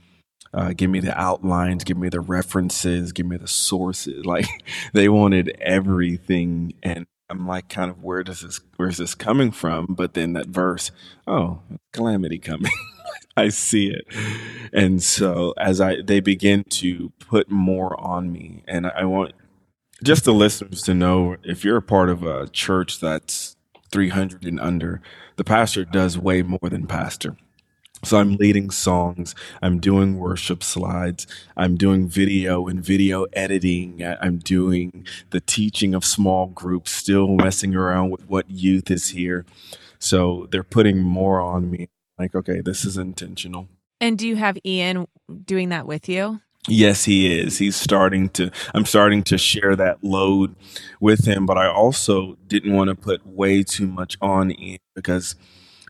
uh, 0.53 0.73
give 0.73 0.89
me 0.89 0.99
the 0.99 1.17
outlines, 1.19 1.83
give 1.83 1.97
me 1.97 2.09
the 2.09 2.19
references, 2.19 3.11
give 3.11 3.25
me 3.25 3.37
the 3.37 3.47
sources. 3.47 4.25
Like 4.31 4.47
they 4.93 5.09
wanted 5.09 5.49
everything, 5.59 6.73
and 6.83 7.05
I'm 7.31 7.47
like, 7.47 7.69
kind 7.69 7.89
of, 7.89 8.03
where 8.03 8.23
does 8.23 8.41
this, 8.41 8.59
where's 8.75 8.97
this 8.97 9.15
coming 9.15 9.51
from? 9.51 9.87
But 9.89 10.13
then 10.13 10.33
that 10.33 10.47
verse, 10.47 10.91
oh, 11.25 11.61
calamity 11.93 12.37
coming. 12.37 12.71
I 13.37 13.47
see 13.47 13.87
it, 13.87 14.05
and 14.73 15.01
so 15.01 15.53
as 15.57 15.79
I 15.79 16.01
they 16.01 16.19
begin 16.19 16.65
to 16.65 17.13
put 17.17 17.49
more 17.49 17.97
on 17.99 18.29
me, 18.29 18.61
and 18.67 18.87
I 18.87 19.05
want 19.05 19.33
just 20.03 20.25
the 20.25 20.33
listeners 20.33 20.81
to 20.83 20.93
know 20.93 21.37
if 21.43 21.63
you're 21.63 21.77
a 21.77 21.81
part 21.81 22.09
of 22.09 22.23
a 22.23 22.49
church 22.49 22.99
that's 22.99 23.55
300 23.91 24.43
and 24.45 24.59
under, 24.59 25.01
the 25.37 25.45
pastor 25.45 25.85
does 25.85 26.17
way 26.17 26.41
more 26.41 26.59
than 26.69 26.87
pastor. 26.87 27.37
So 28.03 28.17
I'm 28.17 28.35
leading 28.37 28.71
songs, 28.71 29.35
I'm 29.61 29.79
doing 29.79 30.17
worship 30.17 30.63
slides, 30.63 31.27
I'm 31.55 31.77
doing 31.77 32.07
video 32.07 32.67
and 32.67 32.83
video 32.83 33.25
editing, 33.33 34.03
I'm 34.03 34.39
doing 34.39 35.05
the 35.29 35.39
teaching 35.39 35.93
of 35.93 36.03
small 36.03 36.47
groups, 36.47 36.91
still 36.91 37.27
messing 37.29 37.75
around 37.75 38.09
with 38.09 38.27
what 38.27 38.49
youth 38.49 38.89
is 38.89 39.09
here. 39.09 39.45
So 39.99 40.47
they're 40.51 40.63
putting 40.63 40.99
more 40.99 41.39
on 41.41 41.69
me. 41.69 41.89
Like, 42.17 42.33
okay, 42.33 42.61
this 42.61 42.85
is 42.85 42.97
intentional. 42.97 43.67
And 43.99 44.17
do 44.17 44.27
you 44.27 44.35
have 44.35 44.57
Ian 44.65 45.07
doing 45.45 45.69
that 45.69 45.85
with 45.85 46.09
you? 46.09 46.41
Yes, 46.67 47.05
he 47.05 47.39
is. 47.39 47.57
He's 47.57 47.75
starting 47.75 48.29
to, 48.29 48.51
I'm 48.73 48.85
starting 48.85 49.23
to 49.23 49.37
share 49.37 49.75
that 49.75 50.03
load 50.03 50.55
with 50.99 51.25
him, 51.25 51.45
but 51.45 51.57
I 51.57 51.67
also 51.67 52.37
didn't 52.47 52.73
want 52.73 52.89
to 52.89 52.95
put 52.95 53.25
way 53.25 53.63
too 53.63 53.87
much 53.87 54.17
on 54.21 54.51
Ian 54.51 54.79
because 54.95 55.35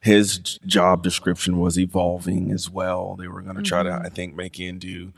his 0.02 0.40
job 0.65 1.03
description 1.03 1.60
was 1.60 1.78
evolving 1.80 2.52
as 2.52 2.69
well. 2.69 3.15
They 3.15 3.28
were 3.28 3.41
going 3.41 3.56
to 3.56 3.61
try 3.61 3.84
to, 3.84 3.90
mm-hmm. 3.90 4.06
I 4.06 4.10
think, 4.10 4.36
make 4.36 4.60
him 4.60 4.80
do 4.80 5.14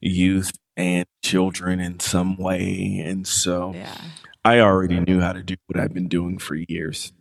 youth 0.00 0.52
and 0.76 1.04
children 1.24 1.80
in 1.80 1.98
some 2.00 2.36
way. 2.36 3.02
And 3.04 3.26
so 3.26 3.72
Yeah. 3.74 3.96
I 4.44 4.60
already 4.60 5.00
knew 5.00 5.20
how 5.20 5.32
to 5.32 5.42
do 5.42 5.56
what 5.66 5.78
I've 5.82 5.92
been 5.92 6.08
doing 6.08 6.38
for 6.38 6.54
years. 6.54 7.12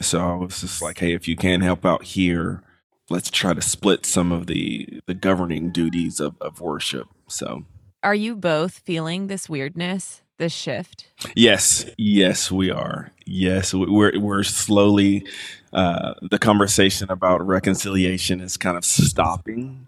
So 0.00 0.18
I 0.20 0.34
was 0.34 0.60
just 0.60 0.82
like, 0.82 0.98
hey, 0.98 1.12
if 1.14 1.26
you 1.28 1.36
can't 1.36 1.62
help 1.62 1.86
out 1.86 2.02
here, 2.04 2.62
let's 3.08 3.30
try 3.30 3.54
to 3.54 3.62
split 3.62 4.04
some 4.04 4.30
of 4.32 4.46
the 4.46 5.00
the 5.06 5.14
governing 5.14 5.70
duties 5.70 6.20
of, 6.20 6.36
of 6.40 6.60
worship. 6.60 7.08
So 7.28 7.64
Are 8.02 8.14
you 8.14 8.36
both 8.36 8.80
feeling 8.80 9.28
this 9.28 9.48
weirdness, 9.48 10.22
this 10.36 10.52
shift? 10.52 11.06
yes, 11.34 11.86
yes, 11.96 12.50
we 12.52 12.70
are. 12.70 13.12
Yes, 13.24 13.72
we're 13.72 14.18
we're 14.20 14.42
slowly 14.42 15.24
uh, 15.72 16.14
the 16.22 16.38
conversation 16.38 17.10
about 17.10 17.46
reconciliation 17.46 18.40
is 18.40 18.56
kind 18.56 18.76
of 18.76 18.84
stopping, 18.84 19.86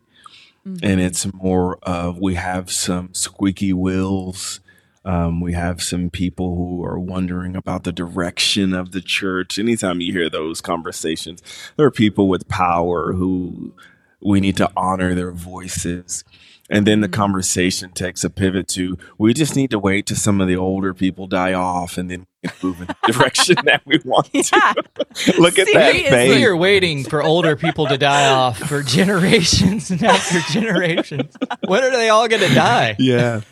and 0.82 1.00
it's 1.00 1.32
more 1.32 1.78
of 1.82 2.18
we 2.18 2.34
have 2.34 2.70
some 2.70 3.14
squeaky 3.14 3.72
wheels. 3.72 4.60
Um, 5.02 5.40
we 5.40 5.54
have 5.54 5.82
some 5.82 6.10
people 6.10 6.54
who 6.56 6.84
are 6.84 6.98
wondering 6.98 7.56
about 7.56 7.84
the 7.84 7.92
direction 7.92 8.74
of 8.74 8.92
the 8.92 9.00
church. 9.00 9.58
Anytime 9.58 10.02
you 10.02 10.12
hear 10.12 10.28
those 10.28 10.60
conversations, 10.60 11.42
there 11.76 11.86
are 11.86 11.90
people 11.90 12.28
with 12.28 12.48
power 12.48 13.14
who 13.14 13.72
we 14.20 14.40
need 14.40 14.58
to 14.58 14.70
honor 14.76 15.14
their 15.14 15.32
voices. 15.32 16.22
And 16.68 16.86
then 16.86 17.00
the 17.00 17.08
conversation 17.08 17.90
takes 17.90 18.22
a 18.22 18.30
pivot 18.30 18.68
to 18.68 18.96
we 19.18 19.34
just 19.34 19.56
need 19.56 19.70
to 19.70 19.78
wait 19.78 20.06
till 20.06 20.16
some 20.16 20.40
of 20.40 20.46
the 20.46 20.56
older 20.56 20.94
people 20.94 21.26
die 21.26 21.52
off 21.52 21.98
and 21.98 22.10
then 22.10 22.26
can 22.42 22.52
move 22.62 22.80
in 22.80 22.86
the 22.86 22.96
direction 23.12 23.56
that 23.64 23.82
we 23.86 23.98
want 24.04 24.28
Yeah. 24.32 24.42
to. 24.42 25.32
Look 25.40 25.58
at 25.58 25.66
that 25.72 25.92
Seriously. 25.94 26.28
We 26.36 26.44
are 26.46 26.56
waiting 26.56 27.04
for 27.04 27.22
older 27.22 27.56
people 27.56 27.86
to 27.86 27.98
die 27.98 28.28
off 28.30 28.58
for 28.58 28.82
generations 28.98 29.90
and 29.90 30.02
after 30.02 30.40
generations. 30.52 31.34
When 31.66 31.82
are 31.84 31.90
they 31.90 32.08
all 32.08 32.28
going 32.28 32.42
to 32.48 32.54
die? 32.54 32.96
yeah. 32.98 33.42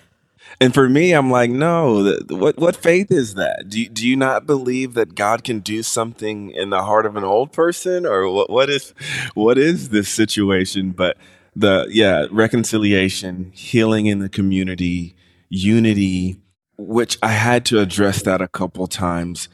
And 0.60 0.74
for 0.74 0.88
me, 0.88 1.12
I'm 1.12 1.30
like, 1.30 1.50
no. 1.50 2.02
th- 2.02 2.30
What 2.30 2.56
what 2.58 2.74
faith 2.74 3.12
is 3.12 3.34
that? 3.34 3.66
Do 3.68 3.80
you, 3.80 3.88
do 3.88 4.08
you 4.08 4.16
not 4.16 4.44
believe 4.44 4.94
that 4.94 5.14
God 5.14 5.44
can 5.44 5.60
do 5.60 5.84
something 5.84 6.50
in 6.50 6.70
the 6.70 6.82
heart 6.82 7.06
of 7.06 7.14
an 7.14 7.22
old 7.22 7.52
person, 7.52 8.04
or 8.04 8.28
what? 8.28 8.50
What 8.50 8.68
is 8.68 8.92
what 9.34 9.56
is 9.56 9.90
this 9.90 10.08
situation? 10.08 10.90
But 10.90 11.16
the 11.54 11.86
yeah, 11.90 12.26
reconciliation, 12.32 13.52
healing 13.54 14.06
in 14.06 14.18
the 14.18 14.28
community, 14.28 15.14
unity, 15.48 16.38
which 16.78 17.18
I 17.22 17.32
had 17.32 17.66
to 17.66 17.80
address 17.80 18.22
that 18.22 18.40
a 18.40 18.48
couple 18.48 18.86
times. 18.86 19.48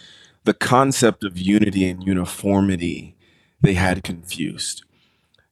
The 0.44 0.54
concept 0.54 1.24
of 1.24 1.38
unity 1.38 1.88
and 1.88 2.04
uniformity, 2.04 3.16
they 3.60 3.74
had 3.74 4.04
confused 4.04 4.84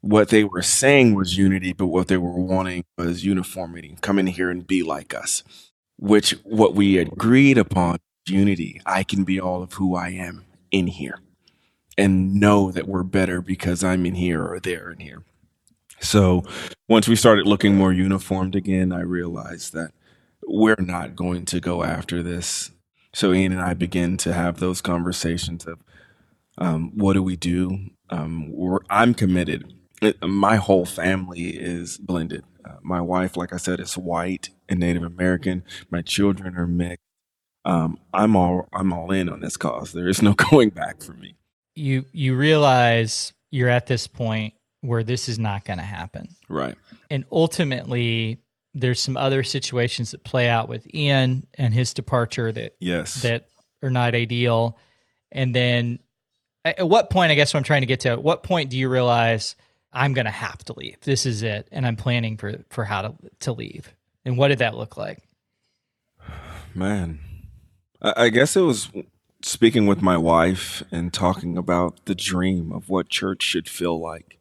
what 0.02 0.28
they 0.28 0.44
were 0.44 0.62
saying 0.62 1.14
was 1.14 1.38
unity, 1.38 1.72
but 1.72 1.86
what 1.86 2.08
they 2.08 2.16
were 2.16 2.32
wanting 2.38 2.84
was 2.98 3.24
uniformity. 3.24 3.96
Come 4.00 4.18
in 4.18 4.26
here 4.26 4.50
and 4.50 4.66
be 4.66 4.82
like 4.82 5.14
us. 5.14 5.42
Which 5.96 6.32
what 6.42 6.74
we 6.74 6.98
agreed 6.98 7.56
upon 7.56 7.98
unity. 8.26 8.80
I 8.84 9.04
can 9.04 9.24
be 9.24 9.40
all 9.40 9.62
of 9.62 9.74
who 9.74 9.94
I 9.94 10.08
am 10.10 10.44
in 10.70 10.88
here 10.88 11.20
and 11.96 12.34
know 12.34 12.72
that 12.72 12.88
we're 12.88 13.04
better 13.04 13.40
because 13.40 13.84
I'm 13.84 14.04
in 14.04 14.14
here 14.14 14.44
or 14.44 14.58
they're 14.58 14.90
in 14.90 15.00
here. 15.00 15.22
So 16.00 16.42
once 16.88 17.06
we 17.06 17.14
started 17.14 17.46
looking 17.46 17.76
more 17.76 17.92
uniformed 17.92 18.56
again, 18.56 18.92
I 18.92 19.00
realized 19.02 19.72
that 19.74 19.92
we're 20.46 20.76
not 20.78 21.14
going 21.16 21.44
to 21.46 21.60
go 21.60 21.82
after 21.84 22.22
this. 22.22 22.70
So 23.14 23.32
Ian 23.32 23.52
and 23.52 23.60
I 23.60 23.74
begin 23.74 24.16
to 24.18 24.32
have 24.32 24.58
those 24.58 24.80
conversations 24.80 25.66
of 25.66 25.80
um, 26.58 26.92
what 26.94 27.14
do 27.14 27.22
we 27.22 27.36
do? 27.36 27.78
Um, 28.10 28.50
we're, 28.52 28.78
I'm 28.90 29.14
committed. 29.14 29.72
It- 30.00 30.22
my 30.22 30.56
whole 30.56 30.84
family 30.84 31.50
is 31.50 31.98
blended. 31.98 32.44
Uh, 32.64 32.76
my 32.82 33.00
wife, 33.00 33.36
like 33.36 33.52
I 33.52 33.56
said, 33.56 33.80
is 33.80 33.96
white 33.98 34.50
and 34.68 34.80
Native 34.80 35.02
American. 35.02 35.64
My 35.90 36.02
children 36.02 36.56
are 36.56 36.66
mixed. 36.66 37.02
Um, 37.64 37.98
I'm 38.12 38.34
all 38.36 38.68
I'm 38.72 38.92
all 38.92 39.12
in 39.12 39.28
on 39.28 39.40
this 39.40 39.56
cause. 39.56 39.92
There 39.92 40.08
is 40.08 40.20
no 40.22 40.32
going 40.50 40.70
back 40.70 41.00
for 41.02 41.12
me. 41.12 41.36
You 41.76 42.04
you 42.12 42.34
realize 42.36 43.32
you're 43.50 43.68
at 43.68 43.86
this 43.86 44.06
point 44.08 44.54
where 44.80 45.04
this 45.04 45.28
is 45.28 45.38
not 45.38 45.64
going 45.64 45.78
to 45.78 45.84
happen. 45.84 46.28
Right. 46.48 46.74
and 47.10 47.24
ultimately 47.30 48.40
there's 48.74 49.00
some 49.00 49.16
other 49.16 49.42
situations 49.42 50.12
that 50.12 50.24
play 50.24 50.48
out 50.48 50.68
with 50.68 50.86
Ian 50.94 51.46
and 51.54 51.74
his 51.74 51.92
departure 51.94 52.50
that 52.52 52.74
Yes. 52.80 53.22
that 53.22 53.48
are 53.82 53.90
not 53.90 54.14
ideal. 54.14 54.78
And 55.30 55.54
then 55.54 55.98
at 56.64 56.78
at 56.78 56.88
what 56.88 57.10
point 57.10 57.32
I 57.32 57.34
guess 57.34 57.52
what 57.52 57.58
I'm 57.58 57.64
trying 57.64 57.82
to 57.82 57.86
get 57.86 58.00
to 58.00 58.10
at 58.10 58.22
what 58.22 58.42
point 58.42 58.70
do 58.70 58.78
you 58.78 58.88
realize 58.88 59.56
I'm 59.92 60.14
going 60.14 60.24
to 60.24 60.30
have 60.30 60.58
to 60.64 60.72
leave? 60.74 61.00
This 61.02 61.26
is 61.26 61.42
it 61.42 61.68
and 61.70 61.86
I'm 61.86 61.96
planning 61.96 62.36
for 62.36 62.64
for 62.70 62.84
how 62.84 63.02
to 63.02 63.14
to 63.40 63.52
leave. 63.52 63.94
And 64.24 64.38
what 64.38 64.48
did 64.48 64.58
that 64.60 64.76
look 64.76 64.96
like? 64.96 65.18
Man, 66.74 67.20
I, 68.00 68.24
I 68.24 68.28
guess 68.28 68.56
it 68.56 68.60
was 68.62 68.88
speaking 69.42 69.86
with 69.86 70.00
my 70.00 70.16
wife 70.16 70.82
and 70.92 71.12
talking 71.12 71.58
about 71.58 72.04
the 72.06 72.14
dream 72.14 72.72
of 72.72 72.88
what 72.88 73.08
church 73.08 73.42
should 73.42 73.68
feel 73.68 74.00
like. 74.00 74.38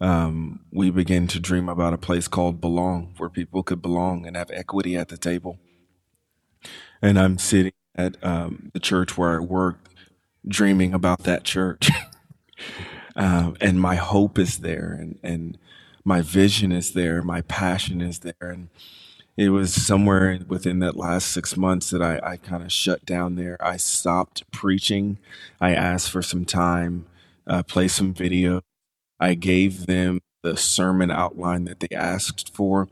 Um, 0.00 0.60
we 0.70 0.90
began 0.90 1.26
to 1.28 1.40
dream 1.40 1.68
about 1.68 1.94
a 1.94 1.98
place 1.98 2.28
called 2.28 2.60
Belong, 2.60 3.14
where 3.16 3.30
people 3.30 3.62
could 3.62 3.80
belong 3.80 4.26
and 4.26 4.36
have 4.36 4.50
equity 4.50 4.96
at 4.96 5.08
the 5.08 5.16
table. 5.16 5.58
And 7.00 7.18
I'm 7.18 7.38
sitting 7.38 7.72
at 7.94 8.22
um, 8.22 8.70
the 8.74 8.80
church 8.80 9.16
where 9.16 9.36
I 9.36 9.40
work, 9.40 9.78
dreaming 10.46 10.92
about 10.94 11.20
that 11.24 11.44
church. 11.44 11.90
um, 13.16 13.56
and 13.60 13.80
my 13.80 13.96
hope 13.96 14.38
is 14.38 14.58
there, 14.58 14.96
and, 14.98 15.18
and 15.22 15.58
my 16.04 16.20
vision 16.20 16.72
is 16.72 16.92
there, 16.92 17.22
my 17.22 17.40
passion 17.42 18.00
is 18.00 18.20
there. 18.20 18.34
And 18.40 18.68
it 19.36 19.50
was 19.50 19.74
somewhere 19.74 20.38
within 20.46 20.78
that 20.80 20.96
last 20.96 21.28
six 21.32 21.56
months 21.56 21.90
that 21.90 22.02
I, 22.02 22.20
I 22.22 22.36
kind 22.36 22.62
of 22.62 22.72
shut 22.72 23.04
down 23.04 23.36
there. 23.36 23.56
I 23.60 23.76
stopped 23.76 24.50
preaching. 24.50 25.18
I 25.60 25.74
asked 25.74 26.10
for 26.10 26.22
some 26.22 26.44
time, 26.44 27.06
uh, 27.46 27.62
play 27.62 27.88
some 27.88 28.14
video. 28.14 28.62
I 29.18 29.34
gave 29.34 29.86
them 29.86 30.20
the 30.42 30.56
sermon 30.56 31.10
outline 31.10 31.64
that 31.64 31.80
they 31.80 31.94
asked 31.94 32.54
for. 32.54 32.88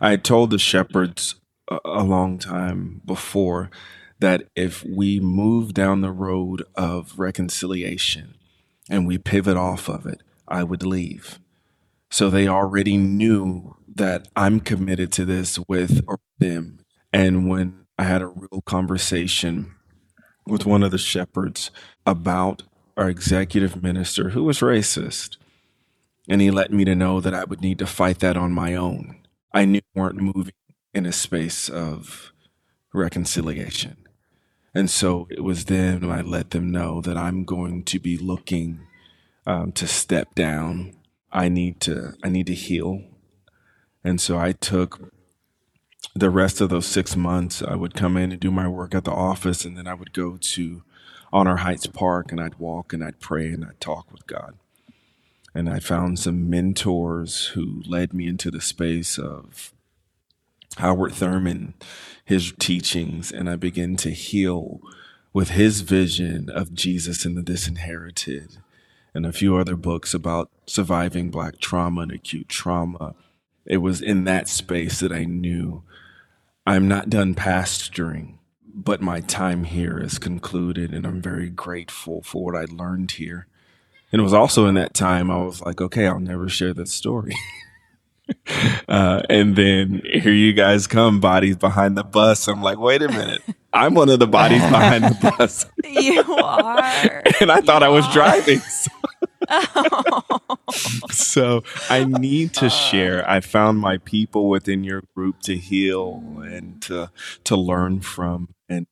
I 0.00 0.10
had 0.10 0.24
told 0.24 0.50
the 0.50 0.58
shepherds 0.58 1.36
a, 1.70 1.78
a 1.84 2.02
long 2.04 2.38
time 2.38 3.00
before 3.04 3.70
that 4.18 4.44
if 4.54 4.84
we 4.84 5.20
move 5.20 5.74
down 5.74 6.00
the 6.00 6.12
road 6.12 6.62
of 6.74 7.18
reconciliation 7.18 8.34
and 8.88 9.06
we 9.06 9.18
pivot 9.18 9.56
off 9.56 9.88
of 9.88 10.06
it, 10.06 10.22
I 10.48 10.62
would 10.62 10.84
leave. 10.84 11.38
So 12.10 12.30
they 12.30 12.46
already 12.48 12.96
knew 12.96 13.76
that 13.94 14.28
I'm 14.36 14.60
committed 14.60 15.12
to 15.12 15.24
this 15.24 15.58
with 15.68 16.02
them. 16.38 16.78
And 17.12 17.48
when 17.48 17.86
I 17.98 18.04
had 18.04 18.22
a 18.22 18.26
real 18.26 18.62
conversation 18.64 19.74
with 20.46 20.64
one 20.64 20.82
of 20.82 20.92
the 20.92 20.98
shepherds 20.98 21.70
about 22.06 22.62
our 22.96 23.08
executive 23.10 23.82
minister 23.82 24.30
who 24.30 24.44
was 24.44 24.60
racist, 24.60 25.36
and 26.28 26.40
he 26.40 26.50
let 26.50 26.72
me 26.72 26.84
to 26.84 26.94
know 26.94 27.20
that 27.20 27.34
I 27.34 27.44
would 27.44 27.60
need 27.60 27.78
to 27.78 27.86
fight 27.86 28.18
that 28.20 28.36
on 28.36 28.52
my 28.52 28.74
own. 28.74 29.16
I 29.52 29.64
knew 29.64 29.80
we 29.94 30.00
weren't 30.00 30.16
moving 30.16 30.54
in 30.92 31.06
a 31.06 31.12
space 31.12 31.68
of 31.68 32.32
reconciliation. 32.92 33.96
And 34.74 34.90
so 34.90 35.26
it 35.30 35.42
was 35.42 35.66
then 35.66 36.04
I 36.10 36.20
let 36.20 36.50
them 36.50 36.70
know 36.70 37.00
that 37.00 37.16
I'm 37.16 37.44
going 37.44 37.84
to 37.84 37.98
be 37.98 38.18
looking 38.18 38.80
um, 39.46 39.72
to 39.72 39.86
step 39.86 40.34
down. 40.34 40.96
I 41.32 41.48
need 41.48 41.80
to 41.82 42.14
I 42.22 42.28
need 42.28 42.46
to 42.48 42.54
heal. 42.54 43.02
And 44.04 44.20
so 44.20 44.38
I 44.38 44.52
took 44.52 45.12
the 46.14 46.30
rest 46.30 46.60
of 46.60 46.70
those 46.70 46.86
six 46.86 47.16
months. 47.16 47.62
I 47.62 47.74
would 47.74 47.94
come 47.94 48.16
in 48.16 48.32
and 48.32 48.40
do 48.40 48.50
my 48.50 48.68
work 48.68 48.94
at 48.94 49.04
the 49.04 49.12
office, 49.12 49.64
and 49.64 49.76
then 49.76 49.86
I 49.86 49.94
would 49.94 50.12
go 50.12 50.36
to 50.36 50.82
Honor 51.32 51.56
Heights 51.56 51.86
Park 51.86 52.32
and 52.32 52.40
I'd 52.40 52.58
walk 52.58 52.92
and 52.92 53.02
I'd 53.04 53.20
pray 53.20 53.48
and 53.48 53.64
I'd 53.64 53.80
talk 53.80 54.10
with 54.12 54.26
God. 54.26 54.54
And 55.56 55.70
I 55.70 55.80
found 55.80 56.18
some 56.18 56.50
mentors 56.50 57.46
who 57.54 57.82
led 57.86 58.12
me 58.12 58.26
into 58.26 58.50
the 58.50 58.60
space 58.60 59.16
of 59.18 59.72
Howard 60.76 61.14
Thurman, 61.14 61.72
his 62.26 62.52
teachings, 62.58 63.32
and 63.32 63.48
I 63.48 63.56
began 63.56 63.96
to 63.96 64.10
heal 64.10 64.82
with 65.32 65.48
his 65.48 65.80
vision 65.80 66.50
of 66.50 66.74
Jesus 66.74 67.24
and 67.24 67.38
the 67.38 67.42
disinherited, 67.42 68.58
and 69.14 69.24
a 69.24 69.32
few 69.32 69.56
other 69.56 69.76
books 69.76 70.12
about 70.12 70.50
surviving 70.66 71.30
Black 71.30 71.58
trauma 71.58 72.02
and 72.02 72.12
acute 72.12 72.50
trauma. 72.50 73.14
It 73.64 73.78
was 73.78 74.02
in 74.02 74.24
that 74.24 74.48
space 74.48 75.00
that 75.00 75.10
I 75.10 75.24
knew 75.24 75.84
I'm 76.66 76.86
not 76.86 77.08
done 77.08 77.34
pastoring, 77.34 78.34
but 78.74 79.00
my 79.00 79.20
time 79.22 79.64
here 79.64 79.98
is 79.98 80.18
concluded, 80.18 80.92
and 80.92 81.06
I'm 81.06 81.22
very 81.22 81.48
grateful 81.48 82.20
for 82.20 82.44
what 82.44 82.56
I 82.56 82.66
learned 82.70 83.12
here. 83.12 83.46
And 84.12 84.20
it 84.20 84.22
was 84.22 84.32
also 84.32 84.66
in 84.66 84.74
that 84.76 84.94
time 84.94 85.30
I 85.30 85.38
was 85.38 85.60
like, 85.62 85.80
okay, 85.80 86.06
I'll 86.06 86.20
never 86.20 86.48
share 86.48 86.74
this 86.74 86.92
story. 86.92 87.34
Uh, 88.88 89.22
and 89.30 89.54
then 89.54 90.02
here 90.04 90.32
you 90.32 90.52
guys 90.52 90.88
come, 90.88 91.20
bodies 91.20 91.56
behind 91.56 91.96
the 91.96 92.02
bus. 92.02 92.48
I'm 92.48 92.60
like, 92.60 92.76
wait 92.76 93.00
a 93.00 93.08
minute. 93.08 93.40
I'm 93.72 93.94
one 93.94 94.08
of 94.08 94.18
the 94.18 94.26
bodies 94.26 94.62
behind 94.62 95.04
the 95.04 95.34
bus. 95.38 95.66
You 95.84 96.22
are. 96.34 97.22
And 97.40 97.52
I 97.52 97.60
thought 97.60 97.82
You 97.82 97.86
I 97.86 97.88
was 97.88 98.04
are. 98.06 98.12
driving. 98.12 98.58
So- 98.58 98.90
Oh. 99.48 100.22
so 101.12 101.62
I 101.88 102.02
need 102.04 102.52
to 102.54 102.68
share. 102.68 103.28
I 103.30 103.38
found 103.40 103.78
my 103.78 103.98
people 103.98 104.48
within 104.48 104.82
your 104.82 105.04
group 105.14 105.40
to 105.42 105.56
heal 105.56 106.20
and 106.44 106.82
to 106.82 107.12
to 107.44 107.54
learn 107.56 108.00
from. 108.00 108.48
And 108.68 108.88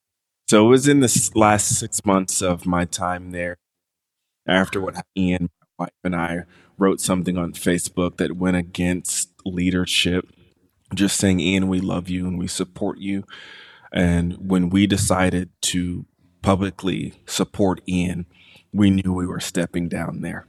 so 0.48 0.66
it 0.66 0.68
was 0.70 0.86
in 0.86 1.00
the 1.00 1.30
last 1.34 1.76
six 1.76 2.04
months 2.04 2.40
of 2.40 2.66
my 2.66 2.84
time 2.84 3.32
there. 3.32 3.56
After 4.46 4.80
what 4.80 5.04
Ian, 5.16 5.50
my 5.78 5.84
wife, 5.86 5.92
and 6.02 6.14
I 6.14 6.44
wrote 6.78 7.00
something 7.00 7.38
on 7.38 7.52
Facebook 7.52 8.16
that 8.18 8.36
went 8.36 8.56
against 8.56 9.30
leadership, 9.44 10.28
just 10.94 11.16
saying, 11.16 11.40
Ian, 11.40 11.68
we 11.68 11.80
love 11.80 12.08
you 12.08 12.26
and 12.26 12.38
we 12.38 12.46
support 12.46 12.98
you. 12.98 13.24
And 13.92 14.34
when 14.50 14.70
we 14.70 14.86
decided 14.86 15.50
to 15.62 16.04
publicly 16.42 17.14
support 17.26 17.80
Ian, 17.88 18.26
we 18.72 18.90
knew 18.90 19.12
we 19.12 19.26
were 19.26 19.40
stepping 19.40 19.88
down 19.88 20.20
there. 20.20 20.46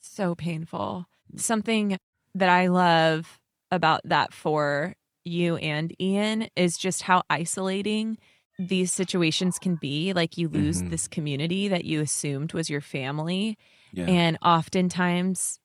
So 0.00 0.34
painful. 0.34 1.06
Something 1.36 1.96
that 2.34 2.48
I 2.48 2.68
love 2.68 3.40
about 3.70 4.02
that 4.04 4.32
for 4.32 4.94
you 5.24 5.56
and 5.56 5.94
Ian 6.00 6.48
is 6.54 6.76
just 6.76 7.02
how 7.02 7.22
isolating 7.30 8.18
these 8.58 8.92
situations 8.92 9.58
can 9.58 9.76
be. 9.76 10.12
Like 10.12 10.38
you 10.38 10.48
lose 10.48 10.80
mm-hmm. 10.80 10.90
this 10.90 11.08
community 11.08 11.68
that 11.68 11.84
you 11.84 12.00
assumed 12.00 12.52
was 12.52 12.70
your 12.70 12.80
family. 12.80 13.58
Yeah. 13.92 14.06
And 14.06 14.38
oftentimes, 14.42 15.58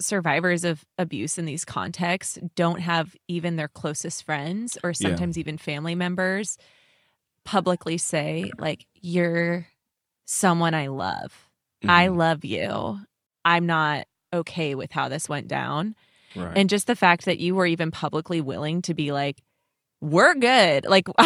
survivors 0.00 0.64
of 0.64 0.84
abuse 0.98 1.38
in 1.38 1.44
these 1.44 1.64
contexts 1.64 2.38
don't 2.56 2.80
have 2.80 3.14
even 3.28 3.56
their 3.56 3.68
closest 3.68 4.24
friends 4.24 4.76
or 4.82 4.92
sometimes 4.92 5.36
yeah. 5.36 5.40
even 5.40 5.58
family 5.58 5.94
members 5.94 6.58
publicly 7.44 7.98
say, 7.98 8.50
like, 8.58 8.86
you're 8.94 9.66
someone 10.24 10.74
I 10.74 10.88
love. 10.88 11.32
Mm-hmm. 11.82 11.90
I 11.90 12.08
love 12.08 12.44
you. 12.44 12.98
I'm 13.44 13.66
not 13.66 14.06
okay 14.32 14.74
with 14.74 14.90
how 14.90 15.08
this 15.08 15.28
went 15.28 15.48
down. 15.48 15.94
Right. 16.34 16.56
And 16.56 16.68
just 16.68 16.86
the 16.86 16.96
fact 16.96 17.26
that 17.26 17.38
you 17.38 17.54
were 17.54 17.66
even 17.66 17.90
publicly 17.90 18.40
willing 18.40 18.82
to 18.82 18.94
be 18.94 19.12
like, 19.12 19.42
we're 20.04 20.34
good. 20.34 20.84
Like 20.86 21.08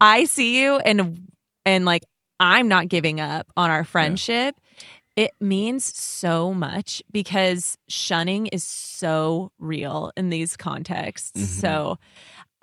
I 0.00 0.24
see 0.24 0.62
you 0.62 0.78
and 0.78 1.28
and 1.64 1.84
like 1.84 2.04
I'm 2.40 2.68
not 2.68 2.88
giving 2.88 3.20
up 3.20 3.46
on 3.56 3.70
our 3.70 3.84
friendship. 3.84 4.56
Yeah. 4.56 5.24
It 5.24 5.32
means 5.40 5.84
so 5.84 6.54
much 6.54 7.02
because 7.12 7.76
shunning 7.86 8.46
is 8.46 8.64
so 8.64 9.52
real 9.58 10.10
in 10.16 10.30
these 10.30 10.56
contexts. 10.56 11.32
Mm-hmm. 11.32 11.60
So 11.60 11.98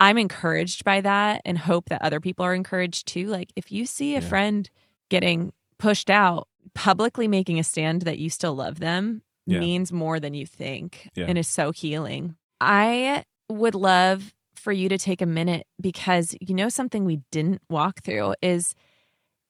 I'm 0.00 0.18
encouraged 0.18 0.84
by 0.84 1.00
that 1.02 1.42
and 1.44 1.56
hope 1.56 1.90
that 1.90 2.02
other 2.02 2.18
people 2.18 2.44
are 2.44 2.54
encouraged 2.54 3.06
too. 3.06 3.26
Like 3.26 3.52
if 3.54 3.70
you 3.70 3.86
see 3.86 4.16
a 4.16 4.20
yeah. 4.20 4.28
friend 4.28 4.68
getting 5.10 5.52
pushed 5.78 6.10
out, 6.10 6.48
publicly 6.74 7.28
making 7.28 7.60
a 7.60 7.64
stand 7.64 8.02
that 8.02 8.18
you 8.18 8.30
still 8.30 8.54
love 8.54 8.80
them 8.80 9.22
yeah. 9.46 9.60
means 9.60 9.92
more 9.92 10.18
than 10.18 10.34
you 10.34 10.44
think 10.44 11.08
and 11.16 11.38
is 11.38 11.48
so 11.48 11.70
healing. 11.70 12.34
I 12.60 13.24
would 13.48 13.74
love 13.74 14.34
for 14.60 14.72
you 14.72 14.88
to 14.88 14.98
take 14.98 15.22
a 15.22 15.26
minute 15.26 15.66
because 15.80 16.34
you 16.40 16.54
know 16.54 16.68
something 16.68 17.04
we 17.04 17.20
didn't 17.30 17.62
walk 17.68 18.02
through 18.02 18.34
is 18.42 18.74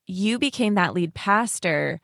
you 0.07 0.39
became 0.39 0.75
that 0.75 0.95
lead 0.95 1.15
pastor, 1.15 2.01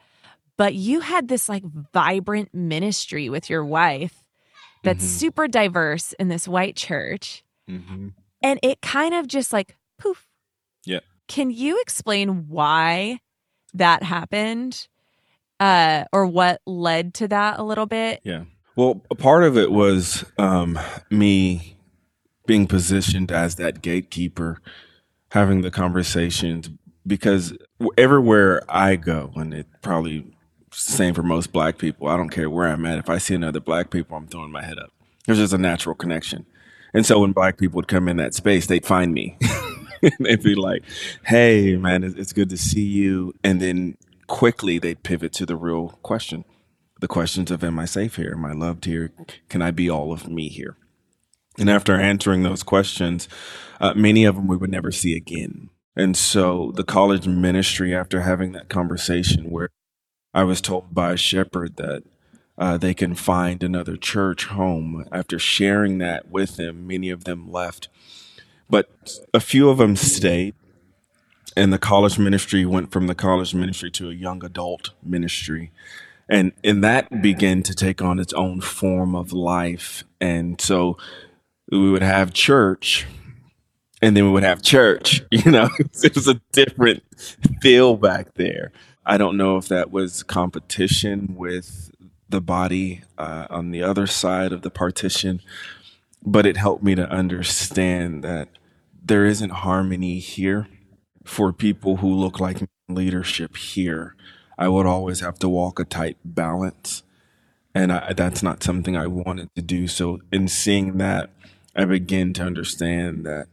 but 0.56 0.74
you 0.74 1.00
had 1.00 1.28
this 1.28 1.48
like 1.48 1.64
vibrant 1.92 2.54
ministry 2.54 3.28
with 3.28 3.48
your 3.48 3.64
wife 3.64 4.24
that's 4.82 5.04
mm-hmm. 5.04 5.18
super 5.18 5.48
diverse 5.48 6.12
in 6.14 6.28
this 6.28 6.46
white 6.46 6.76
church. 6.76 7.42
Mm-hmm. 7.68 8.08
And 8.42 8.60
it 8.62 8.80
kind 8.80 9.14
of 9.14 9.26
just 9.26 9.52
like 9.52 9.76
poof. 9.98 10.26
Yeah. 10.84 11.00
Can 11.28 11.50
you 11.50 11.80
explain 11.80 12.48
why 12.48 13.20
that 13.74 14.02
happened? 14.02 14.86
Uh, 15.58 16.04
or 16.12 16.26
what 16.26 16.60
led 16.66 17.14
to 17.14 17.28
that 17.28 17.58
a 17.58 17.62
little 17.62 17.86
bit? 17.86 18.20
Yeah. 18.24 18.44
Well, 18.76 19.02
a 19.10 19.14
part 19.14 19.42
of 19.44 19.56
it 19.56 19.72
was 19.72 20.24
um, 20.36 20.78
me 21.10 21.75
being 22.46 22.66
positioned 22.66 23.32
as 23.32 23.56
that 23.56 23.82
gatekeeper, 23.82 24.60
having 25.30 25.62
the 25.62 25.70
conversations 25.70 26.70
because 27.06 27.56
everywhere 27.96 28.62
I 28.68 28.96
go, 28.96 29.32
and 29.36 29.54
it 29.54 29.66
probably 29.82 30.32
same 30.72 31.14
for 31.14 31.22
most 31.22 31.52
black 31.52 31.78
people. 31.78 32.08
I 32.08 32.16
don't 32.16 32.28
care 32.28 32.50
where 32.50 32.68
I'm 32.68 32.84
at. 32.86 32.98
If 32.98 33.08
I 33.08 33.18
see 33.18 33.34
another 33.34 33.60
black 33.60 33.90
people, 33.90 34.16
I'm 34.16 34.26
throwing 34.26 34.52
my 34.52 34.62
head 34.62 34.78
up. 34.78 34.92
There's 35.26 35.38
just 35.38 35.52
a 35.52 35.58
natural 35.58 35.94
connection. 35.94 36.46
And 36.92 37.04
so 37.04 37.20
when 37.20 37.32
black 37.32 37.58
people 37.58 37.76
would 37.76 37.88
come 37.88 38.08
in 38.08 38.16
that 38.16 38.34
space, 38.34 38.66
they'd 38.66 38.86
find 38.86 39.12
me. 39.12 39.38
they'd 40.20 40.42
be 40.42 40.54
like, 40.54 40.82
"Hey, 41.24 41.76
man, 41.76 42.04
it's 42.04 42.32
good 42.32 42.50
to 42.50 42.56
see 42.56 42.84
you." 42.84 43.34
And 43.42 43.60
then 43.60 43.96
quickly 44.26 44.78
they'd 44.78 45.02
pivot 45.02 45.32
to 45.34 45.46
the 45.46 45.56
real 45.56 45.98
question: 46.02 46.44
the 47.00 47.08
questions 47.08 47.50
of, 47.50 47.64
"Am 47.64 47.78
I 47.78 47.84
safe 47.84 48.16
here? 48.16 48.32
Am 48.34 48.44
I 48.44 48.52
loved 48.52 48.84
here? 48.84 49.12
Can 49.48 49.62
I 49.62 49.70
be 49.70 49.90
all 49.90 50.12
of 50.12 50.28
me 50.28 50.48
here?" 50.48 50.76
And 51.58 51.70
after 51.70 51.98
answering 51.98 52.42
those 52.42 52.62
questions, 52.62 53.28
uh, 53.80 53.94
many 53.94 54.24
of 54.24 54.36
them 54.36 54.46
we 54.46 54.56
would 54.56 54.70
never 54.70 54.92
see 54.92 55.16
again. 55.16 55.70
And 55.96 56.16
so 56.16 56.72
the 56.74 56.84
college 56.84 57.26
ministry, 57.26 57.94
after 57.94 58.20
having 58.20 58.52
that 58.52 58.68
conversation 58.68 59.50
where 59.50 59.70
I 60.34 60.44
was 60.44 60.60
told 60.60 60.94
by 60.94 61.12
a 61.12 61.16
shepherd 61.16 61.76
that 61.76 62.02
uh, 62.58 62.76
they 62.76 62.92
can 62.92 63.14
find 63.14 63.62
another 63.62 63.96
church 63.96 64.46
home, 64.46 65.06
after 65.10 65.38
sharing 65.38 65.98
that 65.98 66.30
with 66.30 66.56
them, 66.56 66.86
many 66.86 67.08
of 67.10 67.24
them 67.24 67.50
left. 67.50 67.88
But 68.68 69.18
a 69.32 69.40
few 69.40 69.70
of 69.70 69.78
them 69.78 69.96
stayed. 69.96 70.54
And 71.56 71.72
the 71.72 71.78
college 71.78 72.18
ministry 72.18 72.66
went 72.66 72.92
from 72.92 73.06
the 73.06 73.14
college 73.14 73.54
ministry 73.54 73.90
to 73.92 74.10
a 74.10 74.14
young 74.14 74.44
adult 74.44 74.90
ministry 75.02 75.72
and 76.28 76.52
and 76.64 76.82
that 76.82 77.22
began 77.22 77.62
to 77.62 77.74
take 77.74 78.02
on 78.02 78.18
its 78.18 78.32
own 78.32 78.60
form 78.60 79.14
of 79.14 79.32
life 79.32 80.04
and 80.20 80.60
so 80.60 80.96
we 81.70 81.90
would 81.90 82.02
have 82.02 82.32
church 82.32 83.06
and 84.02 84.16
then 84.16 84.24
we 84.24 84.30
would 84.30 84.42
have 84.42 84.62
church. 84.62 85.22
You 85.30 85.50
know, 85.50 85.68
it 85.78 86.14
was 86.14 86.28
a 86.28 86.40
different 86.52 87.02
feel 87.60 87.96
back 87.96 88.34
there. 88.34 88.72
I 89.04 89.18
don't 89.18 89.36
know 89.36 89.56
if 89.56 89.68
that 89.68 89.90
was 89.90 90.22
competition 90.22 91.34
with 91.36 91.90
the 92.28 92.40
body 92.40 93.02
uh, 93.18 93.46
on 93.50 93.70
the 93.70 93.82
other 93.82 94.06
side 94.06 94.52
of 94.52 94.62
the 94.62 94.70
partition, 94.70 95.40
but 96.24 96.46
it 96.46 96.56
helped 96.56 96.82
me 96.82 96.94
to 96.96 97.08
understand 97.08 98.24
that 98.24 98.48
there 99.04 99.24
isn't 99.24 99.50
harmony 99.50 100.18
here 100.18 100.66
for 101.24 101.52
people 101.52 101.98
who 101.98 102.12
look 102.12 102.40
like 102.40 102.58
leadership 102.88 103.56
here. 103.56 104.16
I 104.58 104.68
would 104.68 104.86
always 104.86 105.20
have 105.20 105.38
to 105.40 105.48
walk 105.48 105.78
a 105.78 105.84
tight 105.84 106.16
balance, 106.24 107.02
and 107.74 107.92
I, 107.92 108.12
that's 108.12 108.42
not 108.42 108.62
something 108.62 108.96
I 108.96 109.06
wanted 109.06 109.54
to 109.54 109.62
do. 109.62 109.86
So, 109.86 110.20
in 110.32 110.48
seeing 110.48 110.96
that, 110.98 111.30
I 111.76 111.84
begin 111.84 112.32
to 112.34 112.42
understand 112.42 113.26
that 113.26 113.48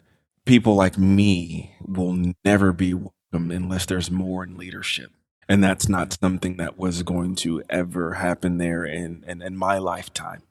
people 0.45 0.75
like 0.75 0.97
me 0.97 1.75
will 1.85 2.33
never 2.45 2.71
be 2.71 2.93
welcome 2.93 3.51
unless 3.51 3.85
there's 3.85 4.09
more 4.09 4.45
in 4.45 4.57
leadership. 4.57 5.11
And 5.49 5.61
that's 5.61 5.89
not 5.89 6.17
something 6.21 6.55
that 6.55 6.77
was 6.77 7.03
going 7.03 7.35
to 7.35 7.61
ever 7.69 8.13
happen 8.13 8.59
there 8.59 8.85
in, 8.85 9.25
in, 9.27 9.41
in 9.41 9.57
my 9.57 9.77
lifetime. 9.77 10.43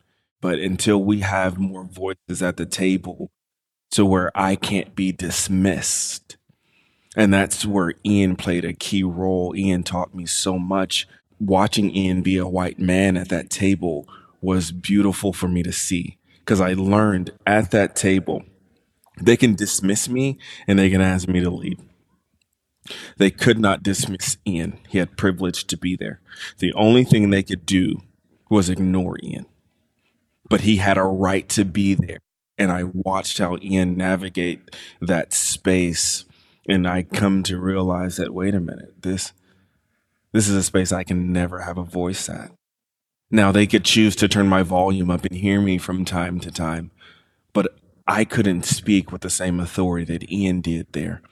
But 0.42 0.58
until 0.58 1.02
we 1.02 1.20
have 1.20 1.58
more 1.58 1.84
voices 1.84 2.42
at 2.42 2.58
the 2.58 2.66
table 2.66 3.30
to 3.92 4.04
where 4.04 4.30
I 4.34 4.54
can't 4.54 4.94
be 4.94 5.10
dismissed. 5.10 6.36
And 7.16 7.32
that's 7.32 7.64
where 7.64 7.94
Ian 8.04 8.36
played 8.36 8.66
a 8.66 8.74
key 8.74 9.02
role. 9.02 9.56
Ian 9.56 9.82
taught 9.82 10.14
me 10.14 10.26
so 10.26 10.58
much. 10.58 11.08
Watching 11.40 11.94
Ian 11.94 12.20
be 12.20 12.36
a 12.36 12.46
white 12.46 12.78
man 12.78 13.16
at 13.16 13.30
that 13.30 13.48
table 13.48 14.06
was 14.42 14.72
beautiful 14.72 15.32
for 15.32 15.48
me 15.48 15.62
to 15.62 15.72
see 15.72 16.18
because 16.44 16.60
I 16.60 16.72
learned 16.74 17.30
at 17.46 17.70
that 17.70 17.96
table 17.96 18.44
they 19.20 19.36
can 19.36 19.54
dismiss 19.54 20.08
me 20.08 20.38
and 20.66 20.78
they 20.78 20.90
can 20.90 21.00
ask 21.00 21.28
me 21.28 21.40
to 21.40 21.50
leave. 21.50 21.78
They 23.18 23.30
could 23.30 23.58
not 23.58 23.82
dismiss 23.82 24.38
Ian. 24.46 24.78
He 24.88 24.98
had 24.98 25.16
privilege 25.16 25.66
to 25.68 25.76
be 25.76 25.96
there. 25.96 26.20
The 26.58 26.72
only 26.74 27.04
thing 27.04 27.30
they 27.30 27.42
could 27.42 27.64
do 27.64 28.02
was 28.50 28.68
ignore 28.68 29.18
Ian. 29.22 29.46
But 30.48 30.62
he 30.62 30.76
had 30.76 30.98
a 30.98 31.04
right 31.04 31.48
to 31.50 31.64
be 31.64 31.94
there. 31.94 32.18
And 32.58 32.72
I 32.72 32.84
watched 32.84 33.38
how 33.38 33.56
Ian 33.62 33.96
navigate 33.96 34.74
that 35.00 35.32
space. 35.32 36.24
And 36.68 36.86
I 36.86 37.02
come 37.02 37.42
to 37.44 37.60
realize 37.60 38.16
that 38.16 38.34
wait 38.34 38.54
a 38.54 38.60
minute, 38.60 39.02
this 39.02 39.32
this 40.32 40.48
is 40.48 40.54
a 40.54 40.62
space 40.62 40.92
I 40.92 41.04
can 41.04 41.32
never 41.32 41.60
have 41.60 41.76
a 41.76 41.84
voice 41.84 42.28
at. 42.28 42.50
Now 43.34 43.50
they 43.50 43.66
could 43.66 43.86
choose 43.86 44.14
to 44.16 44.28
turn 44.28 44.46
my 44.46 44.62
volume 44.62 45.10
up 45.10 45.24
and 45.24 45.34
hear 45.34 45.58
me 45.58 45.78
from 45.78 46.04
time 46.04 46.38
to 46.40 46.50
time, 46.50 46.90
but 47.54 47.74
I 48.06 48.26
couldn't 48.26 48.66
speak 48.66 49.10
with 49.10 49.22
the 49.22 49.30
same 49.30 49.58
authority 49.58 50.04
that 50.12 50.30
Ian 50.30 50.60
did 50.60 50.86
there. 50.92 51.22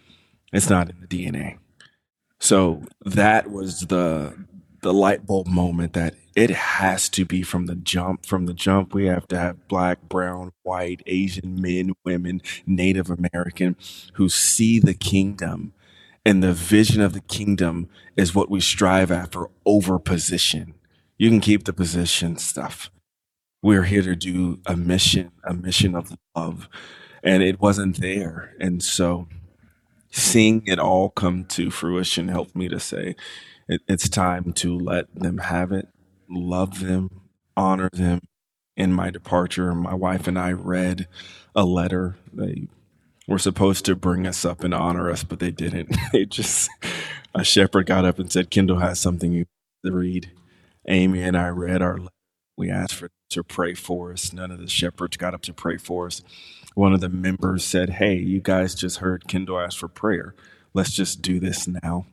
It's 0.50 0.70
not 0.70 0.88
in 0.88 0.96
the 1.02 1.06
DNA. 1.06 1.58
So 2.38 2.84
that 3.04 3.50
was 3.50 3.82
the 3.82 4.34
the 4.82 4.94
light 4.94 5.26
bulb 5.26 5.46
moment 5.46 5.92
that 5.92 6.14
it 6.34 6.48
has 6.48 7.10
to 7.10 7.26
be 7.26 7.42
from 7.42 7.66
the 7.66 7.74
jump. 7.74 8.24
From 8.24 8.46
the 8.46 8.54
jump, 8.54 8.94
we 8.94 9.04
have 9.04 9.28
to 9.28 9.38
have 9.38 9.68
black, 9.68 10.00
brown, 10.08 10.52
white, 10.62 11.02
Asian 11.04 11.60
men, 11.60 11.92
women, 12.02 12.40
Native 12.66 13.10
American 13.10 13.76
who 14.14 14.30
see 14.30 14.78
the 14.78 14.94
kingdom. 14.94 15.74
And 16.24 16.42
the 16.42 16.54
vision 16.54 17.02
of 17.02 17.12
the 17.12 17.20
kingdom 17.20 17.90
is 18.16 18.34
what 18.34 18.50
we 18.50 18.60
strive 18.60 19.10
after 19.10 19.48
over 19.66 19.98
position 19.98 20.74
You 21.20 21.28
can 21.28 21.40
keep 21.40 21.64
the 21.64 21.74
position 21.74 22.38
stuff. 22.38 22.90
We're 23.62 23.82
here 23.82 24.00
to 24.00 24.16
do 24.16 24.60
a 24.64 24.74
mission, 24.74 25.32
a 25.44 25.52
mission 25.52 25.94
of 25.94 26.16
love. 26.34 26.66
And 27.22 27.42
it 27.42 27.60
wasn't 27.60 28.00
there. 28.00 28.54
And 28.58 28.82
so 28.82 29.28
seeing 30.10 30.62
it 30.66 30.78
all 30.78 31.10
come 31.10 31.44
to 31.44 31.70
fruition 31.70 32.28
helped 32.28 32.56
me 32.56 32.70
to 32.70 32.80
say, 32.80 33.16
it, 33.68 33.82
it's 33.86 34.08
time 34.08 34.54
to 34.54 34.78
let 34.78 35.14
them 35.14 35.36
have 35.36 35.72
it, 35.72 35.88
love 36.30 36.80
them, 36.80 37.10
honor 37.54 37.90
them. 37.92 38.22
In 38.74 38.94
my 38.94 39.10
departure, 39.10 39.74
my 39.74 39.92
wife 39.92 40.26
and 40.26 40.38
I 40.38 40.52
read 40.52 41.06
a 41.54 41.66
letter. 41.66 42.16
They 42.32 42.68
were 43.28 43.38
supposed 43.38 43.84
to 43.84 43.94
bring 43.94 44.26
us 44.26 44.46
up 44.46 44.64
and 44.64 44.72
honor 44.72 45.10
us, 45.10 45.22
but 45.22 45.38
they 45.38 45.50
didn't. 45.50 45.94
They 46.14 46.24
just, 46.24 46.70
a 47.34 47.44
shepherd 47.44 47.84
got 47.84 48.06
up 48.06 48.18
and 48.18 48.32
said, 48.32 48.50
Kendall 48.50 48.78
has 48.78 48.98
something 48.98 49.34
you 49.34 49.44
to 49.84 49.92
read. 49.92 50.30
Amy 50.88 51.22
and 51.22 51.36
I 51.36 51.48
read 51.48 51.82
our. 51.82 51.98
We 52.56 52.70
asked 52.70 52.94
for 52.94 53.10
to 53.30 53.44
pray 53.44 53.74
for 53.74 54.12
us. 54.12 54.32
None 54.32 54.50
of 54.50 54.58
the 54.58 54.68
shepherds 54.68 55.16
got 55.16 55.34
up 55.34 55.42
to 55.42 55.54
pray 55.54 55.78
for 55.78 56.06
us. 56.06 56.22
One 56.74 56.92
of 56.92 57.00
the 57.00 57.08
members 57.08 57.64
said, 57.64 57.90
Hey, 57.90 58.14
you 58.16 58.40
guys 58.40 58.74
just 58.74 58.98
heard 58.98 59.26
Kendall 59.28 59.60
ask 59.60 59.78
for 59.78 59.88
prayer. 59.88 60.34
Let's 60.74 60.92
just 60.92 61.22
do 61.22 61.40
this 61.40 61.66
now. 61.66 62.06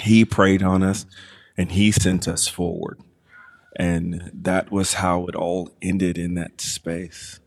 He 0.00 0.24
prayed 0.24 0.62
on 0.62 0.82
us 0.82 1.04
and 1.56 1.72
he 1.72 1.92
sent 1.92 2.28
us 2.28 2.48
forward. 2.48 3.00
And 3.76 4.30
that 4.34 4.70
was 4.70 4.94
how 4.94 5.26
it 5.26 5.34
all 5.34 5.70
ended 5.80 6.18
in 6.18 6.34
that 6.34 6.60
space. 6.60 7.40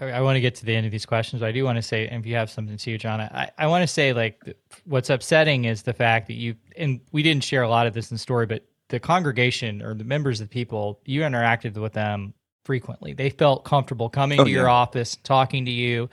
I 0.00 0.22
want 0.22 0.36
to 0.36 0.40
get 0.40 0.54
to 0.56 0.64
the 0.64 0.74
end 0.74 0.86
of 0.86 0.92
these 0.92 1.04
questions, 1.04 1.40
but 1.40 1.46
I 1.46 1.52
do 1.52 1.62
want 1.62 1.76
to 1.76 1.82
say, 1.82 2.08
and 2.08 2.20
if 2.20 2.26
you 2.26 2.34
have 2.34 2.50
something 2.50 2.76
to 2.76 2.90
you, 2.90 2.96
John, 2.96 3.20
I, 3.20 3.50
I 3.58 3.66
want 3.66 3.82
to 3.82 3.86
say, 3.86 4.14
like, 4.14 4.56
what's 4.86 5.10
upsetting 5.10 5.66
is 5.66 5.82
the 5.82 5.92
fact 5.92 6.28
that 6.28 6.34
you, 6.34 6.56
and 6.74 7.00
we 7.12 7.22
didn't 7.22 7.44
share 7.44 7.62
a 7.62 7.68
lot 7.68 7.86
of 7.86 7.92
this 7.92 8.10
in 8.10 8.14
the 8.14 8.18
story, 8.18 8.46
but 8.46 8.64
the 8.90 9.00
congregation 9.00 9.82
or 9.82 9.94
the 9.94 10.04
members 10.04 10.40
of 10.40 10.48
the 10.48 10.52
people, 10.52 11.00
you 11.04 11.22
interacted 11.22 11.74
with 11.78 11.94
them 11.94 12.34
frequently. 12.64 13.14
They 13.14 13.30
felt 13.30 13.64
comfortable 13.64 14.08
coming 14.10 14.38
Oh, 14.40 14.44
to 14.44 14.50
your 14.50 14.68
office, 14.68 15.16
talking 15.24 15.64
to 15.64 15.70
you. 15.70 16.08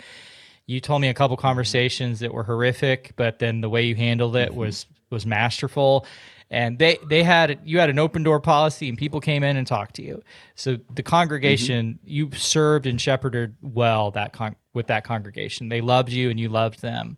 You 0.66 0.80
told 0.80 1.02
me 1.02 1.08
a 1.10 1.14
couple 1.14 1.38
conversations 1.38 2.20
that 2.20 2.34
were 2.34 2.44
horrific, 2.44 3.14
but 3.16 3.40
then 3.40 3.62
the 3.62 3.70
way 3.70 3.86
you 3.86 3.96
handled 3.96 4.36
it 4.36 4.50
Mm-hmm. 4.50 4.60
was 4.60 4.86
was 5.10 5.26
masterful. 5.26 6.06
And 6.50 6.80
they 6.80 6.98
they 7.10 7.24
had 7.24 7.60
you 7.66 7.80
had 7.80 7.90
an 7.90 8.00
open 8.00 8.24
door 8.24 8.40
policy, 8.40 8.88
and 8.90 8.98
people 8.98 9.20
came 9.20 9.44
in 9.44 9.58
and 9.58 9.68
talked 9.68 9.96
to 9.96 10.02
you. 10.04 10.22
So 10.56 10.78
the 10.94 11.04
congregation 11.04 11.96
Mm-hmm. 11.96 12.10
you 12.10 12.32
served 12.34 12.86
and 12.86 13.00
shepherded 13.02 13.56
well 13.62 14.12
that 14.12 14.34
con- 14.34 14.56
with 14.74 14.88
that 14.88 15.04
congregation. 15.04 15.70
They 15.70 15.82
loved 15.82 16.10
you, 16.12 16.30
and 16.30 16.40
you 16.40 16.48
loved 16.50 16.82
them. 16.82 17.18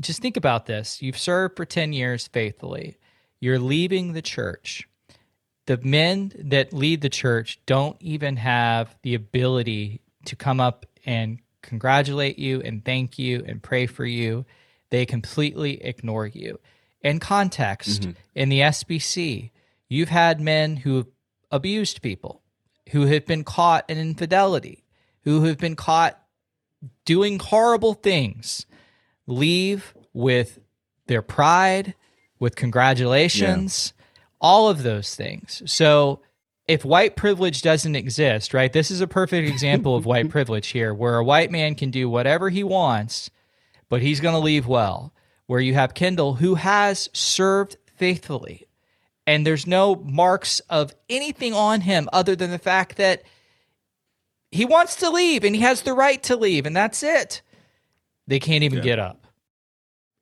Just 0.00 0.20
think 0.22 0.36
about 0.36 0.66
this: 0.66 1.00
you've 1.02 1.18
served 1.18 1.56
for 1.56 1.64
ten 1.64 1.92
years 1.92 2.26
faithfully. 2.28 2.96
You're 3.40 3.58
leaving 3.60 4.12
the 4.12 4.22
church 4.22 4.88
the 5.66 5.78
men 5.78 6.32
that 6.38 6.72
lead 6.72 7.00
the 7.00 7.08
church 7.08 7.58
don't 7.66 7.96
even 8.00 8.36
have 8.36 8.94
the 9.02 9.14
ability 9.14 10.00
to 10.26 10.36
come 10.36 10.60
up 10.60 10.86
and 11.06 11.38
congratulate 11.62 12.38
you 12.38 12.60
and 12.60 12.84
thank 12.84 13.18
you 13.18 13.42
and 13.46 13.62
pray 13.62 13.86
for 13.86 14.04
you. 14.04 14.44
They 14.90 15.06
completely 15.06 15.82
ignore 15.82 16.26
you. 16.26 16.60
In 17.00 17.18
context, 17.18 18.02
mm-hmm. 18.02 18.12
in 18.34 18.48
the 18.48 18.60
SBC, 18.60 19.50
you've 19.88 20.08
had 20.08 20.40
men 20.40 20.76
who 20.76 20.96
have 20.96 21.06
abused 21.50 22.02
people, 22.02 22.42
who 22.90 23.06
have 23.06 23.26
been 23.26 23.44
caught 23.44 23.88
in 23.88 23.98
infidelity, 23.98 24.84
who 25.22 25.44
have 25.44 25.58
been 25.58 25.76
caught 25.76 26.20
doing 27.04 27.38
horrible 27.38 27.94
things, 27.94 28.66
leave 29.26 29.94
with 30.12 30.58
their 31.06 31.22
pride, 31.22 31.94
with 32.38 32.56
congratulations, 32.56 33.92
all 34.44 34.68
of 34.68 34.82
those 34.82 35.14
things. 35.14 35.62
So 35.64 36.20
if 36.68 36.84
white 36.84 37.16
privilege 37.16 37.62
doesn't 37.62 37.96
exist, 37.96 38.52
right? 38.52 38.70
This 38.70 38.90
is 38.90 39.00
a 39.00 39.06
perfect 39.06 39.48
example 39.48 39.96
of 39.96 40.04
white 40.04 40.28
privilege 40.36 40.68
here, 40.68 40.92
where 40.92 41.16
a 41.16 41.24
white 41.24 41.50
man 41.50 41.74
can 41.74 41.90
do 41.90 42.10
whatever 42.10 42.50
he 42.50 42.62
wants, 42.62 43.30
but 43.88 44.02
he's 44.02 44.20
going 44.20 44.34
to 44.34 44.38
leave 44.38 44.66
well. 44.66 45.12
Where 45.46 45.60
you 45.60 45.74
have 45.74 45.94
Kendall, 45.94 46.34
who 46.34 46.54
has 46.56 47.08
served 47.12 47.76
faithfully, 47.96 48.66
and 49.26 49.46
there's 49.46 49.66
no 49.66 49.94
marks 49.96 50.60
of 50.70 50.94
anything 51.08 51.52
on 51.54 51.80
him 51.82 52.08
other 52.12 52.34
than 52.36 52.50
the 52.50 52.58
fact 52.58 52.96
that 52.96 53.22
he 54.50 54.64
wants 54.64 54.96
to 54.96 55.10
leave 55.10 55.44
and 55.44 55.54
he 55.54 55.60
has 55.62 55.82
the 55.82 55.92
right 55.94 56.22
to 56.24 56.36
leave, 56.36 56.64
and 56.66 56.74
that's 56.76 57.02
it. 57.02 57.42
They 58.26 58.38
can't 58.40 58.62
even 58.64 58.78
Yeah. 58.78 58.84
get 58.84 58.98
up. 58.98 59.26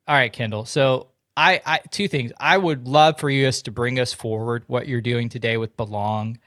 All 0.07 0.15
right, 0.15 0.31
Kendall. 0.31 0.65
So 0.65 1.07
I, 1.35 1.61
I 1.65 1.79
two 1.89 2.07
things. 2.07 2.31
I 2.39 2.57
would 2.57 2.87
love 2.87 3.19
for 3.19 3.29
you 3.29 3.51
to 3.51 3.71
bring 3.71 3.99
us 3.99 4.13
forward 4.13 4.63
what 4.67 4.87
you're 4.87 5.01
doing 5.01 5.29
today 5.29 5.57
with 5.57 5.75
Belong. 5.77 6.39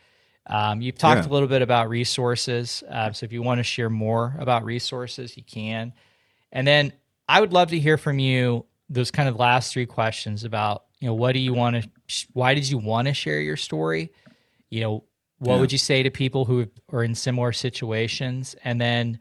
Um, 0.46 0.80
you've 0.80 0.96
talked 0.98 1.22
Yeah. 1.24 1.30
a 1.30 1.32
little 1.32 1.48
bit 1.48 1.62
about 1.62 1.88
resources. 1.88 2.84
Uh, 2.88 3.12
so 3.12 3.24
if 3.24 3.32
you 3.32 3.42
want 3.42 3.58
to 3.58 3.64
share 3.64 3.90
more 3.90 4.36
about 4.38 4.64
resources, 4.64 5.36
you 5.36 5.42
can. 5.42 5.92
And 6.52 6.66
then 6.66 6.92
I 7.28 7.40
would 7.40 7.52
love 7.52 7.70
to 7.70 7.78
hear 7.80 7.96
from 7.98 8.20
you 8.20 8.64
those 8.88 9.10
kind 9.10 9.28
of 9.28 9.36
last 9.36 9.72
three 9.72 9.86
questions 9.86 10.44
about 10.44 10.84
you 11.00 11.08
know 11.08 11.14
what 11.14 11.32
do 11.32 11.40
you 11.40 11.52
want 11.52 11.82
to 11.82 11.90
sh- 12.06 12.26
why 12.32 12.54
did 12.54 12.70
you 12.70 12.78
want 12.78 13.08
to 13.08 13.12
share 13.14 13.40
your 13.40 13.56
story 13.56 14.12
you 14.70 14.80
know 14.80 15.04
what 15.38 15.54
Yeah. 15.56 15.60
would 15.60 15.72
you 15.72 15.78
say 15.78 16.04
to 16.04 16.10
people 16.10 16.44
who 16.44 16.68
are 16.92 17.02
in 17.02 17.16
similar 17.16 17.52
situations 17.52 18.54
and 18.62 18.80
then 18.80 19.18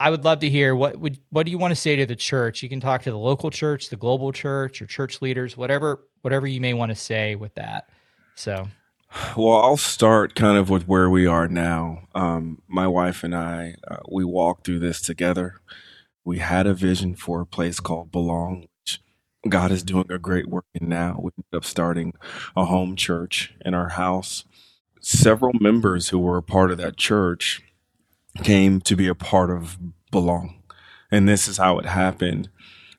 i 0.00 0.10
would 0.10 0.24
love 0.24 0.40
to 0.40 0.50
hear 0.50 0.74
what 0.74 0.98
would 0.98 1.18
what 1.30 1.46
do 1.46 1.52
you 1.52 1.58
want 1.58 1.70
to 1.70 1.76
say 1.76 1.94
to 1.94 2.06
the 2.06 2.16
church 2.16 2.62
you 2.62 2.68
can 2.68 2.80
talk 2.80 3.02
to 3.02 3.10
the 3.10 3.18
local 3.18 3.50
church 3.50 3.88
the 3.88 3.96
global 3.96 4.32
church 4.32 4.82
or 4.82 4.86
church 4.86 5.22
leaders 5.22 5.56
whatever 5.56 6.00
whatever 6.22 6.46
you 6.46 6.60
may 6.60 6.74
want 6.74 6.90
to 6.90 6.96
say 6.96 7.36
with 7.36 7.54
that 7.54 7.88
so 8.34 8.66
Well, 9.36 9.56
I'll 9.56 9.76
start 9.76 10.34
kind 10.34 10.56
of 10.56 10.70
with 10.70 10.86
where 10.86 11.10
we 11.10 11.26
are 11.26 11.48
now. 11.48 12.02
Um, 12.14 12.62
my 12.68 12.86
wife 12.86 13.24
and 13.24 13.34
I, 13.34 13.74
uh, 13.88 13.98
we 14.10 14.24
walked 14.24 14.64
through 14.64 14.78
this 14.78 15.00
together. 15.00 15.60
We 16.24 16.38
had 16.38 16.66
a 16.66 16.74
vision 16.74 17.16
for 17.16 17.40
a 17.40 17.46
place 17.46 17.80
called 17.80 18.12
Belong, 18.12 18.66
which 18.82 19.00
God 19.48 19.72
is 19.72 19.82
doing 19.82 20.06
a 20.10 20.18
great 20.18 20.46
work 20.46 20.66
in 20.74 20.88
now. 20.88 21.18
We 21.20 21.30
ended 21.36 21.56
up 21.56 21.64
starting 21.64 22.14
a 22.54 22.66
home 22.66 22.94
church 22.94 23.52
in 23.64 23.74
our 23.74 23.90
house. 23.90 24.44
Several 25.00 25.52
members 25.60 26.10
who 26.10 26.18
were 26.18 26.36
a 26.36 26.42
part 26.42 26.70
of 26.70 26.78
that 26.78 26.96
church 26.96 27.62
came 28.38 28.80
to 28.82 28.96
be 28.96 29.08
a 29.08 29.14
part 29.14 29.50
of 29.50 29.78
Belong. 30.10 30.62
And 31.10 31.28
this 31.28 31.48
is 31.48 31.58
how 31.58 31.78
it 31.78 31.86
happened. 31.86 32.48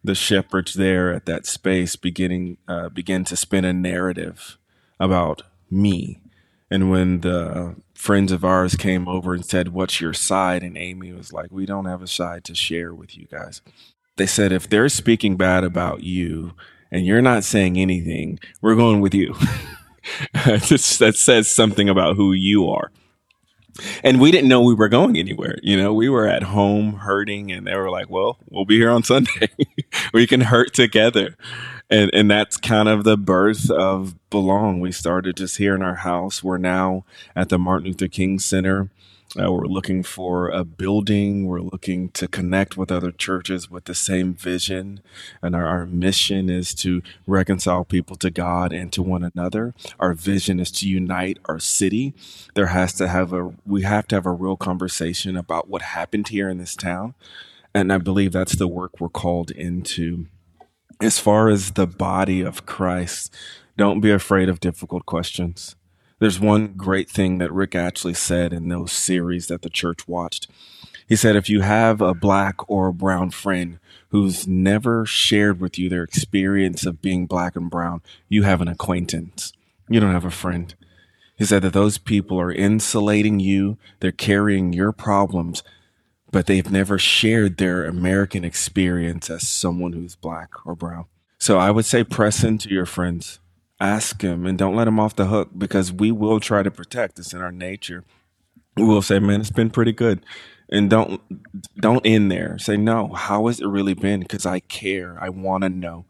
The 0.03 0.15
shepherds 0.15 0.73
there 0.73 1.13
at 1.13 1.25
that 1.25 1.45
space 1.45 1.95
beginning 1.95 2.57
uh, 2.67 2.89
began 2.89 3.23
to 3.25 3.35
spin 3.35 3.65
a 3.65 3.73
narrative 3.73 4.57
about 4.99 5.43
me. 5.69 6.21
And 6.69 6.89
when 6.89 7.21
the 7.21 7.75
friends 7.93 8.31
of 8.31 8.43
ours 8.43 8.75
came 8.75 9.07
over 9.07 9.33
and 9.33 9.45
said, 9.45 9.69
What's 9.69 10.01
your 10.01 10.13
side? 10.13 10.63
And 10.63 10.77
Amy 10.77 11.11
was 11.11 11.31
like, 11.31 11.51
We 11.51 11.65
don't 11.65 11.85
have 11.85 12.01
a 12.01 12.07
side 12.07 12.43
to 12.45 12.55
share 12.55 12.93
with 12.93 13.17
you 13.17 13.27
guys. 13.27 13.61
They 14.17 14.25
said, 14.25 14.51
If 14.51 14.69
they're 14.69 14.89
speaking 14.89 15.37
bad 15.37 15.63
about 15.63 16.03
you 16.03 16.53
and 16.91 17.05
you're 17.05 17.21
not 17.21 17.43
saying 17.43 17.77
anything, 17.77 18.39
we're 18.61 18.75
going 18.75 19.01
with 19.01 19.13
you. 19.13 19.35
That 20.33 21.13
says 21.15 21.51
something 21.51 21.87
about 21.87 22.15
who 22.15 22.33
you 22.33 22.67
are. 22.69 22.91
And 24.03 24.19
we 24.19 24.31
didn't 24.31 24.49
know 24.49 24.61
we 24.61 24.73
were 24.73 24.89
going 24.89 25.17
anywhere. 25.17 25.55
You 25.61 25.77
know, 25.77 25.93
we 25.93 26.09
were 26.09 26.27
at 26.27 26.43
home 26.43 26.93
hurting, 26.93 27.51
and 27.51 27.65
they 27.65 27.75
were 27.75 27.89
like, 27.89 28.09
"Well, 28.09 28.37
we'll 28.49 28.65
be 28.65 28.77
here 28.77 28.91
on 28.91 29.03
Sunday. 29.03 29.49
we 30.13 30.27
can 30.27 30.41
hurt 30.41 30.73
together." 30.73 31.35
And 31.89 32.09
and 32.13 32.29
that's 32.29 32.57
kind 32.57 32.87
of 32.89 33.03
the 33.03 33.17
birth 33.17 33.69
of 33.69 34.15
Belong. 34.29 34.79
We 34.79 34.91
started 34.91 35.37
just 35.37 35.57
here 35.57 35.75
in 35.75 35.81
our 35.81 35.95
house. 35.95 36.43
We're 36.43 36.57
now 36.57 37.05
at 37.35 37.49
the 37.49 37.59
Martin 37.59 37.87
Luther 37.87 38.07
King 38.07 38.39
Center. 38.39 38.89
Uh, 39.39 39.49
we're 39.49 39.65
looking 39.65 40.03
for 40.03 40.49
a 40.49 40.65
building. 40.65 41.45
We're 41.45 41.61
looking 41.61 42.09
to 42.09 42.27
connect 42.27 42.75
with 42.75 42.91
other 42.91 43.11
churches 43.11 43.69
with 43.71 43.85
the 43.85 43.95
same 43.95 44.33
vision. 44.33 45.01
And 45.41 45.55
our, 45.55 45.65
our 45.65 45.85
mission 45.85 46.49
is 46.49 46.73
to 46.75 47.01
reconcile 47.25 47.85
people 47.85 48.17
to 48.17 48.29
God 48.29 48.73
and 48.73 48.91
to 48.91 49.01
one 49.01 49.23
another. 49.23 49.73
Our 49.99 50.13
vision 50.13 50.59
is 50.59 50.69
to 50.71 50.89
unite 50.89 51.39
our 51.45 51.59
city. 51.59 52.13
There 52.55 52.67
has 52.67 52.91
to 52.93 53.07
have 53.07 53.31
a, 53.31 53.53
we 53.65 53.83
have 53.83 54.07
to 54.09 54.15
have 54.15 54.25
a 54.25 54.31
real 54.31 54.57
conversation 54.57 55.37
about 55.37 55.69
what 55.69 55.81
happened 55.81 56.27
here 56.27 56.49
in 56.49 56.57
this 56.57 56.75
town. 56.75 57.13
And 57.73 57.93
I 57.93 57.99
believe 57.99 58.33
that's 58.33 58.57
the 58.57 58.67
work 58.67 58.99
we're 58.99 59.07
called 59.07 59.51
into. 59.51 60.25
As 60.99 61.19
far 61.19 61.47
as 61.47 61.71
the 61.71 61.87
body 61.87 62.41
of 62.41 62.65
Christ, 62.65 63.33
don't 63.77 64.01
be 64.01 64.11
afraid 64.11 64.49
of 64.49 64.59
difficult 64.59 65.05
questions. 65.05 65.77
There's 66.21 66.39
one 66.39 66.73
great 66.77 67.09
thing 67.09 67.39
that 67.39 67.51
Rick 67.51 67.73
actually 67.73 68.13
said 68.13 68.53
in 68.53 68.69
those 68.69 68.91
series 68.91 69.47
that 69.47 69.63
the 69.63 69.71
church 69.71 70.07
watched. 70.07 70.47
He 71.09 71.15
said, 71.15 71.35
if 71.35 71.49
you 71.49 71.61
have 71.61 71.99
a 71.99 72.13
black 72.13 72.69
or 72.69 72.89
a 72.89 72.93
brown 72.93 73.31
friend 73.31 73.79
who's 74.09 74.47
never 74.47 75.03
shared 75.03 75.59
with 75.59 75.79
you 75.79 75.89
their 75.89 76.03
experience 76.03 76.85
of 76.85 77.01
being 77.01 77.25
black 77.25 77.55
and 77.55 77.71
brown, 77.71 78.03
you 78.29 78.43
have 78.43 78.61
an 78.61 78.67
acquaintance. 78.67 79.51
You 79.89 79.99
don't 79.99 80.13
have 80.13 80.23
a 80.23 80.29
friend. 80.29 80.75
He 81.37 81.45
said 81.45 81.63
that 81.63 81.73
those 81.73 81.97
people 81.97 82.39
are 82.39 82.51
insulating 82.51 83.39
you, 83.39 83.79
they're 83.99 84.11
carrying 84.11 84.73
your 84.73 84.91
problems, 84.91 85.63
but 86.31 86.45
they've 86.45 86.69
never 86.69 86.99
shared 86.99 87.57
their 87.57 87.83
American 87.83 88.45
experience 88.45 89.31
as 89.31 89.47
someone 89.47 89.93
who's 89.93 90.15
black 90.15 90.49
or 90.67 90.75
brown. 90.75 91.05
So 91.39 91.57
I 91.57 91.71
would 91.71 91.85
say 91.85 92.03
press 92.03 92.43
into 92.43 92.69
your 92.69 92.85
friends. 92.85 93.39
Ask 93.81 94.21
him 94.21 94.45
and 94.45 94.59
don't 94.59 94.75
let 94.75 94.87
him 94.87 94.99
off 94.99 95.15
the 95.15 95.25
hook 95.25 95.49
because 95.57 95.91
we 95.91 96.11
will 96.11 96.39
try 96.39 96.61
to 96.61 96.69
protect. 96.69 97.17
It's 97.17 97.33
in 97.33 97.41
our 97.41 97.51
nature. 97.51 98.05
We 98.77 98.83
will 98.83 99.01
say, 99.01 99.19
man, 99.19 99.41
it's 99.41 99.51
been 99.51 99.71
pretty 99.71 99.91
good. 99.91 100.23
And 100.69 100.89
don't 100.89 101.19
don't 101.77 102.05
end 102.05 102.31
there. 102.31 102.59
Say, 102.59 102.77
no, 102.77 103.09
how 103.09 103.47
has 103.47 103.59
it 103.59 103.67
really 103.67 103.95
been? 103.95 104.19
Because 104.19 104.45
I 104.45 104.59
care. 104.59 105.17
I 105.19 105.29
want 105.29 105.63
to 105.63 105.69
know. 105.69 106.05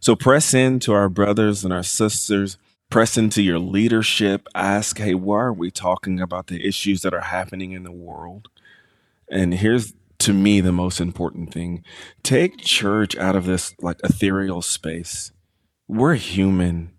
So 0.00 0.16
press 0.16 0.54
into 0.54 0.94
our 0.94 1.10
brothers 1.10 1.62
and 1.62 1.74
our 1.74 1.82
sisters. 1.82 2.56
Press 2.88 3.18
into 3.18 3.42
your 3.42 3.58
leadership. 3.58 4.48
Ask, 4.54 4.98
hey, 4.98 5.14
why 5.14 5.40
are 5.40 5.52
we 5.52 5.70
talking 5.70 6.20
about 6.20 6.46
the 6.46 6.66
issues 6.66 7.02
that 7.02 7.14
are 7.14 7.20
happening 7.20 7.72
in 7.72 7.84
the 7.84 7.92
world? 7.92 8.48
And 9.30 9.54
here's 9.54 9.92
to 10.20 10.32
me 10.32 10.60
the 10.62 10.72
most 10.72 11.00
important 11.00 11.52
thing 11.52 11.84
take 12.22 12.58
church 12.58 13.16
out 13.16 13.36
of 13.36 13.46
this 13.46 13.74
like 13.80 13.98
ethereal 14.04 14.62
space 14.62 15.32
we're 15.88 16.14
human 16.14 16.92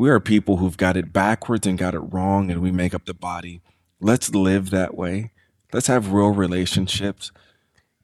we 0.00 0.08
are 0.08 0.18
people 0.18 0.56
who've 0.56 0.78
got 0.78 0.96
it 0.96 1.12
backwards 1.12 1.66
and 1.66 1.76
got 1.76 1.94
it 1.94 1.98
wrong 1.98 2.50
and 2.50 2.62
we 2.62 2.70
make 2.70 2.94
up 2.94 3.04
the 3.04 3.12
body 3.12 3.60
let's 4.00 4.34
live 4.34 4.70
that 4.70 4.96
way 4.96 5.30
let's 5.74 5.88
have 5.88 6.10
real 6.10 6.30
relationships 6.30 7.30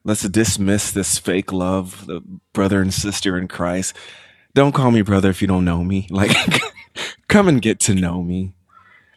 let's 0.05 0.28
dismiss 0.28 0.90
this 0.90 1.18
fake 1.18 1.55
love 1.55 2.05
the 2.05 2.20
brother 2.52 2.82
and 2.82 2.93
sister 2.93 3.39
in 3.39 3.48
christ 3.48 3.97
don't 4.52 4.74
call 4.74 4.90
me 4.90 5.01
brother 5.01 5.31
if 5.31 5.40
you 5.40 5.48
don't 5.48 5.64
know 5.64 5.82
me 5.82 6.06
like 6.10 6.36
come 7.28 7.48
and 7.48 7.62
get 7.62 7.81
to 7.81 7.94
know 7.94 8.23
me 8.23 8.52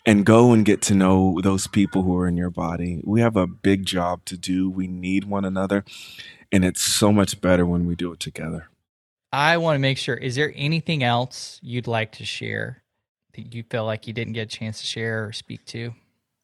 and 0.06 0.26
go 0.26 0.54
and 0.54 0.64
get 0.64 0.82
to 0.84 0.96
know 0.96 1.38
those 1.44 1.68
people 1.68 2.04
who 2.04 2.18
are 2.18 2.28
in 2.28 2.38
your 2.38 2.50
body. 2.50 3.02
We 3.04 3.22
have 3.22 3.36
a 3.36 3.46
big 3.46 3.86
job 3.86 4.26
to 4.26 4.38
do. 4.38 4.68
We 4.68 4.88
need 4.88 5.26
one 5.26 5.46
another. 5.46 5.84
And 6.52 6.66
it's 6.66 6.82
so 6.82 7.12
much 7.12 7.42
better 7.42 7.64
when 7.66 7.86
we 7.86 7.96
do 7.96 8.12
it 8.14 8.20
together. 8.20 8.70
I 9.32 9.58
want 9.58 9.76
to 9.76 9.80
make 9.80 9.98
sure 9.98 10.16
is 10.16 10.36
there 10.36 10.52
anything 10.56 11.04
else 11.04 11.60
you'd 11.62 11.88
like 11.88 12.14
to 12.14 12.26
share 12.26 12.84
that 13.36 13.54
you 13.54 13.64
feel 13.70 13.86
like 13.86 14.08
you 14.08 14.14
didn't 14.14 14.34
get 14.34 14.42
a 14.54 14.58
chance 14.58 14.80
to 14.82 14.88
share 14.88 15.26
or 15.26 15.34
speak 15.34 15.66
to? 15.68 15.94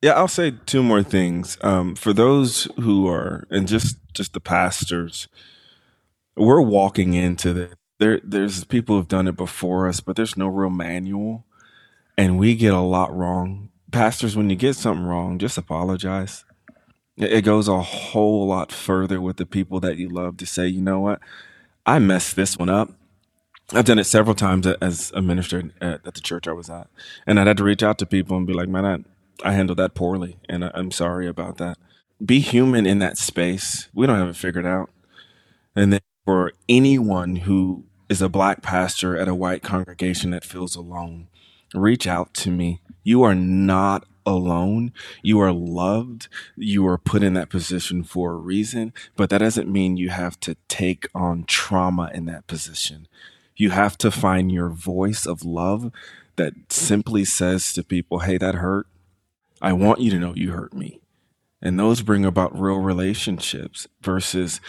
Yeah, 0.02 0.14
I'll 0.14 0.28
say 0.28 0.53
two 0.66 0.84
more 0.84 1.02
things. 1.02 1.57
Um, 1.62 1.95
for 1.95 2.14
those 2.14 2.68
who 2.80 3.07
are, 3.07 3.48
and 3.49 3.68
just 3.68 3.98
just 4.14 4.34
the 4.34 4.40
pastors, 4.40 5.28
we're 6.36 6.62
walking 6.62 7.14
into 7.14 7.53
the 7.53 7.70
there. 7.98 8.22
There's 8.24 8.64
people 8.66 8.98
who've 8.98 9.07
done 9.07 9.28
it 9.28 9.36
before 9.36 9.88
us, 9.88 9.99
but 9.99 10.16
there's 10.16 10.38
no 10.38 10.48
real 10.48 10.70
manual 10.70 11.45
and 12.18 12.40
we 12.40 12.56
get 12.56 12.74
a 12.74 12.80
lot 12.80 13.16
wrong. 13.16 13.70
Pastors, 13.91 14.36
when 14.36 14.49
you 14.49 14.56
get 14.56 14.76
something 14.76 15.06
wrong, 15.06 15.38
just 15.38 15.57
apologize. 15.57 16.45
It 17.18 17.44
goes 17.44 17.68
a 17.68 17.82
whole 17.82 18.48
lot 18.48 18.72
further 18.72 19.22
with 19.22 19.38
the 19.38 19.45
people 19.45 19.80
that 19.82 19.98
you 19.98 20.10
love 20.10 20.38
to 20.38 20.45
say, 20.45 20.68
you 20.68 20.82
know 20.82 20.99
what, 20.99 21.20
I 21.86 21.99
messed 21.99 22.36
this 22.36 22.57
one 22.57 22.70
up. 22.70 22.91
I've 23.74 23.86
done 23.86 23.99
it 23.99 24.06
several 24.06 24.36
times 24.36 24.68
as 24.68 25.12
a 25.16 25.22
minister 25.22 25.72
at, 25.82 26.06
at 26.06 26.14
the 26.14 26.22
church 26.22 26.48
I 26.48 26.53
was 26.53 26.70
at, 26.70 26.88
and 27.26 27.40
I'd 27.40 27.48
had 27.48 27.57
to 27.57 27.64
reach 27.64 27.84
out 27.84 27.98
to 27.99 28.06
people 28.06 28.38
and 28.38 28.45
be 28.45 28.53
like, 28.53 28.70
man, 28.70 28.86
I, 29.44 29.49
I 29.49 29.53
handled 29.53 29.80
that 29.80 29.95
poorly, 29.95 30.38
and 30.48 30.66
I, 30.66 30.72
I'm 30.74 30.91
sorry 30.91 31.28
about 31.28 31.57
that. 31.57 31.78
Be 32.24 32.40
human 32.40 32.86
in 32.86 32.99
that 32.99 33.18
space. 33.18 33.90
We 33.94 34.06
don't 34.06 34.20
have 34.20 34.30
it 34.30 34.36
figured 34.36 34.66
out. 34.66 34.90
And 35.76 35.91
then 35.91 36.02
for 36.26 36.53
anyone 36.70 37.38
who 37.38 37.86
is 38.07 38.22
a 38.22 38.30
black 38.30 38.62
pastor 38.62 39.18
at 39.18 39.28
a 39.28 39.36
white 39.36 39.64
congregation 39.64 40.32
that 40.32 40.45
feels 40.45 40.76
alone, 40.76 41.28
reach 41.74 42.07
out 42.07 42.34
to 42.36 42.52
me. 42.52 42.82
You 43.03 43.24
are 43.24 43.36
not 43.36 44.06
alone. 44.26 44.91
You 45.22 45.39
are 45.39 45.52
loved. 45.52 46.27
You 46.56 46.88
are 46.88 46.97
put 46.97 47.23
in 47.23 47.34
that 47.35 47.49
position 47.49 48.03
for 48.03 48.34
a 48.34 48.38
reason, 48.38 48.93
but 49.15 49.30
that 49.30 49.39
doesn't 49.39 49.72
mean 49.72 49.97
you 49.97 50.10
have 50.10 50.39
to 50.41 50.56
take 50.68 51.07
on 51.14 51.45
trauma 51.45 52.11
in 52.14 52.26
that 52.26 52.47
position. 52.47 53.07
You 53.56 53.69
have 53.69 53.97
to 53.99 54.11
find 54.11 54.52
your 54.52 54.69
voice 54.69 55.26
of 55.26 55.45
love 55.45 55.91
that 56.35 56.53
simply 56.69 57.23
says 57.26 57.72
to 57.73 57.84
people, 57.84 58.19
Hey, 58.19 58.38
that 58.38 58.56
hurt. 58.56 58.88
I 59.61 59.73
want 59.73 60.02
you 60.02 60.11
to 60.11 60.19
know 60.19 60.34
you 60.35 60.52
hurt 60.52 60.73
me. 60.73 60.99
And 61.61 61.80
those 61.80 62.02
bring 62.02 62.26
about 62.26 62.60
real 62.60 62.80
relationships 62.80 63.88
versus 64.02 64.60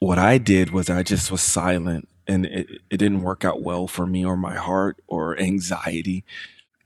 what 0.00 0.18
I 0.18 0.38
did 0.38 0.70
was 0.70 0.90
I 0.90 1.02
just 1.02 1.30
was 1.30 1.42
silent 1.42 2.08
and 2.26 2.46
it, 2.46 2.68
it 2.90 2.96
didn't 2.96 3.22
work 3.22 3.44
out 3.44 3.62
well 3.62 3.86
for 3.86 4.06
me 4.06 4.24
or 4.24 4.36
my 4.36 4.54
heart 4.54 5.00
or 5.06 5.38
anxiety. 5.38 6.24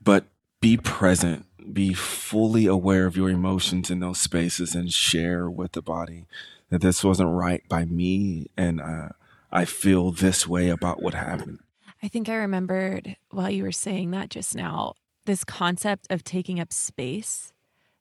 But 0.01 0.25
be 0.61 0.77
present, 0.77 1.45
be 1.71 1.93
fully 1.93 2.65
aware 2.65 3.05
of 3.05 3.15
your 3.15 3.29
emotions 3.29 3.89
in 3.89 3.99
those 3.99 4.19
spaces 4.19 4.75
and 4.75 4.91
share 4.91 5.49
with 5.49 5.73
the 5.73 5.81
body 5.81 6.25
that 6.69 6.81
this 6.81 7.03
wasn't 7.03 7.29
right 7.29 7.63
by 7.69 7.85
me. 7.85 8.47
And 8.57 8.81
uh, 8.81 9.09
I 9.51 9.65
feel 9.65 10.11
this 10.11 10.47
way 10.47 10.69
about 10.69 11.01
what 11.01 11.13
happened. 11.13 11.59
I 12.01 12.07
think 12.07 12.27
I 12.27 12.35
remembered 12.35 13.15
while 13.29 13.49
you 13.49 13.63
were 13.63 13.71
saying 13.71 14.11
that 14.11 14.29
just 14.29 14.55
now, 14.55 14.95
this 15.25 15.43
concept 15.43 16.07
of 16.09 16.23
taking 16.23 16.59
up 16.59 16.73
space 16.73 17.53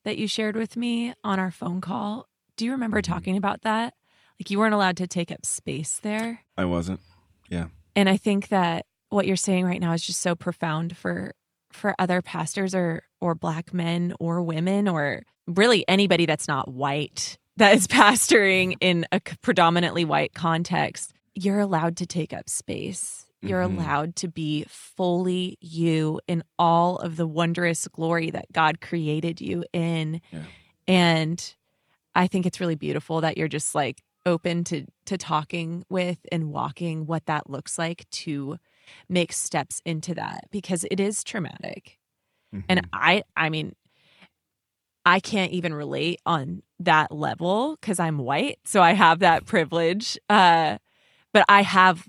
that 0.05 0.19
you 0.19 0.27
shared 0.27 0.57
with 0.57 0.77
me 0.77 1.15
on 1.23 1.39
our 1.39 1.51
phone 1.51 1.81
call. 1.81 2.27
Do 2.57 2.65
you 2.65 2.73
remember 2.73 3.01
mm-hmm. 3.01 3.13
talking 3.13 3.37
about 3.37 3.63
that? 3.63 3.95
Like 4.41 4.51
you 4.51 4.59
weren't 4.59 4.75
allowed 4.75 4.97
to 4.97 5.07
take 5.07 5.31
up 5.31 5.47
space 5.47 6.01
there? 6.03 6.41
I 6.57 6.65
wasn't. 6.65 7.01
Yeah. 7.49 7.67
And 7.95 8.09
I 8.09 8.17
think 8.17 8.49
that 8.49 8.87
what 9.11 9.27
you're 9.27 9.37
saying 9.37 9.67
right 9.67 9.81
now 9.81 9.93
is 9.93 10.03
just 10.03 10.21
so 10.21 10.35
profound 10.35 10.97
for 10.97 11.35
for 11.75 11.95
other 11.99 12.23
pastors 12.23 12.75
or 12.75 13.03
or 13.21 13.35
black 13.35 13.73
men 13.73 14.15
or 14.19 14.43
women 14.43 14.89
or 14.89 15.23
really 15.47 15.85
anybody 15.89 16.27
that's 16.27 16.49
not 16.49 16.69
white 16.69 17.39
that 17.57 17.75
is 17.75 17.87
pastoring 17.89 18.77
in 18.81 19.07
a 19.13 19.21
predominantly 19.43 20.05
white 20.05 20.35
context. 20.35 21.13
You're 21.35 21.61
allowed 21.61 21.97
to 21.99 22.07
take 22.07 22.33
up 22.33 22.49
space. 22.49 23.27
You're 23.41 23.63
mm-hmm. 23.63 23.79
allowed 23.79 24.17
to 24.17 24.29
be 24.29 24.65
fully 24.69 25.59
you 25.61 26.21
in 26.29 26.45
all 26.59 26.99
of 26.99 27.17
the 27.17 27.27
wondrous 27.27 27.89
glory 27.89 28.31
that 28.31 28.53
God 28.53 28.81
created 28.81 29.41
you 29.41 29.65
in. 29.73 30.21
Yeah. 30.31 30.43
And 30.87 31.55
I 32.15 32.29
think 32.29 32.47
it's 32.47 32.61
really 32.61 32.77
beautiful 32.77 33.23
that 33.23 33.37
you're 33.37 33.49
just 33.49 33.75
like, 33.75 34.03
open 34.27 34.65
to 34.65 34.87
to 35.07 35.19
talking 35.19 35.85
with 35.89 36.19
and 36.31 36.53
walking 36.53 37.07
what 37.07 37.27
that 37.27 37.51
looks 37.51 37.79
like 37.79 38.09
to 38.11 38.59
make 39.09 39.33
steps 39.33 39.81
into 39.85 40.15
that 40.15 40.45
because 40.51 40.85
it 40.91 41.01
is 41.01 41.25
traumatic. 41.25 41.99
Mm-hmm. 42.55 42.65
And 42.69 42.89
I 42.93 43.23
I 43.37 43.51
mean 43.51 43.75
I 45.05 45.21
can't 45.21 45.53
even 45.53 45.75
relate 45.75 46.21
on 46.25 46.63
that 46.81 47.13
level 47.13 47.77
cuz 47.83 47.99
I'm 47.99 48.19
white, 48.19 48.59
so 48.65 48.81
I 48.83 48.93
have 48.93 49.21
that 49.21 49.47
privilege. 49.47 50.19
Uh 50.29 50.79
but 51.33 51.45
I 51.49 51.63
have 51.63 52.07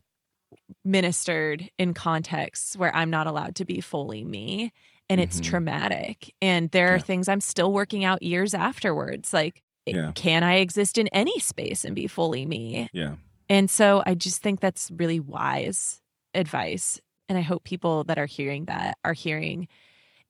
ministered 0.84 1.70
in 1.78 1.94
contexts 1.94 2.76
where 2.76 2.94
I'm 2.96 3.10
not 3.10 3.28
allowed 3.28 3.56
to 3.56 3.66
be 3.66 3.80
fully 3.82 4.24
me 4.24 4.72
and 5.10 5.22
it's 5.22 5.40
mm-hmm. 5.40 5.50
traumatic. 5.50 6.34
And 6.42 6.72
there 6.72 6.88
yeah. 6.88 6.94
are 6.94 7.00
things 7.00 7.28
I'm 7.28 7.42
still 7.42 7.72
working 7.72 8.04
out 8.04 8.24
years 8.24 8.54
afterwards 8.54 9.34
like 9.34 9.62
yeah. 9.86 10.12
can 10.16 10.44
I 10.44 10.56
exist 10.56 10.98
in 10.98 11.08
any 11.10 11.40
space 11.40 11.86
and 11.86 11.96
be 11.96 12.08
fully 12.08 12.46
me? 12.46 12.90
Yeah. 12.94 13.16
And 13.50 13.70
so 13.70 14.02
I 14.06 14.16
just 14.16 14.42
think 14.42 14.60
that's 14.60 14.90
really 14.92 15.20
wise 15.20 16.02
advice. 16.34 17.00
And 17.30 17.38
I 17.38 17.42
hope 17.42 17.64
people 17.64 18.04
that 18.06 18.20
are 18.20 18.26
hearing 18.26 18.66
that 18.66 18.98
are 19.04 19.14
hearing 19.14 19.68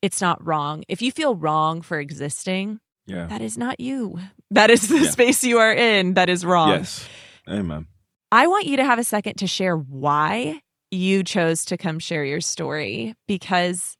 it's 0.02 0.20
not 0.20 0.46
wrong. 0.46 0.84
If 0.90 1.02
you 1.02 1.12
feel 1.14 1.36
wrong 1.36 1.82
for 1.82 1.98
existing, 1.98 2.82
yeah. 3.08 3.26
that 3.28 3.42
is 3.42 3.58
not 3.58 3.80
you. 3.80 4.20
That 4.52 4.70
is 4.70 4.90
the 4.90 5.00
yeah. 5.00 5.10
space 5.10 5.44
you 5.44 5.60
are 5.60 5.74
in 5.74 6.16
that 6.16 6.30
is 6.30 6.46
wrong. 6.46 6.70
Yes. 6.70 7.08
Amen. 7.50 7.88
I 8.32 8.48
want 8.48 8.66
you 8.66 8.78
to 8.78 8.86
have 8.86 9.00
a 9.00 9.04
second 9.04 9.36
to 9.36 9.48
share 9.48 9.78
why 9.78 10.60
you 10.92 11.24
chose 11.24 11.66
to 11.66 11.78
come 11.78 12.00
share 12.00 12.26
your 12.26 12.42
story 12.42 13.16
because 13.28 13.96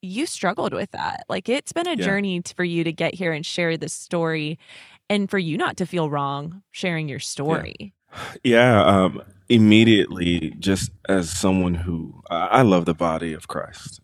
you 0.00 0.26
struggled 0.26 0.72
with 0.72 0.90
that. 0.92 1.24
Like 1.28 1.48
it's 1.48 1.72
been 1.72 1.88
a 1.88 1.96
yeah. 1.96 2.04
journey 2.04 2.42
for 2.54 2.64
you 2.64 2.84
to 2.84 2.92
get 2.92 3.14
here 3.14 3.32
and 3.32 3.44
share 3.44 3.76
this 3.76 3.92
story 3.92 4.58
and 5.10 5.30
for 5.30 5.38
you 5.38 5.56
not 5.56 5.76
to 5.78 5.86
feel 5.86 6.08
wrong 6.08 6.62
sharing 6.70 7.08
your 7.08 7.18
story. 7.18 7.92
Yeah, 8.44 8.82
yeah 8.82 8.84
um, 8.84 9.22
immediately, 9.48 10.54
just 10.58 10.90
as 11.08 11.30
someone 11.30 11.74
who 11.76 12.22
I 12.30 12.62
love 12.62 12.84
the 12.84 12.94
body 12.94 13.32
of 13.32 13.48
Christ, 13.48 14.00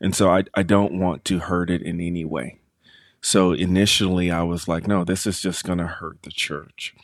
and 0.00 0.14
so 0.14 0.30
I 0.30 0.44
I 0.54 0.62
don't 0.62 0.98
want 0.98 1.24
to 1.26 1.38
hurt 1.40 1.70
it 1.70 1.82
in 1.82 2.00
any 2.00 2.24
way. 2.24 2.58
So 3.22 3.52
initially, 3.52 4.30
I 4.30 4.42
was 4.42 4.66
like, 4.66 4.86
no, 4.86 5.04
this 5.04 5.26
is 5.26 5.40
just 5.40 5.64
going 5.64 5.78
to 5.78 5.86
hurt 5.86 6.22
the 6.22 6.30
church. 6.30 6.94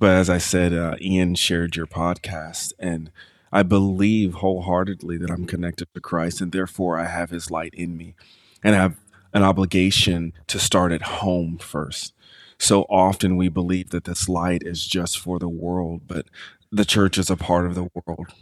But 0.00 0.10
as 0.10 0.28
I 0.28 0.38
said, 0.38 0.72
uh, 0.72 0.96
Ian 1.00 1.36
shared 1.36 1.76
your 1.76 1.86
podcast, 1.86 2.72
and 2.78 3.10
I 3.52 3.62
believe 3.62 4.34
wholeheartedly 4.34 5.18
that 5.18 5.30
I'm 5.30 5.46
connected 5.46 5.86
to 5.94 6.00
Christ, 6.00 6.40
and 6.40 6.50
therefore 6.50 6.98
I 6.98 7.06
have 7.06 7.30
His 7.30 7.50
light 7.50 7.74
in 7.74 7.96
me, 7.96 8.14
and 8.62 8.74
I 8.74 8.78
have 8.78 8.96
an 9.32 9.42
obligation 9.44 10.32
to 10.48 10.58
start 10.58 10.92
at 10.92 11.02
home 11.02 11.58
first 11.58 12.12
so 12.58 12.82
often 12.82 13.36
we 13.36 13.48
believe 13.48 13.90
that 13.90 14.04
this 14.04 14.28
light 14.28 14.62
is 14.64 14.86
just 14.86 15.18
for 15.18 15.38
the 15.38 15.48
world, 15.48 16.02
but 16.06 16.26
the 16.74 16.84
church 16.84 17.18
is 17.18 17.30
a 17.30 17.36
part 17.36 17.66
of 17.66 17.74
the 17.74 17.88
world. 17.94 18.32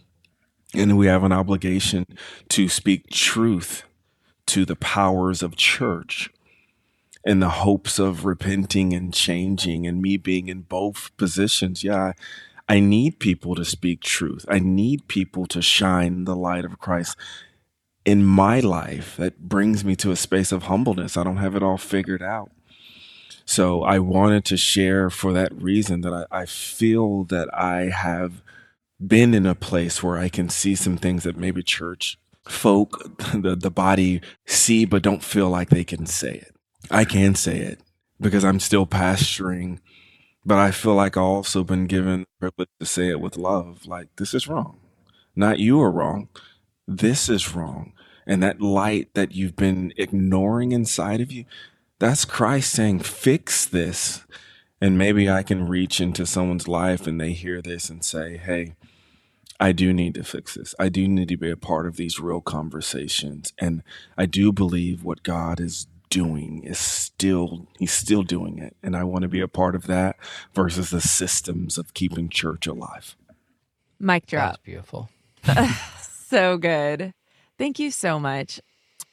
And 0.74 0.96
we 0.96 1.06
have 1.06 1.22
an 1.22 1.32
obligation 1.32 2.06
to 2.48 2.68
speak 2.68 3.10
truth 3.10 3.84
to 4.46 4.64
the 4.64 4.76
powers 4.76 5.42
of 5.42 5.54
church 5.54 6.30
in 7.24 7.40
the 7.40 7.50
hopes 7.50 7.98
of 7.98 8.24
repenting 8.24 8.94
and 8.94 9.12
changing 9.12 9.86
and 9.86 10.00
me 10.00 10.16
being 10.16 10.48
in 10.48 10.62
both 10.62 11.14
positions. 11.18 11.84
Yeah, 11.84 12.12
I 12.68 12.80
need 12.80 13.18
people 13.18 13.54
to 13.54 13.66
speak 13.66 14.00
truth. 14.00 14.46
I 14.48 14.58
need 14.58 15.08
people 15.08 15.46
to 15.46 15.60
shine 15.60 16.24
the 16.24 16.34
light 16.34 16.64
of 16.64 16.78
Christ 16.78 17.16
in 18.04 18.24
my 18.24 18.60
life 18.60 19.14
that 19.16 19.48
brings 19.48 19.84
me 19.84 19.94
to 19.96 20.10
a 20.10 20.16
space 20.16 20.52
of 20.52 20.64
humbleness. 20.64 21.18
I 21.18 21.22
don't 21.22 21.36
have 21.36 21.54
it 21.54 21.62
all 21.62 21.78
figured 21.78 22.22
out. 22.22 22.50
So 23.52 23.82
I 23.82 23.98
wanted 23.98 24.46
to 24.46 24.56
share 24.56 25.10
for 25.10 25.34
that 25.34 25.52
reason 25.52 26.00
that 26.00 26.26
I, 26.32 26.40
I 26.40 26.46
feel 26.46 27.24
that 27.24 27.52
I 27.52 27.90
have 27.90 28.40
been 28.98 29.34
in 29.34 29.44
a 29.44 29.54
place 29.54 30.02
where 30.02 30.16
I 30.16 30.30
can 30.30 30.48
see 30.48 30.74
some 30.74 30.96
things 30.96 31.24
that 31.24 31.36
maybe 31.36 31.62
church 31.62 32.16
folk, 32.48 33.14
the, 33.34 33.54
the 33.54 33.70
body 33.70 34.22
see, 34.46 34.86
but 34.86 35.02
don't 35.02 35.22
feel 35.22 35.50
like 35.50 35.68
they 35.68 35.84
can 35.84 36.06
say 36.06 36.36
it. 36.36 36.56
I 36.90 37.04
can 37.04 37.34
say 37.34 37.58
it 37.58 37.80
because 38.18 38.42
I'm 38.42 38.58
still 38.58 38.86
pastoring, 38.86 39.80
but 40.46 40.56
I 40.56 40.70
feel 40.70 40.94
like 40.94 41.18
I've 41.18 41.22
also 41.22 41.62
been 41.62 41.84
given 41.84 42.20
the 42.20 42.26
privilege 42.40 42.70
to 42.80 42.86
say 42.86 43.10
it 43.10 43.20
with 43.20 43.36
love. 43.36 43.86
Like, 43.86 44.08
this 44.16 44.32
is 44.32 44.48
wrong. 44.48 44.78
Not 45.36 45.58
you 45.58 45.78
are 45.82 45.92
wrong. 45.92 46.30
This 46.88 47.28
is 47.28 47.54
wrong. 47.54 47.92
And 48.26 48.42
that 48.42 48.62
light 48.62 49.12
that 49.12 49.32
you've 49.32 49.56
been 49.56 49.92
ignoring 49.98 50.72
inside 50.72 51.20
of 51.20 51.30
you, 51.30 51.44
that's 52.02 52.24
Christ 52.24 52.72
saying, 52.72 52.98
fix 52.98 53.64
this. 53.64 54.24
And 54.80 54.98
maybe 54.98 55.30
I 55.30 55.44
can 55.44 55.68
reach 55.68 56.00
into 56.00 56.26
someone's 56.26 56.66
life 56.66 57.06
and 57.06 57.20
they 57.20 57.30
hear 57.30 57.62
this 57.62 57.88
and 57.88 58.04
say, 58.04 58.38
hey, 58.38 58.74
I 59.60 59.70
do 59.70 59.92
need 59.92 60.14
to 60.14 60.24
fix 60.24 60.54
this. 60.54 60.74
I 60.80 60.88
do 60.88 61.06
need 61.06 61.28
to 61.28 61.36
be 61.36 61.48
a 61.48 61.56
part 61.56 61.86
of 61.86 61.94
these 61.94 62.18
real 62.18 62.40
conversations. 62.40 63.52
And 63.60 63.84
I 64.18 64.26
do 64.26 64.50
believe 64.50 65.04
what 65.04 65.22
God 65.22 65.60
is 65.60 65.86
doing 66.10 66.64
is 66.64 66.80
still, 66.80 67.68
He's 67.78 67.92
still 67.92 68.24
doing 68.24 68.58
it. 68.58 68.74
And 68.82 68.96
I 68.96 69.04
want 69.04 69.22
to 69.22 69.28
be 69.28 69.40
a 69.40 69.46
part 69.46 69.76
of 69.76 69.86
that 69.86 70.16
versus 70.54 70.90
the 70.90 71.00
systems 71.00 71.78
of 71.78 71.94
keeping 71.94 72.28
church 72.28 72.66
alive. 72.66 73.14
Mic 74.00 74.26
drop. 74.26 74.54
That's 74.54 74.64
beautiful. 74.64 75.08
so 76.00 76.58
good. 76.58 77.14
Thank 77.58 77.78
you 77.78 77.92
so 77.92 78.18
much. 78.18 78.60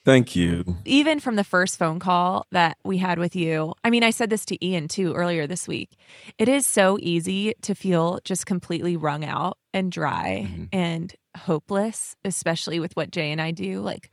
Thank 0.09 0.35
you. 0.35 0.65
Even 0.85 1.19
from 1.19 1.35
the 1.35 1.43
first 1.43 1.77
phone 1.77 1.99
call 1.99 2.47
that 2.51 2.77
we 2.83 2.97
had 2.97 3.19
with 3.19 3.35
you, 3.35 3.75
I 3.83 3.91
mean, 3.91 4.03
I 4.03 4.09
said 4.09 4.31
this 4.31 4.43
to 4.45 4.65
Ian 4.65 4.87
too 4.87 5.13
earlier 5.13 5.45
this 5.45 5.67
week. 5.67 5.91
It 6.39 6.49
is 6.49 6.65
so 6.65 6.97
easy 6.99 7.53
to 7.61 7.75
feel 7.75 8.19
just 8.23 8.47
completely 8.47 8.97
wrung 8.97 9.23
out 9.23 9.59
and 9.71 9.91
dry 9.91 10.47
mm-hmm. 10.49 10.63
and 10.73 11.15
hopeless, 11.37 12.15
especially 12.25 12.79
with 12.79 12.95
what 12.95 13.11
Jay 13.11 13.31
and 13.31 13.39
I 13.39 13.51
do. 13.51 13.81
Like, 13.81 14.09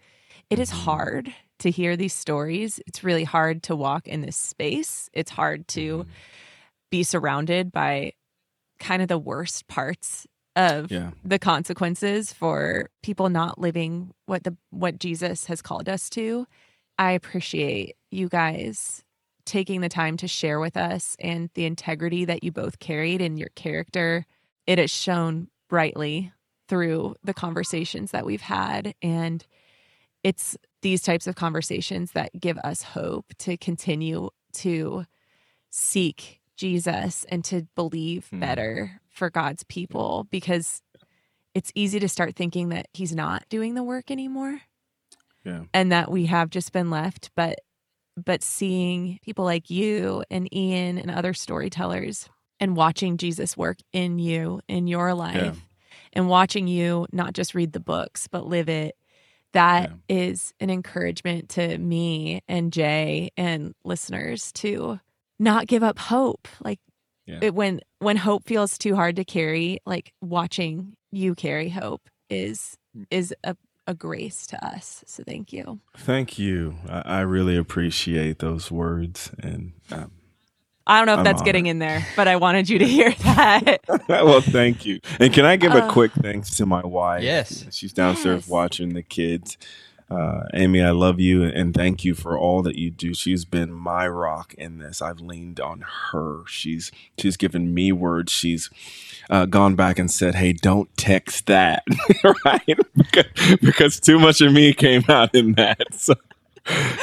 it 0.51 0.59
is 0.59 0.69
mm-hmm. 0.69 0.81
hard 0.81 1.35
to 1.61 1.71
hear 1.71 1.97
these 1.97 2.13
stories. 2.13 2.79
It's 2.87 3.03
really 3.03 3.25
hard 3.25 3.63
to 3.63 3.75
walk 3.75 4.07
in 4.07 4.21
this 4.21 4.37
space. 4.37 5.09
It's 5.15 5.31
hard 5.31 5.67
to 5.69 6.01
mm-hmm. 6.01 6.11
be 6.91 7.05
surrounded 7.05 7.73
by 7.73 8.13
kind 8.79 9.01
of 9.01 9.09
the 9.09 9.17
worst 9.17 9.67
parts 9.67 10.27
of 10.57 10.91
yeah. 10.91 11.11
the 11.23 11.39
consequences 11.39 12.33
for 12.33 12.91
people 13.03 13.29
not 13.29 13.61
living 13.61 14.13
what 14.25 14.43
the 14.43 14.57
what 14.71 14.99
Jesus 14.99 15.47
has 15.47 15.63
called 15.63 15.89
us 15.89 16.11
to. 16.11 16.47
I 16.99 17.13
appreciate 17.13 17.97
you 18.11 18.29
guys 18.29 19.05
taking 19.45 19.83
the 19.83 19.89
time 19.89 20.17
to 20.17 20.27
share 20.27 20.59
with 20.59 20.77
us 20.77 21.15
and 21.21 21.51
the 21.55 21.67
integrity 21.67 22.25
that 22.25 22.43
you 22.43 22.51
both 22.51 22.81
carried 22.81 23.21
in 23.21 23.37
your 23.37 23.51
character. 23.51 24.25
It 24.67 24.79
has 24.79 24.91
shown 24.91 25.49
brightly 25.69 26.33
through 26.69 27.15
the 27.23 27.35
conversations 27.35 28.11
that 28.11 28.27
we've 28.27 28.41
had 28.41 28.95
and 29.01 29.47
it's 30.25 30.57
these 30.83 31.03
types 31.03 31.29
of 31.29 31.37
conversations 31.37 32.13
that 32.13 32.41
give 32.41 32.59
us 32.59 32.83
hope 32.83 33.27
to 33.39 33.57
continue 33.57 34.31
to 34.55 35.05
seek 35.71 36.41
Jesus 36.57 37.25
and 37.29 37.45
to 37.45 37.67
believe 37.77 38.29
mm. 38.33 38.41
better 38.41 39.01
for 39.17 39.31
God's 39.31 39.65
people 39.65 40.27
because 40.31 40.83
it's 41.55 41.73
easy 41.75 41.99
to 42.01 42.09
start 42.09 42.37
thinking 42.37 42.69
that 42.69 42.87
he's 42.93 43.15
not 43.15 43.45
doing 43.49 43.75
the 43.75 43.83
work 43.83 44.11
anymore. 44.11 44.61
Yeah. 45.45 45.63
And 45.73 45.91
that 45.93 46.11
we 46.11 46.27
have 46.27 46.51
just 46.51 46.73
been 46.73 46.91
left 46.91 47.31
but 47.37 47.61
but 48.17 48.43
seeing 48.43 49.19
people 49.23 49.45
like 49.45 49.69
you 49.69 50.25
and 50.31 50.53
Ian 50.55 50.99
and 50.99 51.11
other 51.11 51.35
storytellers 51.35 52.29
and 52.59 52.77
watching 52.77 53.19
Jesus 53.19 53.57
work 53.57 53.79
in 53.93 54.19
you 54.19 54.61
in 54.69 54.87
your 54.87 55.15
life 55.15 55.37
yeah. 55.37 55.53
and 56.15 56.29
watching 56.29 56.67
you 56.67 57.07
not 57.13 57.35
just 57.35 57.55
read 57.55 57.73
the 57.73 57.81
books 57.81 58.27
but 58.27 58.47
live 58.47 58.69
it 58.69 58.97
That 59.53 59.93
yeah. 60.09 60.17
is 60.17 60.53
an 60.61 60.69
encouragement 60.69 61.51
to 61.51 61.79
me 61.79 62.43
and 62.49 62.73
Jay 62.73 63.31
and 63.37 63.75
listeners 63.85 64.53
to 64.55 65.01
not 65.39 65.67
give 65.67 65.83
up 65.83 65.99
hope. 65.99 66.49
Like 66.63 66.81
yeah. 67.27 67.39
it, 67.43 67.55
when 67.55 67.81
when 67.99 68.17
hope 68.17 68.45
feels 68.45 68.79
too 68.79 68.95
hard 68.95 69.17
to 69.17 69.25
carry, 69.25 69.81
like 69.87 70.13
watching 70.21 70.95
you 71.11 71.35
carry 71.35 71.69
hope 71.69 72.09
is 72.31 72.77
mm. 72.97 73.07
is 73.11 73.35
a 73.45 73.57
a 73.87 73.95
grace 73.95 74.47
to 74.49 74.67
us. 74.67 75.05
So 75.07 75.23
thank 75.23 75.53
you. 75.53 75.81
Thank 75.97 76.39
you. 76.39 76.77
I, 76.89 77.03
I 77.05 77.21
really 77.21 77.57
appreciate 77.57 78.41
those 78.41 78.71
words, 78.71 79.31
and 79.39 79.73
um, 79.93 80.11
I 80.87 80.99
don't 80.99 81.07
know 81.07 81.15
if 81.15 81.19
I'm 81.19 81.25
that's 81.25 81.41
honored. 81.41 81.47
getting 81.47 81.67
in 81.67 81.79
there, 81.79 82.07
but 82.15 82.29
I 82.29 82.37
wanted 82.37 82.69
you 82.69 82.79
to 82.79 82.87
hear 82.87 83.11
that. 83.25 83.81
well, 84.09 84.41
thank 84.41 84.85
you. 84.85 85.01
And 85.19 85.33
can 85.33 85.45
I 85.45 85.57
give 85.57 85.73
uh, 85.73 85.87
a 85.89 85.93
quick 85.93 86.13
thanks 86.13 86.57
to 86.57 86.67
my 86.67 86.85
wife? 86.85 87.23
Yes, 87.23 87.67
she's 87.71 87.93
downstairs 87.93 88.43
yes. 88.43 88.49
watching 88.49 88.95
the 88.95 89.03
kids. 89.03 89.59
Uh, 90.09 90.43
Amy, 90.55 90.83
I 90.83 90.91
love 90.91 91.19
you 91.19 91.43
and 91.43 91.75
thank 91.75 92.05
you 92.05 92.15
for 92.15 92.39
all 92.39 92.63
that 92.63 92.77
you 92.77 92.91
do. 92.91 93.13
She's 93.13 93.45
been 93.45 93.73
my 93.73 94.07
rock 94.07 94.55
in 94.55 94.79
this. 94.79 95.03
I've 95.03 95.19
leaned 95.19 95.59
on 95.59 95.85
her. 96.13 96.45
She's 96.47 96.93
she's 97.19 97.37
given 97.37 97.75
me 97.75 97.91
words. 97.91 98.31
She's 98.31 98.71
uh, 99.29 99.47
gone 99.47 99.75
back 99.75 99.99
and 99.99 100.09
said, 100.09 100.37
"Hey, 100.37 100.53
don't 100.53 100.95
text 100.97 101.47
that," 101.47 101.83
right? 102.45 102.79
because, 102.97 103.25
because 103.61 104.01
too 104.01 104.21
much 104.21 104.41
of 104.41 104.53
me 104.53 104.73
came 104.73 105.03
out 105.09 105.35
in 105.35 105.55
that. 105.55 105.83
So, 105.93 106.15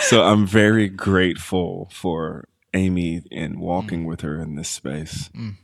so 0.01 0.23
I'm 0.23 0.47
very 0.47 0.87
grateful 0.87 1.89
for 1.91 2.47
Amy 2.73 3.23
and 3.31 3.59
walking 3.59 4.03
mm. 4.03 4.07
with 4.07 4.21
her 4.21 4.39
in 4.39 4.55
this 4.55 4.69
space. 4.69 5.29
Mm. 5.35 5.55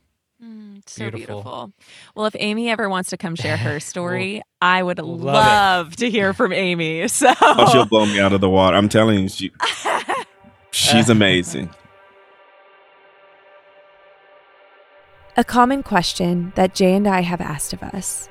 Mm, 0.79 0.89
so 0.89 0.99
beautiful. 1.11 1.35
beautiful. 1.35 1.73
Well, 2.15 2.25
if 2.25 2.35
Amy 2.39 2.69
ever 2.69 2.89
wants 2.89 3.09
to 3.09 3.17
come 3.17 3.35
share 3.35 3.57
her 3.57 3.79
story, 3.79 4.41
I 4.61 4.83
would 4.83 4.99
love, 4.99 5.23
love 5.23 5.95
to 5.97 6.09
hear 6.09 6.33
from 6.33 6.53
Amy. 6.53 6.89
So 7.09 7.33
oh, 7.41 7.69
she'll 7.71 7.85
blow 7.85 8.05
me 8.05 8.19
out 8.19 8.33
of 8.33 8.41
the 8.41 8.49
water. 8.49 8.77
I'm 8.77 8.89
telling 8.89 9.19
you, 9.19 9.29
she, 9.29 9.51
she's 10.71 11.09
amazing. 11.09 11.69
A 15.35 15.43
common 15.43 15.83
question 15.83 16.53
that 16.55 16.75
Jay 16.75 16.93
and 16.93 17.07
I 17.07 17.21
have 17.21 17.41
asked 17.41 17.73
of 17.73 17.81
us 17.83 18.29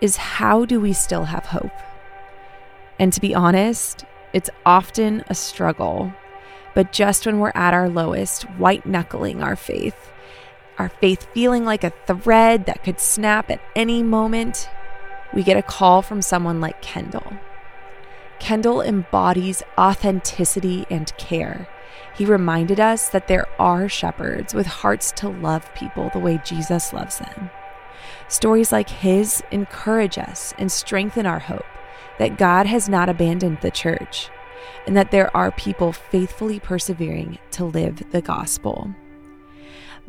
is 0.00 0.16
how 0.16 0.64
do 0.64 0.80
we 0.80 0.92
still 0.92 1.24
have 1.24 1.46
hope? 1.46 1.72
And 2.98 3.12
to 3.12 3.20
be 3.20 3.34
honest, 3.34 4.04
it's 4.32 4.50
often 4.64 5.24
a 5.28 5.34
struggle. 5.34 6.12
But 6.74 6.92
just 6.92 7.26
when 7.26 7.40
we're 7.40 7.52
at 7.54 7.74
our 7.74 7.88
lowest, 7.88 8.42
white 8.58 8.86
knuckling 8.86 9.42
our 9.42 9.56
faith, 9.56 10.12
our 10.80 10.88
faith 10.88 11.28
feeling 11.34 11.66
like 11.66 11.84
a 11.84 11.92
thread 12.06 12.64
that 12.64 12.82
could 12.82 12.98
snap 12.98 13.50
at 13.50 13.60
any 13.76 14.02
moment, 14.02 14.70
we 15.34 15.42
get 15.42 15.58
a 15.58 15.62
call 15.62 16.00
from 16.00 16.22
someone 16.22 16.58
like 16.58 16.80
Kendall. 16.80 17.34
Kendall 18.38 18.80
embodies 18.80 19.62
authenticity 19.76 20.86
and 20.88 21.14
care. 21.18 21.68
He 22.16 22.24
reminded 22.24 22.80
us 22.80 23.10
that 23.10 23.28
there 23.28 23.46
are 23.60 23.90
shepherds 23.90 24.54
with 24.54 24.66
hearts 24.66 25.12
to 25.16 25.28
love 25.28 25.72
people 25.74 26.08
the 26.14 26.18
way 26.18 26.40
Jesus 26.46 26.94
loves 26.94 27.18
them. 27.18 27.50
Stories 28.28 28.72
like 28.72 28.88
his 28.88 29.42
encourage 29.50 30.16
us 30.16 30.54
and 30.56 30.72
strengthen 30.72 31.26
our 31.26 31.40
hope 31.40 31.66
that 32.18 32.38
God 32.38 32.64
has 32.66 32.88
not 32.88 33.10
abandoned 33.10 33.58
the 33.60 33.70
church 33.70 34.30
and 34.86 34.96
that 34.96 35.10
there 35.10 35.34
are 35.36 35.52
people 35.52 35.92
faithfully 35.92 36.58
persevering 36.58 37.38
to 37.50 37.66
live 37.66 38.10
the 38.12 38.22
gospel. 38.22 38.94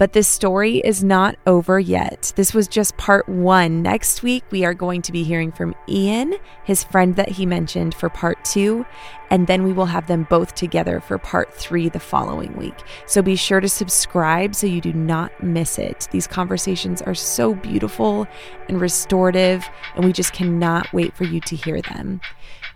But 0.02 0.14
this 0.14 0.28
story 0.28 0.78
is 0.80 1.04
not 1.04 1.36
over 1.46 1.80
yet. 1.80 2.34
This 2.36 2.56
was 2.56 2.68
just 2.68 2.98
part 2.98 3.30
one. 3.30 3.84
Next 3.84 4.24
week, 4.24 4.44
we 4.50 4.66
are 4.66 4.74
going 4.74 5.04
to 5.04 5.12
be 5.12 5.22
hearing 5.22 5.52
from 5.52 5.76
Ian, 5.88 6.38
his 6.64 6.84
friend 6.84 7.16
that 7.18 7.30
he 7.30 7.46
mentioned, 7.46 7.94
for 7.94 8.10
part 8.10 8.44
two. 8.44 8.84
And 9.30 9.46
then 9.46 9.62
we 9.62 9.74
will 9.74 9.86
have 9.86 10.08
them 10.08 10.26
both 10.28 10.56
together 10.56 11.02
for 11.02 11.20
part 11.20 11.54
three 11.54 11.88
the 11.88 12.00
following 12.00 12.58
week. 12.58 12.74
So 13.06 13.22
be 13.22 13.36
sure 13.36 13.60
to 13.60 13.70
subscribe 13.70 14.56
so 14.56 14.66
you 14.66 14.82
do 14.82 14.92
not 14.92 15.44
miss 15.44 15.78
it. 15.78 16.08
These 16.10 16.26
conversations 16.26 17.04
are 17.04 17.14
so 17.14 17.54
beautiful 17.54 18.26
and 18.70 18.82
restorative, 18.82 19.70
and 19.96 20.04
we 20.04 20.14
just 20.14 20.34
cannot 20.34 20.92
wait 20.94 21.16
for 21.16 21.26
you 21.26 21.40
to 21.42 21.56
hear 21.56 21.80
them. 21.80 22.22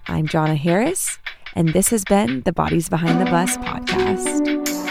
I'm 0.05 0.27
Jonna 0.27 0.57
Harris, 0.57 1.17
and 1.55 1.69
this 1.69 1.89
has 1.89 2.03
been 2.03 2.41
the 2.41 2.53
Bodies 2.53 2.87
Behind 2.87 3.19
the 3.19 3.25
Bus 3.25 3.57
podcast. 3.57 4.84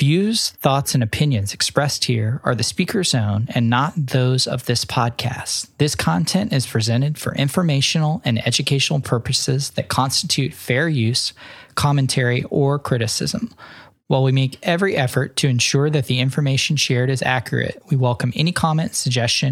Views, 0.00 0.52
thoughts, 0.62 0.94
and 0.94 1.02
opinions 1.02 1.52
expressed 1.52 2.06
here 2.06 2.40
are 2.42 2.54
the 2.54 2.62
speaker's 2.62 3.14
own 3.14 3.46
and 3.50 3.68
not 3.68 3.92
those 3.94 4.46
of 4.46 4.64
this 4.64 4.86
podcast. 4.86 5.68
This 5.76 5.94
content 5.94 6.54
is 6.54 6.66
presented 6.66 7.18
for 7.18 7.34
informational 7.34 8.22
and 8.24 8.44
educational 8.46 9.00
purposes 9.00 9.68
that 9.72 9.88
constitute 9.88 10.54
fair 10.54 10.88
use, 10.88 11.34
commentary, 11.74 12.44
or 12.44 12.78
criticism. 12.78 13.54
While 14.06 14.22
we 14.22 14.32
make 14.32 14.58
every 14.62 14.96
effort 14.96 15.36
to 15.36 15.48
ensure 15.48 15.90
that 15.90 16.06
the 16.06 16.20
information 16.20 16.76
shared 16.76 17.10
is 17.10 17.20
accurate, 17.20 17.82
we 17.90 17.96
welcome 17.98 18.32
any 18.34 18.52
comment, 18.52 18.94
suggestion, 18.94 19.48